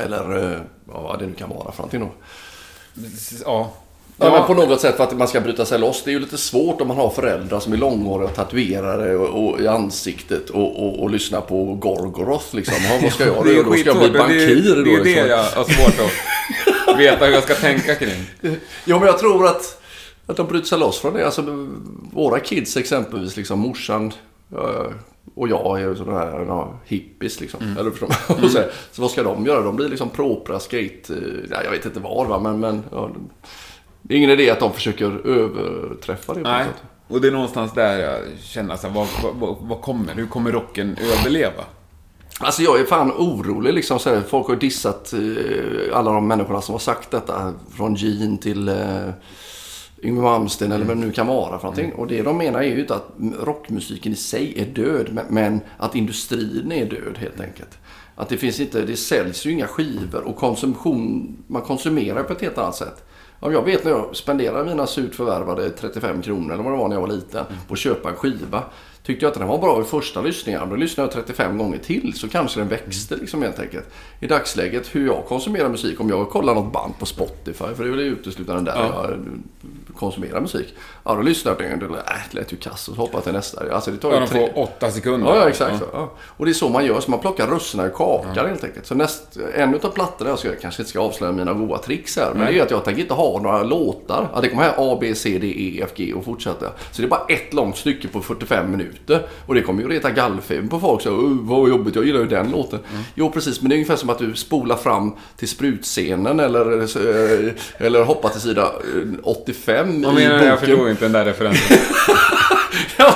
Eller 0.03 0.51
eh, 0.51 0.57
ja, 0.93 1.01
vad 1.01 1.19
det 1.19 1.25
nu 1.27 1.33
kan 1.33 1.49
vara 1.49 1.71
för 1.71 1.77
någonting 1.77 1.99
då. 1.99 2.09
Ja. 3.45 3.71
Ja, 4.21 4.31
men 4.31 4.47
på 4.47 4.53
något 4.53 4.81
sätt 4.81 4.97
för 4.97 5.03
att 5.03 5.17
man 5.17 5.27
ska 5.27 5.41
bryta 5.41 5.65
sig 5.65 5.79
loss. 5.79 6.03
Det 6.03 6.09
är 6.09 6.13
ju 6.13 6.19
lite 6.19 6.37
svårt 6.37 6.81
om 6.81 6.87
man 6.87 6.97
har 6.97 7.09
föräldrar 7.09 7.59
som 7.59 7.73
är 7.73 7.77
långhåriga 7.77 8.29
och 8.29 8.35
tatuerade 8.35 9.15
och, 9.15 9.47
och, 9.47 9.61
i 9.61 9.67
ansiktet 9.67 10.49
och, 10.49 10.85
och, 10.85 10.99
och 11.03 11.09
lyssnar 11.09 11.41
på 11.41 11.63
Gorgoroth 11.63 12.55
liksom. 12.55 12.75
Ja, 12.89 12.99
vad 13.01 13.13
ska 13.13 13.25
jag 13.35 13.47
göra? 13.47 13.63
Då 13.63 13.73
ska 13.73 13.89
jag 13.89 13.99
bli 13.99 14.19
bankir 14.19 14.75
det, 14.75 14.83
det 14.83 14.93
är 14.93 14.97
det 14.97 15.03
liksom. 15.03 15.27
jag 15.27 15.37
har 15.37 15.63
svårt 15.63 16.09
att 16.87 16.99
veta 16.99 17.25
hur 17.25 17.33
jag 17.33 17.43
ska 17.43 17.53
tänka 17.53 17.95
kring. 17.95 18.25
Jo, 18.85 18.99
men 18.99 19.07
jag 19.07 19.17
tror 19.17 19.47
att, 19.47 19.81
att 20.25 20.37
de 20.37 20.47
bryter 20.47 20.67
sig 20.67 20.79
loss 20.79 20.99
från 20.99 21.13
det. 21.13 21.25
Alltså, 21.25 21.43
våra 22.13 22.39
kids 22.39 22.77
exempelvis, 22.77 23.37
liksom 23.37 23.59
morsan 23.59 24.13
eh, 24.51 24.91
och 25.35 25.47
jag 25.47 25.81
är 25.81 25.87
ju 25.87 25.95
sådana 25.95 26.19
här 26.19 26.45
ja, 26.47 26.79
hippies 26.85 27.39
liksom. 27.39 27.61
Mm. 27.61 27.77
Eller 27.77 27.91
förstår? 27.91 28.09
Och 28.45 28.51
så, 28.51 28.63
så 28.91 29.01
vad 29.01 29.11
ska 29.11 29.23
de 29.23 29.45
göra? 29.45 29.61
De 29.61 29.75
blir 29.75 29.89
liksom 29.89 30.09
propra 30.09 30.59
skate... 30.59 31.13
eh, 31.13 31.49
Nej, 31.49 31.59
jag 31.63 31.71
vet 31.71 31.85
inte 31.85 31.99
vad 31.99 32.27
va, 32.27 32.39
men... 32.39 32.59
men 32.59 32.83
ja, 32.91 33.09
det 34.01 34.13
är 34.13 34.17
ingen 34.17 34.29
idé 34.29 34.49
att 34.49 34.59
de 34.59 34.73
försöker 34.73 35.27
överträffa 35.27 36.33
det. 36.33 36.41
Nej, 36.41 36.65
och 37.07 37.21
det 37.21 37.27
är 37.27 37.31
någonstans 37.31 37.73
där 37.73 37.99
jag 37.99 38.19
känner 38.39 38.75
så 38.75 38.87
här, 38.87 38.93
vad, 38.93 39.07
vad, 39.39 39.55
vad, 39.61 39.81
kommer? 39.81 40.13
Hur 40.13 40.27
kommer 40.27 40.51
rocken 40.51 40.97
överleva? 41.19 41.63
Alltså 42.39 42.61
jag 42.61 42.79
är 42.79 42.85
fan 42.85 43.11
orolig 43.11 43.73
liksom. 43.73 43.99
Så 43.99 44.09
här, 44.09 44.21
folk 44.21 44.47
har 44.47 44.55
dissat 44.55 45.13
eh, 45.13 45.97
alla 45.97 46.11
de 46.11 46.27
människorna 46.27 46.61
som 46.61 46.73
har 46.73 46.79
sagt 46.79 47.11
detta. 47.11 47.53
Från 47.77 47.95
Gene 47.95 48.37
till 48.37 48.67
eh, 48.69 48.75
Yngwie 50.03 50.21
Malmsteen 50.23 50.71
eller 50.71 50.85
vad 50.85 50.97
det 50.97 51.01
nu 51.01 51.11
kan 51.11 51.27
vara 51.27 51.57
för 51.59 51.63
någonting. 51.63 51.93
Och 51.93 52.07
det 52.07 52.21
de 52.21 52.37
menar 52.37 52.59
är 52.59 52.63
ju 52.75 52.79
inte 52.81 52.95
att 52.95 53.07
rockmusiken 53.43 54.11
i 54.11 54.15
sig 54.15 54.53
är 54.61 54.65
död. 54.65 55.07
men- 55.11 55.25
Men 55.29 55.61
att 55.77 55.95
industrin 55.95 56.71
är 56.71 56.85
död 56.85 57.17
helt 57.17 57.39
enkelt. 57.39 57.77
Att 58.15 58.29
det 58.29 58.37
finns 58.37 58.59
inte, 58.59 58.81
det 58.81 58.95
säljs 58.97 59.45
ju 59.45 59.51
inga 59.51 59.67
skivor 59.67 60.21
och 60.27 60.35
konsumtion, 60.35 61.37
man 61.47 61.61
konsumerar 61.61 62.23
på 62.23 62.33
ett 62.33 62.41
helt 62.41 62.57
annat 62.57 62.75
sätt. 62.75 63.03
Ja, 63.43 63.51
jag 63.51 63.65
vet 63.65 63.83
när 63.83 63.91
jag 63.91 64.15
spenderade 64.15 64.69
mina 64.69 64.87
surt 64.87 65.15
förvärvade 65.15 65.69
35 65.69 66.21
kronor 66.21 66.53
eller 66.53 66.63
vad 66.63 66.73
det 66.73 66.77
var 66.77 66.87
när 66.87 66.95
jag 66.95 67.01
var 67.01 67.07
liten 67.07 67.45
på 67.67 67.73
att 67.73 67.79
köpa 67.79 68.09
en 68.09 68.15
skiva. 68.15 68.63
Tyckte 69.03 69.25
jag 69.25 69.31
att 69.31 69.39
den 69.39 69.47
var 69.47 69.57
bra 69.57 69.81
i 69.81 69.83
första 69.83 70.21
lyssningen, 70.21 70.69
då 70.69 70.75
lyssnade 70.75 71.07
jag 71.15 71.25
35 71.25 71.57
gånger 71.57 71.77
till 71.77 72.13
så 72.13 72.29
kanske 72.29 72.59
den 72.59 72.67
växte 72.67 73.15
liksom 73.15 73.41
helt 73.41 73.59
enkelt. 73.59 73.85
I 74.19 74.27
dagsläget 74.27 74.95
hur 74.95 75.07
jag 75.07 75.25
konsumerar 75.27 75.69
musik, 75.69 75.99
om 75.99 76.09
jag 76.09 76.29
kollar 76.29 76.55
något 76.55 76.73
band 76.73 76.93
på 76.99 77.05
Spotify, 77.05 77.65
för 77.75 77.83
det 77.83 77.89
är 77.89 77.91
väl 77.91 77.99
uteslutande 77.99 78.71
där 78.71 78.77
Ja. 78.79 79.05
jag 79.09 79.19
konsumerar 79.95 80.41
musik. 80.41 80.73
Ja, 81.03 81.15
då 81.15 81.21
lyssnar 81.21 81.51
jag 81.59 81.83
och 81.91 81.97
äh, 81.97 82.03
det 82.31 82.39
lät 82.39 82.53
ju 82.53 82.57
kass 82.57 82.87
och 82.87 82.95
så 82.95 83.01
hoppar 83.01 83.13
jag 83.17 83.23
till 83.23 83.33
nästa. 83.33 83.75
Alltså 83.75 83.91
det 83.91 83.97
tar 83.97 84.09
ju 84.09 84.15
Ja, 84.15 84.19
de 84.21 84.27
tre... 84.27 84.49
får 84.53 84.61
åtta 84.63 84.91
sekunder. 84.91 85.27
Ja, 85.27 85.35
ja 85.35 85.49
exakt. 85.49 85.79
Så, 85.79 85.85
ja. 85.93 86.11
Och 86.19 86.45
det 86.45 86.51
är 86.51 86.53
så 86.53 86.69
man 86.69 86.85
gör. 86.85 86.99
Så 86.99 87.11
man 87.11 87.19
plockar 87.19 87.47
russinen 87.47 87.85
ur 87.85 87.89
kakan 87.89 88.47
helt 88.47 88.63
enkelt. 88.63 88.85
Så 88.85 88.95
näst, 88.95 89.37
en 89.55 89.75
utav 89.75 89.89
plattorna, 89.89 90.29
jag, 90.29 90.39
ska, 90.39 90.47
jag 90.47 90.61
kanske 90.61 90.81
inte 90.81 90.89
ska 90.89 90.99
avslöja 90.99 91.33
mina 91.33 91.53
goda 91.53 91.77
tricks 91.77 92.17
här. 92.17 92.33
Men 92.33 92.45
det 92.45 92.59
är 92.59 92.63
att 92.63 92.71
jag 92.71 92.85
tänker 92.85 93.01
inte 93.01 93.13
ha 93.13 93.39
några 93.41 93.63
låtar. 93.63 94.29
Ja, 94.33 94.41
det 94.41 94.49
kommer 94.49 94.63
här 94.63 94.73
A, 94.77 94.97
B, 95.01 95.15
C, 95.15 95.37
D, 95.41 95.47
E, 95.47 95.81
F, 95.83 95.89
G 95.95 96.13
och 96.13 96.25
fortsätta. 96.25 96.65
Så 96.91 97.01
det 97.01 97.03
är 97.03 97.09
bara 97.09 97.25
ett 97.29 97.53
långt 97.53 97.77
stycke 97.77 98.07
på 98.07 98.21
45 98.21 98.71
minuter. 98.71 98.90
Minuter. 98.91 99.27
Och 99.45 99.55
det 99.55 99.61
kommer 99.61 99.81
ju 99.83 99.89
reta 99.89 100.09
gallfeber 100.11 100.67
på 100.67 100.79
folk. 100.79 101.01
Så, 101.01 101.11
"Åh, 101.11 101.37
vad 101.41 101.69
jobbigt, 101.69 101.95
jag 101.95 102.05
gillar 102.05 102.19
ju 102.19 102.27
den 102.27 102.51
låten. 102.51 102.79
Jo, 103.15 103.31
precis. 103.31 103.61
Men 103.61 103.69
det 103.69 103.73
är 103.75 103.77
ungefär 103.77 103.95
som 103.95 104.09
att 104.09 104.19
du 104.19 104.33
spolar 104.35 104.75
fram 104.75 105.13
till 105.37 105.47
sprutscenen 105.47 106.39
eller, 106.39 106.81
eh, 106.81 107.51
eller 107.77 108.03
hoppar 108.03 108.29
till 108.29 108.41
sida 108.41 108.61
eh, 108.63 109.09
85 109.23 110.01
Vad 110.01 110.13
i 110.13 110.15
menar 110.15 110.39
du? 110.39 110.45
Jag 110.45 110.53
boken. 110.59 110.67
förstår 110.69 110.89
inte 110.89 111.05
den 111.05 111.11
där 111.11 111.25
referensen. 111.25 111.77
Ja, 112.97 113.13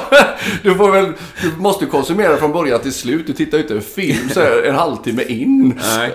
du, 0.63 0.75
får 0.75 0.91
väl, 0.91 1.05
du 1.41 1.51
måste 1.57 1.85
ju 1.85 1.91
konsumera 1.91 2.37
från 2.37 2.51
början 2.51 2.79
till 2.79 2.93
slut. 2.93 3.27
Du 3.27 3.33
tittar 3.33 3.57
ju 3.57 3.63
inte 3.63 3.75
en 3.75 3.81
film 3.81 4.29
så 4.29 4.39
här, 4.39 4.63
en 4.63 4.75
halvtimme 4.75 5.23
in. 5.23 5.79
Nej. 5.97 6.11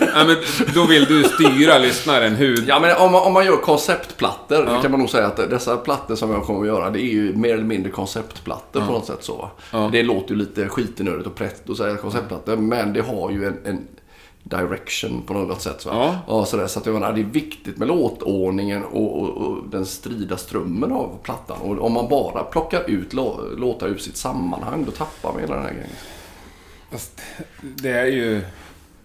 Nej, 0.00 0.26
men 0.26 0.36
då 0.74 0.84
vill 0.86 1.04
du 1.04 1.24
styra 1.24 1.78
lyssnaren 1.78 2.34
hur... 2.34 2.64
Ja, 2.68 2.80
men 2.80 2.96
om 2.96 3.12
man, 3.12 3.22
om 3.22 3.32
man 3.32 3.46
gör 3.46 3.56
konceptplattor 3.56 4.82
kan 4.82 4.90
man 4.90 5.00
nog 5.00 5.10
säga 5.10 5.26
att 5.26 5.50
dessa 5.50 5.76
plattor 5.76 6.14
som 6.14 6.30
jag 6.30 6.42
kommer 6.42 6.60
att 6.60 6.66
göra, 6.66 6.90
det 6.90 7.00
är 7.00 7.12
ju 7.12 7.32
mer 7.36 7.54
eller 7.54 7.64
mindre 7.64 7.90
konceptplattor 7.90 8.80
på 8.86 8.92
något 8.92 9.06
sätt 9.06 9.24
så. 9.24 9.50
va. 9.72 9.88
Det 9.92 10.02
låter 10.02 10.30
ju 10.30 10.36
lite 10.36 10.68
skitenördigt 10.68 11.26
och 11.26 11.34
prätt 11.34 11.70
att 11.70 11.76
säga 11.76 11.96
konceptplattor, 11.96 12.56
men 12.56 12.92
det 12.92 13.00
har 13.00 13.30
ju 13.30 13.46
en, 13.46 13.58
en 13.64 13.86
direction 14.42 15.22
på 15.26 15.34
något 15.34 15.62
sätt. 15.62 15.86
Va? 15.86 15.92
Ja. 15.94 16.18
Ja, 16.38 16.44
sådär, 16.44 16.66
så 16.66 16.78
att 16.78 16.86
jag 16.86 16.92
menar, 16.92 17.12
det 17.12 17.20
är 17.20 17.24
viktigt 17.24 17.76
med 17.78 17.88
låtordningen 17.88 18.84
och, 18.84 19.18
och, 19.22 19.28
och 19.28 19.68
den 19.68 19.86
strida 19.86 20.36
strömmen 20.36 20.92
av 20.92 21.18
plattan. 21.22 21.56
Och 21.60 21.86
om 21.86 21.92
man 21.92 22.08
bara 22.08 22.44
plockar 22.44 22.90
ut 22.90 23.12
lå- 23.12 23.56
låtar 23.56 23.86
ur 23.86 23.98
sitt 23.98 24.16
sammanhang, 24.16 24.84
då 24.84 24.90
tappar 24.90 25.32
man 25.32 25.40
hela 25.40 25.54
den 25.54 25.64
här 25.64 25.72
grejen. 25.72 25.90
Fast 26.90 27.20
det 27.60 27.90
är 27.90 28.06
ju... 28.06 28.42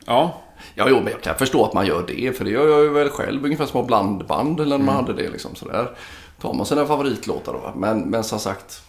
Ja. 0.06 0.42
Ja, 0.76 0.86
jo, 0.90 0.96
men 0.96 1.12
jag 1.14 1.22
kan 1.22 1.36
förstå 1.36 1.66
att 1.66 1.74
man 1.74 1.86
gör 1.86 2.04
det. 2.08 2.38
För 2.38 2.46
det 2.46 2.52
gör 2.52 2.68
jag 2.68 2.82
ju 2.84 2.90
väl 2.90 3.10
själv. 3.10 3.46
Ungefär 3.46 3.66
som 3.66 3.88
blandband 3.88 4.60
eller 4.60 4.78
när 4.78 4.86
man 4.86 4.96
hade 4.96 5.14
det. 5.14 5.30
Liksom, 5.30 5.56
sådär. 5.56 5.90
Tar 6.42 6.54
man 6.54 6.66
sina 6.66 6.86
favoritlåtar 6.86 7.54
då. 7.54 7.74
Men, 7.80 8.00
men 8.00 8.24
som 8.24 8.40
sagt. 8.40 8.82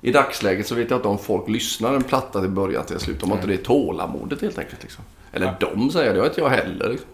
I 0.00 0.12
dagsläget 0.12 0.66
så 0.66 0.74
vet 0.74 0.90
jag 0.90 0.98
inte 0.98 1.08
om 1.08 1.18
folk 1.18 1.48
lyssnar 1.48 1.94
en 1.94 2.02
platta 2.02 2.40
till 2.40 2.50
början 2.50 2.86
till 2.86 2.98
slut. 3.00 3.20
De 3.20 3.30
har 3.30 3.36
inte 3.36 3.48
det 3.48 3.56
tålamodet 3.56 4.42
helt 4.42 4.58
enkelt. 4.58 4.82
Liksom. 4.82 5.04
Eller 5.32 5.56
de 5.60 5.90
säger 5.90 6.08
det. 6.08 6.14
Det 6.14 6.20
har 6.20 6.26
inte 6.26 6.40
jag 6.40 6.48
heller. 6.48 6.88
Liksom. 6.88 7.08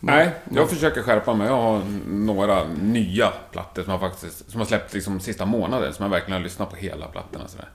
Nej, 0.00 0.30
jag 0.54 0.70
försöker 0.70 1.02
skärpa 1.02 1.34
mig. 1.34 1.46
Jag 1.46 1.56
har 1.56 1.82
några 2.08 2.64
nya 2.68 3.32
plattor 3.52 3.82
som 3.82 3.92
har 3.92 3.98
faktiskt... 3.98 4.50
Som 4.50 4.60
har 4.60 4.66
släppt 4.66 4.94
liksom 4.94 5.20
sista 5.20 5.46
månaden. 5.46 5.94
Som 5.94 6.02
jag 6.02 6.10
verkligen 6.10 6.32
har 6.32 6.44
lyssnat 6.44 6.70
på 6.70 6.76
hela 6.76 7.06
plattorna 7.06 7.48
sådär. 7.48 7.68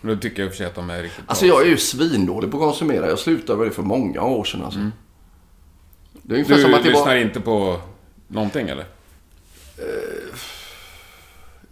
Men 0.00 0.14
då 0.14 0.20
tycker 0.20 0.42
jag 0.42 0.46
i 0.46 0.48
och 0.48 0.52
för 0.52 0.56
sig 0.58 0.66
att 0.66 0.74
de 0.74 0.90
är 0.90 1.02
riktigt 1.02 1.24
Alltså 1.26 1.44
bra. 1.44 1.54
jag 1.54 1.66
är 1.66 1.70
ju 1.70 1.76
svindålig 1.76 2.50
på 2.50 2.56
att 2.56 2.62
konsumera. 2.62 3.08
Jag 3.08 3.18
slutade 3.18 3.58
med 3.58 3.66
det 3.68 3.70
för 3.74 3.82
många 3.82 4.22
år 4.22 4.44
sedan. 4.44 4.62
Alltså. 4.64 4.80
Det 6.22 6.34
är 6.34 6.38
ungefär 6.38 6.54
Du 6.56 6.62
som 6.62 6.74
att 6.74 6.82
det 6.82 6.88
lyssnar 6.88 7.06
var... 7.06 7.16
inte 7.16 7.40
på 7.40 7.80
någonting 8.28 8.68
eller? 8.68 8.84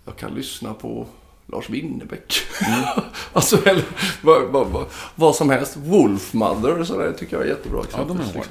Jag 0.04 0.16
kan 0.16 0.34
lyssna 0.34 0.74
på 0.74 1.06
Lars 1.52 1.70
Winnerbäck. 1.70 2.40
Mm. 2.66 2.80
alltså, 3.32 3.68
eller 3.68 3.84
vad, 4.22 4.42
vad, 4.42 4.66
vad, 4.66 4.86
vad 5.14 5.36
som 5.36 5.50
helst. 5.50 5.76
Wolfmother 5.76 6.84
sådär 6.84 7.12
tycker 7.12 7.36
jag 7.36 7.46
är 7.46 7.48
jättebra. 7.48 7.82
Ja, 7.92 8.04
de 8.08 8.20
är. 8.20 8.44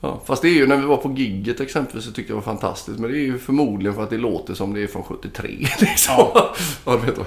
Ja, 0.00 0.22
fast 0.26 0.42
det 0.42 0.48
är 0.48 0.54
ju 0.54 0.66
när 0.66 0.76
vi 0.76 0.86
var 0.86 0.96
på 0.96 1.12
gigget 1.12 1.60
exempelvis 1.60 2.04
så 2.04 2.12
tyckte 2.12 2.32
jag 2.32 2.42
det 2.42 2.46
var 2.46 2.52
fantastiskt. 2.52 2.98
Men 2.98 3.10
det 3.10 3.18
är 3.18 3.22
ju 3.22 3.38
förmodligen 3.38 3.94
för 3.94 4.02
att 4.02 4.10
det 4.10 4.16
låter 4.16 4.54
som 4.54 4.74
det 4.74 4.82
är 4.82 4.86
från 4.86 5.02
73. 5.02 5.48
Liksom. 5.80 6.14
Ja. 6.16 6.54
du 6.84 6.96
vet 6.96 7.18
vad. 7.18 7.26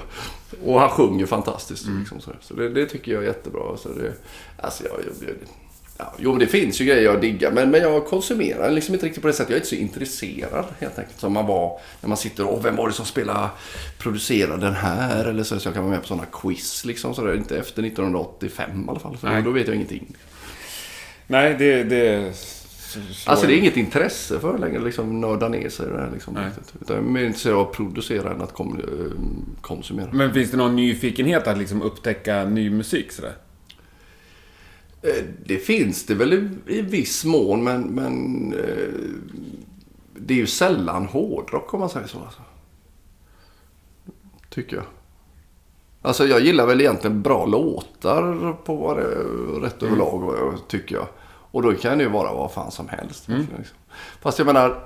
Och 0.64 0.80
han 0.80 0.90
sjunger 0.90 1.26
fantastiskt. 1.26 1.86
Mm. 1.86 1.98
Liksom, 1.98 2.20
så 2.40 2.54
det, 2.54 2.68
det 2.68 2.86
tycker 2.86 3.12
jag 3.12 3.22
är 3.22 3.26
jättebra. 3.26 3.76
Så 3.76 3.88
det, 3.88 4.12
alltså 4.60 4.84
jag, 4.84 4.92
jag, 4.92 5.28
jag, 5.28 5.34
ja, 5.98 6.14
jo, 6.18 6.30
men 6.30 6.38
det 6.38 6.46
finns 6.46 6.80
ju 6.80 6.84
grejer 6.84 7.02
jag 7.02 7.20
diggar. 7.20 7.50
Men, 7.50 7.70
men 7.70 7.80
jag 7.80 8.06
konsumerar 8.06 8.70
liksom 8.70 8.94
inte 8.94 9.06
riktigt 9.06 9.22
på 9.22 9.28
det 9.28 9.34
sättet. 9.34 9.50
Jag 9.50 9.56
är 9.56 9.60
inte 9.60 9.68
så 9.68 9.74
intresserad 9.74 10.64
helt 10.78 10.98
enkelt. 10.98 11.20
Som 11.20 11.32
man 11.32 11.46
var 11.46 11.80
när 12.00 12.08
man 12.08 12.16
sitter 12.16 12.46
och 12.46 12.64
vem 12.64 12.76
var 12.76 12.88
det 12.88 12.94
som 12.94 13.06
spelade, 13.06 13.48
producerade 13.98 14.66
den 14.66 14.74
här? 14.74 15.24
Eller 15.24 15.42
så, 15.42 15.60
så 15.60 15.68
jag 15.68 15.74
kan 15.74 15.82
vara 15.82 15.92
med 15.92 16.00
på 16.00 16.06
sådana 16.06 16.26
quiz 16.32 16.84
liksom. 16.84 17.14
Så 17.14 17.24
det 17.24 17.32
är 17.32 17.36
inte 17.36 17.58
efter 17.58 17.82
1985 17.82 18.84
i 18.86 18.90
alla 18.90 19.00
fall. 19.00 19.16
För 19.16 19.28
Nej. 19.28 19.42
då 19.42 19.50
vet 19.50 19.66
jag 19.66 19.76
ingenting. 19.76 20.16
Nej, 21.26 21.56
det... 21.58 21.84
det 21.84 22.34
Alltså 23.26 23.46
det 23.46 23.54
är 23.54 23.58
inget 23.58 23.76
intresse 23.76 24.40
för 24.40 24.58
längre 24.58 24.80
liksom 24.80 25.20
nörda 25.20 25.48
ner 25.48 25.68
sig 25.68 25.86
det 25.86 26.00
här 26.00 26.10
liksom. 26.12 26.34
Nej. 26.34 26.50
Utan 26.80 26.96
jag 26.96 27.04
är 27.04 27.10
mer 27.10 27.24
intresserad 27.24 27.56
av 27.56 27.68
att 27.68 27.72
producera 27.72 28.30
än 28.30 28.42
att 28.42 28.60
eh, 28.60 28.66
konsumera. 29.60 30.08
Men 30.12 30.34
finns 30.34 30.50
det 30.50 30.56
någon 30.56 30.76
nyfikenhet 30.76 31.46
att 31.46 31.58
liksom 31.58 31.82
upptäcka 31.82 32.44
ny 32.44 32.70
musik 32.70 33.12
sådär? 33.12 33.32
Eh, 35.04 35.24
Det 35.46 35.58
finns 35.58 36.06
det 36.06 36.14
väl 36.14 36.32
i, 36.32 36.48
i 36.66 36.82
viss 36.82 37.24
mån 37.24 37.64
men, 37.64 37.82
men 37.82 38.52
eh, 38.52 38.88
det 40.18 40.34
är 40.34 40.38
ju 40.38 40.46
sällan 40.46 41.06
hårdrock 41.06 41.74
om 41.74 41.80
man 41.80 41.88
säger 41.88 42.06
så. 42.06 42.18
Alltså. 42.18 42.40
Tycker 44.50 44.76
jag. 44.76 44.84
Alltså 46.02 46.26
jag 46.26 46.40
gillar 46.40 46.66
väl 46.66 46.80
egentligen 46.80 47.22
bra 47.22 47.46
låtar 47.46 48.52
på 48.64 48.76
vad 48.76 48.96
det, 48.96 49.08
rätt 49.66 49.82
överlag 49.82 50.18
vad 50.20 50.38
jag 50.38 50.68
tycker 50.68 50.94
jag. 50.94 51.06
Och 51.26 51.62
då 51.62 51.72
kan 51.74 51.98
det 51.98 52.04
ju 52.04 52.10
vara 52.10 52.32
vad 52.34 52.52
fan 52.52 52.70
som 52.70 52.88
helst. 52.88 53.28
Liksom. 53.28 53.64
Fast 54.20 54.38
jag 54.38 54.46
menar, 54.46 54.84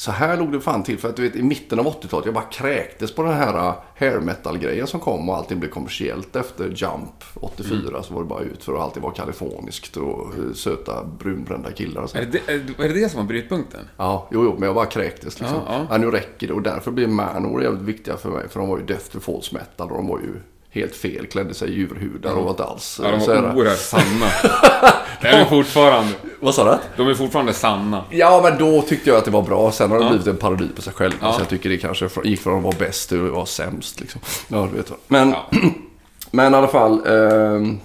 så 0.00 0.10
här 0.10 0.36
låg 0.36 0.52
det 0.52 0.60
fan 0.60 0.82
till. 0.82 0.98
För 0.98 1.08
att 1.08 1.16
du 1.16 1.22
vet 1.22 1.36
i 1.36 1.42
mitten 1.42 1.78
av 1.78 1.86
80-talet, 1.86 2.24
jag 2.26 2.34
bara 2.34 2.44
kräktes 2.44 3.12
på 3.14 3.22
den 3.22 3.32
här 3.32 3.54
uh, 3.68 3.74
hair 3.98 4.20
metal-grejen 4.20 4.86
som 4.86 5.00
kom 5.00 5.28
och 5.28 5.36
allting 5.36 5.60
blev 5.60 5.70
kommersiellt 5.70 6.36
efter 6.36 6.64
Jump 6.64 7.24
84. 7.34 8.02
Så 8.02 8.14
var 8.14 8.20
det 8.22 8.28
bara 8.28 8.40
ut 8.42 8.64
för 8.64 8.74
att 8.74 8.80
alltid 8.80 9.02
vara 9.02 9.12
kaliforniskt 9.12 9.96
och 9.96 10.34
uh, 10.38 10.52
söta 10.54 11.04
brunbrända 11.04 11.72
killar 11.72 12.02
och 12.02 12.10
så. 12.10 12.18
Är 12.18 12.26
det, 12.26 12.52
är, 12.52 12.88
det- 12.88 13.00
det 13.00 13.08
som 13.08 13.20
var 13.20 13.26
brytpunkten? 13.26 13.80
Ja, 13.96 14.28
jo, 14.32 14.44
jo, 14.44 14.54
men 14.58 14.66
jag 14.66 14.74
bara 14.74 14.86
kräktes 14.86 15.40
liksom. 15.40 15.58
Ja, 15.66 15.72
Ja, 15.78 15.86
ja. 15.90 15.98
nu 15.98 16.10
räcker 16.10 16.46
det. 16.46 16.52
Och 16.52 16.62
därför 16.62 16.90
blir 16.90 17.06
Manowar 17.06 17.62
jävligt 17.62 17.82
viktiga 17.82 18.16
för 18.16 18.30
mig. 18.30 18.48
För 18.48 18.60
de 18.60 18.68
var 18.68 18.78
ju 18.78 18.84
death 18.84 19.04
to 19.12 19.20
false 19.20 19.54
metal 19.54 19.90
och 19.90 19.96
de 19.96 20.06
var 20.06 20.18
ju 20.18 20.34
helt 20.70 20.94
fel. 20.96 21.26
Klädde 21.26 21.54
sig 21.54 21.68
i 21.68 21.72
djurhudar 21.74 22.32
och 22.34 22.42
var 22.44 22.50
inte 22.50 22.64
alls... 22.64 23.00
Ja, 23.04 23.10
de 23.10 23.18
här- 23.32 23.42
var 23.42 23.56
oerhört 23.56 23.78
sanna. 23.78 24.26
det 25.22 25.28
är 25.28 25.38
de 25.38 25.46
fortfarande. 25.46 26.12
Vad 26.40 26.54
sa 26.54 26.64
du? 26.72 26.78
De 26.96 27.08
är 27.10 27.14
fortfarande 27.14 27.52
sanna. 27.52 28.04
Ja, 28.10 28.40
men 28.44 28.58
då 28.58 28.82
tyckte 28.82 29.10
jag 29.10 29.16
att 29.18 29.24
det 29.24 29.30
var 29.30 29.42
bra. 29.42 29.72
Sen 29.72 29.90
har 29.90 29.98
det 29.98 30.04
Ja. 30.04 30.08
blivit 30.08 30.26
en 30.26 30.36
parodi 30.36 30.68
på 30.76 30.82
sig 30.82 30.92
själv. 30.92 31.12
Ja. 31.20 31.32
Så 31.32 31.40
jag 31.40 31.48
tycker 31.48 31.68
det 31.70 31.78
kanske 31.78 32.08
gick 32.24 32.40
från 32.40 32.56
att 32.58 32.62
vara 32.64 32.76
bäst 32.78 33.08
till 33.08 33.26
att 33.26 33.32
vara 33.32 33.46
sämst. 33.46 34.00
Liksom. 34.00 34.20
Ja, 34.48 34.68
du 34.72 34.76
vet. 34.76 34.92
Men, 35.08 35.30
Ja. 35.30 35.46
men 36.30 36.54
i 36.54 36.56
alla 36.56 36.68
fall. 36.68 37.06
ehm, 37.06 37.78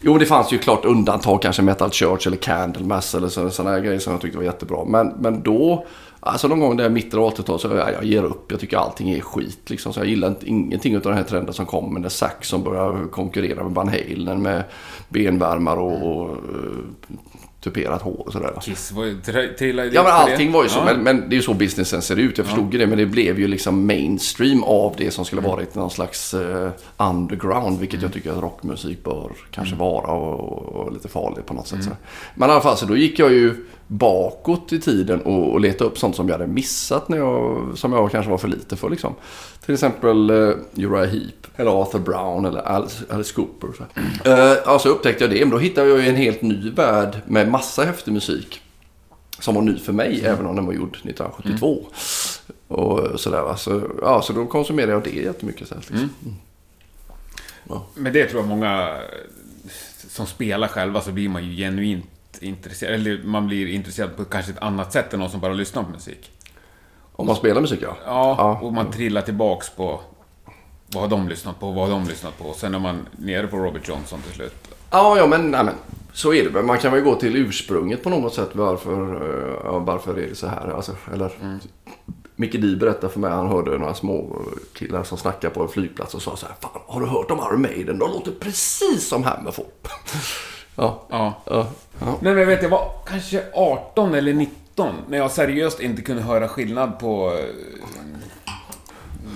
jo, 0.00 0.18
det 0.18 0.26
fanns 0.26 0.52
ju 0.52 0.58
klart 0.58 0.84
undantag. 0.84 1.42
Kanske 1.42 1.62
Metal 1.62 1.90
Church 1.90 2.26
eller 2.26 2.36
Candlemass 2.36 3.14
eller 3.14 3.28
sådana 3.50 3.70
här 3.70 3.80
grejer 3.80 3.98
som 3.98 4.12
jag 4.12 4.20
tyckte 4.22 4.38
var 4.38 4.44
jättebra. 4.44 4.84
Men, 4.84 5.08
men 5.08 5.42
då, 5.42 5.86
alltså 6.22 6.48
någon 6.48 6.60
gång 6.60 6.76
där 6.76 6.86
i 6.86 6.88
mitten 6.88 7.18
av 7.20 7.34
80-talet 7.34 7.60
så 7.62 7.68
jag, 7.68 7.92
jag 7.92 8.04
ger 8.04 8.22
upp. 8.24 8.50
Jag 8.50 8.60
tycker 8.60 8.76
allting 8.76 9.10
är 9.10 9.20
skit. 9.20 9.70
Liksom. 9.70 9.92
Så 9.92 10.00
jag 10.00 10.06
gillar 10.06 10.28
inte, 10.28 10.46
ingenting 10.48 10.96
av 10.96 11.02
den 11.02 11.14
här 11.14 11.22
trenden 11.24 11.54
som 11.54 11.66
kom. 11.66 11.92
Med 11.92 12.02
när 12.02 12.08
Saxon 12.08 12.62
började 12.64 13.08
konkurrera 13.08 13.62
med 13.64 13.72
Van 13.74 13.88
Halen 13.88 14.42
med 14.42 14.64
benvärmare 15.08 15.78
och, 15.80 16.16
och 16.20 16.30
eh, 16.30 16.36
tuperat 17.60 18.02
hår 18.02 18.22
och 18.26 18.32
sådär. 18.32 18.52
Kiss 18.62 18.92
var 18.92 19.04
ju... 19.04 19.20
tri- 19.20 19.54
Trillade 19.58 19.88
Ja, 19.88 20.02
men 20.02 20.12
allting 20.12 20.52
var 20.52 20.62
ju 20.62 20.68
så. 20.68 20.78
Ja. 20.78 20.84
Men, 20.84 21.02
men 21.02 21.28
det 21.28 21.34
är 21.34 21.36
ju 21.36 21.42
så 21.42 21.54
businessen 21.54 22.02
ser 22.02 22.16
ut. 22.16 22.38
Jag 22.38 22.46
förstod 22.46 22.72
ju 22.72 22.78
det. 22.78 22.86
Men 22.86 22.98
det 22.98 23.06
blev 23.06 23.40
ju 23.40 23.46
liksom 23.48 23.86
mainstream 23.86 24.64
av 24.64 24.94
det 24.98 25.10
som 25.10 25.24
skulle 25.24 25.40
Mm. 25.42 25.50
varit 25.50 25.74
någon 25.74 25.90
slags 25.90 26.34
eh, 26.34 26.70
underground. 26.96 27.78
Vilket 27.80 28.02
jag 28.02 28.12
tycker 28.12 28.30
att 28.32 28.42
rockmusik 28.42 29.04
bör 29.04 29.30
kanske 29.50 29.74
Mm. 29.74 29.86
vara. 29.86 30.12
Och, 30.12 30.62
och 30.62 30.92
lite 30.92 31.08
farligt 31.08 31.46
på 31.46 31.54
något 31.54 31.66
sätt. 31.68 31.84
Så. 31.84 31.90
Men 32.34 32.48
i 32.48 32.52
alla 32.52 32.60
fall, 32.60 32.76
så 32.76 32.86
då 32.86 32.96
gick 32.96 33.18
jag 33.18 33.32
ju 33.32 33.54
bakåt 33.92 34.72
i 34.72 34.80
tiden 34.80 35.22
och, 35.22 35.52
och 35.52 35.60
letade 35.60 35.90
upp 35.90 35.98
sånt 35.98 36.16
som 36.16 36.28
jag 36.28 36.38
hade 36.38 36.52
missat. 36.52 37.08
När 37.08 37.18
jag, 37.18 37.72
som 37.78 37.92
jag 37.92 38.10
kanske 38.10 38.30
var 38.30 38.38
för 38.38 38.48
lite 38.48 38.76
för 38.76 38.90
liksom. 38.90 39.14
Till 39.64 39.74
exempel 39.74 40.30
uh, 40.30 40.56
Uriah 40.76 41.10
Heep. 41.10 41.46
Eller 41.56 41.82
Arthur 41.82 41.98
Brown 41.98 42.44
eller 42.44 42.60
Alice, 42.60 43.04
Alice 43.10 43.34
Cooper. 43.34 43.68
Så, 43.76 43.82
uh, 44.30 44.56
ja, 44.66 44.78
så 44.78 44.88
upptäckte 44.88 45.24
jag 45.24 45.30
det. 45.30 45.40
Men 45.40 45.50
då 45.50 45.58
hittade 45.58 45.88
jag 45.88 46.06
en 46.06 46.16
helt 46.16 46.42
ny 46.42 46.70
värld 46.70 47.16
med 47.26 47.48
massa 47.48 47.84
häftig 47.84 48.12
musik 48.12 48.60
som 49.38 49.54
var 49.54 49.62
ny 49.62 49.78
för 49.78 49.92
mig, 49.92 50.20
även 50.24 50.46
om 50.46 50.56
den 50.56 50.66
var 50.66 50.72
gjord 50.72 50.96
1972. 50.96 51.86
Och 52.68 53.20
sådär 53.20 53.42
va. 53.42 53.56
Så, 53.56 53.82
ja, 54.02 54.22
så 54.22 54.32
då 54.32 54.46
konsumerade 54.46 54.92
jag 54.92 55.02
det 55.04 55.10
jättemycket. 55.10 55.68
Så 55.68 55.74
här, 55.74 55.84
liksom. 55.88 56.36
Men 57.94 58.12
det 58.12 58.26
tror 58.26 58.42
jag 58.42 58.48
många 58.48 58.96
som 60.08 60.26
spelar 60.26 60.68
själva 60.68 61.00
så 61.00 61.12
blir 61.12 61.28
man 61.28 61.44
ju 61.44 61.56
genuint 61.56 62.04
intresserad. 62.42 62.94
Eller 62.94 63.20
man 63.24 63.46
blir 63.46 63.66
intresserad 63.66 64.16
på 64.16 64.24
kanske 64.24 64.52
ett 64.52 64.62
annat 64.62 64.92
sätt 64.92 65.12
än 65.14 65.20
någon 65.20 65.30
som 65.30 65.40
bara 65.40 65.52
lyssnar 65.52 65.82
på 65.82 65.90
musik. 65.90 66.30
Om 67.12 67.26
man 67.26 67.36
spelar 67.36 67.60
musik 67.60 67.80
ja. 67.82 67.96
Ja, 68.06 68.34
Ja. 68.38 68.58
och 68.62 68.72
man 68.72 68.90
trillar 68.90 69.22
tillbaks 69.22 69.70
på 69.70 70.00
vad 70.86 71.02
har 71.02 71.10
de 71.10 71.28
lyssnat 71.28 71.60
på, 71.60 71.70
vad 71.70 71.88
har 71.88 71.90
de 71.98 72.08
lyssnat 72.08 72.38
på. 72.38 72.52
Sen 72.52 72.74
är 72.74 72.78
man 72.78 73.06
nere 73.16 73.46
på 73.46 73.56
Robert 73.56 73.88
Johnson 73.88 74.20
till 74.22 74.32
slut. 74.34 74.54
Ja, 74.90 75.18
ja 75.18 75.26
men, 75.26 75.50
nej, 75.50 75.64
men 75.64 75.74
så 76.12 76.32
är 76.34 76.42
det 76.44 76.48
väl. 76.50 76.64
Man 76.64 76.78
kan 76.78 76.92
väl 76.92 77.00
gå 77.02 77.14
till 77.14 77.36
ursprunget 77.36 78.02
på 78.02 78.10
något 78.10 78.34
sätt. 78.34 78.48
Varför, 78.52 79.14
eh, 79.14 79.54
ja, 79.64 79.78
varför 79.78 80.18
är 80.18 80.28
det 80.28 80.34
så 80.34 80.46
här? 80.46 80.68
Alltså, 80.76 80.92
eller, 81.14 81.30
Micke 82.36 82.52
Di 82.52 82.76
berättade 82.76 83.12
för 83.12 83.20
mig, 83.20 83.30
han 83.30 83.48
hörde 83.48 83.78
några 83.78 83.94
små 83.94 84.42
killar 84.74 85.02
som 85.02 85.18
snackade 85.18 85.54
på 85.54 85.62
en 85.62 85.68
flygplats 85.68 86.14
och 86.14 86.22
sa 86.22 86.36
så 86.36 86.46
här. 86.46 86.54
Fan, 86.60 86.80
har 86.86 87.00
du 87.00 87.06
hört 87.06 87.30
om 87.30 87.38
Iron 87.38 87.62
Maiden? 87.62 87.98
De 87.98 88.10
låter 88.10 88.32
precis 88.40 89.08
som 89.08 89.22
Hammerfall. 89.24 89.64
ja, 90.76 91.02
Ja. 91.10 91.34
ja, 91.46 91.66
ja. 92.00 92.06
Nej 92.06 92.32
men 92.34 92.38
jag 92.38 92.46
vet, 92.46 92.62
jag 92.62 92.70
var 92.70 92.90
kanske 93.06 93.42
18 93.54 94.14
eller 94.14 94.32
19 94.34 94.94
när 95.08 95.18
jag 95.18 95.30
seriöst 95.30 95.80
inte 95.80 96.02
kunde 96.02 96.22
höra 96.22 96.48
skillnad 96.48 96.98
på 96.98 97.32
eh, 97.38 97.44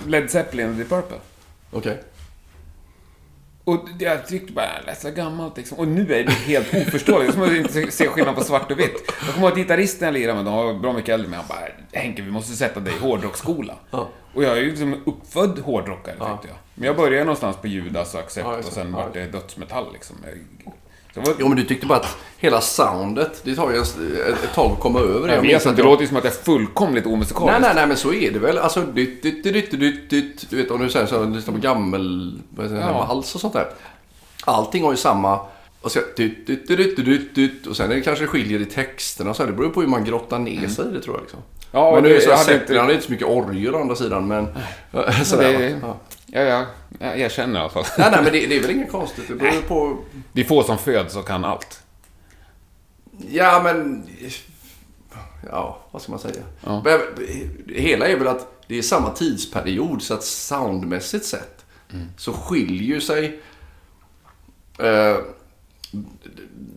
Led 0.07 0.31
Zeppelin 0.31 0.69
och 0.69 0.75
Deep 0.75 0.89
Purple. 0.89 1.17
Okej. 1.73 2.03
Och 3.65 3.89
jag 3.99 4.27
tyckte 4.27 4.53
bara, 4.53 4.67
det 4.85 4.91
är 4.91 4.95
så 4.95 5.11
gammalt 5.11 5.57
liksom. 5.57 5.79
Och 5.79 5.89
nu 5.89 6.15
är 6.15 6.25
det 6.25 6.31
helt 6.33 6.75
oförståeligt. 6.75 7.33
Som 7.35 7.43
att 7.43 7.53
inte 7.53 7.91
se 7.91 8.09
skillnad 8.09 8.35
på 8.35 8.45
svart 8.45 8.71
och 8.71 8.79
vitt. 8.79 9.13
Jag 9.27 9.35
kommer 9.35 9.47
ihåg 9.47 9.53
att 9.53 9.59
gitarristen 9.59 10.07
jag 10.07 10.13
lirade 10.15 10.35
med, 10.37 10.45
de 10.45 10.55
var 10.55 10.75
bra 10.75 10.93
mycket 10.93 11.09
äldre, 11.15 11.29
men 11.31 11.39
han 11.39 11.49
bara, 11.49 11.59
Henke, 11.93 12.23
vi 12.23 12.31
måste 12.31 12.53
sätta 12.57 12.81
dig 12.81 12.95
i 12.95 12.99
hårdrocksskola. 12.99 13.75
Ja. 13.91 14.09
Och 14.35 14.45
jag 14.45 14.53
är 14.57 14.61
ju 14.61 14.71
liksom 14.71 15.03
uppfödd 15.07 15.59
hårdrockare, 15.59 16.17
tänkte 16.19 16.49
jag. 16.49 16.57
Men 16.75 16.87
jag 16.87 16.97
började 16.97 17.25
någonstans 17.25 17.57
på 17.57 17.67
Judas 17.67 18.15
och 18.15 18.21
Accept 18.21 18.47
Ja, 18.47 18.57
och 18.59 18.65
sen 18.65 18.91
Ja. 18.91 18.97
vart 18.97 19.13
det 19.15 19.27
dödsmetall 19.27 19.93
liksom. 19.93 20.17
Jag- 20.25 20.73
var, 21.21 21.35
Jo, 21.39 21.49
men 21.49 21.57
du 21.57 21.65
tyckte 21.65 21.87
bara 21.87 21.99
att 21.99 22.17
hela 22.39 22.61
soundet, 22.61 23.41
det 23.45 23.55
tar 23.55 23.71
ju 23.71 23.77
ett, 23.77 23.97
ett 24.45 24.55
tag 24.55 24.73
att 24.73 24.81
komma 24.81 25.01
över 25.01 25.29
det. 25.29 25.35
jag 25.35 25.43
vet 25.43 25.57
att 25.57 25.67
inte, 25.67 25.83
det 25.83 25.89
låter 25.89 26.03
ju 26.03 26.09
som 26.09 26.17
att 26.17 26.25
jag 26.25 26.33
är 26.33 26.37
fullkomligt 26.37 27.07
omusikalisk. 27.07 27.53
Nej, 27.53 27.61
nej, 27.61 27.73
nej, 27.75 27.87
men 27.87 27.97
så 27.97 28.13
är 28.13 28.31
det 28.31 28.39
väl. 28.39 28.59
Alltså, 28.59 28.81
dytt, 28.83 29.23
dytt, 29.23 29.45
dytt, 29.45 29.71
dytt, 29.81 30.11
dytt. 30.11 30.51
Du 30.51 30.57
vet, 30.57 30.71
om 30.71 30.81
du 30.83 30.91
säger 30.91 31.07
så 31.07 31.25
lyssnar 31.25 31.55
på 31.55 31.61
gammel, 31.61 32.39
vad 32.57 32.69
säger 32.69 32.81
Ja. 32.81 33.07
vals 33.09 33.35
och 33.35 33.41
sånt 33.41 33.53
där. 33.55 33.67
Allting 34.45 34.85
har 34.85 34.91
ju 34.91 34.97
samma... 34.97 35.41
Och 35.81 35.93
så, 35.93 36.01
dytt, 36.17 36.47
dytt, 36.47 36.69
dytt, 36.69 36.97
dytt, 37.05 37.35
dytt, 37.35 37.67
och 37.67 37.77
sen 37.77 37.91
är 37.91 37.95
det 37.95 38.01
kanske 38.01 38.27
skiljer 38.27 38.61
i 38.61 38.65
texterna 38.65 39.31
och 39.31 39.37
så 39.37 39.43
här. 39.43 39.51
Det 39.51 39.57
beror 39.57 39.71
på 39.71 39.81
hur 39.81 39.89
man 39.89 40.05
grottar 40.05 40.39
ner 40.39 40.69
sig 40.69 40.85
i 40.89 40.91
det, 40.91 41.01
tror 41.03 41.17
jag. 41.17 41.23
Liksom. 41.23 41.41
Ja, 41.73 41.93
men 41.95 42.03
nu 42.03 42.09
är 42.09 42.13
det- 42.13 42.19
det 42.19 42.25
så 42.25 42.31
jag 42.31 42.37
hade 42.37 42.55
inte- 42.55 42.79
har 42.79 42.91
inte 42.93 43.05
så 43.07 43.13
mycket 43.13 43.27
orgel 43.27 43.75
å 43.75 43.81
andra 43.81 43.97
sidan, 43.97 44.29
men... 44.29 44.47
Så 45.25 45.37
det- 45.37 45.79
ja. 45.83 45.97
Ja, 46.27 46.41
ja, 46.41 46.67
jag 46.99 47.21
erkänner 47.21 47.61
i 47.61 47.63
alla 47.63 47.71
fall. 47.71 47.85
Nej, 47.99 48.09
nej, 48.11 48.23
men 48.23 48.33
det, 48.33 48.47
det 48.47 48.57
är 48.57 48.61
väl 48.61 48.71
inget 48.71 48.91
konstigt. 48.91 49.29
Det 49.29 49.35
beror 49.35 49.63
på... 49.63 49.99
Det 50.33 50.41
är 50.41 50.45
få 50.45 50.63
som 50.63 50.79
föds 50.79 51.17
och 51.17 51.27
kan 51.27 51.45
allt. 51.45 51.83
Ja, 53.31 53.61
men... 53.65 54.07
Ja, 55.51 55.79
vad 55.91 56.03
ska 56.03 56.13
man 56.13 56.21
säga? 56.21 56.43
Ja. 56.65 56.83
Men, 56.85 57.01
det 57.67 57.81
hela 57.81 58.09
är 58.09 58.17
väl 58.17 58.29
att 58.29 58.65
det 58.67 58.79
är 58.79 58.83
samma 58.83 59.11
tidsperiod, 59.11 60.03
så 60.03 60.15
att 60.15 60.25
soundmässigt 60.25 61.25
sett 61.25 61.65
så 62.17 62.33
skiljer 62.33 62.95
ju 62.95 63.01
sig 63.01 63.41
eh, 64.79 65.17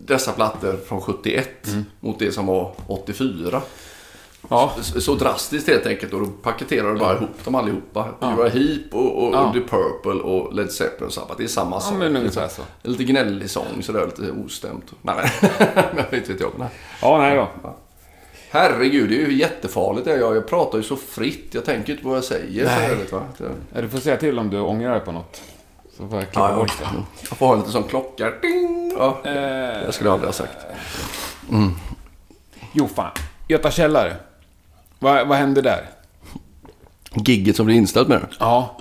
dessa 0.06 0.32
plattor 0.32 0.80
från 0.88 1.02
71 1.02 1.68
mot 2.00 2.20
det 2.20 2.32
som 2.32 2.46
var 2.46 2.76
84. 2.88 3.62
Ja. 4.50 4.74
Så, 4.82 5.02
så 5.02 5.16
drastiskt 5.16 5.68
helt 5.68 5.86
enkelt 5.86 6.14
och 6.14 6.20
då 6.20 6.26
paketerar 6.28 6.94
du 6.94 7.00
bara 7.00 7.16
ihop 7.16 7.44
dem 7.46 7.56
allihopa. 7.56 8.08
Ja. 8.20 8.34
Uriah 8.34 8.54
Heep 8.54 8.94
och, 8.94 9.24
och, 9.28 9.34
Ja. 9.36 9.40
och 9.48 9.54
The 9.54 9.60
Purple 9.60 10.22
och 10.24 10.54
Led 10.54 10.72
Zeppelin 10.72 11.08
och 11.08 11.14
Sabbath. 11.14 11.38
Det 11.38 11.44
är 11.44 11.48
samma 11.48 11.76
Ja, 11.76 11.80
sak. 11.80 11.94
men 11.98 12.16
ungefär 12.18 12.48
så. 12.48 12.62
Lite 12.82 13.04
gnällig 13.04 13.50
sång 13.50 13.84
sådär, 13.84 14.06
lite 14.18 14.32
ostämt. 14.32 14.86
Nej, 15.02 15.16
men 15.72 15.98
jag 16.12 16.12
vet 16.20 16.40
jag. 16.40 16.52
Nej. 16.60 16.68
Ja, 17.02 17.18
nej 17.18 17.36
då. 17.36 17.48
Herregud, 18.52 19.10
det 19.10 19.16
är 19.24 19.28
ju 19.28 19.34
jättefarligt. 19.38 20.08
Jag, 20.08 20.20
jag 20.36 20.48
pratar 20.48 20.78
ju 20.78 20.84
så 20.84 20.96
fritt. 20.96 21.48
Jag 21.54 21.66
tänker 21.66 21.92
inte 21.92 22.04
på 22.04 22.10
vad 22.10 22.18
jag 22.18 22.24
säger. 22.24 22.66
Nej. 22.66 22.90
jag, 22.90 22.96
vet, 22.96 23.12
va? 23.12 23.22
Ja, 23.74 23.82
du 23.82 23.90
får 23.90 23.98
säga 23.98 24.18
till 24.18 24.40
om 24.40 24.50
du 24.50 24.60
ångrar 24.60 24.92
dig 24.92 25.00
på 25.00 25.12
något. 25.12 25.42
Så 25.98 26.08
får 26.08 26.18
jag 26.20 26.26
klippa 26.32 26.50
Ja, 26.52 26.56
bort 26.56 26.74
ja. 26.82 26.88
det. 26.94 27.04
Jag 27.30 27.38
får 27.38 27.48
ha 27.48 27.56
lite 27.56 27.70
sån 27.72 27.84
klocka. 27.84 28.32
Ding! 28.42 28.94
Ja, 28.98 29.18
Eh, 29.24 29.32
det 29.86 29.92
skulle 29.92 30.08
jag 30.10 30.14
aldrig 30.14 30.28
ha 30.28 30.34
sagt. 30.34 30.58
jo, 32.74 32.88
fan. 32.96 33.12
Göta 33.48 33.72
källare. 33.72 34.16
Vad, 35.00 35.28
vad 35.28 35.38
hände 35.38 35.62
där? 35.62 35.90
Gigget 37.14 37.56
som 37.56 37.66
blev 37.66 37.78
inställt 37.78 38.08
med 38.08 38.22
det. 38.22 38.28
Ja, 38.40 38.78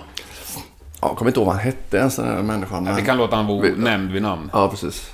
Ja, 1.01 1.07
jag 1.07 1.17
kommer 1.17 1.29
inte 1.31 1.39
ihåg 1.39 1.47
vad 1.47 1.55
han 1.55 1.65
hette 1.65 1.97
ens 1.97 2.15
den 2.15 2.27
här 2.27 2.41
människan. 2.41 2.83
men- 2.83 3.05
kan 3.05 3.17
låta 3.17 3.35
han 3.35 3.47
vara 3.47 3.61
Vi- 3.61 3.71
nämnd 3.77 4.11
vid 4.11 4.21
namn. 4.21 4.49
Ja, 4.53 4.67
precis. 4.69 5.09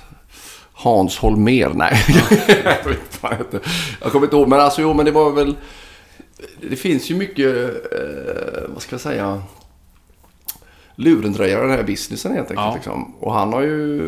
Hans 0.72 1.18
Holmér, 1.18 1.70
nej. 1.74 2.04
jag 2.64 2.64
vet 2.64 2.86
inte 2.86 3.18
vad 3.20 3.32
han 3.32 3.38
hette. 3.38 3.60
Jag 4.02 4.12
kommer 4.12 4.26
inte 4.26 4.36
ihåg, 4.36 4.48
men 4.48 4.60
alltså 4.60 4.82
jo, 4.82 4.94
men 4.94 5.04
det 5.04 5.10
var 5.12 5.30
väl... 5.30 5.56
Det 6.70 6.76
finns 6.76 7.10
ju 7.10 7.14
mycket, 7.16 7.56
eh, 7.92 8.60
vad 8.68 8.82
ska 8.82 8.94
jag 8.94 9.00
säga, 9.00 9.42
lurendrejare 10.96 11.64
i 11.64 11.68
den 11.68 11.76
här 11.76 11.84
businessen 11.84 12.32
helt 12.32 12.50
enkelt. 12.50 12.66
Ja. 12.66 12.74
Liksom. 12.74 13.14
Och 13.20 13.32
han 13.32 13.52
har 13.52 13.62
ju 13.62 14.00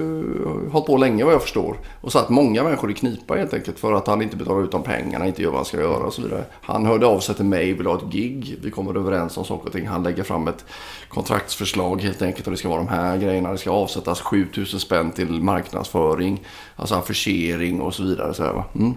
hållit 0.70 0.86
på 0.86 0.96
länge 0.96 1.24
vad 1.24 1.34
jag 1.34 1.42
förstår. 1.42 1.76
Och 2.00 2.12
satt 2.12 2.28
många 2.28 2.62
människor 2.62 2.90
i 2.90 2.94
knipa 2.94 3.34
helt 3.34 3.54
enkelt 3.54 3.78
för 3.78 3.92
att 3.92 4.06
han 4.06 4.22
inte 4.22 4.36
betalar 4.36 4.64
ut 4.64 4.72
de 4.72 4.82
pengarna, 4.82 5.26
inte 5.26 5.42
gör 5.42 5.50
vad 5.50 5.58
han 5.58 5.64
ska 5.64 5.80
göra 5.80 6.06
och 6.06 6.14
så 6.14 6.22
vidare. 6.22 6.44
Han 6.62 6.86
hörde 6.86 7.06
av 7.06 7.20
sig 7.20 7.34
till 7.34 7.44
mig, 7.44 7.72
vill 7.72 7.86
ha 7.86 7.96
ett 7.96 8.12
gig. 8.12 8.58
Vi 8.62 8.70
kommer 8.70 8.98
överens 8.98 9.36
om 9.36 9.44
saker 9.44 9.66
och 9.66 9.72
ting. 9.72 9.86
Han 9.86 10.02
lägger 10.02 10.22
fram 10.22 10.48
ett 10.48 10.64
kontraktsförslag 11.08 12.02
helt 12.02 12.22
enkelt 12.22 12.46
och 12.46 12.50
det 12.50 12.56
ska 12.56 12.68
vara 12.68 12.80
de 12.80 12.88
här 12.88 13.18
grejerna. 13.18 13.52
Det 13.52 13.58
ska 13.58 13.70
avsättas 13.70 14.20
7000 14.20 14.80
spänn 14.80 15.10
till 15.10 15.30
marknadsföring, 15.30 16.40
alltså 16.76 16.94
affischering 16.94 17.80
och 17.80 17.94
så 17.94 18.02
vidare. 18.02 18.34
Så 18.34 18.42
här? 18.42 18.64
Mm. 18.74 18.94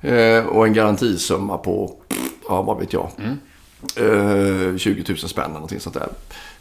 Eh, 0.00 0.46
och 0.46 0.66
en 0.66 0.72
garantisumma 0.72 1.58
på, 1.58 1.92
ja 2.48 2.62
vad 2.62 2.78
vet 2.78 2.92
jag, 2.92 3.08
eh, 3.96 4.76
20 4.76 5.04
000 5.08 5.18
spänn 5.18 5.44
eller 5.44 5.54
någonting 5.54 5.80
sånt 5.80 5.94
där. 5.94 6.08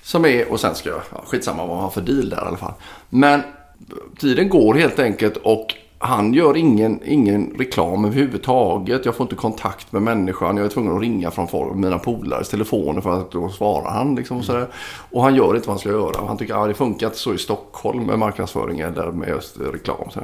Som 0.02 0.26
är, 0.26 0.52
och 0.52 0.60
sen 0.60 0.76
ska 0.76 0.90
jag, 0.90 1.02
ja, 1.12 1.24
skitsamma 1.26 1.66
vad 1.66 1.76
man 1.76 1.84
har 1.84 1.90
för 1.90 2.02
deal 2.02 2.30
där 2.30 2.38
i 2.38 2.48
alla 2.48 2.58
fall. 2.58 2.74
Men 3.10 3.40
eh, 3.40 3.46
tiden 4.20 4.50
går 4.50 4.74
helt 4.74 5.00
enkelt 5.00 5.38
och 5.38 5.76
han 6.06 6.34
gör 6.34 6.58
ingen, 6.58 7.00
ingen 7.06 7.56
reklam 7.58 8.06
överhuvudtaget. 8.06 9.06
Jag 9.06 9.16
får 9.16 9.24
inte 9.24 9.36
kontakt 9.36 9.92
med 9.92 10.02
människan. 10.02 10.58
Jag 10.58 10.66
är 10.66 10.70
tvungen 10.70 10.96
att 10.96 11.02
ringa 11.02 11.32
från 11.32 11.48
folk, 11.48 11.76
mina 11.76 12.00
polares 12.00 12.50
telefoner 12.50 13.02
för 13.02 13.20
att 13.20 13.32
då 13.32 13.50
svarar 13.50 13.92
han. 13.92 14.16
Liksom, 14.16 14.38
och, 14.38 14.46
sådär. 14.46 14.68
och 15.12 15.24
han 15.24 15.36
gör 15.36 15.56
inte 15.56 15.68
vad 15.68 15.74
han 15.74 15.80
ska 15.80 15.90
göra. 15.90 16.22
Och 16.22 16.28
han 16.28 16.38
tycker 16.38 16.54
att 16.54 16.60
ah, 16.60 16.68
det 16.68 16.74
funkar 16.74 17.08
inte 17.08 17.20
så 17.20 17.34
i 17.34 17.38
Stockholm 17.38 18.04
med 18.04 18.20
marknadsföring 18.20 18.80
eller 18.80 19.12
med 19.12 19.30
just 19.30 19.60
eh, 19.60 19.64
reklam. 19.64 20.10
Så 20.14 20.20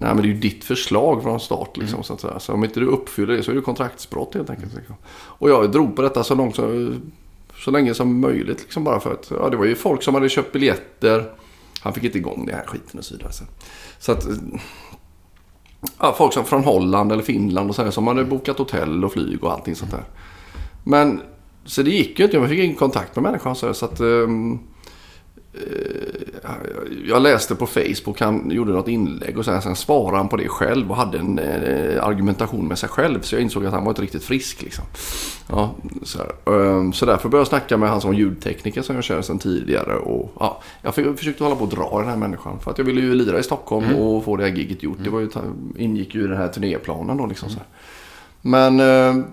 Nej, 0.00 0.14
men 0.14 0.22
det 0.22 0.28
är 0.28 0.32
ju 0.32 0.38
ditt 0.38 0.64
förslag 0.64 1.22
från 1.22 1.40
start. 1.40 1.76
Liksom, 1.76 2.02
så, 2.02 2.14
att 2.14 2.20
säga. 2.20 2.40
så 2.40 2.52
om 2.52 2.64
inte 2.64 2.80
du 2.80 2.86
uppfyller 2.86 3.36
det 3.36 3.42
så 3.42 3.50
är 3.50 3.54
det 3.54 3.60
kontraktsbrott 3.60 4.34
helt 4.34 4.50
enkelt. 4.50 4.74
Liksom. 4.74 4.94
Och 5.10 5.50
jag 5.50 5.72
drog 5.72 5.96
på 5.96 6.02
detta 6.02 6.24
så 6.24 6.34
långt 6.34 6.56
som, 6.56 6.94
så 7.56 7.70
länge 7.70 7.94
som 7.94 8.20
möjligt. 8.20 8.60
Liksom, 8.60 8.84
bara 8.84 9.00
för 9.00 9.12
att 9.12 9.30
ja, 9.30 9.48
det 9.48 9.56
var 9.56 9.64
ju 9.64 9.74
folk 9.74 10.02
som 10.02 10.14
hade 10.14 10.28
köpt 10.28 10.52
biljetter. 10.52 11.32
Han 11.80 11.92
fick 11.92 12.04
inte 12.04 12.18
igång 12.18 12.46
den 12.46 12.54
här 12.54 12.66
skiten 12.66 12.98
och 12.98 13.04
så 13.04 13.14
vidare. 13.14 13.32
Så, 13.32 13.44
så 13.98 14.12
att... 14.12 14.26
Ja, 15.98 16.14
folk 16.18 16.32
som 16.32 16.44
från 16.44 16.64
Holland 16.64 17.12
eller 17.12 17.22
Finland 17.22 17.68
och 17.68 17.76
så 17.76 17.82
här, 17.82 17.90
som 17.90 18.06
hade 18.06 18.24
bokat 18.24 18.58
hotell 18.58 19.04
och 19.04 19.12
flyg 19.12 19.44
och 19.44 19.52
allting 19.52 19.74
sånt 19.74 19.90
där. 19.90 20.04
Men 20.84 21.20
så 21.64 21.82
det 21.82 21.90
gick 21.90 22.18
ju 22.18 22.24
inte. 22.24 22.36
Jag 22.36 22.48
fick 22.48 22.58
ingen 22.58 22.76
kontakt 22.76 23.16
med 23.16 23.22
människan. 23.22 23.56
Så, 23.56 23.74
så 23.74 23.84
att... 23.84 24.00
um, 24.00 24.60
jag 27.06 27.22
läste 27.22 27.54
på 27.54 27.66
Facebook, 27.66 28.20
han 28.20 28.50
gjorde 28.50 28.72
något 28.72 28.88
inlägg 28.88 29.38
och 29.38 29.44
sen, 29.44 29.62
sen 29.62 29.76
svarade 29.76 30.16
han 30.16 30.28
på 30.28 30.36
det 30.36 30.48
själv 30.48 30.90
och 30.90 30.96
hade 30.96 31.18
en 31.18 31.38
eh, 31.38 32.04
argumentation 32.04 32.68
med 32.68 32.78
sig 32.78 32.88
själv. 32.88 33.20
Så 33.20 33.34
jag 33.34 33.42
insåg 33.42 33.66
att 33.66 33.72
han 33.72 33.84
var 33.84 33.90
inte 33.90 34.02
riktigt 34.02 34.24
frisk. 34.24 34.62
Liksom. 34.62 34.84
Ja, 35.48 35.74
så. 36.02 36.18
Ehm, 36.52 36.92
så 36.92 37.06
därför 37.06 37.28
började 37.28 37.40
jag 37.40 37.48
snacka 37.48 37.76
med 37.76 37.88
han 37.88 38.00
som 38.00 38.14
ljudtekniker 38.14 38.82
som 38.82 38.94
jag 38.94 39.04
känner 39.04 39.22
sedan 39.22 39.38
tidigare. 39.38 39.96
Och, 39.96 40.32
ja, 40.40 40.60
jag 40.82 40.94
försökte 40.94 41.44
hålla 41.44 41.56
på 41.56 41.64
att 41.64 41.70
dra 41.70 41.98
den 41.98 42.08
här 42.08 42.16
människan. 42.16 42.60
För 42.60 42.70
att 42.70 42.78
jag 42.78 42.84
ville 42.84 43.00
ju 43.00 43.14
lira 43.14 43.38
i 43.38 43.42
Stockholm 43.42 43.94
och 43.96 44.24
få 44.24 44.36
det 44.36 44.42
här 44.42 44.50
giget 44.50 44.82
gjort. 44.82 44.98
Det 45.04 45.10
var 45.10 45.20
ju, 45.20 45.30
ingick 45.76 46.14
ju 46.14 46.24
i 46.24 46.26
den 46.26 46.36
här 46.36 46.48
turnéplanen 46.48 47.16
då. 47.16 47.26
Liksom, 47.26 47.48
så 47.48 47.56
här. 47.58 47.66
Men 48.42 48.80
eh, 48.80 49.24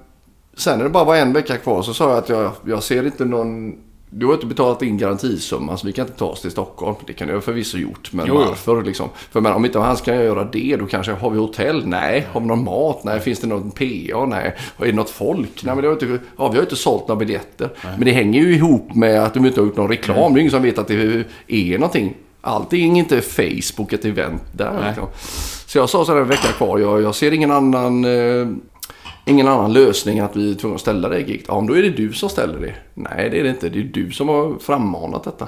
sen 0.54 0.78
när 0.78 0.84
det 0.84 0.90
bara 0.90 1.04
var 1.04 1.16
en 1.16 1.34
vecka 1.34 1.58
kvar 1.58 1.82
så 1.82 1.94
sa 1.94 2.10
jag 2.10 2.18
att 2.18 2.30
jag, 2.30 2.52
jag 2.66 2.84
ser 2.84 3.06
inte 3.06 3.26
någon... 3.26 3.76
Du 4.18 4.26
har 4.26 4.34
inte 4.34 4.46
betalat 4.46 4.82
in 4.82 4.98
garantisumman 4.98 5.78
så 5.78 5.88
vi 5.88 5.94
kan 5.94 6.06
inte 6.08 6.20
ta 6.20 6.26
oss 6.26 6.42
till 6.42 6.52
Stockholm. 6.52 6.96
Det 7.08 7.14
kan 7.14 7.30
jag 7.30 7.44
förvisso 7.44 7.78
gjort, 7.78 8.10
men 8.14 8.26
Jo, 8.28 8.36
varför 8.36 8.84
liksom? 8.84 9.10
För 9.32 9.42
men, 9.42 9.54
om 9.54 9.66
inte 9.66 9.80
han 9.80 9.98
ska 9.98 10.16
göra 10.16 10.44
det, 10.44 10.76
då 10.80 10.86
kanske 10.86 11.12
har 11.12 11.30
vi 11.30 11.38
hotell? 11.38 11.88
Nej. 11.88 12.28
Har 12.32 12.42
vi 12.42 12.48
någon 12.48 12.64
mat? 12.64 13.04
Nej. 13.04 13.20
Finns 13.20 13.40
det 13.40 13.48
någon 13.48 13.72
PA? 13.72 14.26
Nej. 14.26 14.56
Är 14.78 14.86
det 14.86 14.92
något 14.92 15.10
folk? 15.10 15.64
Nej, 15.64 15.76
men 15.76 15.82
det 15.82 15.88
har 15.88 15.94
inte, 15.94 16.20
ja, 16.38 16.50
vi 16.50 16.58
har 16.58 16.64
inte 16.64 16.76
sålt 16.76 17.08
några 17.08 17.20
biljetter. 17.20 17.70
Men 17.82 18.06
det 18.06 18.12
hänger 18.12 18.42
ju 18.42 18.56
ihop 18.56 18.96
med 18.96 19.24
att 19.24 19.34
de 19.34 19.46
inte 19.46 19.60
har 19.60 19.66
gjort 19.68 19.78
någon 19.78 19.90
reklam. 19.90 20.34
Det 20.34 20.40
är 20.40 20.42
ingen 20.42 20.52
som 20.52 20.64
vet 20.64 20.78
att 20.78 20.88
det 20.88 21.26
är 21.48 21.78
någonting. 21.78 22.14
Allting 22.42 22.98
är 22.98 23.04
inte 23.04 23.22
Facebook 23.22 23.94
ett 23.94 24.06
event 24.06 24.44
där. 24.52 24.74
Nej. 24.74 24.88
Liksom. 24.88 25.08
Så 25.66 25.78
jag 25.78 25.90
sa 25.90 26.06
så 26.06 26.14
här 26.14 26.22
en 26.22 26.28
vecka 26.28 26.48
kvar. 26.48 26.80
Jag, 26.80 27.02
jag 27.02 27.16
ser 27.16 27.32
ingen 27.32 27.52
annan... 27.52 28.06
Eh, 28.06 28.48
ingen 29.26 29.48
annan 29.48 29.74
lösning 29.74 30.18
än 30.18 30.26
att 30.26 30.36
vi 30.36 30.52
är 30.52 30.56
tvungna 30.56 30.76
att 30.76 30.82
ställa 30.82 31.10
det 31.10 31.20
giget. 31.20 31.46
Ja, 31.48 31.56
men 31.60 31.68
då 31.68 31.78
är 31.78 31.82
det 31.82 31.90
du 31.90 32.14
som 32.14 32.30
ställer 32.30 32.60
det. 32.60 32.76
Nej, 32.94 33.30
det 33.30 33.40
är 33.40 33.44
det 33.44 33.50
inte. 33.50 33.70
Det 33.70 33.80
är 33.80 33.84
du 33.84 34.12
som 34.12 34.30
har 34.30 34.60
frammanat 34.60 35.24
detta. 35.24 35.48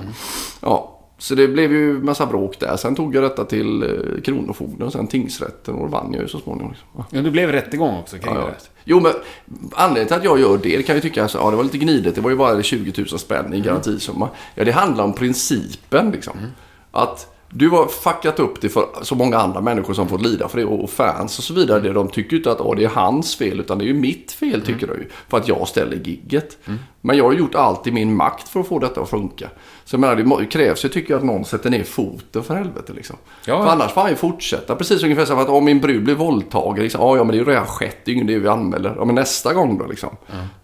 Ja, 0.61 0.93
så 1.17 1.35
det 1.35 1.47
blev 1.47 1.71
ju 1.71 1.93
massa 2.03 2.25
bråk 2.25 2.59
där. 2.59 2.77
Sen 2.77 2.95
tog 2.95 3.15
jag 3.15 3.23
detta 3.23 3.45
till 3.45 3.83
eh, 3.83 4.21
Kronofogden 4.21 4.87
och 4.87 4.91
sen 4.93 5.07
tingsrätten 5.07 5.75
och 5.75 5.81
då 5.81 5.87
vann 5.87 6.13
jag 6.13 6.21
ju 6.21 6.27
så 6.27 6.39
småningom. 6.39 6.71
Liksom. 6.71 6.87
Ja. 6.97 7.05
Ja, 7.09 7.21
det 7.21 7.31
blev 7.31 7.51
rättegång 7.51 7.97
också 7.99 8.17
kring 8.17 8.33
Ja, 8.33 8.39
ja. 8.39 8.47
det. 8.47 8.69
Jo, 8.83 8.99
men 8.99 9.11
anledningen 9.73 10.07
till 10.07 10.17
att 10.17 10.23
jag 10.23 10.39
gör 10.39 10.57
det, 10.57 10.77
det 10.77 10.83
kan 10.83 10.95
ju 10.95 11.01
tycka 11.01 11.27
så, 11.27 11.37
ja, 11.37 11.49
det 11.51 11.55
var 11.57 11.63
lite 11.63 11.77
gnidigt. 11.77 12.15
Det 12.15 12.21
var 12.21 12.29
ju 12.29 12.35
bara 12.35 12.63
20 12.63 12.93
000 12.97 13.07
spänn 13.19 13.53
i 13.53 13.61
garantisumma. 13.61 14.29
Ja, 14.55 14.63
det 14.65 14.71
handlar 14.71 15.03
om 15.03 15.13
principen 15.13 16.11
liksom. 16.11 16.33
Att 16.91 17.33
du 17.49 17.69
har 17.69 17.87
fuckat 17.87 18.39
upp 18.39 18.61
det 18.61 18.69
för 18.69 18.85
så 19.01 19.15
många 19.15 19.37
andra 19.37 19.61
människor 19.61 19.93
som 19.93 20.07
fått 20.07 20.21
lida 20.21 20.47
för 20.47 20.57
det 20.57 20.65
och 20.65 20.89
fans 20.89 21.37
och 21.37 21.43
så 21.43 21.53
vidare. 21.53 21.93
De 21.93 22.09
tycker 22.09 22.31
ju 22.31 22.37
inte 22.37 22.51
att 22.51 22.77
det 22.77 22.83
är 22.83 22.89
hans 22.89 23.35
fel 23.35 23.59
utan 23.59 23.77
det 23.77 23.83
är 23.83 23.87
ju 23.87 23.93
mitt 23.93 24.31
fel 24.31 24.61
tycker 24.61 24.87
de 24.87 24.93
ju. 24.93 25.09
För 25.29 25.37
att 25.37 25.47
jag 25.47 25.67
ställer 25.67 25.97
gigget. 25.97 26.57
Men 27.01 27.17
jag 27.17 27.23
har 27.23 27.33
gjort 27.33 27.55
allt 27.55 27.87
i 27.87 27.91
min 27.91 28.15
makt 28.15 28.49
för 28.49 28.59
att 28.59 28.67
få 28.67 28.79
detta 28.79 29.01
att 29.01 29.09
funka. 29.09 29.49
Så 29.85 29.93
jag 29.95 29.99
menar, 29.99 30.39
det 30.39 30.45
krävs 30.45 30.85
ju 30.85 30.89
tycker 30.89 31.13
jag 31.13 31.19
att 31.19 31.25
någon 31.25 31.45
sätter 31.45 31.69
ner 31.69 31.83
foten 31.83 32.43
för 32.43 32.55
helvete 32.55 32.93
liksom. 32.93 33.15
Ja. 33.45 33.63
För 33.63 33.71
annars 33.71 33.91
får 33.91 34.01
han 34.01 34.09
ju 34.09 34.15
fortsätta. 34.15 34.75
Precis 34.75 35.03
ungefär 35.03 35.25
som 35.25 35.39
att 35.39 35.49
om 35.49 35.65
min 35.65 35.79
brud 35.79 36.03
blir 36.03 36.15
våldtagen. 36.15 36.83
Liksom, 36.83 37.01
ja, 37.01 37.17
ja, 37.17 37.23
men 37.23 37.31
det 37.31 37.37
är 37.37 37.45
ju 37.45 37.51
redan 37.51 37.65
skett. 37.65 37.97
Det 38.05 38.11
är 38.11 38.15
ju 38.15 38.23
det 38.23 38.39
vi 38.39 38.47
anmäler. 38.47 38.93
Ja, 38.97 39.05
men 39.05 39.15
nästa 39.15 39.53
gång 39.53 39.77
då 39.77 39.85
liksom. 39.85 40.09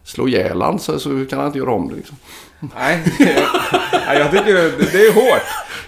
Slå 0.04 0.28
ihjäl 0.28 0.62
han 0.62 0.80
så, 0.80 1.00
så 1.00 1.26
kan 1.30 1.40
han 1.40 1.48
inte 1.48 1.60
göra 1.60 1.72
om 1.72 1.88
det 1.90 1.96
liksom. 1.96 2.18
Nej, 2.76 3.04
Nej, 4.08 4.18
jag 4.20 4.32
tycker 4.32 4.54
det, 4.54 4.92
det 4.92 5.08
är 5.08 5.14
hårt. 5.14 5.42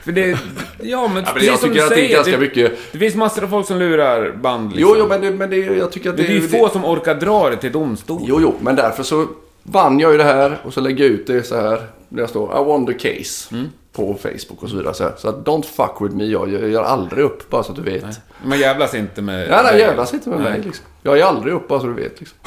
För 0.04 0.12
det, 0.12 0.30
ja 0.30 0.38
men, 0.38 0.90
Ja, 0.90 1.08
men 1.08 1.24
precis 1.24 1.48
jag 1.48 1.60
som 1.60 1.70
tycker 1.70 1.82
du 1.82 1.86
att 1.86 1.90
det 1.90 1.96
är 1.96 1.98
säger, 1.98 2.16
ganska 2.16 2.32
det, 2.32 2.38
mycket... 2.38 2.74
det 2.92 3.00
finns 3.00 3.16
massor 3.16 3.44
av 3.44 3.48
folk 3.48 3.68
som 3.68 3.80
lurar 3.80 4.32
band 4.32 4.72
liksom. 4.76 4.90
Jo, 4.90 4.96
jo, 5.00 5.08
men, 5.08 5.22
det, 5.22 5.32
men 5.32 5.50
det, 5.50 5.58
jag 5.58 5.92
tycker 5.92 6.10
att 6.10 6.18
det, 6.18 6.24
det... 6.24 6.30
är 6.30 6.34
ju 6.34 6.48
få 6.48 6.70
som 6.70 6.86
orkar 6.86 7.16
dra 7.16 7.50
det 7.50 7.58
till 7.58 7.72
domstol. 7.72 8.22
Jo, 8.26 8.40
jo, 8.42 8.56
men 8.62 8.76
därför 8.76 9.04
så 9.04 9.28
vann 9.64 10.00
jag 10.00 10.12
ju 10.12 10.18
det 10.18 10.24
här 10.24 10.58
och 10.64 10.74
så 10.74 10.82
lägger 10.82 11.04
jag 11.04 11.14
ut 11.14 11.28
det 11.28 11.44
så 11.44 11.56
här. 11.56 11.88
Där 12.10 12.22
jag 12.22 12.30
står 12.30 12.62
I 12.62 12.64
won 12.64 12.86
the 12.86 12.94
case. 12.94 13.56
Mm. 13.56 13.70
På 13.94 14.14
Facebook 14.14 14.64
och 14.64 14.70
så 14.70 14.76
vidare. 14.76 14.94
Så, 14.94 15.04
här. 15.04 15.14
så 15.18 15.30
att 15.30 15.36
don't 15.36 15.64
fuck 15.64 16.02
with 16.02 16.16
me. 16.16 16.26
Jag 16.26 16.54
jag 16.54 16.70
gör 16.70 16.84
aldrig 16.84 17.26
upp 17.26 17.50
bara 17.50 17.64
så 17.64 17.72
att 17.72 17.76
du 17.76 17.84
vet. 17.84 18.04
Nej, 18.04 18.14
Man 18.46 18.60
jävlas 18.60 18.96
inte 18.96 19.22
med... 19.22 19.50
nej, 19.50 19.64
dig. 19.64 19.80
jävlas 19.80 20.14
inte 20.14 20.30
med 20.30 20.40
Nej. 20.40 20.52
mig 20.52 20.62
liksom. 20.62 20.86
Jag 21.02 21.20
är 21.20 21.24
aldrig 21.24 21.54
upp 21.54 21.68
bara 21.68 21.80
så 21.80 21.88
du 21.88 21.94
vet 21.94 22.20
liksom. 22.20 22.38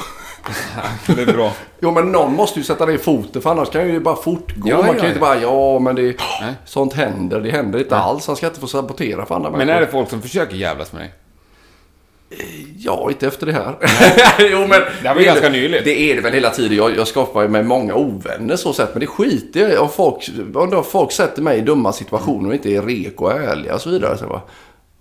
Det 1.15 1.21
är 1.21 1.33
bra. 1.33 1.53
Jo, 1.79 1.91
men 1.91 2.11
någon 2.11 2.33
måste 2.35 2.59
ju 2.59 2.65
sätta 2.65 2.85
ner 2.85 2.97
foten 2.97 3.41
för 3.41 3.49
annars 3.49 3.69
kan 3.69 3.87
ju 3.87 3.93
det 3.93 3.99
bara 3.99 4.15
fortgå. 4.15 4.69
Ja, 4.69 4.77
Man 4.77 4.85
ja, 4.85 4.93
kan 4.93 5.01
ju 5.01 5.07
inte 5.07 5.19
bara, 5.19 5.41
ja 5.41 5.79
men 5.79 5.95
det... 5.95 6.03
Nej. 6.41 6.53
Sånt 6.65 6.93
händer. 6.93 7.39
Det 7.39 7.51
händer 7.51 7.79
inte 7.79 7.97
alls. 7.97 8.27
Han 8.27 8.35
ska 8.35 8.47
inte 8.47 8.59
få 8.59 8.67
sabotera 8.67 9.25
för 9.25 9.35
andra 9.35 9.49
Men 9.49 9.57
människor. 9.57 9.77
är 9.77 9.85
det 9.85 9.91
folk 9.91 10.09
som 10.09 10.21
försöker 10.21 10.55
jävlas 10.55 10.93
med 10.93 11.01
dig? 11.01 11.13
Ja, 12.77 13.07
inte 13.09 13.27
efter 13.27 13.45
det 13.45 13.53
här. 13.53 13.75
jo, 14.51 14.59
men 14.59 14.81
Det 15.01 15.07
här 15.07 15.15
var 15.15 15.21
ganska 15.21 15.49
nyligt. 15.49 15.83
Det 15.83 15.99
är 16.11 16.15
det 16.15 16.21
väl 16.21 16.33
hela 16.33 16.49
tiden. 16.49 16.77
Jag, 16.77 16.97
jag 16.97 17.07
skapar 17.07 17.41
ju 17.41 17.47
med 17.47 17.65
många 17.65 17.95
ovänner 17.95 18.55
så 18.55 18.73
sett. 18.73 18.93
Men 18.93 18.99
det 18.99 19.07
skiter 19.07 19.69
jag 19.69 19.83
om 19.83 19.89
folk, 19.89 20.29
om 20.55 20.83
folk 20.83 21.11
sätter 21.11 21.41
mig 21.41 21.57
i 21.57 21.61
dumma 21.61 21.93
situationer 21.93 22.49
och 22.49 22.55
inte 22.55 22.69
är 22.69 22.81
reko 22.81 23.25
och 23.25 23.31
ärliga 23.31 23.75
och 23.75 23.81
så 23.81 23.89
vidare. 23.89 24.17
Så 24.17 24.27
bara, 24.27 24.41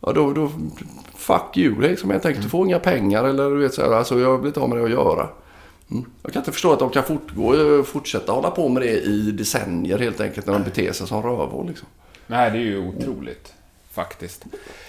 ja, 0.00 0.12
då, 0.12 0.32
då, 0.32 0.50
fuck 1.28 1.56
you 1.56 1.80
liksom. 1.80 2.10
Jag 2.10 2.22
tänker, 2.22 2.42
du 2.42 2.48
får 2.48 2.66
inga 2.66 2.78
pengar 2.78 3.24
eller 3.24 3.50
du 3.50 3.59
vet 3.59 3.74
så 3.74 3.82
här. 3.82 3.92
Alltså, 3.92 4.20
jag 4.20 4.38
vill 4.38 4.46
inte 4.46 4.60
ha 4.60 4.66
med 4.66 4.78
det 4.78 4.84
att 4.84 4.90
göra. 4.90 5.28
Mm. 5.90 6.05
Jag 6.22 6.32
kan 6.32 6.40
inte 6.40 6.52
förstå 6.52 6.72
att 6.72 6.78
de 6.78 6.90
kan 6.90 7.05
fortgå, 7.05 7.82
fortsätta 7.82 8.32
hålla 8.32 8.50
på 8.50 8.68
med 8.68 8.82
det 8.82 9.00
i 9.00 9.30
decennier 9.30 9.98
helt 9.98 10.20
enkelt. 10.20 10.46
När 10.46 10.55
de 10.55 10.62
beter 10.62 10.92
sig 10.92 11.06
som 11.06 11.22
rövhål 11.22 11.68
liksom. 11.68 11.88
Nej, 12.26 12.50
det 12.50 12.59
är 12.59 12.62
ju 12.62 12.88
otroligt. 12.88 13.52
Faktiskt. 13.92 14.44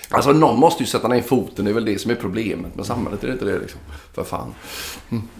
Alltså 0.09 0.31
någon 0.31 0.59
måste 0.59 0.83
ju 0.83 0.87
sätta 0.87 1.07
ner 1.07 1.21
foten. 1.21 1.65
Det 1.65 1.71
är 1.71 1.73
väl 1.73 1.85
det 1.85 2.01
som 2.01 2.11
är 2.11 2.15
problemet 2.15 2.75
med 2.75 2.85
samhället. 2.85 3.23
Är 3.23 3.27
det 3.27 3.33
inte 3.33 3.45
det 3.45 3.59
liksom? 3.59 3.79
För 4.13 4.23
fan. 4.23 4.53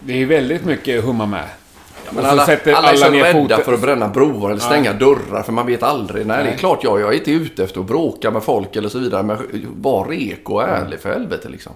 Det 0.04 0.12
är 0.12 0.16
ju 0.16 0.26
väldigt 0.26 0.64
mycket 0.64 1.04
humma 1.04 1.26
med. 1.26 1.48
Men 2.10 2.18
Och 2.18 2.24
så 2.24 2.30
alla, 2.30 2.46
sätter 2.46 2.72
alla 2.72 2.92
är 2.92 2.96
så 2.96 3.04
alla 3.04 3.16
rädda 3.16 3.32
foten. 3.40 3.60
för 3.64 3.72
att 3.74 3.80
bränna 3.80 4.08
broar 4.08 4.50
eller 4.50 4.60
stänga 4.60 4.92
dörrar 4.92 5.42
för 5.42 5.52
man 5.52 5.66
vet 5.66 5.82
aldrig. 5.82 6.26
Nej, 6.26 6.36
det 6.36 6.42
Nej. 6.44 6.52
är 6.52 6.56
klart 6.58 6.84
jag, 6.84 7.00
jag 7.00 7.08
är 7.14 7.18
inte 7.18 7.30
ute 7.32 7.64
efter 7.64 7.80
att 7.80 7.86
bråka 7.86 8.30
med 8.30 8.42
folk 8.42 8.76
eller 8.76 8.88
så 8.88 8.98
vidare. 8.98 9.22
Men 9.22 9.36
var 9.76 10.04
reko 10.04 10.54
och 10.54 10.62
ärlig 10.62 11.00
för 11.00 11.12
helvete 11.12 11.48
liksom. 11.48 11.72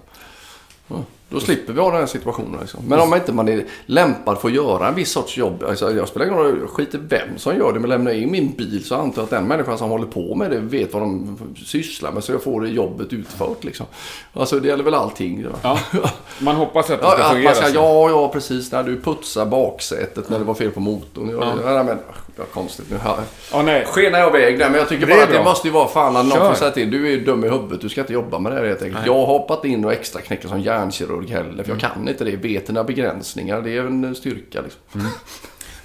Ja, 0.87 0.95
Då 1.29 1.39
slipper 1.39 1.73
vi 1.73 1.79
ha 1.79 1.91
den 1.91 1.99
här 1.99 2.05
situationen. 2.07 2.59
Liksom. 2.61 2.79
Men 2.87 2.99
om 2.99 3.13
inte 3.13 3.33
man 3.33 3.47
är 3.47 3.65
lämpad 3.85 4.37
för 4.37 4.47
att 4.47 4.53
göra 4.53 4.87
en 4.87 4.95
viss 4.95 5.11
sorts 5.11 5.37
jobb. 5.37 5.63
Alltså, 5.69 5.91
jag 5.91 6.07
spelar 6.07 6.25
ingen 6.25 6.37
roll, 6.39 6.57
jag 6.59 6.69
skiter 6.69 6.99
vem 7.09 7.37
som 7.37 7.57
gör 7.57 7.73
det. 7.73 7.79
Men 7.79 7.89
lämnar 7.89 8.11
jag 8.11 8.21
in 8.21 8.31
min 8.31 8.51
bil 8.51 8.83
så 8.85 8.95
antar 8.95 9.21
jag 9.21 9.23
att 9.23 9.29
den 9.29 9.47
människan 9.47 9.77
som 9.77 9.89
håller 9.89 10.07
på 10.07 10.35
med 10.35 10.51
det 10.51 10.59
vet 10.59 10.93
vad 10.93 11.01
de 11.01 11.37
sysslar 11.65 12.11
med. 12.11 12.23
Så 12.23 12.31
jag 12.31 12.43
får 12.43 12.61
det 12.61 12.69
jobbet 12.69 13.13
utfört 13.13 13.63
liksom. 13.63 13.85
Alltså 14.33 14.59
det 14.59 14.67
gäller 14.67 14.83
väl 14.83 14.93
allting. 14.93 15.45
Ja. 15.61 15.79
Ja. 15.93 16.09
Man 16.39 16.55
hoppas 16.55 16.89
att 16.89 17.01
det 17.01 17.07
Ja, 17.07 17.11
ska 17.11 17.23
att 17.23 17.31
fungera 17.31 17.49
man 17.49 17.55
ska, 17.55 17.69
ja, 17.69 18.09
ja, 18.09 18.29
precis. 18.33 18.71
När 18.71 18.83
du 18.83 19.01
putsar 19.01 19.45
baksätet 19.45 20.29
när 20.29 20.39
det 20.39 20.45
var 20.45 20.53
fel 20.53 20.71
på 20.71 20.79
motorn. 20.79 21.29
Ja, 21.29 21.53
Ja. 21.63 21.71
ja. 21.73 21.83
men, 21.83 21.97
var 22.39 22.45
konstigt 22.45 22.85
nu. 22.91 22.97
Här. 22.97 23.17
Ja, 23.51 23.61
nej. 23.61 23.85
Skenar 23.85 24.19
jag 24.19 24.35
iväg 24.35 24.59
där, 24.59 24.69
men 24.69 24.79
jag 24.79 24.89
tycker 24.89 25.05
Det 25.05 25.13
bara 25.13 25.23
att 25.23 25.31
det 25.31 25.43
måste 25.43 25.67
ju 25.67 25.73
vara 25.73 25.87
fan 25.87 26.17
att 26.17 26.25
någon 26.25 26.37
får 26.37 26.53
säga 26.53 26.71
till. 26.71 26.91
Du 26.91 27.07
är 27.07 27.11
ju 27.11 27.23
dum 27.23 27.43
i 27.43 27.49
huvudet, 27.49 27.81
du 27.81 27.89
ska 27.89 28.01
inte 28.01 28.13
jobba 28.13 28.39
med 28.39 28.51
det 28.51 28.57
här 28.57 28.65
helt 28.65 28.81
enkelt. 28.81 29.05
Jag 29.05 29.13
har 29.13 29.25
hoppat 29.25 29.65
in 29.65 29.85
och 29.85 29.93
extra 29.93 30.21
knäcker 30.21 30.47
som 30.47 30.61
hjärnkirurg 30.61 31.29
heller, 31.29 31.63
för 31.63 31.71
jag 31.71 31.79
kan 31.79 32.07
inte 32.07 32.23
det. 32.23 32.35
Vet 32.35 32.67
dina 32.67 32.83
begränsningar, 32.83 33.61
det 33.61 33.77
är 33.77 33.81
en 33.81 34.15
styrka 34.15 34.61
liksom. 34.61 34.81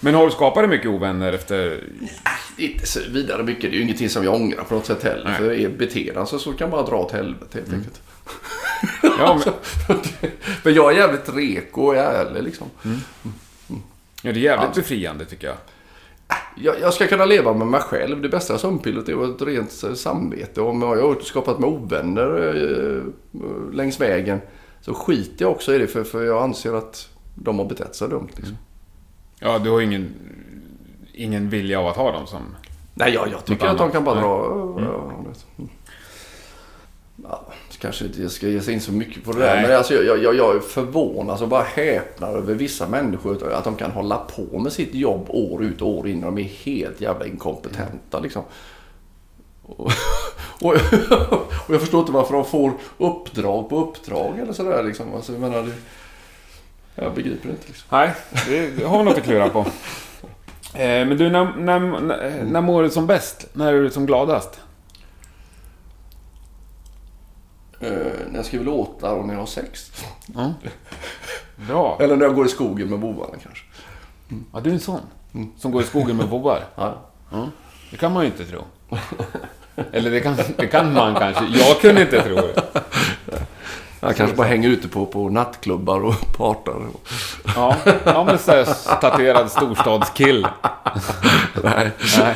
Men 0.01 0.15
har 0.15 0.25
du 0.25 0.31
skapat 0.31 0.63
dig 0.63 0.69
mycket 0.69 0.91
ovänner 0.91 1.33
efter... 1.33 1.85
Inte 2.57 2.87
så 2.87 3.01
vidare 3.11 3.43
mycket, 3.43 3.63
det 3.63 3.69
är 3.69 3.77
ju 3.77 3.83
ingenting 3.83 4.09
som 4.09 4.25
jag 4.25 4.35
ångrar 4.35 4.65
på 4.65 4.75
något 4.75 4.87
sätt 4.87 5.03
heller. 5.03 5.25
Nej. 5.25 5.35
För 5.39 5.53
är 5.53 5.69
beter 5.69 6.25
sig 6.25 6.39
så 6.39 6.53
kan 6.53 6.71
bara 6.71 6.83
dra 6.83 6.97
åt 6.97 7.13
helvete 7.13 7.59
helt 7.59 7.73
enkelt. 7.73 8.01
Ja, 9.03 9.41
men, 9.89 9.99
Men 10.63 10.75
jag 10.75 10.93
är 10.93 10.97
jävligt 10.97 11.35
reko 11.35 11.83
och 11.83 11.97
ärlig 11.97 12.43
liksom. 12.43 12.67
ja, 14.23 14.33
det 14.33 14.41
är 14.41 14.43
jävligt 14.43 14.75
befriande 14.75 15.25
tycker 15.25 15.47
jag. 15.47 15.57
Jag, 16.57 16.81
jag 16.81 16.95
ska 16.95 17.07
kunna 17.07 17.25
leva 17.25 17.55
med 17.55 17.67
mig 17.67 17.81
själv. 17.81 18.23
Det 18.23 18.29
bästa 18.29 18.59
sömnpillret 18.59 19.09
är 19.09 19.35
ett 19.35 19.43
rent 19.43 19.83
eh, 19.85 19.95
samvete. 19.95 20.61
Om 20.61 20.83
jag 20.83 20.89
har 20.89 21.21
skapat 21.21 21.59
mig 21.59 21.71
ovänner 21.71 22.55
eh, 22.55 23.75
längs 23.75 24.01
vägen 24.01 24.41
så 24.81 24.95
skiter 24.95 25.45
jag 25.45 25.53
också 25.53 25.75
i 25.75 25.79
det 25.79 25.87
för, 25.87 26.05
för 26.05 26.25
jag 26.25 26.43
anser 26.43 26.75
att 26.75 27.09
de 27.35 27.59
har 27.59 27.67
betett 27.67 27.95
sig 27.95 28.09
dumt. 28.09 28.29
Liksom. 28.37 28.57
Ja, 29.41 29.59
du 29.59 29.71
har 29.71 29.81
ingen, 29.81 30.15
ingen 31.13 31.51
vilja 31.51 31.81
av 31.81 31.87
att 31.87 31.97
ha 31.97 32.13
dem 32.13 32.27
som... 32.27 32.43
Nej, 32.95 33.15
jag, 33.15 33.29
jag 33.33 33.45
tycker 33.45 33.67
att 33.67 33.79
de 33.79 33.91
kan 33.91 34.05
bara 34.05 34.15
dra... 34.15 34.45
Ja, 34.79 35.13
mm. 35.59 35.69
Ja, 37.23 37.53
kanske 37.81 38.05
inte 38.05 38.23
jag 38.23 38.31
ska 38.31 38.49
ge 38.49 38.61
sig 38.61 38.75
in 38.75 38.81
så 38.81 38.93
mycket 38.93 39.25
på 39.25 39.33
det 39.33 39.39
där. 39.39 39.55
Nej. 39.55 39.63
Men 39.63 39.77
alltså, 39.77 39.95
jag, 39.95 40.23
jag, 40.23 40.35
jag 40.35 40.57
är 40.57 40.61
förvånad 40.61 41.43
och 41.43 41.49
bara 41.49 41.63
häpnar 41.63 42.29
över 42.29 42.55
vissa 42.55 42.89
människor. 42.89 43.53
Att 43.53 43.65
de 43.65 43.77
kan 43.77 43.91
hålla 43.91 44.17
på 44.17 44.59
med 44.59 44.73
sitt 44.73 44.95
jobb 44.95 45.27
år 45.29 45.65
ut 45.65 45.83
och 45.83 45.89
år 45.89 46.09
in. 46.09 46.25
Och 46.25 46.33
de 46.33 46.43
är 46.43 46.49
helt 46.49 47.01
jävla 47.01 47.27
inkompetenta 47.27 48.21
liksom. 48.21 48.43
Och, 49.63 49.91
och, 50.61 50.73
och 51.67 51.75
jag 51.75 51.81
förstår 51.81 52.01
inte 52.01 52.13
varför 52.13 52.35
de 52.35 52.45
får 52.45 52.73
uppdrag 52.99 53.69
på 53.69 53.79
uppdrag 53.79 54.39
eller 54.39 54.53
sådär 54.53 54.83
liksom. 54.83 55.15
Alltså, 55.15 55.33
jag 55.33 55.41
menar, 55.41 55.63
det, 55.63 55.73
jag 56.95 57.15
begriper 57.15 57.49
inte 57.49 57.67
liksom. 57.67 57.87
Nej, 57.91 58.11
det, 58.47 58.71
det 58.71 58.85
har 58.85 58.99
vi 58.99 59.05
något 59.05 59.19
att 59.19 59.25
klura 59.25 59.49
på. 59.49 59.67
Eh, 60.75 61.07
men 61.07 61.17
du, 61.17 61.31
när, 61.31 61.57
när, 61.57 61.81
när, 61.81 62.45
när 62.45 62.61
mår 62.61 62.83
du 62.83 62.91
som 62.91 63.07
bäst? 63.07 63.47
När 63.53 63.73
är 63.73 63.83
du 63.83 63.91
som 63.91 64.07
gladast? 64.07 64.61
Eh, 67.70 67.70
när 67.81 68.35
jag 68.35 68.45
skriver 68.45 68.65
låtar 68.65 69.15
och 69.15 69.27
när 69.27 69.35
jag 69.35 69.41
har 69.41 69.47
sex. 69.47 69.93
Ja. 70.35 70.53
Bra. 71.57 71.99
Eller 72.01 72.17
när 72.17 72.25
jag 72.25 72.35
går 72.35 72.47
i 72.47 72.49
skogen 72.49 72.89
med 72.89 72.99
bovarna 72.99 73.35
kanske. 73.43 73.65
Ja, 74.53 74.61
du 74.61 74.71
är 74.71 74.75
en 74.75 74.81
sån. 74.81 75.01
Som 75.59 75.73
går 75.73 75.83
i 75.83 75.87
skogen 75.87 76.17
med 76.17 76.27
vovvar. 76.27 76.65
Ja. 76.75 76.95
Ja. 77.31 77.49
Det 77.91 77.97
kan 77.97 78.13
man 78.13 78.25
ju 78.25 78.31
inte 78.31 78.45
tro. 78.45 78.65
Eller 79.93 80.11
det 80.11 80.21
kan, 80.21 80.37
det 80.57 80.67
kan 80.67 80.93
man 80.93 81.15
kanske. 81.15 81.45
Jag 81.45 81.81
kunde 81.81 82.03
inte 82.03 82.23
tro 82.23 82.37
det. 82.37 82.63
Jag 84.01 84.17
kanske 84.17 84.37
bara 84.37 84.47
hänger 84.47 84.69
ute 84.69 84.89
på, 84.89 85.07
på 85.07 85.29
nattklubbar 85.29 86.01
och 86.05 86.15
partar. 86.37 86.87
Ja, 87.57 87.77
ja 88.05 88.25
men 88.25 88.39
så 88.39 88.51
här 88.51 88.65
tatuerad 89.01 89.51
storstadskill. 89.51 90.47
Nej. 91.63 91.91
Nej. 92.19 92.35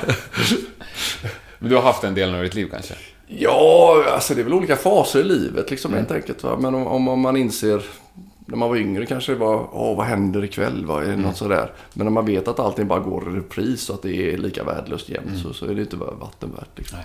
Men 1.59 1.71
du 1.71 1.77
har 1.77 1.83
haft 1.83 2.05
en 2.05 2.15
del 2.15 2.35
av 2.35 2.43
ditt 2.43 2.55
liv 2.55 2.69
kanske? 2.71 2.95
Ja, 3.27 4.05
alltså 4.09 4.35
det 4.35 4.41
är 4.41 4.45
väl 4.45 4.55
olika 4.55 4.77
faser 4.77 5.21
i 5.21 5.25
livet 5.25 5.71
liksom 5.71 5.95
helt 5.95 6.11
enkelt. 6.11 6.43
Va? 6.43 6.57
Men 6.61 6.75
om, 6.75 7.09
om 7.09 7.21
man 7.21 7.37
inser, 7.37 7.83
när 8.47 8.57
man 8.57 8.69
var 8.69 8.77
yngre 8.77 9.07
kanske 9.07 9.33
det 9.33 9.39
var, 9.39 9.69
åh 9.73 9.97
vad 9.97 10.07
händer 10.07 10.45
ikväll? 10.45 10.87
Va? 10.87 11.03
Är 11.03 11.09
det 11.09 11.17
något 11.17 11.37
sådär. 11.37 11.73
Men 11.93 12.07
när 12.07 12.13
man 12.13 12.27
vet 12.27 12.49
att 12.49 12.61
allting 12.61 12.87
bara 12.87 13.01
går 13.01 13.33
i 13.33 13.37
repris 13.37 13.89
och 13.89 13.95
att 13.95 14.03
det 14.03 14.33
är 14.33 14.39
lika 14.39 14.65
värdelöst 14.65 15.09
jämt 15.09 15.39
så, 15.43 15.53
så 15.53 15.67
är 15.67 15.75
det 15.75 15.81
inte 15.81 15.97
bara 15.97 16.11
vatten 16.11 16.51
värt. 16.51 16.79
Liksom. 16.79 16.99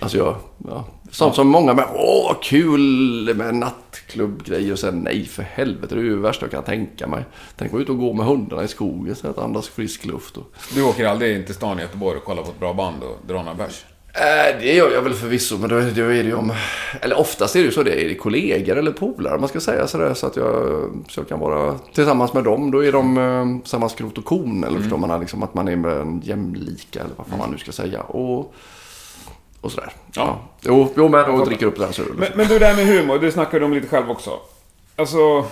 Alltså 0.00 0.18
jag, 0.18 0.36
ja. 0.68 0.84
Sånt 1.10 1.34
som 1.34 1.48
många 1.48 1.74
med, 1.74 1.84
åh 1.94 2.24
vad 2.24 2.42
kul 2.42 3.34
med 3.34 3.54
nattklubbgrejer 3.54 4.72
och 4.72 4.78
sen 4.78 4.98
nej 4.98 5.24
för 5.24 5.42
helvete, 5.42 5.94
det 5.94 6.00
är 6.00 6.04
ju 6.04 6.14
det 6.16 6.22
värsta 6.22 6.44
jag 6.44 6.50
kan 6.50 6.62
tänka 6.62 7.06
mig. 7.06 7.24
Tänk 7.56 7.74
att 7.74 7.80
ut 7.80 7.88
och 7.88 7.98
gå 7.98 8.12
med 8.12 8.26
hundarna 8.26 8.64
i 8.64 8.68
skogen 8.68 9.16
så 9.16 9.28
att 9.28 9.38
andas 9.38 9.68
frisk 9.68 10.04
luft. 10.04 10.36
Och... 10.36 10.52
Du 10.74 10.82
åker 10.82 11.06
aldrig 11.06 11.36
in 11.36 11.44
till 11.44 11.54
stan 11.54 11.78
i 11.78 11.82
Göteborg 11.82 12.18
och 12.18 12.24
kollar 12.24 12.42
på 12.42 12.50
ett 12.50 12.60
bra 12.60 12.74
band 12.74 13.02
och 13.02 13.18
drar 13.26 13.42
några 13.42 13.54
bärs? 13.54 13.84
Äh, 14.14 14.58
det 14.60 14.74
gör 14.74 14.90
jag 14.90 15.02
väl 15.02 15.14
förvisso, 15.14 15.58
men 15.58 15.68
då, 15.68 15.76
är 15.76 15.90
det 15.94 16.22
ju 16.22 16.34
om... 16.34 16.52
Eller 17.00 17.18
oftast 17.18 17.56
är 17.56 17.60
det 17.60 17.66
ju 17.66 17.72
så, 17.72 17.82
det 17.82 18.04
är 18.04 18.14
kollegor 18.14 18.76
eller 18.76 18.92
polare 18.92 19.38
man 19.38 19.48
ska 19.48 19.60
säga 19.60 19.86
sådär. 19.86 20.14
Så 20.14 20.26
att 20.26 20.36
jag, 20.36 20.90
så 21.08 21.20
jag 21.20 21.28
kan 21.28 21.38
vara 21.40 21.78
tillsammans 21.94 22.32
med 22.32 22.44
dem. 22.44 22.70
Då 22.70 22.84
är 22.84 22.92
de 22.92 23.18
eh, 23.18 23.68
samma 23.68 23.88
skrot 23.88 24.18
och 24.18 24.24
korn. 24.24 24.64
Eller 24.64 24.78
förstår 24.78 24.96
man 24.96 25.20
liksom 25.20 25.42
att 25.42 25.54
man 25.54 25.68
är 25.68 25.76
med 25.76 25.92
en 25.92 26.20
jämlika 26.24 27.00
eller 27.00 27.14
vad 27.16 27.26
fan 27.26 27.38
man 27.38 27.50
nu 27.50 27.58
ska 27.58 27.72
säga. 27.72 28.02
Och, 28.02 28.54
och 29.60 29.72
sådär. 29.72 29.92
Ja. 30.12 30.40
Jo, 30.60 30.92
jo, 30.96 31.08
men 31.08 31.30
och 31.30 31.46
dricker 31.46 31.66
upp 31.66 31.78
deras 31.78 31.98
öl. 31.98 32.06
Men, 32.16 32.28
men 32.34 32.48
du, 32.48 32.58
det 32.58 32.66
här 32.66 32.76
med 32.76 32.86
humor, 32.86 33.18
det 33.18 33.32
snackade 33.32 33.58
du 33.58 33.64
om 33.64 33.72
lite 33.72 33.88
själv 33.88 34.10
också. 34.10 34.30
Alltså... 34.96 35.44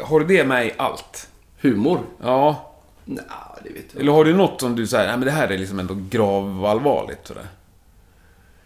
Har 0.00 0.20
du 0.20 0.26
det 0.26 0.44
med 0.44 0.66
i 0.66 0.72
allt? 0.76 1.28
Humor? 1.60 2.00
Ja. 2.22 2.70
Nej, 3.04 3.24
det 3.64 3.72
vet 3.72 3.84
jag 3.92 4.00
Eller 4.00 4.12
har 4.12 4.24
du 4.24 4.34
något 4.34 4.60
som 4.60 4.76
du 4.76 4.86
säger, 4.86 5.06
nej 5.06 5.16
men 5.16 5.26
det 5.26 5.32
här 5.32 5.48
är 5.48 5.58
liksom 5.58 5.78
ändå 5.78 5.96
gravallvarligt 6.10 7.26
sådär? 7.26 7.46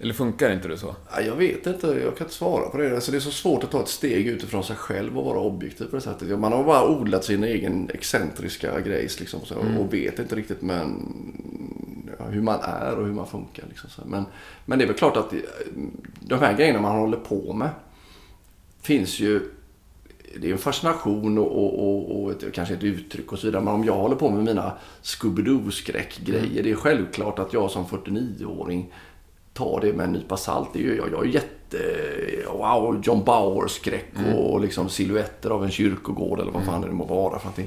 Eller 0.00 0.14
funkar 0.14 0.50
inte 0.50 0.68
det 0.68 0.78
så? 0.78 0.96
Ja, 1.14 1.20
Jag 1.20 1.36
vet 1.36 1.66
inte, 1.66 1.86
jag 1.86 2.16
kan 2.16 2.26
inte 2.26 2.34
svara 2.34 2.68
på 2.68 2.76
det. 2.76 2.94
Alltså, 2.94 3.10
det 3.10 3.18
är 3.18 3.20
så 3.20 3.30
svårt 3.30 3.64
att 3.64 3.70
ta 3.70 3.82
ett 3.82 3.88
steg 3.88 4.26
utifrån 4.26 4.64
sig 4.64 4.76
själv 4.76 5.18
och 5.18 5.24
vara 5.24 5.38
objektiv 5.38 5.84
på 5.84 5.96
det 5.96 6.02
sättet. 6.02 6.38
Man 6.38 6.52
har 6.52 6.64
bara 6.64 6.88
odlat 6.88 7.24
sin 7.24 7.44
egen 7.44 7.90
excentriska 7.94 8.80
grejs 8.80 9.20
liksom, 9.20 9.40
så, 9.44 9.54
och 9.78 9.94
vet 9.94 10.18
inte 10.18 10.36
riktigt 10.36 10.62
men, 10.62 11.12
ja, 12.18 12.24
hur 12.24 12.42
man 12.42 12.60
är 12.62 12.94
och 12.94 13.06
hur 13.06 13.12
man 13.12 13.26
funkar. 13.26 13.64
Liksom, 13.68 13.90
så. 13.90 14.02
Men, 14.06 14.24
men 14.66 14.78
det 14.78 14.84
är 14.84 14.86
väl 14.86 14.96
klart 14.96 15.16
att 15.16 15.32
de 16.20 16.38
här 16.38 16.56
grejerna 16.56 16.80
man 16.80 16.98
håller 16.98 17.16
på 17.16 17.52
med 17.52 17.70
finns 18.82 19.20
ju 19.20 19.40
det 20.40 20.48
är 20.48 20.52
en 20.52 20.58
fascination 20.58 21.38
och, 21.38 21.64
och, 21.64 21.88
och, 21.88 22.22
och 22.22 22.30
ett, 22.30 22.54
kanske 22.54 22.74
ett 22.74 22.84
uttryck 22.84 23.32
och 23.32 23.38
så 23.38 23.46
vidare. 23.46 23.62
Men 23.62 23.74
om 23.74 23.84
jag 23.84 23.94
håller 23.94 24.16
på 24.16 24.30
med 24.30 24.44
mina 24.44 24.72
Scooby-Doo-skräckgrejer. 25.02 26.62
Det 26.62 26.70
är 26.70 26.74
självklart 26.74 27.38
att 27.38 27.52
jag 27.52 27.70
som 27.70 27.84
49-åring 27.84 28.92
tar 29.54 29.80
det 29.80 29.92
med 29.92 30.04
en 30.04 30.12
nypa 30.12 30.36
salt. 30.36 30.68
Det 30.72 30.82
gör 30.82 30.94
jag. 30.94 31.12
Jag 31.12 31.24
är 31.24 31.28
jätte... 31.28 31.78
Wow, 32.52 33.00
John 33.04 33.24
Bauer-skräck 33.24 34.12
och 34.36 34.60
liksom 34.60 34.88
silhuetter 34.88 35.50
av 35.50 35.64
en 35.64 35.70
kyrkogård 35.70 36.40
eller 36.40 36.52
vad 36.52 36.64
fan 36.64 36.80
det 36.80 36.90
må 36.90 37.04
vara. 37.04 37.38
För 37.38 37.48
att 37.48 37.56
det, 37.56 37.66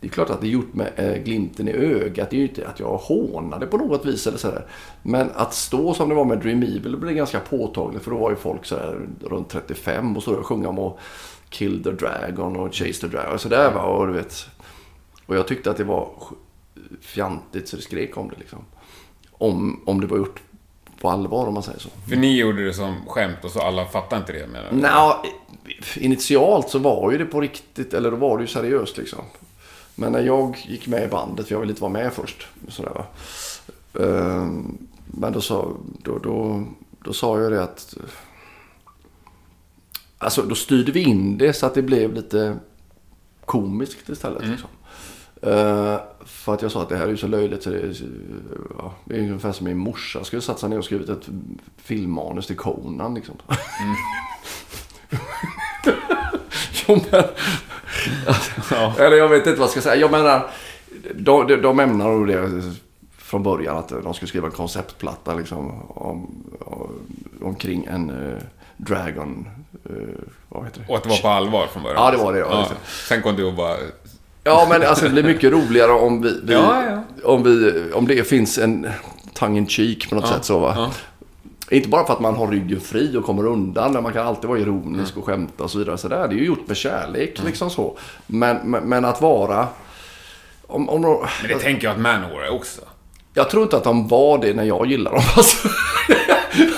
det 0.00 0.06
är 0.06 0.10
klart 0.10 0.30
att 0.30 0.40
det 0.40 0.46
är 0.46 0.50
gjort 0.50 0.74
med 0.74 0.92
eh, 0.96 1.22
glimten 1.22 1.68
i 1.68 1.72
ögat. 1.72 2.30
Det 2.30 2.36
är 2.36 2.38
ju 2.38 2.48
inte 2.48 2.68
att 2.68 2.80
jag 2.80 2.96
hånade 2.96 3.66
på 3.66 3.76
något 3.76 4.04
vis 4.04 4.26
eller 4.26 4.38
sådär. 4.38 4.66
Men 5.02 5.30
att 5.34 5.54
stå 5.54 5.94
som 5.94 6.08
det 6.08 6.14
var 6.14 6.24
med 6.24 6.38
Dream 6.38 6.62
Evil 6.62 6.96
blev 6.96 7.14
ganska 7.14 7.40
påtagligt. 7.40 8.02
För 8.02 8.10
då 8.10 8.18
var 8.18 8.30
ju 8.30 8.36
folk 8.36 8.64
sådär 8.64 9.00
runt 9.20 9.48
35 9.48 10.16
och 10.16 10.22
så 10.22 10.34
och 10.34 10.46
sjunga 10.46 10.68
om 10.68 10.78
att 10.78 10.96
Kill 11.48 11.84
the 11.84 11.90
Dragon 11.90 12.56
och 12.56 12.74
Chase 12.74 13.00
the 13.00 13.06
Dragon. 13.06 13.34
Och 13.34 13.40
sådär 13.40 13.72
va. 13.74 13.82
Och 13.82 14.06
du 14.06 14.12
vet. 14.12 14.46
Och 15.26 15.36
jag 15.36 15.46
tyckte 15.46 15.70
att 15.70 15.76
det 15.76 15.84
var 15.84 16.08
fjantigt 17.00 17.68
så 17.68 17.76
det 17.76 17.82
skrek 17.82 18.16
om 18.16 18.28
det 18.28 18.36
liksom. 18.38 18.58
Om, 19.30 19.80
om 19.86 20.00
det 20.00 20.06
var 20.06 20.16
gjort 20.16 20.40
på 21.00 21.10
allvar 21.10 21.46
om 21.46 21.54
man 21.54 21.62
säger 21.62 21.78
så. 21.78 21.88
För 22.08 22.16
ni 22.16 22.38
gjorde 22.38 22.64
det 22.64 22.72
som 22.72 22.96
skämt 23.06 23.44
och 23.44 23.50
så 23.50 23.60
alla 23.60 23.86
fattar 23.86 24.16
inte 24.16 24.32
det 24.32 24.46
menar 24.46 24.70
du? 24.70 24.76
Nå, 24.76 25.24
initialt 25.96 26.70
så 26.70 26.78
var 26.78 27.12
ju 27.12 27.18
det 27.18 27.24
på 27.24 27.40
riktigt, 27.40 27.94
eller 27.94 28.10
då 28.10 28.16
var 28.16 28.38
det 28.38 28.42
ju 28.42 28.48
seriöst 28.48 28.98
liksom. 28.98 29.20
Men 29.98 30.12
när 30.12 30.20
jag 30.20 30.56
gick 30.68 30.86
med 30.86 31.04
i 31.04 31.08
bandet, 31.08 31.46
för 31.46 31.54
jag 31.54 31.60
ville 31.60 31.72
inte 31.72 31.82
vara 31.82 31.92
med 31.92 32.12
först. 32.12 32.46
Sådär, 32.68 32.92
va? 32.94 33.06
Ehm, 34.04 34.78
Men 35.06 35.32
då 35.32 35.40
sa, 35.40 35.76
då, 36.02 36.18
då, 36.18 36.64
då 37.04 37.12
sa 37.12 37.40
jag 37.40 37.52
det 37.52 37.62
att... 37.62 37.94
Alltså 40.18 40.42
då 40.42 40.54
styrde 40.54 40.92
vi 40.92 41.02
in 41.02 41.38
det 41.38 41.52
så 41.52 41.66
att 41.66 41.74
det 41.74 41.82
blev 41.82 42.14
lite 42.14 42.56
komiskt 43.44 44.08
istället. 44.08 44.46
Liksom. 44.46 44.68
Eh, 45.42 45.98
för 46.24 46.54
att 46.54 46.62
jag 46.62 46.72
sa 46.72 46.82
att 46.82 46.88
det 46.88 46.96
här 46.96 47.04
är 47.04 47.10
ju 47.10 47.16
så 47.16 47.26
löjligt 47.26 47.62
så 47.62 47.70
det 47.70 47.78
är, 47.78 47.96
ja, 48.78 48.94
det 49.04 49.16
är 49.16 49.20
ungefär 49.20 49.52
som 49.52 49.64
min 49.64 49.78
morsa 49.78 50.24
skulle 50.24 50.42
satt 50.42 50.58
sig 50.58 50.68
ner 50.68 50.78
och 50.78 50.84
skrivit 50.84 51.08
ett 51.08 51.28
filmmanus 51.76 52.46
till 52.46 52.56
Conan. 52.56 53.14
Liksom. 53.14 53.34
jo, 56.88 57.00
men, 57.10 57.24
Ja. 58.70 58.94
Eller 58.98 59.16
jag 59.16 59.28
vet 59.28 59.46
inte 59.46 59.58
vad 59.58 59.64
jag 59.64 59.70
ska 59.70 59.80
säga. 59.80 59.96
Jag 59.96 60.10
menar, 60.10 60.50
de, 61.14 61.46
de, 61.46 61.56
de 61.56 61.80
ämnar 61.80 62.04
nog 62.08 62.26
det 62.28 62.62
från 63.18 63.42
början 63.42 63.76
att 63.76 63.88
de 63.88 64.14
skulle 64.14 64.28
skriva 64.28 64.46
en 64.46 64.52
konceptplatta 64.52 65.34
liksom, 65.34 65.58
om, 65.88 66.44
om, 66.60 66.92
omkring 67.42 67.84
en 67.84 68.10
eh, 68.10 68.42
Dragon... 68.76 69.48
eh, 69.84 69.92
vad 70.48 70.64
heter 70.64 70.80
det? 70.80 70.86
Och 70.88 70.96
att 70.96 71.02
det 71.02 71.08
var 71.08 71.16
på 71.16 71.28
allvar 71.28 71.66
från 71.66 71.82
början? 71.82 72.04
Ja, 72.04 72.10
det 72.10 72.16
var 72.16 72.32
det, 72.32 72.38
ja, 72.38 72.58
just 72.58 72.70
det. 72.70 72.76
Sen 73.08 73.22
kom 73.22 73.36
du 73.36 73.44
och 73.44 73.54
bara... 73.54 73.76
Ja, 74.44 74.66
men 74.70 74.82
alltså 74.82 75.04
det 75.04 75.10
blir 75.10 75.22
mycket 75.22 75.52
roligare 75.52 75.92
om 75.92 76.22
vi, 76.22 76.40
vi, 76.44 76.52
Ja, 76.52 76.82
ja. 76.90 77.02
Om, 77.24 77.42
vi 77.42 77.72
om 77.92 78.06
det 78.06 78.28
finns 78.28 78.58
en 78.58 78.86
tongue 79.34 79.58
in 79.58 79.68
cheek 79.68 80.08
på 80.08 80.14
något 80.14 80.24
Ja, 80.28 80.34
sätt 80.36 80.44
så 80.44 80.58
va. 80.58 80.90
Inte 81.70 81.88
bara 81.88 82.06
för 82.06 82.12
att 82.12 82.20
man 82.20 82.34
har 82.34 82.46
ryggen 82.46 82.80
fri 82.80 83.16
och 83.16 83.24
kommer 83.24 83.46
undan, 83.46 83.92
men 83.92 84.02
man 84.02 84.12
kan 84.12 84.26
alltid 84.26 84.48
vara 84.48 84.58
ironisk 84.58 85.16
och 85.16 85.24
skämta 85.24 85.64
och 85.64 85.70
så 85.70 85.78
vidare. 85.78 85.98
Så 85.98 86.08
där, 86.08 86.28
det 86.28 86.34
är 86.34 86.38
ju 86.38 86.44
gjort 86.44 86.68
med 86.68 86.76
kärlek 86.76 87.42
liksom 87.44 87.70
så. 87.70 87.98
Men, 88.26 88.56
men, 88.70 88.84
men 88.84 89.04
att 89.04 89.20
vara... 89.20 89.66
Om, 90.66 90.88
om 90.88 91.00
Men 91.00 91.48
det 91.48 91.58
tänker 91.58 91.86
jag 91.86 91.94
att 91.94 92.00
Manowar 92.00 92.42
är 92.42 92.54
också. 92.54 92.80
jag 93.34 93.50
tror 93.50 93.62
inte 93.62 93.76
att 93.76 93.84
de 93.84 94.08
var 94.08 94.38
det 94.38 94.54
när 94.54 94.64
jag 94.64 94.86
gillade 94.86 95.16
dem. 95.16 95.24
Alltså, 95.36 95.68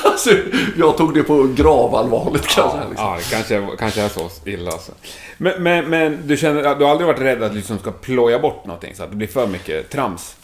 alltså, 0.04 0.30
jag 0.76 0.96
tog 0.96 1.14
det 1.14 1.22
på 1.22 1.48
gravallvarligt 1.56 2.46
kanske. 2.46 2.78
Ja, 2.78 2.84
liksom. 2.88 3.06
ja 3.06 3.16
det 3.16 3.30
kanske, 3.30 3.76
kanske 3.78 4.02
är 4.02 4.08
så 4.08 4.30
illa 4.44 4.70
alltså. 4.70 4.92
Men, 5.38 5.62
men, 5.62 5.90
men 5.90 6.18
du 6.24 6.36
känner 6.36 6.74
du 6.74 6.84
har 6.84 6.90
aldrig 6.90 7.06
varit 7.06 7.20
rädd 7.20 7.42
att 7.42 7.50
du 7.52 7.56
liksom 7.56 7.78
ska 7.78 7.90
ploja 7.90 8.38
bort 8.38 8.66
någonting 8.66 8.94
så 8.94 9.02
att 9.02 9.10
det 9.10 9.16
blir 9.16 9.28
för 9.28 9.46
mycket 9.46 9.90
trams? 9.90 10.36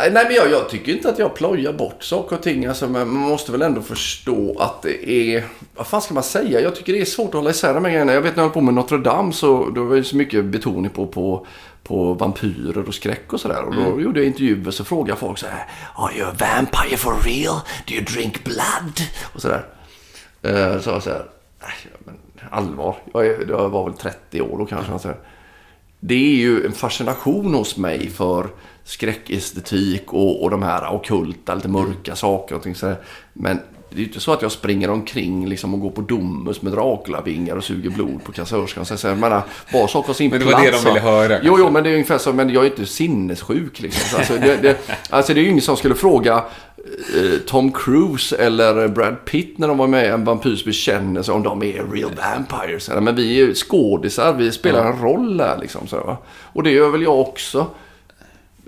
Nej, 0.00 0.24
men 0.26 0.34
jag, 0.34 0.50
jag 0.50 0.68
tycker 0.68 0.92
inte 0.92 1.08
att 1.08 1.18
jag 1.18 1.34
plojar 1.34 1.72
bort 1.72 2.02
saker 2.04 2.36
och 2.36 2.42
ting. 2.42 2.66
Alltså, 2.66 2.88
men 2.88 3.08
man 3.08 3.28
måste 3.30 3.52
väl 3.52 3.62
ändå 3.62 3.82
förstå 3.82 4.56
att 4.58 4.82
det 4.82 5.10
är... 5.10 5.44
Vad 5.76 5.86
fan 5.86 6.02
ska 6.02 6.14
man 6.14 6.22
säga? 6.22 6.60
Jag 6.60 6.76
tycker 6.76 6.92
det 6.92 7.00
är 7.00 7.04
svårt 7.04 7.28
att 7.28 7.34
hålla 7.34 7.50
isär 7.50 7.74
de 7.74 7.84
här 7.84 7.92
grejerna. 7.92 8.12
Jag 8.12 8.20
vet 8.20 8.36
när 8.36 8.42
jag 8.42 8.48
höll 8.48 8.54
på 8.54 8.60
med 8.60 8.74
Notre 8.74 8.98
Dame 8.98 9.32
så 9.32 9.70
då 9.70 9.84
var 9.84 9.96
det 9.96 10.04
så 10.04 10.16
mycket 10.16 10.44
betoning 10.44 10.90
på, 10.90 11.06
på, 11.06 11.46
på 11.84 12.14
vampyrer 12.14 12.88
och 12.88 12.94
skräck 12.94 13.32
och 13.32 13.40
sådär. 13.40 13.62
Och 13.62 13.74
då 13.74 14.00
gjorde 14.00 14.20
jag 14.20 14.26
intervjuer 14.26 14.70
så 14.70 14.84
frågade 14.84 15.20
folk 15.20 15.38
så 15.38 15.46
här. 15.46 15.66
Are 15.94 16.14
you 16.18 16.28
a 16.28 16.32
vampire 16.38 16.96
for 16.96 17.14
real? 17.24 17.56
Do 17.86 17.94
you 17.94 18.04
drink 18.04 18.44
blood? 18.44 19.00
Och 19.34 19.40
sådär. 19.40 19.64
Eh, 20.42 20.80
så 20.80 20.90
jag 20.90 21.02
så 21.02 21.10
här. 21.10 21.26
"Nej, 21.60 21.92
men 22.04 22.14
allvar. 22.50 22.96
Jag, 23.12 23.26
är, 23.26 23.46
jag 23.48 23.68
var 23.68 23.84
väl 23.84 23.92
30 23.98 24.40
år 24.40 24.58
då 24.58 24.66
kanske. 24.66 24.98
Så 24.98 25.08
här 25.08 25.16
det 26.00 26.14
är 26.14 26.36
ju 26.36 26.66
en 26.66 26.72
fascination 26.72 27.54
hos 27.54 27.76
mig 27.76 28.10
för 28.10 28.46
skräckestetik 28.86 30.12
och, 30.12 30.42
och 30.42 30.50
de 30.50 30.62
här 30.62 30.94
ockulta, 30.94 31.54
lite 31.54 31.68
mörka 31.68 32.16
saker 32.16 32.54
och 32.54 32.62
ting 32.62 32.74
sådär. 32.74 32.96
Men 33.32 33.60
det 33.90 33.96
är 33.96 34.00
ju 34.00 34.04
inte 34.06 34.20
så 34.20 34.32
att 34.32 34.42
jag 34.42 34.52
springer 34.52 34.90
omkring 34.90 35.48
liksom 35.48 35.74
och 35.74 35.80
går 35.80 35.90
på 35.90 36.00
Domus 36.00 36.62
med 36.62 36.72
Draculavingar 36.72 37.56
och 37.56 37.64
suger 37.64 37.90
blod 37.90 38.24
på 38.24 38.32
kassörskan. 38.32 38.86
Så 38.86 39.06
jag 39.06 39.18
menar, 39.18 39.42
bara 39.72 39.88
saker 39.88 40.06
har 40.06 40.14
sin 40.14 40.30
Men 40.30 40.40
det 40.40 40.46
plats. 40.46 40.58
var 40.64 40.64
det 40.64 40.78
de 40.84 40.84
ville 40.84 41.00
höra, 41.00 41.28
Jo, 41.42 41.52
kanske. 41.52 41.62
jo, 41.64 41.70
men 41.70 41.82
det 41.84 41.90
är 41.90 41.92
ungefär 41.92 42.18
så. 42.18 42.32
Men 42.32 42.50
jag 42.50 42.66
är 42.66 42.70
inte 42.70 42.86
sinnessjuk 42.86 43.80
liksom. 43.80 44.08
Så 44.10 44.16
Alltså 44.16 44.32
det, 44.38 44.56
det, 44.56 44.76
alltså 45.10 45.34
det 45.34 45.40
är 45.40 45.42
ju 45.42 45.48
ingen 45.50 45.62
som 45.62 45.76
skulle 45.76 45.94
fråga 45.94 46.34
eh, 47.16 47.38
Tom 47.46 47.72
Cruise 47.72 48.36
eller 48.36 48.88
Brad 48.88 49.24
Pitt 49.24 49.58
när 49.58 49.68
de 49.68 49.78
var 49.78 49.86
med 49.86 50.04
i 50.04 50.08
en 50.08 50.24
vampyrs 50.24 50.64
bekännelse 50.64 51.32
om 51.32 51.42
de 51.42 51.62
är 51.62 51.92
real 51.92 52.10
vampires. 52.14 52.90
Men 53.00 53.16
vi 53.16 53.40
är 53.40 53.46
ju 53.46 53.54
skådisar, 53.54 54.32
vi 54.32 54.52
spelar 54.52 54.84
en 54.92 55.00
roll 55.02 55.36
där 55.36 55.58
liksom. 55.60 55.86
Så? 55.86 56.16
Och 56.52 56.62
det 56.62 56.70
gör 56.70 56.88
väl 56.90 57.02
jag 57.02 57.20
också. 57.20 57.66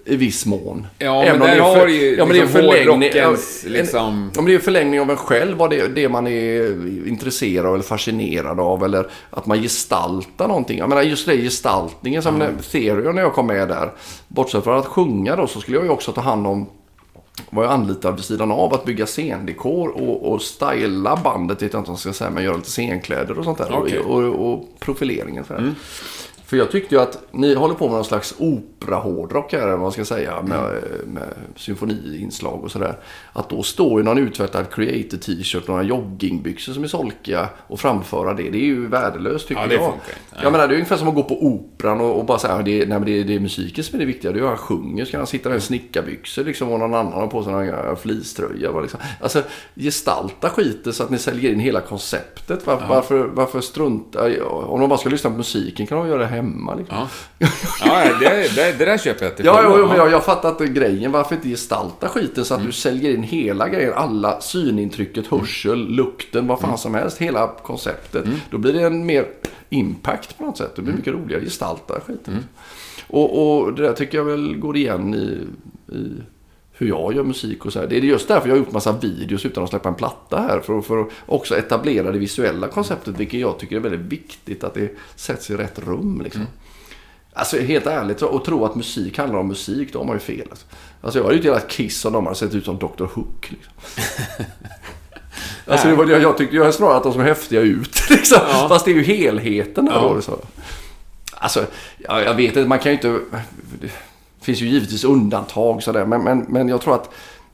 I 0.09 0.16
viss 0.16 0.47
mån. 0.47 0.86
Ja, 0.98 1.22
Även 1.24 1.39
men 1.39 1.43
om 1.43 1.48
där 1.48 1.55
det 1.56 1.62
är 1.62 1.78
har 1.80 1.89
ju 1.89 2.16
ja, 2.16 2.24
men 2.24 2.28
det 2.35 2.40
är 2.40 2.43
liksom 2.43 2.60
förlängning. 2.62 3.10
en- 3.14 3.72
liksom- 3.72 4.30
Ja, 4.35 4.40
men 4.40 4.44
det 4.44 4.52
är 4.52 4.56
en 4.56 4.60
förlängning 4.60 5.01
av 5.01 5.10
en 5.10 5.16
själv, 5.16 5.56
vad 5.56 5.70
det, 5.70 5.89
det 5.94 6.09
man 6.09 6.26
är 6.26 7.09
intresserad 7.09 7.66
av 7.66 7.74
eller 7.74 7.85
fascinerad 7.85 8.60
av. 8.60 8.85
Eller 8.85 9.06
att 9.30 9.47
man 9.47 9.62
gestaltar 9.62 10.48
någonting. 10.48 10.78
Jag 10.78 10.89
menar 10.89 11.02
just 11.02 11.26
det, 11.26 11.36
gestaltningen. 11.36 12.22
Som 12.22 12.39
när 12.39 12.52
Therion 12.72 13.14
när 13.14 13.22
jag 13.22 13.32
kom 13.32 13.47
med 13.47 13.68
där. 13.68 13.93
Bortsett 14.28 14.64
från 14.64 14.78
att 14.78 14.86
sjunga 14.86 15.36
då 15.36 15.47
så 15.47 15.60
skulle 15.60 15.76
jag 15.76 15.85
ju 15.85 15.90
också 15.90 16.12
ta 16.12 16.20
hand 16.20 16.47
om 16.47 16.66
var 17.51 17.62
jag 17.64 17.72
anlitad 17.72 18.14
vid 18.16 18.24
sidan 18.24 18.51
av 18.52 18.74
att 18.74 18.85
bygga 18.85 19.06
scendekor 19.06 19.89
och, 19.89 20.32
och 20.32 20.43
styla 20.43 21.16
bandet, 21.24 21.62
vet 21.62 21.72
jag 21.72 21.80
inte 21.80 21.90
vad 21.90 21.94
jag 21.94 22.01
ska 22.01 22.12
säga, 22.12 22.30
men 22.30 22.44
göra 22.44 22.56
lite 22.56 22.68
scenkläder 22.70 23.39
och 23.39 23.44
sånt 23.44 23.59
där. 23.59 23.68
Okej. 23.72 23.98
Och, 23.98 24.22
och, 24.22 24.52
och 24.52 24.64
profileringen. 24.80 25.44
Så. 25.44 25.55
För 26.48 26.56
jag 26.56 26.70
tyckte 26.70 26.94
ju 26.94 27.00
att 27.00 27.18
ni 27.32 27.54
håller 27.54 27.74
på 27.74 27.84
med 27.84 27.94
någon 27.94 28.04
slags 28.04 28.34
opera-hårdrock 28.38 29.52
här, 29.52 29.66
vad 29.70 29.78
man 29.80 29.92
ska 29.92 30.04
säga, 30.04 30.42
med, 30.42 30.82
med 31.06 31.28
symfoniinslag 31.56 32.64
och 32.64 32.70
sådär. 32.70 32.98
Att 33.32 33.50
då 33.50 33.62
stå 33.62 34.00
i 34.00 34.02
någon 34.02 34.18
utvättad 34.18 34.70
creator 34.70 35.16
t-shirt 35.18 35.62
och 35.62 35.68
några 35.68 35.82
joggingbyxor 35.82 36.72
som 36.72 36.84
är 36.84 36.88
solkiga 36.88 37.48
och 37.66 37.80
framföra 37.80 38.34
det, 38.34 38.42
det 38.50 38.58
är 38.58 38.64
ju 38.64 38.86
värdelöst 38.86 39.48
tycker 39.48 39.60
Ja, 39.62 39.66
det 39.68 39.74
jag. 39.74 39.82
funkar. 39.84 40.14
Jag 40.42 40.52
menar, 40.52 40.68
det 40.68 40.72
är 40.74 40.76
ungefär 40.76 40.96
som 40.96 41.08
att 41.08 41.14
gå 41.14 41.22
på 41.22 41.44
operan 41.46 42.00
och, 42.00 42.18
och 42.18 42.24
bara 42.24 42.38
säga 42.38 42.54
att 42.54 42.64
det, 42.64 42.82
är- 42.82 42.86
nej, 42.86 43.00
det, 43.06 43.22
det 43.24 43.34
är 43.34 43.40
musiken 43.40 43.84
som 43.84 43.94
är 43.96 43.98
det 44.00 44.06
viktiga. 44.06 44.32
Det 44.32 44.38
är 44.38 44.40
hur 44.40 44.48
han 44.48 44.56
sjunger. 44.56 45.04
Ska 45.04 45.16
han 45.16 45.26
sitta 45.26 45.48
där 45.48 45.56
i 45.56 45.60
snickarbyxor 45.60 46.44
liksom, 46.44 46.72
och 46.72 46.78
någon 46.78 46.94
annan 46.94 47.12
har 47.12 47.26
på 47.26 47.42
sig 47.42 47.52
någon 47.52 47.96
fleecetröja? 47.96 48.80
Liksom. 48.80 49.00
Alltså, 49.20 49.42
gestalta 49.74 50.50
skiten 50.50 50.92
så 50.92 51.02
att 51.02 51.10
ni 51.10 51.18
säljer 51.18 51.52
in 51.52 51.60
hela 51.60 51.80
konceptet. 51.80 52.66
Var, 52.66 52.82
varför, 52.88 53.18
varför 53.24 53.60
strunta? 53.60 54.44
Om 54.48 54.80
de 54.80 54.88
bara 54.88 54.98
ska 54.98 55.08
lyssna 55.08 55.30
på 55.30 55.36
musiken 55.36 55.86
kan 55.86 55.98
de 55.98 56.08
göra 56.08 56.18
det 56.18 56.26
hemma. 56.39 56.74
Liksom. 56.74 56.97
Ja, 56.98 57.09
ja 57.85 58.19
det, 58.20 58.55
det, 58.55 58.78
det 58.78 58.85
där 58.85 58.98
köper 58.98 59.24
jag 59.24 59.36
till 59.36 59.47
Ja, 59.47 59.62
jo, 59.65 59.86
men 59.86 59.97
jag, 59.97 60.10
jag 60.10 60.24
fattar 60.24 60.48
att 60.48 60.60
grejen. 60.60 61.12
Varför 61.12 61.35
inte 61.35 61.48
gestalta 61.48 62.09
skiten 62.09 62.44
så 62.44 62.55
att 62.55 62.65
du 62.65 62.73
säljer 62.73 63.15
in 63.15 63.23
hela 63.23 63.69
grejen. 63.69 63.93
Alla 63.94 64.40
synintrycket, 64.40 65.27
hörsel, 65.27 65.89
lukten, 65.89 66.47
vad 66.47 66.60
fan 66.60 66.78
som 66.78 66.94
helst. 66.94 67.19
Hela 67.19 67.48
konceptet. 67.62 68.24
Då 68.51 68.59
blir 68.59 68.73
det 68.73 68.82
en 68.82 69.06
mer 69.06 69.27
impact 69.70 70.39
på 70.39 70.44
något 70.44 70.59
sätt. 70.59 70.77
Det 70.77 70.82
blir 70.82 70.94
mycket 70.94 71.12
roligare 71.12 71.40
att 71.40 71.47
gestalta 71.47 72.01
skiten. 72.06 72.44
Och, 73.06 73.59
och 73.60 73.73
det 73.73 73.82
där 73.82 73.93
tycker 73.93 74.19
jag 74.19 74.24
väl 74.24 74.56
går 74.56 74.77
igen 74.77 75.15
i, 75.15 75.47
i 75.94 76.23
hur 76.78 76.88
jag 76.88 77.14
gör 77.14 77.22
musik 77.22 77.66
och 77.66 77.72
så 77.72 77.80
här. 77.80 77.86
Det 77.86 77.96
är 77.96 78.00
just 78.00 78.28
därför 78.28 78.48
jag 78.48 78.55
har 78.55 78.59
gjort 78.59 78.72
massa 78.72 78.92
videos 78.92 79.46
utan 79.46 79.64
att 79.64 79.70
släppa 79.70 79.88
en 79.88 79.94
platta 79.94 80.40
här. 80.40 80.60
För, 80.60 80.80
för 80.80 81.00
att 81.00 81.09
också 81.26 81.56
etablera 81.56 82.12
det 82.12 82.18
visuella 82.18 82.68
konceptet. 82.68 83.16
Vilket 83.18 83.40
jag 83.40 83.59
tycker 83.59 83.76
är 83.76 83.80
väldigt 83.80 84.12
viktigt 84.12 84.64
att 84.64 84.74
det 84.74 84.96
sätts 85.16 85.50
i 85.50 85.56
rätt 85.56 85.78
rum. 85.78 86.20
Liksom. 86.24 86.46
Alltså 87.32 87.59
helt 87.60 87.86
ärligt, 87.86 88.22
att 88.22 88.44
tro 88.44 88.64
att 88.64 88.74
musik 88.74 89.18
handlar 89.18 89.38
om 89.38 89.48
musik, 89.48 89.92
då 89.92 89.98
har 89.98 90.06
man 90.06 90.16
ju 90.16 90.20
fel. 90.20 90.46
Alltså, 90.50 90.66
alltså 91.00 91.18
jag 91.18 91.24
hade 91.24 91.34
ju 91.34 91.38
inte 91.38 91.48
gillat 91.48 91.68
Kiss 91.68 92.05
om 92.05 92.12
de 92.12 92.26
hade 92.26 92.38
sett 92.38 92.55
ut 92.55 92.64
som 92.64 92.78
Dr 92.78 93.05
Hook. 93.05 93.50
Liksom. 93.50 93.72
alltså 95.66 95.88
det 95.88 95.94
var, 95.94 96.06
jag, 96.06 96.22
jag 96.22 96.38
tyckte 96.38 96.56
jag 96.56 96.74
snarare 96.74 96.96
att 96.96 97.02
de 97.02 97.12
såg 97.12 97.22
häftiga 97.22 97.60
ut. 97.60 98.00
Liksom. 98.10 98.38
Ja. 98.48 98.68
Fast 98.68 98.84
det 98.84 98.90
är 98.90 98.94
ju 98.94 99.02
helheten 99.02 99.88
här 99.88 99.94
Ja. 99.94 100.09
då. 100.09 100.14
Liksom. 100.14 100.34
Alltså, 101.34 101.64
jag, 101.98 102.22
jag 102.22 102.34
vet 102.34 102.56
inte, 102.56 102.68
man 102.68 102.78
kan 102.78 102.92
ju 102.92 102.96
inte... 102.96 103.20
Finns 104.48 104.60
ju 104.62 104.66
givetvis 104.68 105.04
undantag 105.04 105.82
sådär, 105.82 106.04
men, 106.04 106.24
men, 106.24 106.46
men 106.48 106.68
jag 106.68 106.80
tror 106.80 106.94
att 106.94 107.10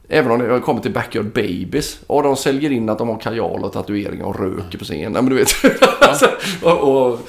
Även 0.09 0.31
om 0.31 0.39
det 0.39 0.61
kommer 0.61 0.81
till 0.81 0.93
Backyard 0.93 1.27
Babies 1.27 1.99
och 2.07 2.23
de 2.23 2.37
säljer 2.37 2.73
in 2.73 2.89
att 2.89 2.99
de 2.99 3.09
har 3.09 3.19
kajal 3.19 3.65
och 3.65 3.73
tatueringar 3.73 4.25
och 4.25 4.39
röker 4.41 4.79
på 4.79 4.85
scen. 4.85 5.13
Nej, 5.13 5.23
men 5.23 5.27
du 5.27 5.35
vet. 5.35 5.49
alltså, 6.01 6.27
och, 6.63 7.07
och 7.09 7.21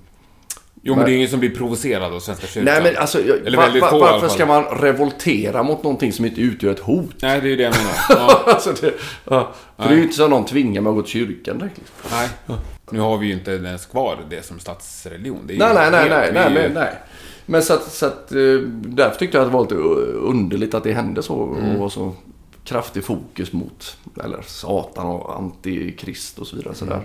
Jo, 0.85 0.97
men 0.97 1.05
det 1.05 1.13
är 1.13 1.17
ingen 1.17 1.29
som 1.29 1.41
blir 1.41 1.51
provocerad 1.51 2.15
av 2.15 2.21
Svenska 2.21 2.47
kyrkan. 2.47 2.75
nej 2.75 2.83
men 2.83 3.01
alltså, 3.01 3.19
Eller 3.19 3.57
var, 3.57 3.65
väldigt 3.65 3.83
var, 3.83 3.91
få 3.91 3.99
varför 3.99 4.29
ska 4.29 4.47
man 4.47 4.65
revoltera 4.65 5.63
mot 5.63 5.83
någonting 5.83 6.13
som 6.13 6.25
inte 6.25 6.41
utgör 6.41 6.73
ett 6.73 6.81
hot? 6.81 7.15
Nej, 7.23 7.41
det 7.41 7.47
är 7.47 7.51
ju 7.51 7.57
det 7.57 7.63
jag 7.63 7.75
menar. 7.77 7.95
Ja, 8.09 8.43
alltså 8.47 8.73
det, 8.81 8.95
ja. 9.25 9.53
För 9.77 9.89
det 9.89 9.95
är 9.95 9.97
ju 9.97 10.03
inte 10.03 10.17
så 10.17 10.25
att 10.25 10.31
någon 10.31 10.45
tvingar 10.45 10.81
mig 10.81 10.91
att 10.91 10.97
gå 10.97 11.03
till 11.03 11.13
kyrkan 11.13 11.59
direkt. 11.59 11.79
Liksom. 11.79 12.19
nej. 12.47 12.59
Nu 12.91 13.01
har 13.01 13.19
vi 13.19 13.27
ju 13.27 13.33
inte 13.33 13.51
ens 13.51 13.87
kvar 13.87 14.19
det 14.31 14.45
som 14.45 14.59
statsreligion. 14.59 15.47
Det 15.47 15.59
Nej, 15.59 15.75
nej, 15.75 15.91
nej, 15.91 16.09
nej, 16.09 16.31
nej, 16.35 16.51
nej, 16.55 16.71
nej. 16.75 16.93
Men 17.47 17.63
så 17.63 17.75
att, 17.75 17.93
så 17.93 18.07
att, 18.07 18.33
eh, 18.33 18.39
därför 18.71 19.19
tyckte 19.19 19.37
jag 19.37 19.45
att 19.45 19.51
det 19.51 19.57
var 19.57 19.63
lite 19.63 19.75
underligt 20.15 20.75
att 20.75 20.85
det 20.85 20.93
hände 20.93 21.23
så. 21.23 21.35
Och 21.35 21.79
var 21.79 21.89
så 21.89 22.15
kraftig 22.65 23.05
fokus 23.05 23.53
mot 23.53 23.97
eller 24.25 24.43
Satan 24.47 25.07
och 25.07 25.37
antikrist 25.37 26.39
och 26.39 26.47
så 26.47 26.57
vidare. 26.57 26.75
Sådär. 26.75 27.01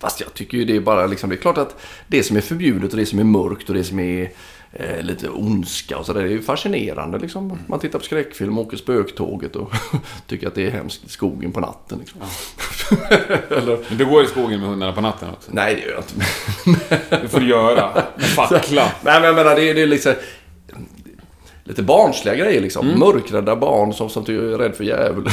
Fast 0.00 0.20
jag 0.20 0.34
tycker 0.34 0.58
ju 0.58 0.64
det 0.64 0.76
är 0.76 0.80
bara 0.80 1.06
liksom, 1.06 1.30
det 1.30 1.36
är 1.36 1.40
klart 1.40 1.58
att 1.58 1.80
det 2.06 2.22
som 2.22 2.36
är 2.36 2.40
förbjudet 2.40 2.90
och 2.92 2.96
det 2.98 3.06
som 3.06 3.18
är 3.18 3.24
mörkt 3.24 3.68
och 3.68 3.74
det 3.74 3.84
som 3.84 3.98
är 3.98 4.30
eh, 4.72 5.02
lite 5.02 5.28
ondska 5.28 5.98
och 5.98 6.06
sådär. 6.06 6.20
Det 6.22 6.28
är 6.28 6.30
ju 6.32 6.42
fascinerande 6.42 7.18
liksom. 7.18 7.58
Man 7.66 7.78
tittar 7.80 7.98
på 7.98 8.04
skräckfilm 8.04 8.58
och 8.58 8.66
åker 8.66 8.76
spöktåget 8.76 9.56
och 9.56 9.72
tycker 10.26 10.46
att 10.46 10.54
det 10.54 10.66
är 10.66 10.70
hemskt 10.70 11.04
i 11.04 11.08
skogen 11.08 11.52
på 11.52 11.60
natten. 11.60 11.98
Liksom. 11.98 12.20
eller, 13.56 13.78
Men 13.88 13.98
du 13.98 14.06
går 14.06 14.24
i 14.24 14.26
skogen 14.26 14.60
med 14.60 14.68
hundarna 14.68 14.92
på 14.92 15.00
natten 15.00 15.28
också. 15.30 15.50
nej, 15.54 15.74
det 15.74 15.80
gör 15.80 15.90
jag 15.90 16.04
inte. 16.04 17.00
Det 17.22 17.28
får 17.28 17.40
du 17.40 17.46
göra. 17.48 18.02
Med 18.16 18.24
fackla. 18.26 18.92
Nej 19.02 19.20
men 19.20 19.24
jag 19.24 19.34
menar 19.34 19.54
det, 19.56 19.70
är- 19.70 19.74
det 19.74 19.82
är 19.82 19.86
liksom 19.86 20.14
lite 21.64 21.82
barnsliga 21.82 22.34
grejer 22.34 22.60
liksom. 22.60 22.86
Mm. 22.88 22.98
Mörkrädda 23.00 23.56
barn 23.56 23.94
som, 23.94 24.10
som 24.10 24.22
är 24.22 24.58
rädd 24.58 24.74
för 24.74 24.84
djävulen. 24.84 25.32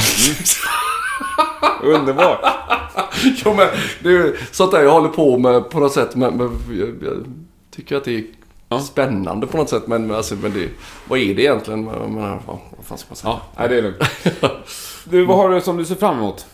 Underbart. 1.82 2.38
jo, 3.44 3.54
men 3.54 3.68
det 4.02 4.08
är 4.10 4.36
sånt 4.52 4.72
där 4.72 4.82
jag 4.82 4.90
håller 4.90 5.08
på 5.08 5.38
med 5.38 5.70
på 5.70 5.80
något 5.80 5.92
sätt. 5.92 6.14
Men, 6.14 6.36
men 6.36 6.58
jag, 6.78 6.88
jag 6.88 7.24
tycker 7.70 7.96
att 7.96 8.04
det 8.04 8.14
är 8.14 8.24
Ja. 8.68 8.80
spännande 8.80 9.46
på 9.46 9.56
något 9.56 9.68
sätt. 9.70 9.86
Men, 9.86 10.06
men, 10.06 10.16
alltså, 10.16 10.34
men 10.34 10.52
det, 10.52 10.68
vad 11.08 11.18
är 11.18 11.34
det 11.34 11.42
egentligen? 11.42 11.84
Menar, 11.84 12.42
vad, 12.46 12.58
vad 12.76 12.86
fan 12.86 12.98
ska 12.98 13.06
man 13.10 13.16
säga? 13.16 13.30
Ja, 13.30 13.40
nej, 13.58 13.68
det 13.68 13.78
är 13.78 13.82
lugnt. 13.82 14.02
Du, 15.10 15.24
vad 15.24 15.36
har 15.36 15.50
du 15.50 15.60
som 15.60 15.76
du 15.76 15.84
ser 15.84 15.94
fram 15.94 16.16
emot? 16.16 16.46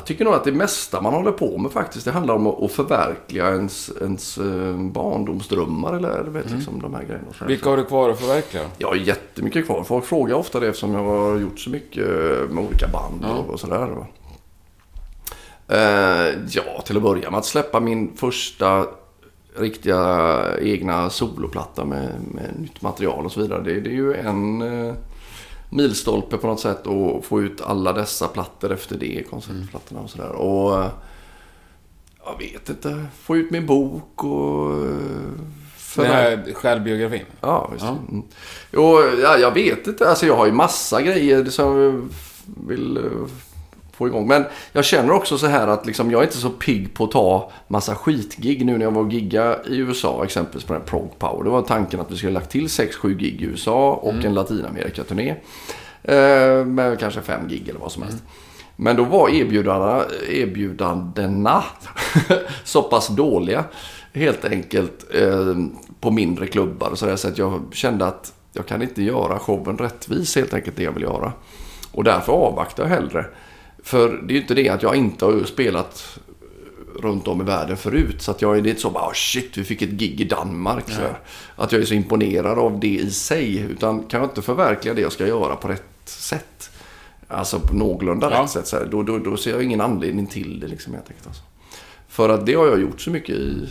Jag 0.00 0.06
tycker 0.06 0.24
nog 0.24 0.34
att 0.34 0.44
det 0.44 0.52
mesta 0.52 1.00
man 1.00 1.12
håller 1.14 1.32
på 1.32 1.58
med 1.58 1.72
faktiskt, 1.72 2.04
det 2.04 2.10
handlar 2.10 2.34
om 2.34 2.46
att, 2.46 2.72
förverkliga 2.72 3.48
ens, 3.50 3.90
ens 4.00 4.38
eh, 4.38 4.76
barndomsdrömmar 4.76 5.96
eller 5.96 6.22
vet, 6.22 6.46
Mm. 6.46 6.56
liksom 6.58 6.80
de 6.82 6.94
här 6.94 7.02
grejerna. 7.02 7.26
Vilka 7.46 7.70
har 7.70 7.76
du 7.76 7.84
kvar 7.84 8.10
att 8.10 8.20
förverkliga? 8.20 8.62
Jag 8.78 8.88
har 8.88 8.94
jättemycket 8.94 9.66
kvar. 9.66 9.82
Folk 9.84 10.04
frågar 10.04 10.34
ofta 10.34 10.60
det 10.60 10.68
eftersom 10.68 10.94
jag 10.94 11.04
har 11.04 11.38
gjort 11.38 11.58
så 11.60 11.70
mycket 11.70 12.06
med 12.50 12.64
olika 12.64 12.88
band 12.88 13.20
Ja. 13.22 13.52
och, 13.52 13.60
sådär. 13.60 13.88
Eh, 15.68 16.34
ja, 16.50 16.82
till 16.84 16.96
att 16.96 17.02
börja 17.02 17.30
med 17.30 17.38
att 17.38 17.44
släppa 17.46 17.80
min 17.80 18.16
första 18.16 18.86
riktiga 19.56 20.40
egna 20.60 21.10
soloplatta 21.10 21.84
med, 21.84 22.08
med 22.34 22.50
nytt 22.58 22.82
material 22.82 23.24
och 23.24 23.32
så 23.32 23.40
vidare. 23.40 23.62
Det, 23.62 23.80
det 23.80 23.90
är 23.90 23.94
ju 23.94 24.14
en 24.14 24.62
eh, 24.62 24.94
milstolpe 25.70 26.36
på 26.36 26.46
något 26.46 26.60
sätt 26.60 26.86
att 26.86 27.24
få 27.24 27.42
ut 27.42 27.60
alla 27.60 27.92
dessa 27.92 28.28
plattor 28.28 28.72
efter 28.72 28.96
det, 28.98 29.22
konceptplattorna 29.30 30.00
och 30.00 30.10
sådär. 30.10 30.28
Och 30.30 30.82
eh, 30.84 30.90
jag 32.24 32.38
vet 32.38 32.68
inte, 32.68 33.06
få 33.22 33.36
ut 33.36 33.50
min 33.50 33.66
bok 33.66 34.24
och 34.24 34.72
eh, 34.72 34.80
Den 34.80 35.50
förver- 35.76 36.06
här 36.12 36.52
självbiografin? 36.54 37.24
Ja, 37.40 37.70
visst. 37.72 37.84
Ja. 37.84 37.96
Mm. 38.08 38.22
Jo, 38.72 39.00
ja, 39.22 39.36
jag 39.38 39.54
vet 39.54 39.86
inte. 39.86 40.08
Alltså 40.08 40.26
jag 40.26 40.36
har 40.36 40.46
ju 40.46 40.52
massa 40.52 41.02
grejer 41.02 41.44
som 41.44 41.76
jag 41.76 42.08
vill 42.68 42.96
eh, 42.96 43.02
få 44.00 44.08
igång. 44.08 44.28
Men 44.28 44.44
jag 44.72 44.84
känner 44.84 45.12
också 45.12 45.38
så 45.38 45.46
här 45.46 45.66
att 45.66 45.86
liksom, 45.86 46.10
jag 46.10 46.20
är 46.20 46.24
inte 46.24 46.36
så 46.36 46.50
pigg 46.50 46.94
på 46.94 47.04
att 47.04 47.10
ta 47.10 47.52
massa 47.68 47.94
skitgig 47.94 48.66
nu 48.66 48.78
när 48.78 48.84
jag 48.84 48.90
var 48.90 49.02
och 49.02 49.12
gigga 49.12 49.56
i 49.66 49.76
USA 49.76 50.24
exempelvis 50.24 50.64
på 50.64 50.72
den 50.72 50.82
här 50.82 50.88
Prog 50.88 51.18
Power. 51.18 51.44
Det 51.44 51.50
var 51.50 51.62
tanken 51.62 52.00
att 52.00 52.10
vi 52.10 52.16
skulle 52.16 52.32
lagt 52.32 52.50
till 52.50 52.66
6-7 52.66 53.14
gig 53.14 53.42
i 53.42 53.44
USA 53.44 53.92
och 53.92 54.24
en 54.24 54.34
Latinamerika-turné. 54.34 55.34
Eh, 56.02 56.64
med 56.64 56.98
kanske 57.00 57.20
5 57.20 57.48
gig 57.48 57.68
eller 57.68 57.80
vad 57.80 57.92
som 57.92 58.02
helst. 58.02 58.18
Men 58.76 58.96
då 58.96 59.04
var 59.04 59.28
erbjudandena, 59.28 60.04
erbjudandena 60.28 61.64
så 62.64 62.82
pass 62.82 63.08
dåliga 63.08 63.64
helt 64.12 64.44
enkelt 64.44 65.14
eh, 65.14 65.54
på 66.00 66.10
mindre 66.10 66.46
klubbar 66.46 66.90
och 66.90 66.98
sådär. 66.98 67.16
Så 67.16 67.28
att 67.28 67.38
jag 67.38 67.62
kände 67.72 68.06
att 68.06 68.32
jag 68.52 68.66
kan 68.66 68.82
inte 68.82 69.02
göra 69.02 69.38
showen 69.38 69.78
rättvis 69.78 70.36
helt 70.36 70.54
enkelt 70.54 70.76
det 70.76 70.82
jag 70.82 70.92
vill 70.92 71.02
göra. 71.02 71.32
Och 71.92 72.04
därför 72.04 72.32
avvaktar 72.32 72.82
jag 72.82 72.90
hellre. 72.90 73.26
För 73.82 74.08
det 74.08 74.32
är 74.32 74.34
ju 74.34 74.40
inte 74.40 74.54
det 74.54 74.68
att 74.68 74.82
jag 74.82 74.96
inte 74.96 75.24
har 75.24 75.44
spelat 75.44 76.18
runt 76.98 77.28
om 77.28 77.40
i 77.40 77.44
världen 77.44 77.76
förut. 77.76 78.22
Så 78.22 78.30
att 78.30 78.42
jag 78.42 78.62
det 78.62 78.68
är 78.68 78.70
inte 78.70 78.80
så 78.80 78.90
bara 78.90 79.08
oh 79.08 79.12
shit 79.12 79.58
vi 79.58 79.64
fick 79.64 79.82
ett 79.82 79.90
gig 79.90 80.20
i 80.20 80.24
Danmark. 80.24 80.90
Så. 80.90 81.02
Att 81.56 81.72
jag 81.72 81.80
är 81.80 81.86
så 81.86 81.94
imponerad 81.94 82.58
av 82.58 82.80
det 82.80 82.86
i 82.88 83.10
sig. 83.10 83.58
Utan 83.58 84.02
kan 84.02 84.20
jag 84.20 84.30
inte 84.30 84.42
förverkliga 84.42 84.94
det 84.94 85.00
jag 85.00 85.12
ska 85.12 85.26
göra 85.26 85.56
på 85.56 85.68
rätt 85.68 85.82
sätt. 86.04 86.70
Alltså 87.28 87.60
på 87.60 87.74
någorlunda 87.74 88.30
Ja. 88.30 88.42
rätt 88.42 88.50
sätt. 88.50 88.66
Så 88.66 88.76
här, 88.76 88.86
då, 88.90 89.02
då, 89.02 89.18
då 89.18 89.36
ser 89.36 89.50
jag 89.50 89.62
ingen 89.62 89.80
anledning 89.80 90.26
till 90.26 90.60
det 90.60 90.68
liksom 90.68 90.94
helt 90.94 91.08
enkelt. 91.08 91.26
Alltså. 91.26 91.42
För 92.08 92.28
att 92.28 92.46
det 92.46 92.54
har 92.54 92.66
jag 92.66 92.80
gjort 92.80 93.00
så 93.00 93.10
mycket 93.10 93.36
i 93.36 93.68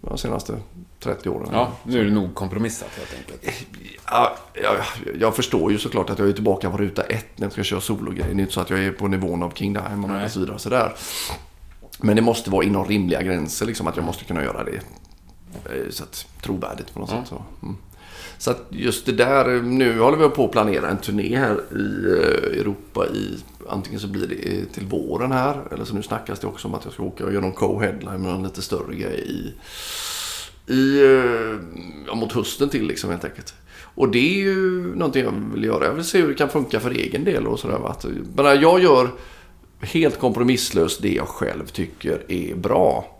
de 0.00 0.18
senaste 0.18 0.58
30 1.14 1.28
åren. 1.28 1.48
Ja, 1.52 1.72
nu 1.82 2.00
är 2.00 2.04
det 2.04 2.10
nog 2.10 2.34
kompromissat 2.34 2.88
helt 2.96 3.14
enkelt. 3.18 3.66
Ja, 4.10 4.36
jag, 4.62 4.76
jag 5.20 5.36
förstår 5.36 5.72
ju 5.72 5.78
såklart 5.78 6.10
att 6.10 6.18
jag 6.18 6.28
är 6.28 6.32
tillbaka 6.32 6.70
på 6.70 6.76
ruta 6.76 7.02
ett 7.02 7.26
när 7.36 7.44
jag 7.46 7.52
ska 7.52 7.62
köra 7.62 7.80
sologrejer. 7.80 8.26
Det 8.34 8.40
är 8.40 8.40
inte 8.40 8.52
så 8.52 8.60
att 8.60 8.70
jag 8.70 8.84
är 8.84 8.92
på 8.92 9.08
nivån 9.08 9.42
av 9.42 9.50
King 9.54 9.72
Diamond 9.72 10.24
och 10.24 10.30
så 10.30 10.38
vidare. 10.40 10.54
Och 10.54 10.60
sådär. 10.60 10.92
Men 11.98 12.16
det 12.16 12.22
måste 12.22 12.50
vara 12.50 12.64
inom 12.64 12.84
rimliga 12.84 13.22
gränser, 13.22 13.66
liksom, 13.66 13.86
att 13.86 13.96
jag 13.96 14.04
måste 14.04 14.24
kunna 14.24 14.42
göra 14.44 14.64
det. 14.64 14.76
eh, 15.64 15.90
Så 15.90 16.02
att, 16.02 16.26
trovärdigt 16.42 16.94
på 16.94 17.00
något 17.00 17.10
Ja. 17.12 17.18
sätt. 17.20 17.28
Så. 17.28 17.42
Mm. 17.62 17.76
så 18.38 18.50
att 18.50 18.62
just 18.70 19.06
det 19.06 19.12
där, 19.12 19.62
nu 19.62 19.98
håller 20.00 20.18
vi 20.18 20.28
på 20.28 20.44
att 20.44 20.52
planera 20.52 20.88
en 20.90 20.98
turné 20.98 21.36
här 21.36 21.54
i 21.72 22.06
eh, 22.06 22.60
Europa 22.60 23.06
i 23.06 23.38
Antingen 23.68 24.00
så 24.00 24.06
blir 24.08 24.26
det 24.26 24.64
till 24.74 24.86
våren 24.86 25.32
här, 25.32 25.62
eller 25.72 25.84
så 25.84 25.94
nu 25.94 26.02
snackas 26.02 26.38
det 26.40 26.46
också 26.46 26.68
om 26.68 26.74
att 26.74 26.84
jag 26.84 26.92
ska 26.92 27.02
åka 27.02 27.24
och 27.24 27.32
göra 27.32 27.40
någon 27.42 27.52
co-headline 27.52 28.18
med 28.18 28.34
en 28.34 28.42
lite 28.42 28.62
större 28.62 28.94
grej 28.96 29.20
i, 29.30 29.54
i, 30.68 31.02
eh, 31.04 31.58
ja, 32.06 32.14
mot 32.14 32.32
hösten 32.32 32.68
till 32.68 32.86
liksom 32.86 33.10
helt 33.10 33.24
enkelt. 33.24 33.54
Och 33.94 34.08
det 34.08 34.18
är 34.18 34.38
ju 34.38 34.82
någonting 34.94 35.24
jag 35.24 35.34
vill 35.54 35.64
göra. 35.64 35.84
Jag 35.84 35.92
vill 35.92 36.04
se 36.04 36.20
hur 36.20 36.28
det 36.28 36.34
kan 36.34 36.48
funka 36.48 36.80
för 36.80 36.90
egen 36.90 37.24
del 37.24 37.46
och 37.46 37.58
sådär. 37.58 37.94
Men 38.36 38.60
jag 38.60 38.80
gör 38.80 39.10
helt 39.80 40.18
kompromisslöst 40.18 41.02
det 41.02 41.14
jag 41.14 41.28
själv 41.28 41.66
tycker 41.66 42.32
är 42.32 42.54
bra. 42.54 43.16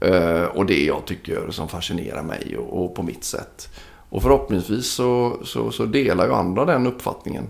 Eh, 0.00 0.42
och 0.44 0.66
det 0.66 0.84
jag 0.84 1.04
tycker 1.04 1.50
som 1.50 1.68
fascinerar 1.68 2.22
mig 2.22 2.56
och, 2.56 2.94
på 2.94 3.02
mitt 3.02 3.24
sätt. 3.24 3.68
Och 4.08 4.22
förhoppningsvis 4.22 4.86
så, 4.86 5.36
så, 5.44 5.70
så 5.70 5.84
delar 5.84 6.26
ju 6.26 6.32
andra 6.32 6.64
den 6.64 6.86
uppfattningen. 6.86 7.44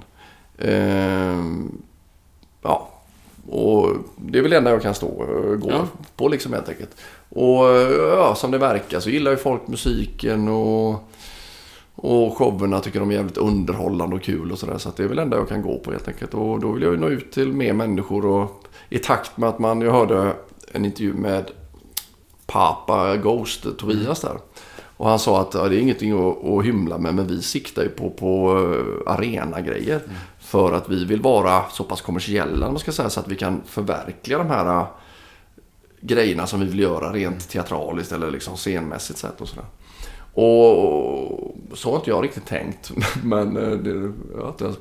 Eh, 0.58 1.44
ja, 2.62 2.90
och 3.48 3.88
det 4.16 4.38
är 4.38 4.42
väl 4.42 4.50
det 4.50 4.56
enda 4.56 4.70
jag 4.70 4.82
kan 4.82 4.94
stå 4.94 5.06
och 5.06 5.60
gå 5.60 5.70
Ja. 5.70 5.86
på 6.16 6.28
liksom 6.28 6.52
helt 6.52 6.68
enkelt. 6.68 6.96
Och 7.36 7.68
eh, 7.68 7.90
ja, 7.92 8.34
som 8.34 8.50
det 8.50 8.58
verkar 8.58 9.00
så 9.00 9.10
gillar 9.10 9.30
ju 9.30 9.36
folk 9.36 9.68
musiken 9.68 10.48
och, 10.48 11.10
och 11.94 12.38
showerna 12.38 12.80
tycker 12.80 13.00
de 13.00 13.10
är 13.10 13.14
jävligt 13.14 13.36
underhållande 13.36 14.16
och 14.16 14.22
kul 14.22 14.52
och 14.52 14.58
sådär. 14.58 14.78
Så 14.78 14.88
att 14.88 14.96
det 14.96 15.02
är 15.02 15.08
väl 15.08 15.16
det 15.16 15.22
enda 15.22 15.36
jag 15.36 15.48
kan 15.48 15.62
gå 15.62 15.78
på 15.78 15.90
helt 15.90 16.08
enkelt. 16.08 16.34
Och 16.34 16.60
då 16.60 16.72
vill 16.72 16.82
jag 16.82 16.92
ju 16.92 16.98
nå 16.98 17.08
ut 17.08 17.32
till 17.32 17.52
mer 17.52 17.72
människor 17.72 18.26
och 18.26 18.64
i 18.88 18.98
takt 18.98 19.36
med 19.36 19.48
att 19.48 19.58
man, 19.58 19.80
jag 19.80 19.92
hörde 19.92 20.32
en 20.72 20.84
intervju 20.84 21.12
med 21.14 21.50
Papa 22.46 23.16
Ghost, 23.16 23.66
Tobias 23.78 24.20
där. 24.20 24.36
Och 24.96 25.08
han 25.08 25.18
sa 25.18 25.40
att 25.40 25.54
ja, 25.54 25.68
det 25.68 25.76
är 25.76 25.80
ingenting 25.80 26.12
att, 26.12 26.44
att 26.44 26.64
hymla 26.64 26.98
med, 26.98 27.14
men 27.14 27.26
vi 27.26 27.42
siktar 27.42 27.82
ju 27.82 27.88
på, 27.88 28.10
på 28.10 28.58
uh, 28.58 29.12
arenagrejer. 29.12 30.00
För 30.40 30.72
att 30.72 30.88
vi 30.88 31.04
vill 31.04 31.20
vara 31.20 31.62
så 31.70 31.84
pass 31.84 32.00
kommersiella, 32.00 32.66
om 32.66 32.72
man 32.72 32.80
ska 32.80 32.92
säga, 32.92 33.10
så 33.10 33.20
att 33.20 33.28
vi 33.28 33.36
kan 33.36 33.62
förverkliga 33.66 34.38
de 34.38 34.46
här 34.46 34.86
grejerna 36.00 36.46
som 36.46 36.60
vi 36.60 36.66
vill 36.66 36.80
göra 36.80 37.12
rent 37.12 37.48
teatraliskt 37.48 38.12
eller 38.12 38.30
liksom 38.30 38.56
scenmässigt 38.56 39.18
sett 39.18 39.40
och 39.40 39.48
sådär. 39.48 39.66
Och 40.32 41.56
så 41.74 41.90
har 41.90 41.96
inte 41.96 42.10
jag 42.10 42.24
riktigt 42.24 42.46
tänkt. 42.46 42.92
Men 43.22 43.56
eh, 43.56 43.70
det, 43.70 44.12
jag 44.36 44.42
har 44.42 44.48
inte 44.48 44.72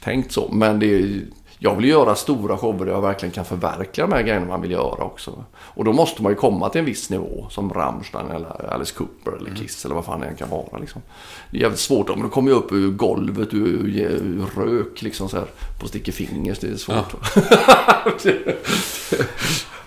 tänkt 0.00 0.32
så. 0.32 0.48
Men 0.52 0.78
det, 0.78 1.20
jag 1.58 1.76
vill 1.76 1.88
göra 1.88 2.14
stora 2.14 2.58
shower 2.58 2.86
där 2.86 2.92
jag 2.92 3.02
verkligen 3.02 3.32
kan 3.32 3.44
förverkliga 3.44 4.06
de 4.06 4.12
här 4.12 4.22
grejerna 4.22 4.46
man 4.46 4.62
vill 4.62 4.70
göra 4.70 5.04
också. 5.04 5.44
Och 5.54 5.84
då 5.84 5.92
måste 5.92 6.22
man 6.22 6.32
ju 6.32 6.36
komma 6.36 6.68
till 6.68 6.78
en 6.78 6.84
viss 6.84 7.10
nivå. 7.10 7.46
Som 7.50 7.72
Rammstein 7.72 8.30
eller 8.30 8.72
Alice 8.72 8.94
Cooper 8.94 9.32
eller 9.32 9.54
Kiss 9.54 9.84
eller 9.84 9.94
vad 9.94 10.04
fan 10.04 10.20
det 10.20 10.26
än 10.26 10.36
kan 10.36 10.50
vara. 10.50 10.78
Liksom. 10.78 11.02
Det 11.50 11.56
är 11.56 11.60
jävligt 11.60 11.80
svårt. 11.80 12.08
Men 12.08 12.22
då 12.22 12.28
kommer 12.28 12.50
jag 12.50 12.58
upp 12.58 12.72
ur 12.72 12.90
golvet, 12.90 13.54
ur, 13.54 13.98
ur 13.98 14.46
rök 14.56 15.02
liksom 15.02 15.28
så 15.28 15.36
här. 15.36 15.46
På 15.80 15.88
sticker 15.88 16.12
fingers. 16.12 16.58
Det 16.58 16.68
är 16.68 16.76
svårt. 16.76 17.14
Ja. 17.34 18.12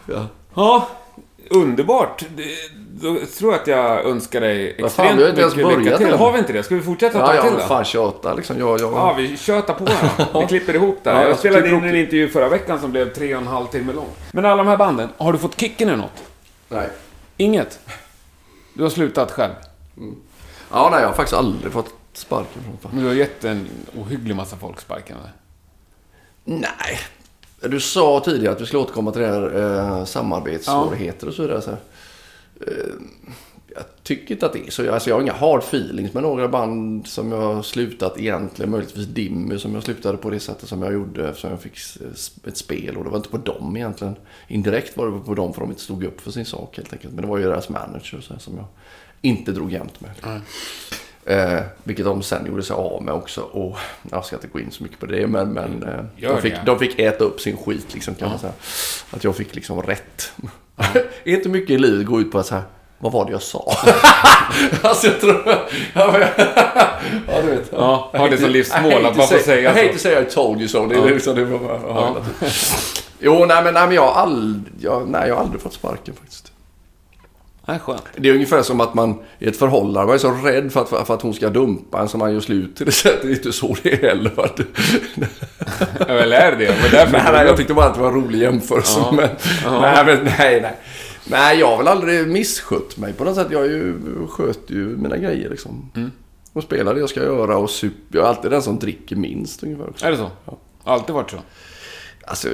Ja, 0.05 0.27
underbart. 1.49 2.25
Det- 2.35 2.81
Då 3.01 3.17
tror 3.37 3.51
jag 3.53 3.61
att 3.61 3.67
jag 3.67 4.05
önskar 4.05 4.41
dig 4.41 4.75
Vad 4.81 4.91
fan, 4.91 5.05
extremt 5.05 5.19
vi 5.19 5.23
har 5.23 5.29
inte 5.29 5.41
ens 5.41 5.55
lycka 5.85 5.97
till. 5.97 6.13
Har 6.13 6.31
vi 6.31 6.39
inte 6.39 6.53
det? 6.53 6.63
Ska 6.63 6.75
vi 6.75 6.81
fortsätta 6.81 7.19
Ja, 7.19 7.27
tag 7.27 7.35
ja, 7.35 7.41
till 7.41 7.51
men 7.51 7.59
då? 7.59 7.65
fan 7.67 7.85
tjata 7.85 8.33
liksom. 8.33 8.59
Jag, 8.59 8.79
jag... 8.81 8.93
Ja, 8.93 9.13
vi 9.17 9.37
tjötar 9.37 9.73
på 9.73 9.85
då. 10.33 10.39
Vi 10.41 10.47
klipper 10.47 10.73
ihop 10.75 10.99
det 11.03 11.11
här. 11.11 11.21
Ja, 11.21 11.27
jag 11.27 11.39
spelade 11.39 11.69
in 11.69 11.83
en 11.83 11.95
intervju 11.95 12.29
förra 12.29 12.49
veckan 12.49 12.79
som 12.81 12.91
blev 12.91 13.13
tre 13.13 13.35
och 13.35 13.41
en 13.41 13.47
halv 13.47 13.65
timme 13.67 13.93
lång. 13.93 14.07
Men 14.31 14.45
alla 14.45 14.63
de 14.63 14.69
här 14.69 14.77
banden, 14.77 15.09
har 15.17 15.33
du 15.33 15.39
fått 15.39 15.59
kicken 15.59 15.89
i 15.89 15.95
något? 15.95 16.23
Nej. 16.69 16.89
Inget? 17.37 17.79
Du 18.73 18.83
har 18.83 18.89
slutat 18.89 19.31
själv? 19.31 19.53
Ja, 20.71 20.89
nej, 20.91 21.01
jag 21.01 21.07
har 21.07 21.15
faktiskt 21.15 21.37
aldrig 21.37 21.73
fått 21.73 21.93
sparken 22.13 22.63
från 22.63 22.77
fan. 22.77 22.91
Men 22.93 23.01
du 23.03 23.07
har 23.09 23.15
gett 23.15 23.43
en 23.43 23.69
ohygglig 23.97 24.35
massa 24.35 24.55
folk 24.57 24.79
sparken 24.81 25.17
eller? 25.17 25.31
Nej. 26.43 26.99
Du 27.61 27.79
sa 27.79 28.21
tidigare 28.25 28.55
att 28.55 28.61
vi 28.61 28.65
skulle 28.65 28.81
återkomma 28.81 29.11
till 29.11 29.21
det 29.21 29.27
här 29.27 29.59
eh, 29.59 30.05
samarbetssvårigheter 30.05 31.27
och 31.27 31.33
så 31.33 31.41
vidare. 31.41 31.61
Så 31.61 31.69
här. 31.69 31.79
Eh, 32.67 32.93
jag 33.75 33.83
tycker 34.03 34.33
inte 34.33 34.45
att 34.45 34.53
det 34.53 34.67
är 34.67 34.71
så. 34.71 34.93
Alltså, 34.93 35.09
jag 35.09 35.15
har 35.15 35.21
inga 35.21 35.33
hard 35.33 35.59
feelings 35.59 36.13
med 36.13 36.23
några 36.23 36.47
band 36.47 37.07
som 37.07 37.31
jag 37.31 37.41
har 37.41 37.63
slutat 37.63 38.19
egentligen. 38.19 38.71
Möjligtvis 38.71 39.07
Dimmy 39.07 39.59
som 39.59 39.73
jag 39.73 39.83
slutade 39.83 40.17
på 40.17 40.29
det 40.29 40.39
sättet 40.39 40.69
som 40.69 40.81
jag 40.81 40.93
gjorde 40.93 41.29
eftersom 41.29 41.49
jag 41.49 41.61
fick 41.61 41.77
ett 42.47 42.57
spel. 42.57 42.97
Och 42.97 43.03
det 43.03 43.09
var 43.09 43.17
inte 43.17 43.29
på 43.29 43.37
dem 43.37 43.77
egentligen. 43.77 44.15
Indirekt 44.47 44.97
var 44.97 45.11
det 45.11 45.19
på 45.19 45.35
dem 45.35 45.53
för 45.53 45.61
de 45.61 45.69
inte 45.69 45.81
stod 45.81 46.03
upp 46.03 46.21
för 46.21 46.31
sin 46.31 46.45
sak 46.45 46.77
helt 46.77 46.93
enkelt. 46.93 47.13
Men 47.13 47.21
det 47.21 47.27
var 47.27 47.37
ju 47.37 47.43
deras 47.43 47.69
manager 47.69 48.21
så 48.21 48.33
här, 48.33 48.39
som 48.39 48.57
jag 48.57 48.65
inte 49.21 49.51
drog 49.51 49.71
jämt 49.71 50.01
med. 50.01 50.41
Eh, 51.25 51.59
vilket 51.83 52.05
de 52.05 52.23
sen 52.23 52.45
gjorde 52.45 52.63
sig 52.63 52.73
av 52.73 53.03
med 53.03 53.13
också. 53.13 53.41
Och 53.41 53.77
jag 54.11 54.25
ska 54.25 54.35
inte 54.35 54.47
gå 54.47 54.59
in 54.59 54.71
så 54.71 54.83
mycket 54.83 54.99
på 54.99 55.05
det. 55.05 55.27
Men, 55.27 55.49
men 55.49 55.83
eh, 55.83 56.29
de, 56.29 56.41
fick, 56.41 56.53
det. 56.53 56.61
de 56.65 56.79
fick 56.79 56.99
äta 56.99 57.23
upp 57.23 57.41
sin 57.41 57.57
skit 57.57 57.93
liksom 57.93 58.15
kan 58.15 58.29
man 58.29 58.39
säga. 58.39 58.53
Att 59.11 59.23
jag 59.23 59.35
fick 59.35 59.55
liksom 59.55 59.81
rätt. 59.81 60.31
är 60.77 61.03
inte 61.35 61.49
mycket 61.49 61.69
i 61.69 61.77
livet 61.77 62.05
går 62.05 62.21
ut 62.21 62.31
på 62.31 62.39
att 62.39 62.45
så 62.45 62.55
här. 62.55 62.63
Vad 62.99 63.11
var 63.11 63.25
det 63.25 63.31
jag 63.31 63.41
sa? 63.41 63.71
alltså 64.81 65.07
jag 65.07 65.19
tror... 65.19 65.43
Ja, 65.93 66.11
men, 66.11 66.21
ja 67.27 67.41
du 67.41 67.49
vet. 67.49 67.69
Ja, 67.71 68.11
har 68.13 68.29
det 68.29 68.37
som 68.37 68.49
livsmål 68.49 69.05
att 69.05 69.17
man 69.17 69.27
får 69.27 69.37
säga 69.37 69.61
I 69.79 69.85
hate 69.87 69.87
så. 69.87 69.93
to 69.93 69.99
say 69.99 70.21
I 70.21 70.25
told 70.25 70.59
you 70.59 70.67
so. 70.67 70.85
Det 70.87 70.95
är 70.95 70.99
Ja. 70.99 71.05
liksom 71.05 71.35
det 71.35 71.45
bara, 71.45 71.79
ja. 71.87 72.15
Jo, 73.19 73.45
nej 73.45 73.63
men, 73.63 73.73
nej, 73.73 73.87
men 73.87 73.95
jag, 73.95 74.07
har 74.11 74.21
ald, 74.21 74.63
jag, 74.79 75.07
nej, 75.09 75.27
jag 75.27 75.35
har 75.35 75.43
aldrig 75.43 75.61
fått 75.61 75.73
sparken 75.73 76.13
faktiskt. 76.15 76.51
Nej, 77.71 77.79
skönt. 77.79 78.03
Det 78.15 78.29
är 78.29 78.33
ungefär 78.33 78.61
som 78.61 78.81
att 78.81 78.93
man 78.93 79.19
i 79.39 79.47
ett 79.47 79.57
förhållande, 79.57 80.05
man 80.05 80.15
är 80.15 80.17
så 80.17 80.31
rädd 80.31 80.71
för 80.71 80.81
att, 80.81 81.07
för 81.07 81.13
att 81.13 81.21
hon 81.21 81.33
ska 81.33 81.49
dumpa 81.49 82.01
en 82.01 82.07
som 82.07 82.19
man 82.19 82.33
gör 82.33 82.39
slut 82.39 82.75
till 82.75 82.85
det 83.03 83.23
är 83.23 83.29
inte 83.29 83.51
så 83.51 83.75
det 83.83 83.93
är 83.93 84.07
heller. 84.07 84.31
Eller 86.07 86.37
är 86.37 86.51
det 86.51 86.57
det? 86.65 86.75
Men 86.81 86.91
därför 86.91 87.11
Nej, 87.11 87.31
nej, 87.31 87.45
jag 87.45 87.57
tyckte 87.57 87.73
bara 87.73 87.85
att 87.85 87.93
det 87.93 87.99
var 88.01 88.07
en 88.07 88.15
rolig 88.15 88.39
jämförelse. 88.39 88.99
Ja. 88.99 89.11
Men, 89.11 89.29
Ja. 89.63 89.81
nej, 90.03 90.05
men 90.05 90.23
nej, 90.25 90.61
nej. 90.61 90.77
Nej, 91.25 91.59
jag 91.59 91.67
har 91.67 91.77
väl 91.77 91.87
aldrig 91.87 92.27
misskött 92.27 92.97
mig 92.97 93.13
på 93.13 93.23
något 93.23 93.35
sätt. 93.35 93.47
Jag 93.51 93.65
ju, 93.65 93.95
sköter 94.29 94.73
ju 94.73 94.85
mina 94.97 95.17
grejer 95.17 95.49
liksom. 95.49 95.91
Mm. 95.95 96.11
Och 96.53 96.63
spelar 96.63 96.93
det 96.93 96.99
jag 96.99 97.09
ska 97.09 97.23
göra 97.23 97.57
och 97.57 97.69
sup. 97.69 97.93
Jag 98.09 98.23
är 98.23 98.27
alltid 98.29 98.51
den 98.51 98.61
som 98.61 98.79
dricker 98.79 99.15
minst 99.15 99.63
ungefär. 99.63 99.89
Också. 99.89 100.05
Är 100.05 100.11
det 100.11 100.17
så? 100.17 100.31
Alltid 100.83 101.15
varit 101.15 101.31
så? 101.31 101.37
Alltså, 102.25 102.47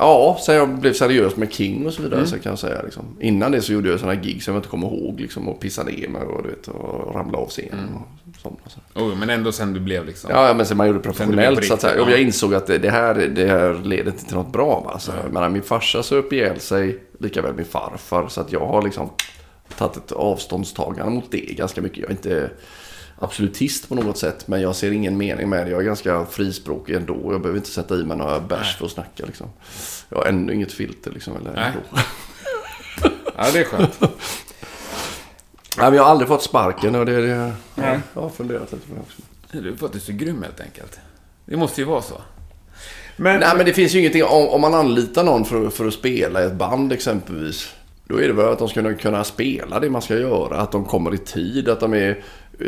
ja, 0.00 0.38
sen 0.46 0.54
jag 0.54 0.68
blev 0.68 0.92
seriös 0.92 1.36
med 1.36 1.52
King 1.52 1.86
och 1.86 1.92
så 1.92 2.02
vidare 2.02 2.18
Mm. 2.18 2.30
så 2.30 2.38
kan 2.38 2.50
jag 2.50 2.58
säga. 2.58 2.82
Liksom. 2.82 3.04
Innan 3.20 3.52
det 3.52 3.62
så 3.62 3.72
gjorde 3.72 3.88
jag 3.90 4.00
sådana 4.00 4.20
gig 4.20 4.42
som 4.42 4.54
jag 4.54 4.58
inte 4.58 4.68
kommer 4.68 4.86
ihåg. 4.86 5.20
Liksom, 5.20 5.48
och 5.48 5.60
pissade 5.60 5.90
ner 5.90 6.08
mig 6.08 6.22
och, 6.22 6.42
du 6.42 6.48
vet, 6.48 6.68
och 6.68 7.14
ramlade 7.14 7.38
av 7.38 7.48
scenen. 7.48 7.78
Mm. 7.78 7.94
Och 7.96 8.40
sånt, 8.42 8.58
och 8.64 8.70
så. 8.70 9.00
Oh, 9.00 9.16
men 9.16 9.30
ändå 9.30 9.52
sen 9.52 9.72
du 9.72 9.80
blev 9.80 10.06
liksom... 10.06 10.30
Ja, 10.30 10.48
ja, 10.48 10.54
men 10.54 10.66
sen 10.66 10.76
man 10.76 10.86
gjorde 10.86 10.98
det 10.98 11.02
professionellt 11.02 11.58
blev 11.58 11.68
så 11.68 11.74
att 11.74 11.80
säga. 11.80 11.92
riktigt, 11.92 12.06
ja. 12.08 12.12
jag 12.12 12.20
insåg 12.22 12.54
att 12.54 12.66
det, 12.66 12.90
här, 12.90 13.14
det 13.14 13.46
här 13.46 13.80
leder 13.84 14.10
inte 14.10 14.24
till 14.26 14.36
något 14.36 14.52
bra. 14.52 14.80
Va? 14.80 14.98
Så, 14.98 15.12
jag 15.24 15.32
menar, 15.32 15.48
min 15.48 15.62
farsa 15.62 16.02
söp 16.02 16.32
ihjäl 16.32 16.60
sig, 16.60 16.98
lika 17.18 17.42
väl 17.42 17.54
min 17.54 17.64
farfar. 17.64 18.28
Så 18.28 18.40
att 18.40 18.52
jag 18.52 18.66
har 18.66 18.82
liksom 18.82 19.10
tagit 19.78 19.96
ett 19.96 20.12
avståndstagande 20.12 21.12
mot 21.12 21.30
det 21.30 21.38
ganska 21.38 21.80
mycket. 21.80 21.98
Jag 21.98 22.06
är 22.06 22.12
inte 22.12 22.50
absolutist 23.20 23.88
på 23.88 23.94
något 23.94 24.18
sätt, 24.18 24.48
men 24.48 24.60
jag 24.60 24.76
ser 24.76 24.90
ingen 24.92 25.16
mening 25.16 25.48
med 25.48 25.66
det. 25.66 25.70
Jag 25.70 25.80
är 25.80 25.84
ganska 25.84 26.26
frispråkig 26.26 26.94
ändå. 26.94 27.32
Jag 27.32 27.40
behöver 27.40 27.58
inte 27.58 27.70
sätta 27.70 27.94
i 27.94 28.04
mig 28.04 28.16
några 28.16 28.40
bärs 28.40 28.76
för 28.76 28.86
att 28.86 28.92
snacka. 28.92 29.26
Liksom. 29.26 29.46
Jag 30.08 30.18
har 30.18 30.24
ännu 30.24 30.54
inget 30.54 30.72
filter. 30.72 31.10
Liksom, 31.10 31.36
eller 31.36 31.52
Nej. 31.52 31.66
ändå. 31.66 32.02
Ja, 33.36 33.46
det 33.52 33.58
är 33.58 33.64
skönt. 33.64 34.00
Nej, 34.00 34.10
men 35.76 35.94
jag 35.94 36.02
har 36.02 36.10
aldrig 36.10 36.28
fått 36.28 36.42
sparken 36.42 36.94
och 36.94 37.06
det, 37.06 37.26
det 37.26 37.52
Nej. 37.74 38.00
jag 38.14 38.22
har 38.22 38.28
funderat 38.28 38.72
lite 38.72 38.86
på 38.86 38.94
det 38.94 39.00
också. 39.00 39.22
Du 39.52 39.76
för 39.76 39.86
att 39.86 39.92
du 39.92 39.98
är 39.98 40.02
så 40.02 40.12
grym 40.12 40.42
helt 40.42 40.60
enkelt. 40.60 41.00
Det 41.44 41.56
måste 41.56 41.80
ju 41.80 41.86
vara 41.86 42.02
så. 42.02 42.20
Men... 43.16 43.40
Nej, 43.40 43.56
men 43.56 43.66
det 43.66 43.72
finns 43.72 43.94
ju 43.94 43.98
ingenting. 43.98 44.24
Om, 44.24 44.48
om 44.48 44.60
man 44.60 44.74
anlitar 44.74 45.24
någon 45.24 45.44
för, 45.44 45.70
för 45.70 45.86
att 45.86 45.94
spela 45.94 46.42
i 46.42 46.46
ett 46.46 46.54
band 46.54 46.92
exempelvis. 46.92 47.74
Då 48.04 48.20
är 48.20 48.26
det 48.26 48.32
väl 48.32 48.48
att 48.48 48.58
de 48.58 48.68
ska 48.68 48.94
kunna 48.94 49.24
spela 49.24 49.80
det 49.80 49.90
man 49.90 50.02
ska 50.02 50.18
göra. 50.18 50.56
Att 50.56 50.72
de 50.72 50.84
kommer 50.84 51.14
i 51.14 51.18
tid. 51.18 51.68
Att 51.68 51.80
de 51.80 51.94
är 51.94 52.24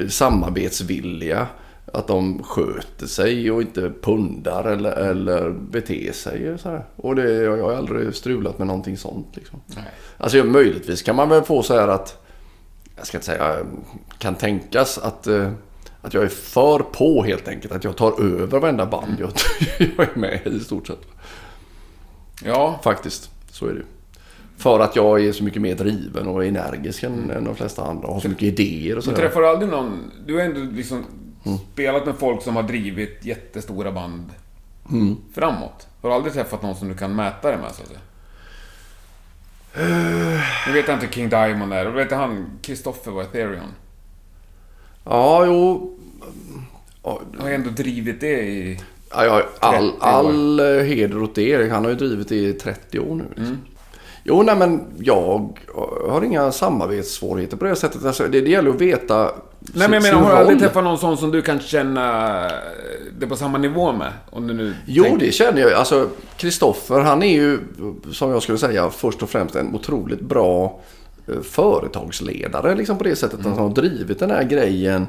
samarbetsvilliga. 0.09 1.47
Att 1.93 2.07
de 2.07 2.43
sköter 2.43 3.07
sig 3.07 3.51
och 3.51 3.63
inte 3.63 3.93
pundar 4.03 4.65
eller, 4.65 4.93
eller 4.93 5.51
beter 5.51 6.13
sig. 6.13 6.59
Så 6.59 6.69
här. 6.69 6.85
Och 6.97 7.17
det, 7.17 7.33
jag 7.33 7.63
har 7.63 7.75
aldrig 7.75 8.15
strulat 8.15 8.59
med 8.59 8.67
någonting 8.67 8.97
sånt. 8.97 9.27
Liksom. 9.35 9.61
Nej. 9.67 9.85
Alltså 10.19 10.45
möjligtvis 10.45 11.03
kan 11.03 11.17
man 11.17 11.29
väl 11.29 11.43
få 11.43 11.63
så 11.63 11.75
här 11.75 11.89
att, 11.89 12.25
jag 12.97 13.07
ska 13.07 13.17
inte 13.17 13.27
säga, 13.27 13.57
kan 14.19 14.35
tänkas 14.35 14.99
att, 14.99 15.27
eh, 15.27 15.53
att 16.03 16.15
jag 16.15 16.23
är 16.23 16.29
för 16.29 16.79
på 16.79 17.25
helt 17.25 17.49
enkelt. 17.49 17.73
Att 17.73 17.85
jag 17.85 17.97
tar 17.97 18.25
över 18.25 18.61
varenda 18.61 18.87
band 18.87 19.17
jag, 19.19 19.31
jag 19.97 20.09
är 20.15 20.19
med 20.19 20.41
i 20.45 20.49
i 20.49 20.61
stort 20.61 20.87
sett. 20.87 21.03
Ja, 22.45 22.81
Faktiskt, 22.85 23.31
så 23.51 23.67
är 23.67 23.71
det 23.71 23.79
ju. 23.79 23.85
För 24.63 24.81
att 24.81 24.97
jag 24.97 25.25
är 25.25 25.33
så 25.33 25.45
mycket 25.45 25.63
mer 25.63 25.75
driven 25.75 26.27
och 26.27 26.45
energisk 26.45 27.03
än, 27.03 27.31
än 27.31 27.45
de 27.45 27.55
flesta 27.57 27.83
andra. 27.85 28.09
Och 28.09 28.15
har 28.15 28.21
så 28.21 28.29
mycket 28.29 28.43
idéer 28.43 28.91
och 28.97 28.97
du 28.97 29.03
sådär. 29.03 29.17
träffar 29.19 29.41
du 29.41 29.49
aldrig 29.49 29.71
någon... 29.71 30.11
Du 30.27 30.35
har 30.35 30.41
ändå 30.41 30.61
liksom 30.77 31.05
Mm. 31.47 31.59
spelat 31.73 32.07
med 32.07 32.15
folk 32.19 32.43
som 32.43 32.57
har 32.57 32.63
drivit 32.63 33.19
jättestora 33.25 33.93
band 33.93 34.31
Mm. 34.91 35.17
framåt. 35.35 35.87
Har 36.03 36.09
du 36.09 36.15
aldrig 36.15 36.35
träffat 36.35 36.63
någon 36.63 36.77
som 36.77 36.89
du 36.89 36.95
kan 36.95 37.17
mäta 37.17 37.51
det 37.51 37.57
med, 37.57 37.73
så 37.73 37.83
att 37.83 37.89
säga? 37.89 37.99
Eh. 39.75 40.41
Nu 40.67 40.73
vet 40.73 40.89
jag 40.89 40.97
inte 40.97 41.15
King 41.15 41.29
Diamond 41.29 41.73
är. 41.73 41.87
Vet 41.87 42.11
han, 42.13 42.47
Kristoffer 42.63 43.11
var 43.11 43.23
Ethereum. 43.23 43.69
Ja, 45.05 45.47
jo. 45.47 45.93
Ja, 47.03 47.21
Har 47.39 47.51
ändå 47.51 47.71
drivit 47.71 48.21
det 48.21 48.41
i... 48.43 48.81
Ja, 49.11 49.25
jag 49.25 49.31
har 49.33 49.47
all, 49.61 49.91
30 49.91 49.97
år. 49.97 50.09
all 50.09 50.61
eh, 50.61 50.67
heder 50.85 51.23
åt 51.23 51.39
er. 51.39 51.71
Han 51.71 51.85
har 51.85 51.91
ju 51.91 51.97
drivit 51.97 52.29
det 52.29 52.37
i 52.37 52.53
30 52.53 52.99
år 53.01 53.15
nu. 53.15 53.25
Liksom. 53.37 53.59
Jo, 54.25 54.43
nej 54.43 54.57
men 54.57 54.81
jag 54.99 55.59
har 56.09 56.23
inga 56.25 56.53
samarbetssvårigheter 56.53 57.57
på 57.57 57.65
det 57.65 57.77
sättet. 57.77 58.05
Alltså, 58.05 58.29
det, 58.29 58.41
det 58.41 58.51
gäller 58.51 58.71
att 58.71 58.81
veta 58.81 59.31
Nej, 59.61 59.89
men 59.89 59.93
jag 59.93 60.03
menar, 60.03 60.21
har 60.23 60.31
du 60.31 60.37
aldrig 60.37 60.59
träffat 60.59 60.85
någon 60.85 60.99
sån 60.99 61.17
som 61.17 61.31
du 61.31 61.43
kan 61.43 61.61
känna 61.61 62.43
det 63.19 63.27
på 63.27 63.37
samma 63.37 63.59
nivå 63.59 63.93
med? 63.93 64.13
Om 64.31 64.47
du 64.47 64.55
nu 64.55 64.75
Jo, 64.87 65.05
tänker- 65.05 65.27
det 65.27 65.33
känner 65.33 65.61
jag. 65.61 65.73
Alltså, 65.73 66.09
Kristoffer, 66.37 67.01
han 67.01 67.23
är 67.23 67.33
ju, 67.35 67.59
som 68.13 68.31
jag 68.31 68.43
skulle 68.43 68.59
säga, 68.59 68.91
först 68.91 69.23
och 69.23 69.31
främst 69.31 69.55
en 69.57 69.75
otroligt 69.75 70.21
bra 70.21 70.81
eh, 71.29 71.41
företagsledare. 71.43 72.75
Liksom 72.75 72.99
på 72.99 73.05
det 73.05 73.17
sättet 73.17 73.41
att 73.41 73.47
han 73.47 73.59
har 73.59 73.69
drivit 73.69 74.19
den 74.19 74.31
här 74.31 74.43
grejen 74.45 75.07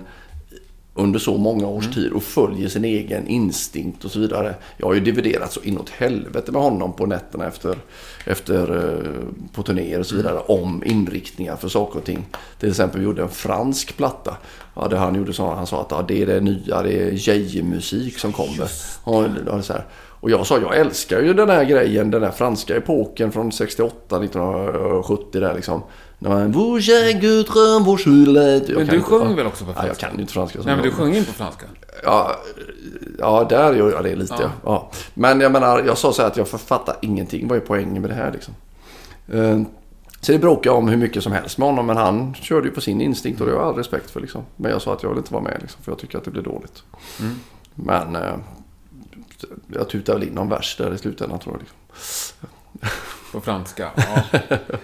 under 0.96 1.20
så 1.20 1.38
många 1.38 1.68
års 1.68 1.94
tid 1.94 2.12
och 2.12 2.24
följer 2.24 2.70
sin 2.70 2.86
egen 2.86 3.28
instinkt 3.28 4.06
och 4.06 4.12
så 4.12 4.20
vidare. 4.20 4.56
Jag 4.78 4.88
har 4.88 4.94
ju 4.94 5.00
dividerat 5.00 5.54
så 5.54 5.62
inåt 5.62 5.90
helvete 5.90 6.52
med 6.52 6.62
honom 6.62 6.94
på 6.94 7.06
nätterna 7.06 7.48
efter, 7.48 7.78
efter 8.26 8.76
eh, 8.76 9.54
på 9.54 9.64
turnéer 9.64 10.00
och 10.00 10.06
så 10.06 10.16
vidare 10.16 10.40
om 10.40 10.84
inriktningar 10.86 11.56
för 11.56 11.68
saker 11.68 12.00
och 12.00 12.06
ting. 12.06 12.26
Till 12.60 12.70
exempel 12.70 13.00
vi 13.00 13.06
gjorde 13.06 13.22
en 13.22 13.30
fransk 13.30 13.98
platta. 13.98 14.38
Ja, 14.76 14.88
det 14.88 14.98
han 14.98 15.16
gjorde 15.16 15.34
så 15.34 15.54
han 15.54 15.68
sa 15.68 15.82
att 15.82 15.92
ja, 15.92 16.06
det 16.08 16.22
är 16.22 16.26
det 16.26 16.40
nya, 16.40 16.82
det 16.82 16.94
är 16.94 17.12
Jeje-musik 17.12 18.20
som 18.20 18.32
kommer. 18.32 18.70
Ja, 19.06 19.62
så 19.62 19.74
här. 19.74 19.86
Och 20.24 20.30
jag 20.30 20.48
sa, 20.48 20.60
jag 20.60 20.78
älskar 20.78 21.22
ju 21.22 21.34
den 21.34 21.50
här 21.50 21.64
grejen, 21.64 22.12
den 22.12 22.24
här 22.24 22.32
franska 22.32 22.78
epoken 22.78 23.32
från 23.32 23.52
68, 23.52 24.24
1970 24.24 25.42
där 25.42 25.56
liksom. 25.56 25.82
När 26.24 26.30
man... 26.30 26.52
Vous 26.52 26.88
goudron, 27.22 27.84
vous 27.84 27.98
chulet. 28.04 28.70
Jag 28.70 28.78
Men 28.78 28.88
du 28.88 28.96
inte- 28.96 29.10
sjöng 29.10 29.36
väl 29.36 29.46
också 29.48 29.66
på 29.66 29.72
Ja, 29.72 29.74
franska? 29.74 29.88
jag 29.88 29.98
kan 29.98 30.16
ju 30.16 30.22
inte 30.22 30.34
franska. 30.34 30.60
Nej, 30.66 30.76
men 30.76 30.84
du 30.86 30.92
sjöng 30.92 31.16
in 31.16 31.26
på 31.26 31.32
franska. 31.34 31.66
Ja, 32.04 32.36
ja, 33.20 33.46
där 33.50 33.74
gör 33.74 33.92
jag 33.92 34.04
det 34.04 34.16
lite. 34.16 34.36
Ja. 34.40 34.50
Ja. 34.64 34.92
Men 35.14 35.40
jag 35.40 35.52
menar, 35.52 35.84
jag 35.84 35.98
sa 35.98 36.14
så 36.14 36.22
här 36.22 36.30
att 36.30 36.38
jag 36.38 36.48
författar 36.48 36.96
ingenting. 37.02 37.48
Vad 37.48 37.58
är 37.58 37.62
poängen 37.62 38.02
med 38.02 38.10
det 38.10 38.16
här 38.16 38.32
liksom? 38.32 38.54
Eh, 39.32 39.62
Så 40.22 40.32
det 40.32 40.40
bråkade 40.40 40.68
jag 40.70 40.78
om 40.78 40.88
hur 40.88 40.98
mycket 40.98 41.24
som 41.24 41.32
helst 41.32 41.58
med 41.58 41.68
honom. 41.68 41.86
Men 41.86 41.98
han 41.98 42.34
körde 42.34 42.68
ju 42.68 42.74
på 42.74 42.82
sin 42.82 43.02
instinkt 43.02 43.42
och 43.42 43.48
det 43.48 43.54
har 43.54 43.60
jag 43.60 43.68
all 43.70 43.76
respekt 43.76 44.10
för. 44.12 44.20
Liksom. 44.20 44.42
Men 44.56 44.72
jag 44.72 44.82
sa 44.82 44.94
att 44.94 45.04
jag 45.04 45.10
vill 45.10 45.18
inte 45.18 45.34
vara 45.34 45.44
med 45.44 45.58
liksom, 45.62 45.82
för 45.84 45.92
jag 45.92 46.00
tycker 46.00 46.18
att 46.18 46.24
det 46.26 46.32
blir 46.32 46.42
dåligt. 46.44 46.84
Men 47.76 48.16
eh, 48.16 48.36
jag 49.74 49.90
tutade 49.90 50.20
väl 50.20 50.28
in 50.28 50.34
någon 50.34 50.50
vers 50.50 50.76
där 50.78 50.94
i 50.94 50.98
slutändan 50.98 51.40
tror 51.40 51.56
jag. 51.56 51.60
Liksom. 51.62 52.48
På 53.34 53.42
franska, 53.42 53.90
ja. 53.96 54.40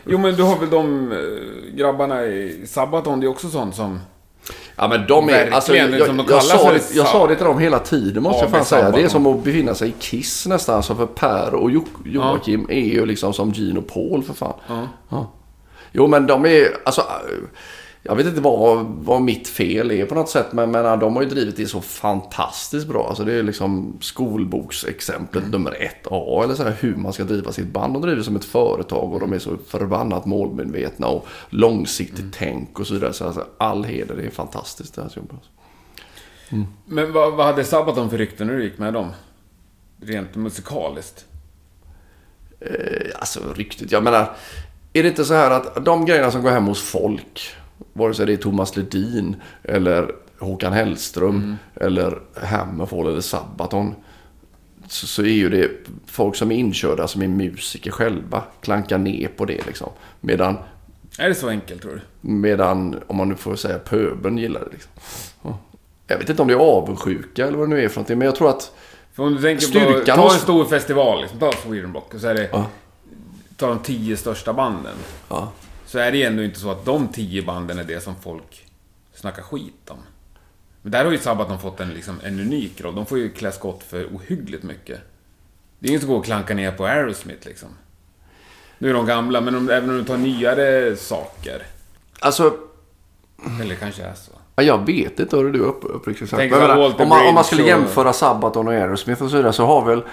Jo, 0.06 0.18
men 0.18 0.36
du 0.36 0.44
har 0.44 0.60
väl 0.60 0.70
de 0.70 1.12
eh, 1.12 1.76
grabbarna 1.78 2.26
i 2.26 2.68
Sabaton, 2.68 3.20
det 3.20 3.26
är 3.26 3.30
också 3.30 3.50
sånt 3.50 3.76
som... 3.76 4.00
Ja 4.76 4.88
men 4.88 5.08
de 5.08 5.30
är... 5.30 5.52
Alltså, 5.52 5.76
jag, 5.76 5.90
som 5.90 6.18
jag, 6.18 6.28
de 6.28 6.34
jag, 6.34 6.44
sa 6.44 6.72
det, 6.72 6.96
jag 6.96 7.08
sa 7.08 7.28
det 7.28 7.36
till 7.36 7.46
dem 7.46 7.60
hela 7.60 7.80
tiden 7.80 8.24
måste 8.24 8.38
Ja, 8.38 8.44
jag 8.44 8.52
fan 8.52 8.66
säga. 8.66 8.82
Det 8.82 8.88
är 8.88 8.92
Sabaton. 8.92 9.10
som 9.10 9.28
att 9.28 9.44
befinna 9.44 9.76
sig 9.76 9.90
i 9.90 9.94
Kiss 10.00 10.48
nästan. 10.48 10.76
Alltså 10.76 10.96
för 10.96 11.06
Per 11.06 11.56
och 11.56 11.72
jo, 11.72 11.86
Joakim 12.06 12.68
är 12.70 12.80
ju 12.80 13.06
liksom 13.06 13.34
som 13.34 13.52
Gene 13.52 13.80
och 13.80 13.88
Paul 13.88 14.24
för 14.24 14.34
fan. 14.34 14.54
Ja. 15.10 15.32
Jo 15.92 16.08
men 16.08 16.28
de 16.28 16.46
är... 16.46 16.68
Alltså, 16.86 17.04
jag 18.04 18.16
vet 18.16 18.26
inte 18.26 18.42
vad, 18.42 18.86
vad 18.86 19.22
mitt 19.22 19.48
fel 19.48 19.92
är 19.92 20.06
på 20.06 20.16
något 20.16 20.30
sätt. 20.30 20.54
Men, 20.54 20.72
men 20.72 21.00
de 21.00 21.16
har 21.16 21.24
ju 21.24 21.30
drivit 21.30 21.58
det 21.58 21.66
så 21.66 21.82
fantastiskt 21.82 22.88
bra. 22.88 23.08
Alltså 23.10 23.24
det 23.24 23.34
är 23.34 23.44
liksom 23.44 23.98
skolboksexemplet 24.02 25.52
nummer 25.52 25.82
ett 25.82 26.08
A. 26.12 26.42
Eller 26.44 26.56
så 26.56 26.64
här, 26.64 26.76
hur 26.80 26.96
man 26.96 27.14
ska 27.14 27.24
driva 27.24 27.52
sitt 27.52 27.68
band. 27.68 27.94
De 27.94 28.02
driver 28.02 28.22
som 28.22 28.36
ett 28.36 28.46
företag 28.46 29.14
och 29.14 29.20
de 29.20 29.34
är 29.34 29.40
så 29.40 29.58
förbannat 29.68 30.26
målmedvetna 30.26 31.08
och 31.08 31.28
långsiktigt 31.50 32.34
tänk 32.38 32.80
och 32.80 32.88
så 32.88 32.94
vidare. 32.94 33.14
Så 33.14 33.26
alltså, 33.26 33.46
all 33.58 33.84
heder, 33.84 34.16
det 34.16 34.24
är 34.24 34.30
fantastiskt 34.30 34.96
det 34.96 35.02
här 35.02 35.12
jobbet. 35.16 35.40
Men 36.86 37.14
vad, 37.14 37.34
vad 37.34 37.46
hade 37.46 37.64
Sabaton 37.64 38.10
för 38.10 38.18
rykte 38.18 38.46
när 38.46 38.54
du 38.54 38.64
gick 38.64 38.78
med 38.78 38.94
dem? 38.94 39.12
Rent 40.02 40.36
musikaliskt. 40.36 41.26
Eh, 42.60 43.12
Alltså 43.16 43.40
ryktet, 43.56 43.92
jag 43.92 44.04
menar. 44.04 44.36
Är 44.94 45.04
det 45.04 45.10
inte 45.10 45.26
så 45.26 45.34
här 45.34 45.52
att 45.52 45.86
de 45.86 46.06
grejerna 46.06 46.32
som 46.32 46.42
går 46.44 46.52
hem 46.52 46.66
hos 46.66 46.82
folk. 46.82 47.56
Vare 47.94 48.14
sig 48.14 48.26
det 48.26 48.34
är 48.34 48.38
Thomas 48.38 48.76
Ledin 48.78 49.36
eller 49.64 50.12
Håkan 50.40 50.74
Hellström 50.74 51.56
eller 51.76 52.20
Hammerfall 52.44 53.08
eller 53.08 53.22
Sabaton. 53.22 53.96
Så, 54.88 55.08
så 55.08 55.22
är 55.22 55.26
ju 55.34 55.50
det 55.50 55.72
folk 56.06 56.36
som 56.36 56.52
är 56.52 56.56
inkörda 56.56 57.08
som 57.08 57.22
är 57.22 57.28
musiker 57.28 57.92
själva. 57.92 58.44
Klankar 58.62 58.98
ner 58.98 59.28
på 59.28 59.46
det 59.46 59.66
liksom. 59.68 59.90
Medan, 60.22 60.58
Är 61.18 61.30
det 61.30 61.36
så 61.36 61.50
enkelt, 61.50 61.82
tror 61.82 61.92
du? 61.92 62.02
medan 62.22 63.00
om 63.08 63.18
man 63.18 63.30
nu 63.30 63.36
får 63.36 63.56
säga 63.56 63.80
pöbeln 63.80 64.38
gillar 64.38 64.60
det 64.60 64.70
liksom. 64.72 64.92
Ja. 65.42 65.58
Jag 66.08 66.18
vet 66.18 66.30
inte 66.30 66.42
om 66.42 66.48
det 66.48 66.54
är 66.54 66.58
avundsjuka 66.58 67.48
eller 67.48 67.58
vad 67.58 67.70
det 67.70 67.76
nu 67.76 67.84
är 67.84 67.90
för 67.90 67.96
någonting. 67.96 68.18
Men 68.18 68.26
jag 68.26 68.36
tror 68.36 68.50
att 68.50 68.72
För 69.14 69.24
om 69.24 69.36
du 69.36 69.42
tänker 69.42 69.66
på... 69.66 69.72
Styrkan 69.72 70.18
Ta 70.18 70.34
en 70.34 70.40
stor 70.40 70.66
festival, 70.66 71.22
liksom. 71.22 71.40
Ta 71.40 71.52
Sweden 71.52 71.94
Rock, 71.94 72.14
och 72.14 72.20
så 72.22 72.28
är 72.28 72.34
det... 72.34 72.50
Ja. 72.52 72.66
Ta 73.58 73.68
de 73.68 73.80
tio 73.80 74.18
största 74.18 74.54
banden. 74.54 74.96
ja, 75.30 75.52
Så 75.90 76.00
är 76.00 76.12
det 76.12 76.18
ju 76.18 76.24
ändå 76.24 76.44
inte 76.44 76.60
så 76.60 76.72
att 76.72 76.86
de 76.86 77.08
tio 77.08 77.42
banden 77.42 77.80
är 77.80 77.84
det 77.84 78.04
som 78.04 78.16
folk 78.16 78.66
snackar 79.14 79.42
skit 79.42 79.90
om. 79.90 79.98
Men 80.82 80.92
där 80.92 81.06
har 81.06 81.12
ju 81.12 81.18
Sabaton 81.18 81.60
fått 81.60 81.80
en, 81.80 81.90
liksom, 81.90 82.20
en 82.24 82.40
unik 82.40 82.82
roll. 82.82 82.96
De 82.96 83.06
får 83.06 83.18
ju 83.18 83.30
klä 83.30 83.52
skott 83.52 83.84
för 83.84 84.06
ohyggligt 84.06 84.64
mycket. 84.64 85.00
Det 85.80 85.88
är 85.88 85.90
ingen 85.90 86.02
som 86.02 86.10
går 86.10 86.18
och 86.18 86.26
klankar 86.26 86.56
ner 86.56 86.72
på 86.72 86.86
Aerosmith 86.86 87.48
liksom. 87.48 87.70
Nu 88.78 88.90
är 88.90 88.94
de 88.94 89.06
gamla, 89.06 89.42
men 89.42 89.56
om, 89.56 89.70
även 89.70 89.90
om 89.90 89.98
du 89.98 90.04
tar 90.04 90.18
nyare 90.18 90.96
saker. 90.96 91.64
alltså 92.20 92.58
Eller 93.62 93.76
kanske 93.76 94.04
är 94.04 94.14
så. 94.14 94.32
Ja, 94.56 94.64
jag 94.64 94.86
vet 94.86 95.20
inte 95.20 95.38
hur 95.38 95.52
du 95.52 95.60
upp, 95.60 95.80
uppriktigt 95.82 96.30
sagt. 96.30 96.40
Tänk 96.40 96.52
Men 96.52 96.72
om, 96.72 97.10
man, 97.10 97.28
om 97.28 97.36
man 97.36 97.44
skulle 97.44 97.64
jämföra 97.64 98.14
Sabaton 98.14 98.68
och 98.68 98.74
Aerosmith 98.74 99.24
och 99.24 99.30
så 99.30 99.38
vidare 99.38 99.54
så 99.54 99.66
har 99.66 99.86
väl 99.86 100.04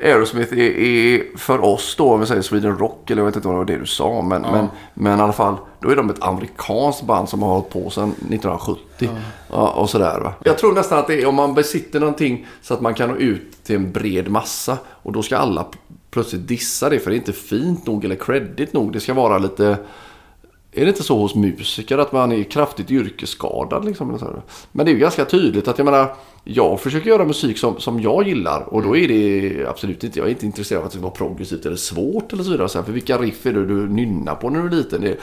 Aerosmith 0.00 0.52
är, 0.52 0.78
är 0.78 1.38
för 1.38 1.64
oss 1.64 1.94
då, 1.98 2.12
om 2.12 2.20
vi 2.20 2.26
säger 2.26 2.42
Sweden 2.42 2.78
Rock, 2.78 3.10
eller 3.10 3.22
jag 3.22 3.26
vet 3.26 3.36
inte 3.36 3.48
vad 3.48 3.54
det 3.54 3.58
var 3.58 3.64
det 3.64 3.78
du 3.78 3.86
sa, 3.86 4.22
men, 4.22 4.42
men, 4.42 4.68
men 4.94 5.18
i 5.18 5.22
alla 5.22 5.32
fall, 5.32 5.56
då 5.80 5.90
är 5.90 5.96
de 5.96 6.10
ett 6.10 6.22
amerikanskt 6.22 7.02
band 7.02 7.28
som 7.28 7.42
har 7.42 7.48
hållit 7.48 7.70
på 7.70 7.90
sedan 7.90 8.08
1970. 8.10 9.08
Ja. 9.50 9.68
och 9.68 9.90
sådär 9.90 10.20
va. 10.20 10.32
Jag 10.44 10.58
tror 10.58 10.72
nästan 10.72 10.98
att 10.98 11.06
det 11.06 11.22
är 11.22 11.26
om 11.26 11.34
man 11.34 11.54
besitter 11.54 12.00
någonting 12.00 12.46
så 12.62 12.74
att 12.74 12.80
man 12.80 12.94
kan 12.94 13.08
nå 13.08 13.16
ut 13.16 13.64
till 13.64 13.76
en 13.76 13.92
bred 13.92 14.30
massa 14.30 14.78
och 14.86 15.12
då 15.12 15.22
ska 15.22 15.36
alla 15.36 15.66
plötsligt 16.10 16.48
dissa 16.48 16.88
det 16.88 16.98
för 16.98 17.10
det 17.10 17.16
är 17.16 17.18
inte 17.18 17.32
fint 17.32 17.86
nog 17.86 18.04
eller 18.04 18.16
credit 18.16 18.72
nog. 18.72 18.92
Det 18.92 19.00
ska 19.00 19.14
vara 19.14 19.38
lite 19.38 19.76
är 20.74 20.84
det 20.84 20.88
inte 20.88 21.02
så 21.02 21.18
hos 21.18 21.34
musiker 21.34 21.98
att 21.98 22.12
man 22.12 22.32
är 22.32 22.42
kraftigt 22.42 22.90
yrkesskadad? 22.90 23.84
Liksom? 23.84 24.18
Men 24.72 24.86
det 24.86 24.92
är 24.92 24.94
ju 24.94 24.98
ganska 25.00 25.24
tydligt 25.24 25.68
att 25.68 25.78
jag 25.78 25.84
menar, 25.84 26.14
jag 26.44 26.80
försöker 26.80 27.10
göra 27.10 27.24
musik 27.24 27.58
som, 27.58 27.80
som 27.80 28.00
jag 28.00 28.28
gillar 28.28 28.74
och 28.74 28.82
då 28.82 28.96
är 28.96 29.08
det 29.08 29.66
absolut 29.66 30.04
inte, 30.04 30.18
jag 30.18 30.26
är 30.26 30.30
inte 30.30 30.46
intresserad 30.46 30.80
av 30.80 30.86
att 30.86 30.92
det 30.92 30.98
ska 30.98 31.02
vara 31.02 31.14
progressivt 31.14 31.66
eller 31.66 31.76
svårt 31.76 32.32
eller 32.32 32.42
så 32.42 32.50
vidare. 32.50 32.68
För 32.84 32.92
vilka 32.92 33.18
riff 33.18 33.46
är 33.46 33.52
det 33.52 33.66
du 33.66 33.88
nynnar 33.88 34.34
på 34.34 34.50
när 34.50 34.60
du 34.60 34.66
är 34.66 34.70
liten? 34.70 35.00
Det 35.00 35.08
är, 35.10 35.16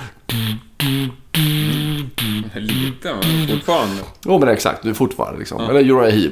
Lite, 2.55 3.13
men 3.13 3.47
fortfarande. 3.47 4.01
jo 4.25 4.39
men 4.39 4.49
exakt, 4.49 4.83
du 4.83 4.89
är 4.89 4.93
fortfarande 4.93 5.39
liksom. 5.39 5.61
Eller 5.61 5.79
Uriah 5.79 6.11
Heep. 6.11 6.31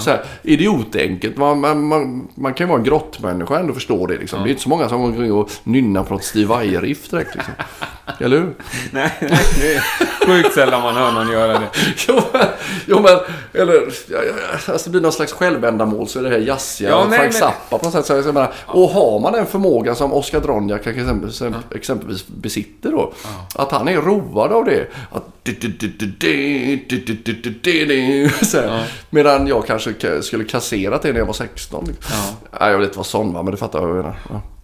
Så 0.00 0.10
här, 0.10 0.24
idiotenkelt. 0.42 1.36
Man, 1.36 1.60
man, 1.60 1.86
man, 1.86 2.28
man 2.34 2.54
kan 2.54 2.66
ju 2.66 2.68
vara 2.68 2.78
en 2.78 2.84
grottmänniska 2.84 3.54
och 3.54 3.60
ändå 3.60 3.74
förstå 3.74 4.06
det. 4.06 4.18
Liksom. 4.18 4.42
Det 4.42 4.48
är 4.48 4.50
inte 4.50 4.62
så 4.62 4.68
många 4.68 4.88
som 4.88 5.00
går 5.00 5.08
omkring 5.08 5.32
och 5.32 5.50
nynnar 5.64 6.04
på 6.04 6.14
något 6.14 6.24
Steve 6.24 6.46
Vai-riff 6.46 7.08
direkt. 7.08 7.34
Liksom. 7.34 7.54
Eller 8.20 8.36
hur? 8.36 8.54
Nej, 8.90 9.12
nej, 9.20 9.38
det 9.60 9.74
är 9.74 9.80
sjukt 10.26 10.54
sällan 10.54 10.82
man 10.82 10.96
hör 10.96 11.12
någon 11.12 11.30
göra 11.32 11.52
det. 11.52 11.68
jo, 12.08 12.20
men, 12.32 12.46
jo, 12.86 13.00
men 13.00 13.18
eller, 13.62 13.74
ja, 14.08 14.18
ja, 14.26 14.72
alltså 14.72 14.84
det 14.84 14.90
blir 14.90 15.00
någon 15.00 15.12
slags 15.12 15.32
självändamål 15.32 16.08
så 16.08 16.18
är 16.18 16.22
det 16.22 16.28
här 16.28 16.38
jazziga, 16.38 16.88
Ja, 16.90 17.06
ja, 17.10 17.16
Frank 17.16 17.32
Zappa 17.32 17.78
på 17.78 17.84
något 17.84 17.92
sätt. 17.92 18.06
Så 18.06 18.12
jag 18.12 18.34
menar, 18.34 18.52
Och 18.66 18.90
har 18.90 19.20
man 19.20 19.32
den 19.32 19.46
förmågan 19.46 19.96
som 19.96 20.12
Oscar 20.12 20.40
Dronjak 20.40 20.86
exempelvis, 20.86 21.42
exempelvis 21.74 22.26
besitter 22.26 22.90
då. 22.90 23.12
Att 23.54 23.72
han 23.72 23.88
är 23.88 23.96
road 23.96 24.52
av 24.52 24.64
det. 24.64 24.86
Att 25.12 25.24
så 28.42 28.80
Medan 29.10 29.46
jag 29.46 29.66
kanske 29.66 29.90
ka- 29.90 30.20
skulle 30.20 30.44
kasserat 30.44 31.02
det 31.02 31.12
när 31.12 31.18
jag 31.18 31.26
var 31.26 31.32
16. 31.32 31.84
Liksom. 31.88 32.16
Nej, 32.60 32.70
jag 32.70 32.78
vill 32.78 32.84
inte 32.86 32.98
vara 32.98 33.04
sån 33.04 33.32
va, 33.34 33.42
men 33.42 33.50
det 33.50 33.56
fattar 33.56 33.78
jag 33.78 33.86
vad 33.88 33.96
jag 33.98 34.04
menar. 34.04 34.16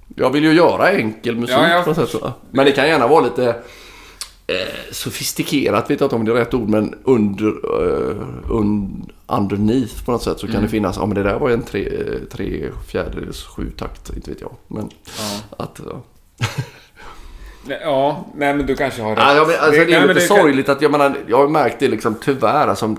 Ja. 0.09 0.14
Jag 0.24 0.31
vill 0.31 0.44
ju 0.44 0.52
göra 0.52 0.90
enkel 0.90 1.36
musik 1.36 1.56
Ja, 1.56 1.68
jag- 1.68 1.85
på 1.85 1.90
något 1.90 1.97
sätt. 2.10 2.20
Så. 2.20 2.32
Men 2.51 2.64
det 2.66 2.72
kan 2.72 2.89
gärna 2.89 3.06
vara 3.06 3.24
lite 3.24 3.48
eh, 4.47 4.93
sofistikerat, 4.93 5.90
vet 5.90 6.01
jag 6.01 6.06
inte 6.06 6.16
om 6.16 6.24
det 6.24 6.31
är 6.32 6.35
rätt 6.35 6.55
ord, 6.55 6.68
men 6.68 6.94
under, 7.05 7.47
eh, 7.48 8.16
un, 8.51 9.06
underneath 9.26 10.05
på 10.05 10.12
något 10.12 10.22
sätt 10.22 10.39
så 10.40 10.47
kan 10.47 10.62
det 10.62 10.68
finnas, 10.68 10.97
ja 10.97 11.06
men 11.06 11.14
det 11.14 11.22
där 11.22 11.39
var 11.39 11.51
en 11.51 11.62
tre, 11.62 11.90
tre 12.32 12.70
fjärdedels 12.89 13.43
sju 13.44 13.70
takt, 13.76 14.16
inte 14.16 14.31
vet 14.31 14.40
jag. 14.40 14.52
Men 14.68 14.90
att, 15.56 15.81
ja. 15.90 16.02
Nej, 17.66 17.78
Ja, 17.82 18.26
nej 18.36 18.55
men 18.55 18.66
du 18.66 18.76
kanske 18.76 19.02
har 19.02 19.10
rätt. 19.10 19.18
Ja, 19.18 19.35
jag 19.35 19.47
men, 19.47 19.56
alltså, 19.56 19.70
det, 19.81 19.85
nej, 19.86 19.94
är 19.94 20.06
men 20.06 20.09
lite 20.16 20.28
kan- 20.28 20.36
sorgligt 20.39 20.68
att 20.68 20.82
jag 20.82 20.90
menar, 20.90 21.16
jag 21.26 21.36
har 21.39 21.48
märkt 21.48 21.76
det 21.81 21.89
liksom 21.89 22.14
tyvärr. 22.24 22.68
Alltså, 22.68 22.97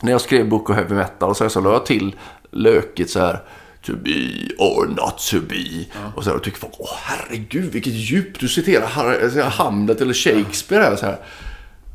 när 0.00 0.12
jag 0.12 0.20
skrev 0.20 0.48
Book 0.48 0.70
of 0.70 0.76
Heavy 0.76 0.94
Metal 0.94 1.30
och 1.30 1.36
så, 1.36 1.48
så 1.48 1.60
la 1.60 1.72
jag 1.72 1.86
till 1.86 2.14
lökigt 2.50 3.10
så 3.10 3.20
här. 3.20 3.42
To 3.86 3.92
be 3.96 4.48
or 4.58 4.86
not 4.86 5.18
to 5.30 5.36
be. 5.48 5.84
Och 6.16 6.24
så 6.24 6.30
här, 6.30 6.36
och 6.36 6.42
tycker 6.42 6.58
folk, 6.58 6.72
åh 6.78 6.88
herregud 7.02 7.72
vilket 7.72 7.92
djup 7.92 8.38
du 8.40 8.48
citerar 8.48 8.86
Har- 8.86 9.42
Hamlet 9.50 10.00
eller 10.00 10.14
Shakespeare 10.14 10.82
här. 10.82 10.96
Så 10.96 11.06
här. 11.06 11.18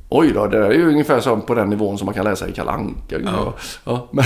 Oj 0.09 0.31
då, 0.33 0.47
det 0.47 0.59
där 0.59 0.69
är 0.69 0.73
ju 0.73 0.87
ungefär 0.87 1.19
som 1.19 1.41
på 1.41 1.55
den 1.55 1.69
nivån 1.69 1.97
som 1.97 2.05
man 2.05 2.15
kan 2.15 2.25
läsa 2.25 2.47
i 2.49 2.51
Kalle 2.51 2.71
Anka. 2.71 3.19
Ja. 3.25 3.55
Ja, 3.83 4.09
men, 4.11 4.25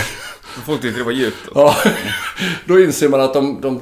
Folk 0.65 0.81
tyckte 0.81 0.99
det 0.99 1.03
var 1.06 1.11
djupt. 1.11 1.38
ja, 1.56 1.76
då 2.65 2.80
inser 2.80 3.10
man 3.10 3.22
att 3.22 3.34
de, 3.34 3.61
de 3.61 3.81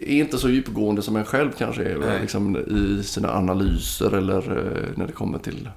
är 0.00 0.14
inte 0.20 0.38
så 0.38 0.48
djupgående 0.50 1.02
som 1.02 1.16
en 1.16 1.24
själv 1.24 1.50
kanske 1.58 1.82
är. 1.82 2.20
Liksom, 2.20 2.56
I 2.56 3.02
sina 3.04 3.32
analyser 3.34 4.14
eller 4.16 4.38
eh, 4.38 4.88
när 4.96 5.06
det 5.06 5.12
kommer 5.12 5.38
till 5.38 5.68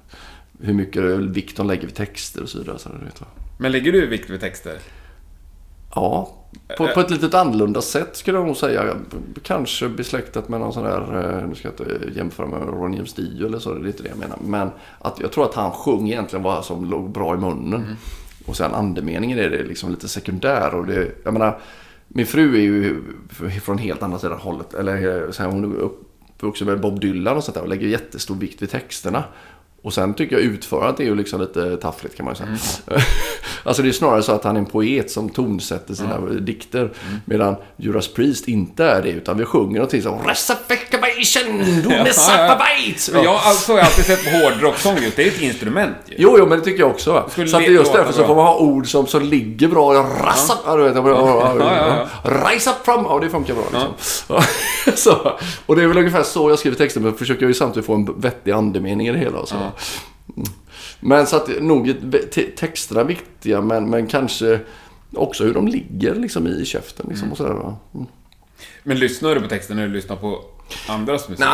hur 0.60 0.72
mycket 0.74 1.02
vikt 1.18 1.56
de 1.56 1.66
lägger 1.66 1.86
vid 1.86 1.94
texter 1.94 2.42
och 2.42 2.48
så 2.48 2.58
vidare. 2.58 2.78
Så. 2.78 2.88
Men 3.58 3.72
lägger 3.72 3.92
du 3.92 4.06
vikt 4.06 4.30
vid 4.30 4.40
texter? 4.40 4.78
Ja, 5.94 6.30
på, 6.76 6.88
på 6.88 7.00
ett 7.00 7.10
lite 7.10 7.40
annorlunda 7.40 7.82
sätt 7.82 8.16
skulle 8.16 8.38
jag 8.38 8.46
nog 8.46 8.56
säga. 8.56 8.96
Kanske 9.42 9.88
besläktat 9.88 10.48
med 10.48 10.60
någon 10.60 10.72
sån 10.72 10.84
där, 10.84 11.00
eh, 11.40 11.48
nu 11.48 11.54
ska 11.54 11.68
jag 11.68 11.88
inte 11.88 12.18
jämföra 12.18 12.46
med 12.46 12.68
Ron 12.68 12.94
James 12.94 13.14
Dio 13.14 13.46
eller 13.46 13.58
så, 13.58 13.74
det 13.74 13.84
är 13.84 13.86
inte 13.86 14.02
det 14.02 14.08
jag 14.08 14.18
menar. 14.18 14.38
Men 14.44 14.70
att 14.98 15.20
jag 15.20 15.32
tror 15.32 15.44
att 15.44 15.54
han 15.54 15.70
sjöng 15.70 16.08
egentligen 16.08 16.42
vad 16.42 16.64
som 16.64 16.90
låg 16.90 17.10
bra 17.10 17.34
i 17.34 17.36
munnen. 17.36 17.96
Och 18.46 18.56
sen 18.56 18.74
andemeningen 18.74 19.38
är 19.38 19.50
det 19.50 19.62
liksom 19.62 19.90
lite 19.90 20.08
sekundär. 20.08 20.74
Och 20.74 20.86
det, 20.86 21.10
jag 21.24 21.32
menar, 21.32 21.58
min 22.08 22.26
fru 22.26 22.54
är 22.56 22.60
ju 22.60 23.02
från 23.62 23.78
helt 23.78 24.02
andra 24.02 24.18
sidan 24.18 24.38
hållet. 24.38 24.74
Eller 24.74 25.32
så 25.32 25.42
här, 25.42 25.50
hon 25.50 25.64
är 25.64 25.76
uppvuxen 25.76 26.66
med 26.66 26.80
Bob 26.80 27.00
Dylan 27.00 27.36
och 27.36 27.44
sånt 27.44 27.54
där 27.54 27.62
och 27.62 27.68
lägger 27.68 27.88
jättestor 27.88 28.34
vikt 28.34 28.62
vid 28.62 28.70
texterna. 28.70 29.24
Och 29.84 29.92
sen 29.92 30.14
tycker 30.14 30.36
jag 30.36 30.44
utförandet 30.44 31.00
är 31.00 31.04
ju 31.04 31.14
liksom 31.14 31.40
lite 31.40 31.76
taffligt 31.76 32.16
kan 32.16 32.24
man 32.24 32.34
ju 32.34 32.56
säga. 32.58 33.00
alltså 33.64 33.82
det 33.82 33.88
är 33.88 33.92
snarare 33.92 34.22
så 34.22 34.32
att 34.32 34.44
han 34.44 34.56
är 34.56 34.60
en 34.60 34.66
poet 34.66 35.10
som 35.10 35.28
tonsätter 35.28 35.94
sina 35.94 36.20
dikter. 36.20 36.90
Medan 37.24 37.56
Judas 37.76 38.08
Priest 38.08 38.48
inte 38.48 38.84
är 38.84 39.02
det, 39.02 39.10
utan 39.10 39.38
vi 39.38 39.44
sjunger 39.44 39.74
någonting 39.74 40.02
som 40.02 40.18
Resurrection, 40.26 41.58
du 41.82 41.94
Ja, 41.94 42.04
Messapavite. 42.04 43.12
Men 43.12 43.22
jag 43.22 43.34
alltså, 43.34 43.72
har 43.72 43.80
alltid 43.80 44.04
sett 44.04 44.24
på 44.24 44.30
hårdrocksång 44.30 44.98
just, 44.98 45.16
det 45.16 45.22
är 45.22 45.28
ett 45.28 45.42
instrument 45.42 45.96
ju. 46.06 46.14
Jo, 46.18 46.36
jo, 46.38 46.46
men 46.46 46.58
det 46.58 46.64
tycker 46.64 46.80
jag 46.80 46.90
också. 46.90 47.12
va. 47.12 47.28
Så 47.46 47.56
att 47.56 47.68
just 47.68 47.92
därför 47.92 48.12
så 48.12 48.26
får 48.26 48.34
man 48.34 48.46
ha 48.46 48.58
ord 48.58 48.90
som, 48.90 49.06
som 49.06 49.22
ligger 49.22 49.68
bra. 49.68 49.94
Rassa, 49.94 50.54
ja. 50.66 50.76
du 50.76 50.82
vet, 50.82 50.96
ja, 50.96 51.56
ja, 51.58 52.06
ja, 52.24 52.50
Rise 52.50 52.70
up 52.70 52.76
from... 52.84 53.04
Ja, 53.04 53.18
det 53.22 53.30
funkar 53.30 53.54
bra 53.54 53.64
liksom. 53.72 53.92
Ja. 54.28 54.44
så, 54.94 55.38
och 55.66 55.76
det 55.76 55.82
är 55.82 55.86
väl 55.86 55.98
ungefär 55.98 56.22
så 56.22 56.50
jag 56.50 56.58
skriver 56.58 56.76
texten, 56.76 57.02
men 57.02 57.14
försöker 57.14 57.46
ju 57.46 57.54
samtidigt 57.54 57.86
få 57.86 57.94
en 57.94 58.20
vettig 58.20 58.50
andemening 58.50 59.08
i 59.08 59.12
det 59.12 59.18
hela. 59.18 59.38
och 59.38 59.48
Så. 59.48 59.56
Mm. 60.36 60.48
Men 61.00 61.26
så 61.26 61.36
att 61.36 61.48
nog 61.60 61.94
texterna 62.56 63.04
viktiga, 63.04 63.60
men, 63.60 63.90
men 63.90 64.06
kanske 64.06 64.60
också 65.12 65.44
hur 65.44 65.54
de 65.54 65.68
ligger 65.68 66.14
liksom 66.14 66.46
i 66.46 66.64
käften. 66.64 67.06
Liksom, 67.08 67.30
och 67.32 67.36
sådär, 67.36 67.52
va. 67.52 67.76
Mm. 67.94 68.06
Men 68.86 68.98
lyssnar 68.98 69.34
du 69.34 69.40
på 69.40 69.48
texten 69.48 69.76
när 69.76 69.86
du 69.86 69.92
lyssnar 69.92 70.16
på 70.16 70.44
andras 70.88 71.28
musik? 71.28 71.46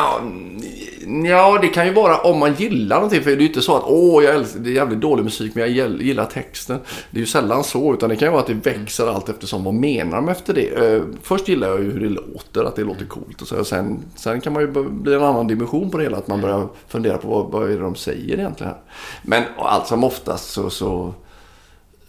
Nå, 1.07 1.27
ja, 1.29 1.59
det 1.63 1.69
kan 1.69 1.87
ju 1.87 1.93
vara 1.93 2.19
om 2.19 2.39
man 2.39 2.55
gillar 2.55 2.97
någonting. 2.97 3.23
För 3.23 3.31
det 3.31 3.37
är 3.37 3.41
ju 3.41 3.47
inte 3.47 3.63
så 3.63 3.77
att 3.77 3.83
åh, 3.87 4.25
jag 4.25 4.35
älskar, 4.35 4.61
det 4.61 4.71
är 4.71 4.75
jävligt 4.75 5.01
dålig 5.01 5.25
musik 5.25 5.55
men 5.55 5.75
jag 5.75 6.03
gillar 6.03 6.27
texten. 6.27 6.79
Det 7.11 7.19
är 7.19 7.21
ju 7.21 7.27
sällan 7.27 7.65
så. 7.65 7.95
Utan 7.95 8.09
det 8.09 8.17
kan 8.17 8.29
ju 8.29 8.33
vara 8.33 8.41
att 8.41 8.47
det 8.47 8.55
växer 8.55 9.07
allt 9.07 9.29
eftersom 9.29 9.65
vad 9.65 9.75
menar 9.75 10.17
de 10.17 10.29
efter 10.29 10.55
det. 10.55 10.95
Eh, 10.95 11.03
först 11.23 11.49
gillar 11.49 11.69
jag 11.69 11.81
ju 11.81 11.93
hur 11.93 12.01
det 12.01 12.09
låter, 12.09 12.65
att 12.65 12.77
det 12.77 12.85
låter 12.85 13.05
coolt. 13.05 13.43
Och 13.43 13.49
så. 13.49 13.65
Sen, 13.65 14.03
sen 14.17 14.41
kan 14.41 14.53
man 14.53 14.63
ju 14.63 14.69
bli 14.91 15.15
en 15.15 15.23
annan 15.23 15.47
dimension 15.47 15.91
på 15.91 15.99
det 15.99 16.05
hela. 16.05 16.17
Att 16.17 16.29
man 16.29 16.41
börjar 16.41 16.69
fundera 16.89 17.19
på 17.19 17.29
vad, 17.29 17.51
vad 17.51 17.71
är 17.71 17.77
det 17.77 17.83
de 17.83 17.95
säger 17.95 18.39
egentligen. 18.39 18.73
Här. 18.73 18.83
Men 19.23 19.43
allt 19.59 19.87
som 19.87 20.05
oftast 20.05 20.51
så, 20.51 20.71
så, 20.71 21.15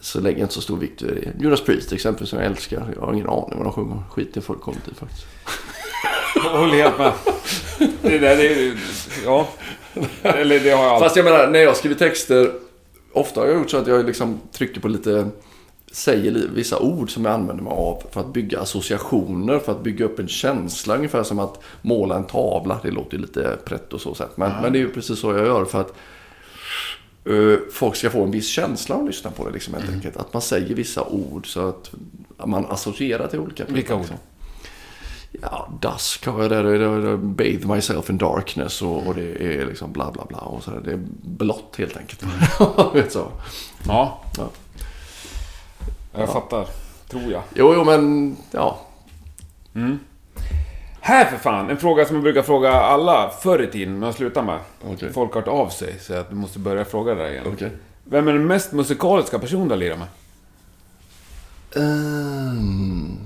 så 0.01 0.19
lägger 0.19 0.37
jag 0.37 0.45
inte 0.45 0.53
så 0.53 0.61
stor 0.61 0.77
vikt 0.77 1.01
vid 1.01 1.13
det. 1.13 1.43
Judas 1.43 1.61
Priest 1.61 1.87
till 1.87 1.95
exempel 1.95 2.27
som 2.27 2.39
jag 2.39 2.47
älskar. 2.47 2.93
Jag 2.95 3.01
har 3.01 3.13
ingen 3.13 3.29
aning 3.29 3.57
vad 3.57 3.65
de 3.65 3.73
sjunger. 3.73 4.03
Skit 4.09 4.37
i 4.37 4.41
fullkomligt 4.41 4.87
i 4.87 4.95
faktiskt. 4.95 5.25
Jag 6.35 6.57
håller 6.57 6.73
helt 6.73 6.97
med. 6.97 7.13
Det 8.01 8.17
där, 8.17 8.37
det 8.37 8.47
är 8.47 8.77
Ja. 9.25 9.47
Eller 10.21 10.59
det 10.59 10.69
har 10.69 10.83
jag 10.83 10.91
alltid. 10.93 11.05
Fast 11.05 11.15
jag 11.15 11.23
menar, 11.23 11.47
när 11.47 11.59
jag 11.59 11.77
skriver 11.77 11.95
texter, 11.95 12.51
ofta 13.13 13.39
har 13.39 13.47
jag 13.47 13.57
gjort 13.57 13.69
så 13.69 13.77
att 13.77 13.87
jag 13.87 14.05
liksom 14.05 14.39
trycker 14.51 14.81
på 14.81 14.87
lite, 14.87 15.27
säger 15.91 16.47
vissa 16.53 16.79
ord 16.79 17.13
som 17.13 17.25
jag 17.25 17.33
använder 17.33 17.63
mig 17.63 17.73
av 17.73 18.03
för 18.11 18.21
att 18.21 18.33
bygga 18.33 18.59
associationer, 18.59 19.59
för 19.59 19.71
att 19.71 19.83
bygga 19.83 20.05
upp 20.05 20.19
en 20.19 20.27
känsla. 20.27 20.95
Ungefär 20.95 21.23
som 21.23 21.39
att 21.39 21.59
måla 21.81 22.15
en 22.15 22.23
tavla. 22.23 22.79
Det 22.83 22.91
låter 22.91 23.17
ju 23.17 23.21
lite 23.21 23.57
prätt 23.65 23.93
och 23.93 24.01
så 24.01 24.13
sätt. 24.13 24.31
Men, 24.35 24.51
men 24.61 24.73
det 24.73 24.79
är 24.79 24.81
ju 24.81 24.91
precis 24.91 25.19
så 25.19 25.31
jag 25.31 25.45
gör 25.45 25.65
för 25.65 25.81
att 25.81 25.93
folk 27.71 27.95
ska 27.95 28.09
få 28.09 28.23
en 28.23 28.31
viss 28.31 28.49
känsla 28.49 28.95
av 28.95 29.01
att 29.01 29.07
lyssna 29.07 29.31
på 29.31 29.45
det. 29.47 29.51
Liksom, 29.51 29.73
helt 29.73 29.89
enkelt. 29.89 30.17
Att 30.17 30.33
man 30.33 30.41
säger 30.41 30.75
vissa 30.75 31.03
ord 31.03 31.53
så 31.53 31.69
att 31.69 31.91
man 32.45 32.65
associerar 32.65 33.27
till 33.27 33.39
olika 33.39 33.65
Vilka 33.65 33.95
ord? 33.95 34.01
Liksom. 34.01 34.17
Ja, 35.41 35.69
dusk 35.81 36.25
har 36.25 36.41
jag 36.41 36.51
där. 36.51 37.17
Bathe 37.17 37.75
myself 37.75 38.09
in 38.09 38.17
darkness 38.17 38.81
och, 38.81 39.07
och 39.07 39.15
det 39.15 39.45
är 39.61 39.65
liksom 39.65 39.91
bla 39.91 40.11
bla 40.11 40.25
bla. 40.25 40.37
Och 40.37 40.63
så 40.63 40.71
där. 40.71 40.81
Det 40.81 40.91
är 40.91 40.99
blått 41.21 41.75
helt 41.77 41.97
enkelt. 41.97 42.23
Vet 42.93 43.11
så. 43.11 43.31
Ja. 43.87 44.23
Ja. 44.37 44.49
Jag 46.13 46.29
fattar. 46.29 46.67
Tror 47.07 47.31
jag. 47.31 47.41
Jo, 47.55 47.73
jo, 47.75 47.83
men 47.83 48.35
ja. 48.51 48.81
Här 51.03 51.25
för 51.25 51.37
fan, 51.37 51.69
en 51.69 51.77
fråga 51.77 52.05
som 52.05 52.15
jag 52.15 52.23
brukar 52.23 52.41
fråga 52.41 52.71
alla 52.71 53.29
förr 53.29 53.61
i 53.63 53.67
tiden, 53.67 53.93
men 53.93 54.03
jag 54.03 54.15
slutar 54.15 54.43
med. 54.43 54.59
Okej. 54.85 55.13
Folk 55.13 55.33
har 55.33 55.41
hört 55.41 55.47
av 55.47 55.69
sig, 55.69 55.99
så 55.99 56.13
att 56.13 56.29
du 56.29 56.35
måste 56.35 56.59
börja 56.59 56.85
fråga 56.85 57.15
det 57.15 57.23
där 57.23 57.31
igen. 57.31 57.45
Okej. 57.53 57.71
Vem 58.03 58.27
är 58.27 58.33
den 58.33 58.47
mest 58.47 58.71
musikaliska 58.71 59.39
person 59.39 59.63
du 59.63 59.69
har 59.69 59.77
lirat 59.77 59.99
med? 59.99 60.07
Ehm. 61.75 63.17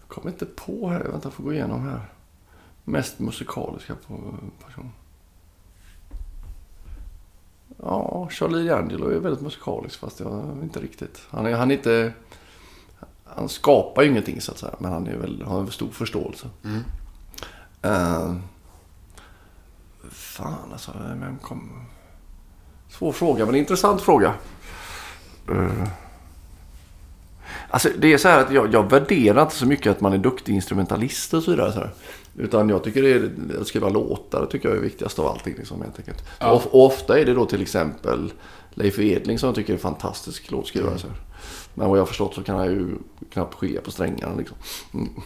Jag 0.00 0.08
kommer 0.08 0.30
inte 0.30 0.46
på 0.46 0.88
här. 0.88 1.00
Vänta, 1.00 1.26
jag 1.26 1.32
får 1.32 1.44
gå 1.44 1.52
igenom 1.52 1.88
här. 1.88 2.00
Mest 2.84 3.18
musikaliska 3.18 3.94
person. 4.64 4.92
Ja, 7.84 8.28
Charlie 8.30 8.70
D'Angelo 8.70 9.10
är 9.10 9.18
väldigt 9.18 9.42
musikalisk 9.42 10.00
fast 10.00 10.20
jag 10.20 10.58
inte 10.62 10.80
riktigt. 10.80 11.20
Han 11.30 11.46
är, 11.46 11.52
han 11.52 11.70
är 11.70 11.74
inte... 11.74 12.12
Han 13.24 13.48
skapar 13.48 14.02
ju 14.02 14.08
ingenting 14.08 14.40
så 14.40 14.52
att 14.52 14.58
säga. 14.58 14.74
Men 14.78 14.92
han 14.92 15.06
är 15.06 15.16
väl, 15.16 15.42
har 15.42 15.60
en 15.60 15.70
stor 15.70 15.90
förståelse. 15.90 16.46
Uh, 17.86 18.34
fan 20.10 20.72
alltså, 20.72 20.92
vem 21.20 21.38
kom... 21.38 21.86
Svår 22.88 23.12
fråga, 23.12 23.46
men 23.46 23.54
intressant 23.54 24.00
fråga. 24.00 24.34
Eh, 25.50 25.88
Alltså 27.72 27.88
det 27.98 28.12
är 28.12 28.18
så 28.18 28.28
här 28.28 28.40
att 28.40 28.52
jag, 28.52 28.74
jag 28.74 28.90
värderar 28.90 29.42
inte 29.42 29.54
så 29.54 29.66
mycket 29.66 29.90
att 29.90 30.00
man 30.00 30.12
är 30.12 30.18
duktig 30.18 30.54
instrumentalist 30.54 31.34
och 31.34 31.42
så 31.42 31.50
vidare. 31.50 31.72
Så 31.72 31.78
här. 31.78 31.90
Utan 32.38 32.68
jag 32.68 32.84
tycker 32.84 33.02
det 33.02 33.12
är, 33.12 33.30
att 33.60 33.66
skriva 33.66 33.88
låtar 33.88 34.46
tycker 34.46 34.68
jag 34.68 34.78
är 34.78 34.82
viktigast 34.82 35.18
av 35.18 35.26
allting. 35.26 35.54
Liksom, 35.58 35.82
helt 35.82 35.98
enkelt. 35.98 36.24
Ja. 36.38 36.50
Och, 36.50 36.74
och 36.74 36.86
ofta 36.86 37.18
är 37.18 37.24
det 37.24 37.34
då 37.34 37.46
till 37.46 37.62
exempel 37.62 38.32
Leif 38.74 38.98
Edling 38.98 39.38
som 39.38 39.46
jag 39.46 39.56
tycker 39.56 39.72
är 39.72 39.76
en 39.76 39.82
fantastisk 39.82 40.50
låtskrivare. 40.50 40.98
Så 40.98 41.06
här. 41.06 41.16
Men 41.74 41.88
vad 41.88 41.98
jag 41.98 42.02
har 42.02 42.06
förstått 42.06 42.34
så 42.34 42.42
kan 42.42 42.56
han 42.56 42.66
ju 42.66 42.86
knappt 43.32 43.54
skilja 43.54 43.80
på 43.80 43.90
strängarna. 43.90 44.34
Liksom. 44.38 44.56
Mm. 44.94 45.08
Men 45.14 45.22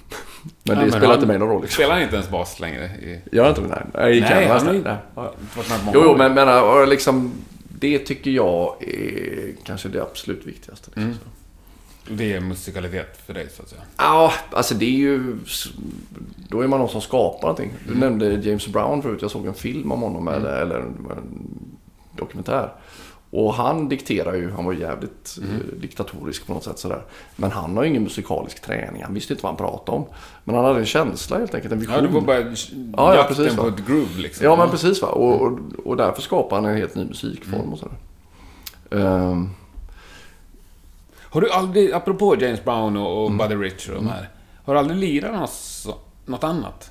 det 0.62 0.72
Ja, 0.72 0.80
men 0.80 0.90
spelar 0.90 1.14
inte 1.14 1.26
mig 1.26 1.38
någon 1.38 1.48
roll. 1.48 1.62
Liksom. 1.62 1.74
Spelar 1.74 1.94
han 1.94 2.02
inte 2.02 2.14
ens 2.14 2.30
bas 2.30 2.60
längre? 2.60 2.84
I... 2.84 3.20
Gör 3.32 3.48
inte 3.48 3.60
det? 3.60 3.68
Nej, 3.68 3.86
nej, 3.94 4.20
Nej, 4.20 4.46
han 4.48 4.84
på 5.14 5.22
många 5.84 5.90
Jo, 5.94 6.00
jo, 6.04 6.16
men, 6.16 6.34
men 6.34 6.88
liksom, 6.88 7.32
det 7.68 7.98
tycker 7.98 8.30
jag 8.30 8.82
är 8.82 9.52
kanske 9.64 9.88
det 9.88 10.02
absolut 10.02 10.46
viktigaste. 10.46 10.90
Liksom. 10.90 11.02
Mm. 11.02 11.16
Det 12.08 12.32
är 12.32 12.40
musikalitet 12.40 13.20
för 13.26 13.34
dig, 13.34 13.48
så 13.56 13.62
att 13.62 13.68
säga. 13.68 13.82
Ja, 13.96 14.32
alltså 14.50 14.74
det 14.74 14.84
är 14.84 14.98
ju... 14.98 15.38
Då 16.48 16.60
är 16.60 16.66
man 16.66 16.80
någon 16.80 16.88
som 16.88 17.00
skapar 17.00 17.42
någonting. 17.42 17.72
Du 17.88 17.94
nämnde 17.94 18.34
James 18.34 18.66
Brown 18.66 19.02
förut. 19.02 19.22
Jag 19.22 19.30
såg 19.30 19.46
en 19.46 19.54
film 19.54 19.92
om 19.92 20.02
honom, 20.02 20.28
eller, 20.28 20.62
eller 20.62 20.76
en, 20.76 21.06
en 21.10 21.50
dokumentär. 22.16 22.72
Och 23.30 23.54
han 23.54 23.88
dikterar 23.88 24.34
ju, 24.34 24.50
han 24.50 24.64
var 24.64 24.72
jävligt 24.72 25.38
eh, 25.42 25.80
diktatorisk 25.80 26.46
på 26.46 26.54
något 26.54 26.64
sätt 26.64 26.78
sådär. 26.78 27.02
Men 27.36 27.50
han 27.50 27.76
har 27.76 27.84
ju 27.84 27.90
ingen 27.90 28.02
musikalisk 28.02 28.62
träning, 28.62 29.02
han 29.02 29.14
visste 29.14 29.32
inte 29.32 29.42
vad 29.42 29.50
han 29.50 29.56
pratade 29.56 29.98
om. 29.98 30.06
Men 30.44 30.54
han 30.54 30.64
hade 30.64 30.78
en 30.78 30.86
känsla 30.86 31.38
helt 31.38 31.54
enkelt, 31.54 31.72
en 31.72 31.78
vision. 31.78 31.94
Ja, 31.94 32.00
du 32.00 32.08
var 32.08 32.20
bara 32.20 32.38
ja, 32.96 33.14
jakten 33.14 33.36
precis, 33.36 33.56
på 33.56 33.62
va. 33.62 33.68
ett 33.68 33.86
groove 33.86 34.20
liksom. 34.20 34.44
Ja, 34.44 34.56
men 34.56 34.70
precis 34.70 35.02
va. 35.02 35.08
Och, 35.08 35.42
och, 35.42 35.58
och 35.84 35.96
därför 35.96 36.22
skapar 36.22 36.56
han 36.56 36.64
en 36.64 36.76
helt 36.76 36.94
ny 36.94 37.04
musikform 37.04 37.72
och 37.72 37.78
sådär. 37.78 37.96
Ehm, 38.90 39.50
Har 41.30 41.40
du 41.40 41.50
aldrig, 41.50 41.92
apropå 41.92 42.36
James 42.40 42.64
Brown 42.64 42.96
och, 42.96 43.26
Mm. 43.26 43.40
och 43.40 43.48
Buddy 43.48 43.62
Rich 43.64 43.88
och 43.88 43.94
de 43.94 44.06
här. 44.06 44.30
Har 44.64 44.74
du 44.74 44.80
aldrig 44.80 44.98
lirat 44.98 45.40
något, 45.40 45.98
något 46.26 46.44
annat? 46.44 46.90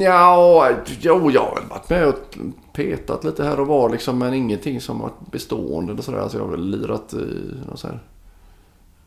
Ja, 0.00 0.70
jo, 1.00 1.30
jag 1.30 1.42
har 1.42 1.54
väl 1.54 1.64
varit 1.70 1.90
med 1.90 2.06
och 2.08 2.36
petat 2.72 3.24
lite 3.24 3.44
här 3.44 3.60
och 3.60 3.66
var 3.66 3.90
liksom, 3.90 4.18
men 4.18 4.34
ingenting 4.34 4.80
som 4.80 4.98
varit 4.98 5.30
bestående 5.30 5.92
eller 5.92 6.02
sådär. 6.02 6.18
Alltså 6.18 6.38
jag 6.38 6.44
har 6.44 6.50
väl 6.50 6.70
lirat 6.70 7.14
i 7.14 7.54
något 7.68 7.80
så 7.80 7.86
här, 7.86 8.00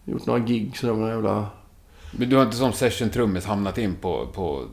gjort 0.05 0.25
några 0.25 0.39
gig 0.39 0.77
sådär 0.77 0.93
med 0.93 1.09
jävla... 1.09 1.45
Men 2.11 2.29
du 2.29 2.35
har 2.35 2.43
inte 2.43 2.57
som 2.57 2.71
session-trummis 2.73 3.45
hamnat 3.45 3.77
in 3.77 3.95
på, 3.95 4.27
på... 4.33 4.63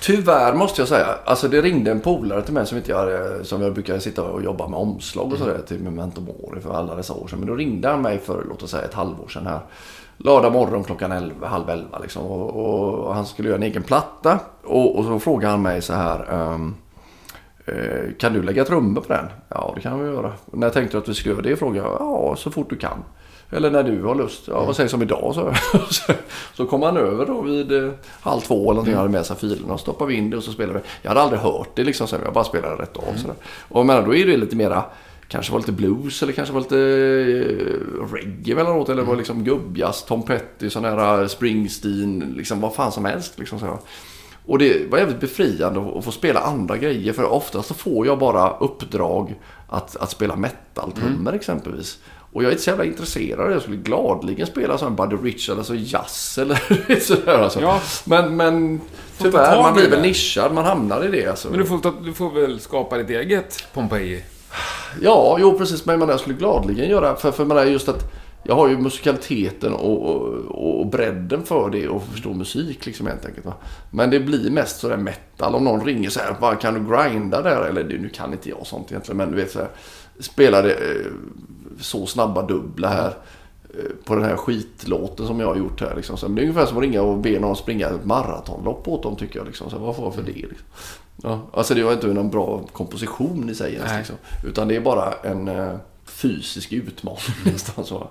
Tyvärr 0.00 0.54
måste 0.54 0.80
jag 0.80 0.88
säga. 0.88 1.06
Alltså 1.24 1.48
det 1.48 1.62
ringde 1.62 1.90
en 1.90 2.00
polare 2.00 2.42
till 2.42 2.54
mig 2.54 2.66
som 2.66 2.78
inte 2.78 2.90
jag 2.90 2.98
hade, 2.98 3.44
som 3.44 3.62
jag 3.62 3.74
brukar 3.74 3.98
sitta 3.98 4.22
och 4.22 4.42
jobba 4.42 4.68
med 4.68 4.78
omslag 4.78 5.32
och 5.32 5.38
sådär 5.38 5.60
till 5.66 5.82
Memento 5.82 6.20
Mori 6.20 6.60
för 6.60 6.74
alla 6.74 6.94
dessa 6.94 7.12
år 7.12 7.28
sedan. 7.28 7.38
Men 7.38 7.48
då 7.48 7.54
ringde 7.54 7.88
han 7.88 8.02
mig 8.02 8.18
för, 8.18 8.44
låt 8.48 8.62
oss 8.62 8.70
säga 8.70 8.84
ett 8.84 8.94
halvår 8.94 9.28
sedan 9.28 9.46
här. 9.46 9.60
Lördag 10.16 10.52
morgon 10.52 10.84
klockan 10.84 11.12
11, 11.12 11.48
halv 11.48 11.70
elva 11.70 11.98
liksom. 11.98 12.22
Och, 12.22 13.06
och 13.06 13.14
han 13.14 13.26
skulle 13.26 13.48
göra 13.48 13.56
en 13.56 13.62
egen 13.62 13.82
platta. 13.82 14.38
Och, 14.64 14.98
och 14.98 15.04
så 15.04 15.18
frågade 15.18 15.50
han 15.50 15.62
mig 15.62 15.82
så 15.82 15.92
här. 15.92 16.26
Eh, 17.66 18.12
kan 18.18 18.32
du 18.32 18.42
lägga 18.42 18.64
trummor 18.64 19.00
på 19.00 19.12
den? 19.12 19.26
Ja, 19.48 19.72
det 19.74 19.80
kan 19.80 20.04
vi 20.04 20.12
göra. 20.12 20.32
När 20.44 20.70
tänkte 20.70 20.96
du 20.96 21.02
att 21.02 21.08
vi 21.08 21.14
skulle 21.14 21.34
göra 21.34 21.42
det? 21.42 21.56
Frågade 21.56 21.88
jag. 21.88 21.96
Ja, 22.00 22.34
så 22.38 22.50
fort 22.50 22.70
du 22.70 22.76
kan. 22.76 23.04
Eller 23.52 23.70
när 23.70 23.82
du 23.82 24.02
har 24.02 24.14
lust. 24.14 24.42
Ja, 24.48 24.64
vad 24.64 24.76
sägs 24.76 24.94
om 24.94 25.02
idag? 25.02 25.34
Så, 25.34 25.54
så 26.54 26.66
kom 26.66 26.82
han 26.82 26.96
över 26.96 27.26
då 27.26 27.40
vid 27.40 27.72
eh, 27.72 27.90
halv 28.20 28.40
två 28.40 28.54
eller 28.54 28.72
någonting. 28.72 28.94
hade 28.94 29.08
med 29.08 29.26
sig 29.26 29.36
filerna 29.36 29.74
och 29.74 29.80
stoppade 29.80 30.08
vi 30.08 30.16
in 30.16 30.30
det 30.30 30.36
och 30.36 30.42
så 30.42 30.52
spelade 30.52 30.78
vi. 30.78 30.84
Jag 31.02 31.10
hade 31.10 31.20
aldrig 31.20 31.40
hört 31.40 31.70
det 31.74 31.84
liksom. 31.84 32.06
Så 32.06 32.16
jag 32.24 32.34
bara 32.34 32.44
spelade 32.44 32.82
rätt 32.82 32.96
av. 32.96 33.16
Sådär. 33.16 33.36
Och 33.68 33.86
menar, 33.86 34.02
då 34.02 34.14
är 34.14 34.26
det 34.26 34.36
lite 34.36 34.56
mera 34.56 34.84
kanske 35.28 35.52
var 35.52 35.58
lite 35.58 35.72
blues 35.72 36.22
eller 36.22 36.32
kanske 36.32 36.54
var 36.54 36.60
lite 36.60 36.78
eh, 36.78 38.14
reggae 38.14 38.60
eller 38.60 38.70
något. 38.70 38.88
Eller 38.88 39.02
var 39.02 39.16
liksom 39.16 39.44
gubbjazz, 39.44 40.04
Tom 40.04 40.22
Petty, 40.22 40.70
sån 40.70 40.84
här 40.84 41.26
Springsteen, 41.26 42.34
liksom 42.36 42.60
vad 42.60 42.74
fan 42.74 42.92
som 42.92 43.04
helst. 43.04 43.38
Liksom 43.38 43.58
så. 43.58 43.78
Och 44.46 44.58
det 44.58 44.90
var 44.90 44.98
jävligt 44.98 45.20
befriande 45.20 45.98
att 45.98 46.04
få 46.04 46.10
spela 46.10 46.40
andra 46.40 46.76
grejer. 46.76 47.12
För 47.12 47.24
ofta 47.24 47.62
så 47.62 47.74
får 47.74 48.06
jag 48.06 48.18
bara 48.18 48.50
uppdrag 48.50 49.34
att, 49.68 49.96
att 49.96 50.10
spela 50.10 50.36
metal-trummor 50.36 51.20
mm. 51.20 51.34
exempelvis. 51.34 51.98
Och 52.32 52.42
jag 52.42 52.48
är 52.48 52.52
inte 52.52 52.62
så 52.62 52.70
jävla 52.70 52.84
intresserad. 52.84 53.52
Jag 53.52 53.62
skulle 53.62 53.76
gladeligen 53.76 54.46
spela 54.46 54.78
sån 54.78 54.96
Buddy 54.96 55.16
Rich 55.16 55.50
eller 55.50 55.62
så 55.62 55.74
jazz 55.74 56.38
eller 56.38 57.00
sådär 57.00 57.38
alltså. 57.38 57.60
Ja. 57.60 57.80
Men, 58.04 58.36
men 58.36 58.80
tyvärr, 59.18 59.62
man 59.62 59.74
blir 59.74 59.90
väl 59.90 60.02
nischad. 60.02 60.54
Man 60.54 60.64
hamnar 60.64 61.04
i 61.04 61.10
det 61.10 61.26
alltså. 61.26 61.50
Men 61.50 61.58
du 61.58 61.64
får, 61.64 61.78
ta, 61.78 61.92
du 62.04 62.12
får 62.12 62.30
väl 62.30 62.60
skapa 62.60 62.98
ditt 62.98 63.10
eget 63.10 63.66
Pompeji? 63.74 64.24
Ja, 65.00 65.36
jo 65.40 65.58
precis. 65.58 65.86
Men 65.86 66.00
jag 66.00 66.20
skulle 66.20 66.36
gladeligen 66.36 66.90
göra. 66.90 67.16
För, 67.16 67.32
för 67.32 67.44
man 67.44 67.72
just 67.72 67.88
att 67.88 68.12
jag 68.44 68.54
har 68.54 68.68
ju 68.68 68.78
musikaliteten 68.78 69.72
och, 69.72 70.10
och, 70.10 70.80
och 70.80 70.86
bredden 70.86 71.42
för 71.42 71.70
det 71.70 71.88
och 71.88 72.02
förstå 72.12 72.32
musik 72.32 72.86
liksom 72.86 73.06
helt 73.06 73.26
enkelt. 73.26 73.46
Va? 73.46 73.54
Men 73.90 74.10
det 74.10 74.20
blir 74.20 74.50
mest 74.50 74.80
sådär 74.80 74.96
metal. 74.96 75.54
Om 75.54 75.64
någon 75.64 75.84
ringer 75.84 76.10
så 76.10 76.20
här, 76.20 76.36
bara, 76.40 76.54
kan 76.54 76.74
du 76.74 76.96
grinda 76.96 77.42
där? 77.42 77.62
Eller 77.62 77.84
nu 77.84 78.08
kan 78.08 78.32
inte 78.32 78.48
jag 78.48 78.66
sånt 78.66 78.90
egentligen, 78.90 79.16
men 79.16 79.30
du 79.30 79.36
vet 79.36 79.50
så 79.50 79.58
här, 79.58 79.68
spela 80.20 80.62
det, 80.62 80.72
eh, 80.72 81.12
så 81.82 82.06
snabba 82.06 82.42
dubbla 82.42 82.88
här 82.88 83.14
eh, 83.74 83.90
på 84.04 84.14
den 84.14 84.24
här 84.24 84.36
skitlåten 84.36 85.26
som 85.26 85.40
jag 85.40 85.46
har 85.46 85.56
gjort 85.56 85.80
här. 85.80 85.96
Liksom. 85.96 86.16
Så 86.16 86.28
det 86.28 86.40
är 86.40 86.42
ungefär 86.42 86.66
som 86.66 86.76
att 86.76 86.82
ringa 86.82 87.02
och 87.02 87.18
be 87.18 87.40
någon 87.40 87.56
springa 87.56 87.86
ett 87.86 88.04
maratonlopp 88.04 88.88
åt 88.88 89.02
dem 89.02 89.16
tycker 89.16 89.38
jag. 89.38 89.46
Liksom. 89.46 89.70
Så 89.70 89.78
vad 89.78 89.96
får 89.96 90.04
jag 90.04 90.14
för 90.14 90.22
det? 90.22 90.32
Liksom. 90.32 90.66
Ja, 91.22 91.40
alltså 91.52 91.74
det 91.74 91.82
var 91.82 91.92
inte 91.92 92.06
någon 92.06 92.30
bra 92.30 92.62
komposition 92.72 93.50
i 93.50 93.54
sig 93.54 93.74
ens, 93.74 93.92
liksom. 93.96 94.16
Utan 94.44 94.68
det 94.68 94.76
är 94.76 94.80
bara 94.80 95.12
en 95.12 95.48
eh, 95.48 95.74
fysisk 96.04 96.72
utmaning 96.72 97.20
nästan 97.44 97.84
så. 97.84 98.08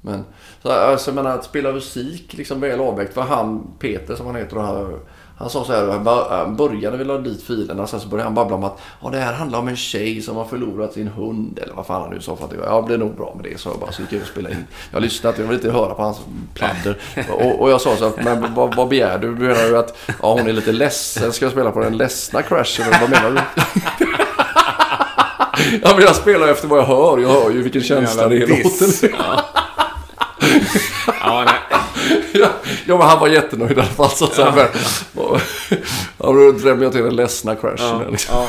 Men 0.00 0.24
så, 0.62 0.70
alltså, 0.70 1.10
jag 1.10 1.14
menar, 1.14 1.30
att 1.30 1.44
spela 1.44 1.72
musik 1.72 2.34
liksom 2.34 2.60
väl 2.60 2.80
avvägt. 2.80 3.14
För 3.14 3.22
han, 3.22 3.66
Peter 3.78 4.14
som 4.14 4.26
han 4.26 4.36
heter, 4.36 4.56
han, 4.56 5.00
han 5.38 5.50
sa 5.50 5.64
så 5.64 5.72
här, 5.72 5.86
han 6.30 6.56
började 6.56 6.96
vi 6.96 7.04
la 7.04 7.18
dit 7.18 7.42
filerna, 7.42 7.86
sen 7.86 8.00
så 8.00 8.08
började 8.08 8.26
han 8.26 8.34
babbla 8.34 8.56
om 8.56 8.64
att 8.64 8.80
ja, 9.02 9.10
det 9.10 9.18
här 9.18 9.32
handlar 9.32 9.58
om 9.58 9.68
en 9.68 9.76
tjej 9.76 10.22
som 10.22 10.36
har 10.36 10.44
förlorat 10.44 10.92
sin 10.92 11.08
hund. 11.08 11.58
Eller 11.62 11.74
vad 11.74 11.86
fan 11.86 12.02
han 12.02 12.10
nu 12.10 12.20
sa 12.20 12.36
för 12.36 12.44
att 12.44 12.52
ja, 12.64 12.80
det 12.80 12.86
blir 12.86 12.98
nog 12.98 13.16
bra 13.16 13.34
med 13.34 13.50
det. 13.52 13.60
Så 13.60 13.68
jag 13.68 13.78
bara, 13.78 13.92
så 13.92 14.02
gick 14.02 14.12
jag 14.12 14.20
och 14.20 14.26
spelade 14.26 14.54
in. 14.54 14.64
Jag 14.90 15.02
lyssnade, 15.02 15.42
jag 15.42 15.48
vill 15.48 15.56
inte 15.56 15.70
höra 15.70 15.94
på 15.94 16.02
hans 16.02 16.20
pladder. 16.54 16.98
Och, 17.30 17.60
och 17.60 17.70
jag 17.70 17.80
sa 17.80 17.96
så 17.96 18.04
här, 18.04 18.24
men 18.24 18.54
vad, 18.54 18.74
vad 18.74 18.88
begär 18.88 19.18
du? 19.18 19.30
Menar 19.30 19.68
du 19.68 19.78
att 19.78 19.98
ja, 20.22 20.32
hon 20.32 20.46
är 20.46 20.52
lite 20.52 20.72
ledsen? 20.72 21.32
Ska 21.32 21.44
jag 21.44 21.52
spela 21.52 21.70
på 21.70 21.80
den 21.80 21.96
ledsna 21.96 22.42
crashen? 22.42 22.86
Vad 23.00 23.10
menar 23.10 23.30
du? 23.30 23.40
ja, 25.82 25.94
men 25.94 26.00
jag 26.04 26.16
spelar 26.16 26.48
efter 26.48 26.68
vad 26.68 26.78
jag 26.78 26.86
hör. 26.86 27.18
Jag 27.18 27.28
hör 27.28 27.50
ju 27.50 27.62
vilken 27.62 27.82
känsla 27.82 28.28
det 28.28 28.36
är 28.36 28.58
i 28.58 28.62
låten. 28.62 29.10
Ja. 29.18 29.39
Ja, 31.30 31.44
nej. 31.44 31.80
ja, 32.86 32.98
men 32.98 33.00
han 33.00 33.20
var 33.20 33.28
jättenöjd 33.28 33.78
i 33.78 33.80
alla 33.80 33.84
fall. 33.84 34.10
Så 34.10 34.28
ja. 34.36 34.50
Här, 34.50 34.68
ja, 36.18 36.32
då 36.32 36.52
drämde 36.52 36.84
jag 36.84 36.92
till 36.92 37.02
den 37.02 37.16
ledsna 37.16 37.56
crashen. 37.56 38.00
Ja, 38.00 38.10
liksom. 38.10 38.34
ja. 38.34 38.48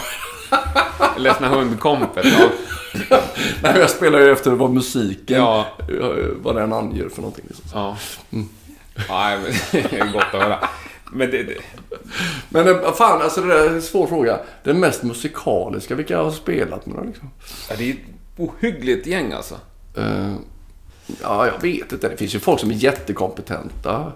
Ledsna 1.17 1.47
hundkompet. 1.47 2.25
Ja. 2.25 2.49
Nej, 3.63 3.79
jag 3.79 3.89
spelar 3.89 4.19
ju 4.19 4.31
efter 4.31 4.51
vad 4.51 4.69
musiken, 4.69 5.37
ja. 5.37 5.65
vad 6.41 6.55
den 6.55 6.73
anger 6.73 7.09
för 7.09 7.21
någonting. 7.21 7.45
Liksom. 7.47 7.65
Ja. 7.73 7.97
Mm. 8.31 8.49
Ja, 9.07 9.29
är 9.29 10.13
gott 10.13 10.23
att 10.33 10.41
höra. 10.41 10.69
Men 11.11 11.31
det, 11.31 11.43
det... 11.43 11.57
Men 12.49 12.67
eh, 12.67 12.93
fan, 12.93 13.21
alltså 13.21 13.41
det 13.41 13.47
där 13.47 13.65
är 13.65 13.69
en 13.69 13.81
svår 13.81 14.07
fråga. 14.07 14.39
Den 14.63 14.79
mest 14.79 15.03
musikaliska, 15.03 15.95
vilka 15.95 16.17
har 16.17 16.31
spelat 16.31 16.85
med 16.85 17.05
liksom? 17.05 17.29
Ja, 17.69 17.75
det 17.77 17.89
är 17.89 17.93
ett 17.93 17.99
ohyggligt 18.37 19.07
gäng 19.07 19.33
alltså. 19.33 19.55
Uh, 19.97 20.35
Ja, 21.21 21.47
jag 21.47 21.61
vet 21.61 21.91
inte. 21.91 22.09
Det 22.09 22.17
finns 22.17 22.35
ju 22.35 22.39
folk 22.39 22.59
som 22.59 22.71
är 22.71 22.75
jättekompetenta. 22.75 24.11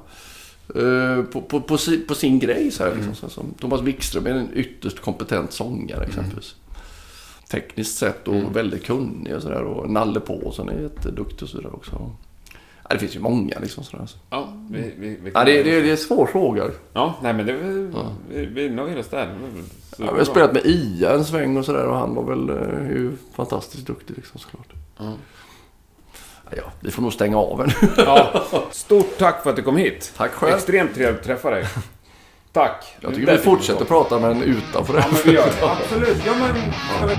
Uh, 0.75 1.23
på, 1.23 1.41
på, 1.41 1.61
på, 1.61 1.77
på, 2.07 2.15
sin 2.15 2.39
grej 2.39 2.71
så 2.71 2.83
här, 2.83 2.95
liksom. 2.95 3.13
mm. 3.21 3.29
som 3.29 3.53
Thomas 3.59 3.81
Wikström 3.81 4.25
är 4.27 4.31
en 4.31 4.49
ytterst 4.53 4.99
kompetent 4.99 5.51
sångare 5.51 5.97
mm. 5.97 6.09
exempelvis. 6.09 6.55
Tekniskt 7.49 7.97
sett 7.97 8.27
och 8.27 8.35
mm. 8.35 8.53
väldigt 8.53 8.85
kunnig 8.85 9.35
och 9.35 9.41
sådär. 9.41 9.63
Och 9.63 9.89
Nalle 9.89 10.19
Påsson 10.19 10.69
är 10.69 10.81
jätteduktig 10.81 11.43
och 11.43 11.49
sådär 11.49 11.75
också. 11.75 12.11
Ja, 12.89 12.93
det 12.93 12.99
finns 12.99 13.15
ju 13.15 13.19
många 13.19 13.59
liksom 13.59 13.83
sådär. 13.83 14.09
Ja, 14.29 14.53
vi, 14.69 14.93
vi, 14.97 15.17
vi 15.23 15.31
ja, 15.33 15.43
det, 15.43 15.63
det, 15.63 15.81
det 15.81 15.87
är 15.87 15.91
en 15.91 15.97
svår 15.97 16.25
fråga. 16.25 16.69
Ja, 16.93 17.15
nej 17.21 17.33
men 17.33 17.45
det, 17.45 17.53
vi, 17.53 17.89
ja. 17.93 18.11
vi, 18.29 18.45
vi 18.45 18.69
nöjer 18.69 18.99
oss 18.99 19.07
där. 19.07 19.37
Ja, 19.97 20.11
vi 20.11 20.17
har 20.17 20.23
spelat 20.23 20.53
med 20.53 20.65
Ia 20.65 21.13
en 21.13 21.25
sväng 21.25 21.57
och 21.57 21.65
sådär 21.65 21.87
och 21.87 21.95
han 21.95 22.15
var 22.15 22.23
väl 22.23 22.49
uh, 22.49 23.11
fantastiskt 23.33 23.87
duktig 23.87 24.15
liksom 24.15 24.39
såklart. 24.39 24.73
Ja. 24.97 25.13
Ja, 26.49 26.63
vi 26.79 26.91
får 26.91 27.01
nog 27.01 27.13
stänga 27.13 27.37
av 27.37 27.61
en. 27.61 27.71
ja. 27.97 28.43
Stort 28.71 29.17
tack 29.17 29.43
för 29.43 29.49
att 29.49 29.55
du 29.55 29.61
kom 29.61 29.77
hit. 29.77 30.13
Tack 30.17 30.31
själv. 30.31 30.53
Extremt 30.55 30.95
trevligt 30.95 31.19
att 31.19 31.25
träffa 31.25 31.49
dig. 31.49 31.65
Tack. 32.53 32.95
Jag 32.99 33.15
tycker 33.15 33.31
vi 33.31 33.37
fortsätter 33.37 33.85
prata 33.85 34.19
men 34.19 34.43
utanför 34.43 34.93
det. 34.93 34.99
Ja, 34.99 35.05
men 35.11 35.21
vi 35.25 35.31
gör 35.31 35.45
det. 35.45 35.69
Absolut. 35.69 36.17
Ja, 36.25 36.33
men... 36.39 36.55
Ja. 37.09 37.15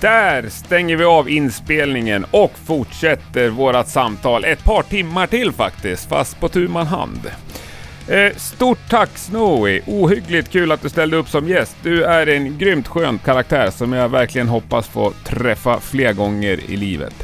Där 0.00 0.48
stänger 0.48 0.96
vi 0.96 1.04
av 1.04 1.28
inspelningen 1.28 2.26
och 2.30 2.52
fortsätter 2.66 3.48
vårat 3.48 3.88
samtal 3.88 4.44
ett 4.44 4.64
par 4.64 4.82
timmar 4.82 5.26
till 5.26 5.52
faktiskt, 5.52 6.08
fast 6.08 6.40
på 6.40 6.48
tu 6.48 6.68
man 6.68 6.86
hand. 6.86 7.20
Eh, 8.08 8.36
stort 8.36 8.78
tack 8.90 9.18
Snowy! 9.18 9.80
Ohyggligt 9.86 10.50
kul 10.50 10.72
att 10.72 10.82
du 10.82 10.88
ställde 10.88 11.16
upp 11.16 11.28
som 11.28 11.48
gäst. 11.48 11.76
Du 11.82 12.04
är 12.04 12.26
en 12.26 12.58
grymt 12.58 12.88
skön 12.88 13.18
karaktär 13.18 13.70
som 13.70 13.92
jag 13.92 14.08
verkligen 14.08 14.48
hoppas 14.48 14.88
få 14.88 15.12
träffa 15.24 15.80
fler 15.80 16.12
gånger 16.12 16.60
i 16.70 16.76
livet. 16.76 17.14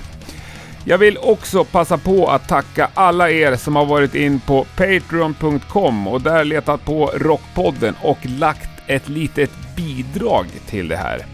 Jag 0.85 0.99
vill 0.99 1.19
också 1.19 1.65
passa 1.65 1.99
på 1.99 2.27
att 2.27 2.49
tacka 2.49 2.91
alla 2.95 3.31
er 3.31 3.57
som 3.57 3.77
har 3.77 3.87
varit 3.87 4.15
in 4.15 4.41
på 4.41 4.67
Patreon.com 4.77 6.07
och 6.07 6.21
där 6.21 6.45
letat 6.45 6.85
på 6.85 7.11
Rockpodden 7.15 7.95
och 8.03 8.19
lagt 8.23 8.71
ett 8.87 9.09
litet 9.09 9.51
bidrag 9.77 10.47
till 10.67 10.89
det 10.89 10.97
här. 10.97 11.27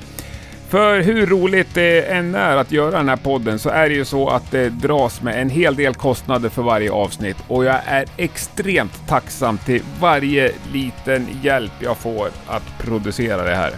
För 0.69 1.01
hur 1.01 1.27
roligt 1.27 1.75
det 1.75 2.03
än 2.03 2.35
är 2.35 2.57
att 2.57 2.73
göra 2.73 2.91
den 2.91 3.09
här 3.09 3.17
podden 3.17 3.59
så 3.59 3.69
är 3.69 3.89
det 3.89 3.95
ju 3.95 4.05
så 4.05 4.29
att 4.29 4.51
det 4.51 4.69
dras 4.69 5.23
med 5.23 5.41
en 5.43 5.51
hel 5.51 5.77
del 5.77 5.95
kostnader 5.95 6.49
för 6.49 6.63
varje 6.63 6.93
avsnitt 6.93 7.37
och 7.49 7.65
jag 7.65 7.81
är 7.87 8.05
extremt 8.17 9.09
tacksam 9.09 9.59
till 9.59 9.83
varje 10.01 10.53
liten 10.73 11.27
hjälp 11.43 11.73
jag 11.79 11.97
får 11.97 12.29
att 12.47 12.79
producera 12.79 13.45
det 13.45 13.57
här. 13.57 13.73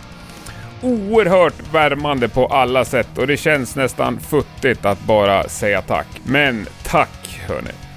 Oerhört 0.83 1.75
värmande 1.75 2.29
på 2.29 2.47
alla 2.47 2.85
sätt 2.85 3.19
och 3.19 3.27
det 3.27 3.37
känns 3.37 3.77
nästan 3.77 4.21
futtigt 4.21 4.85
att 4.85 5.01
bara 5.01 5.49
säga 5.49 5.83
tack. 5.83 6.07
Men 6.25 6.67
tack 6.83 7.41
hörni! 7.49 7.88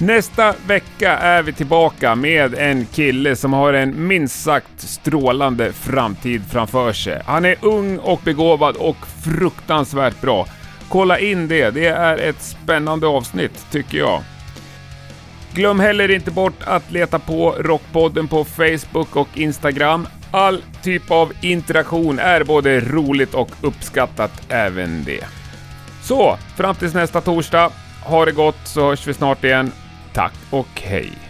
Nästa 0.00 0.54
vecka 0.66 1.18
är 1.18 1.42
vi 1.42 1.52
tillbaka 1.52 2.14
med 2.14 2.54
en 2.54 2.86
kille 2.86 3.36
som 3.36 3.52
har 3.52 3.72
en 3.72 4.06
minst 4.06 4.42
sagt 4.42 4.80
strålande 4.80 5.72
framtid 5.72 6.42
framför 6.50 6.92
sig. 6.92 7.22
Han 7.24 7.44
är 7.44 7.56
ung 7.60 7.98
och 7.98 8.20
begåvad 8.24 8.76
och 8.76 8.96
fruktansvärt 9.24 10.20
bra. 10.20 10.46
Kolla 10.88 11.18
in 11.18 11.48
det, 11.48 11.70
det 11.70 11.86
är 11.86 12.18
ett 12.18 12.42
spännande 12.42 13.06
avsnitt 13.06 13.66
tycker 13.70 13.98
jag. 13.98 14.22
Glöm 15.52 15.80
heller 15.80 16.10
inte 16.10 16.30
bort 16.30 16.62
att 16.64 16.90
leta 16.90 17.18
på 17.18 17.54
Rockpodden 17.58 18.28
på 18.28 18.44
Facebook 18.44 19.16
och 19.16 19.28
Instagram. 19.34 20.08
All 20.30 20.62
typ 20.82 21.10
av 21.10 21.32
interaktion 21.40 22.18
är 22.18 22.44
både 22.44 22.80
roligt 22.80 23.34
och 23.34 23.50
uppskattat 23.60 24.32
även 24.48 25.04
det. 25.04 25.24
Så, 26.02 26.36
fram 26.56 26.74
tills 26.74 26.94
nästa 26.94 27.20
torsdag. 27.20 27.70
Ha 28.04 28.24
det 28.24 28.32
gott 28.32 28.60
så 28.64 28.88
hörs 28.88 29.06
vi 29.06 29.14
snart 29.14 29.44
igen. 29.44 29.72
Tack 30.18 30.34
och 30.50 30.80
hej! 30.80 31.27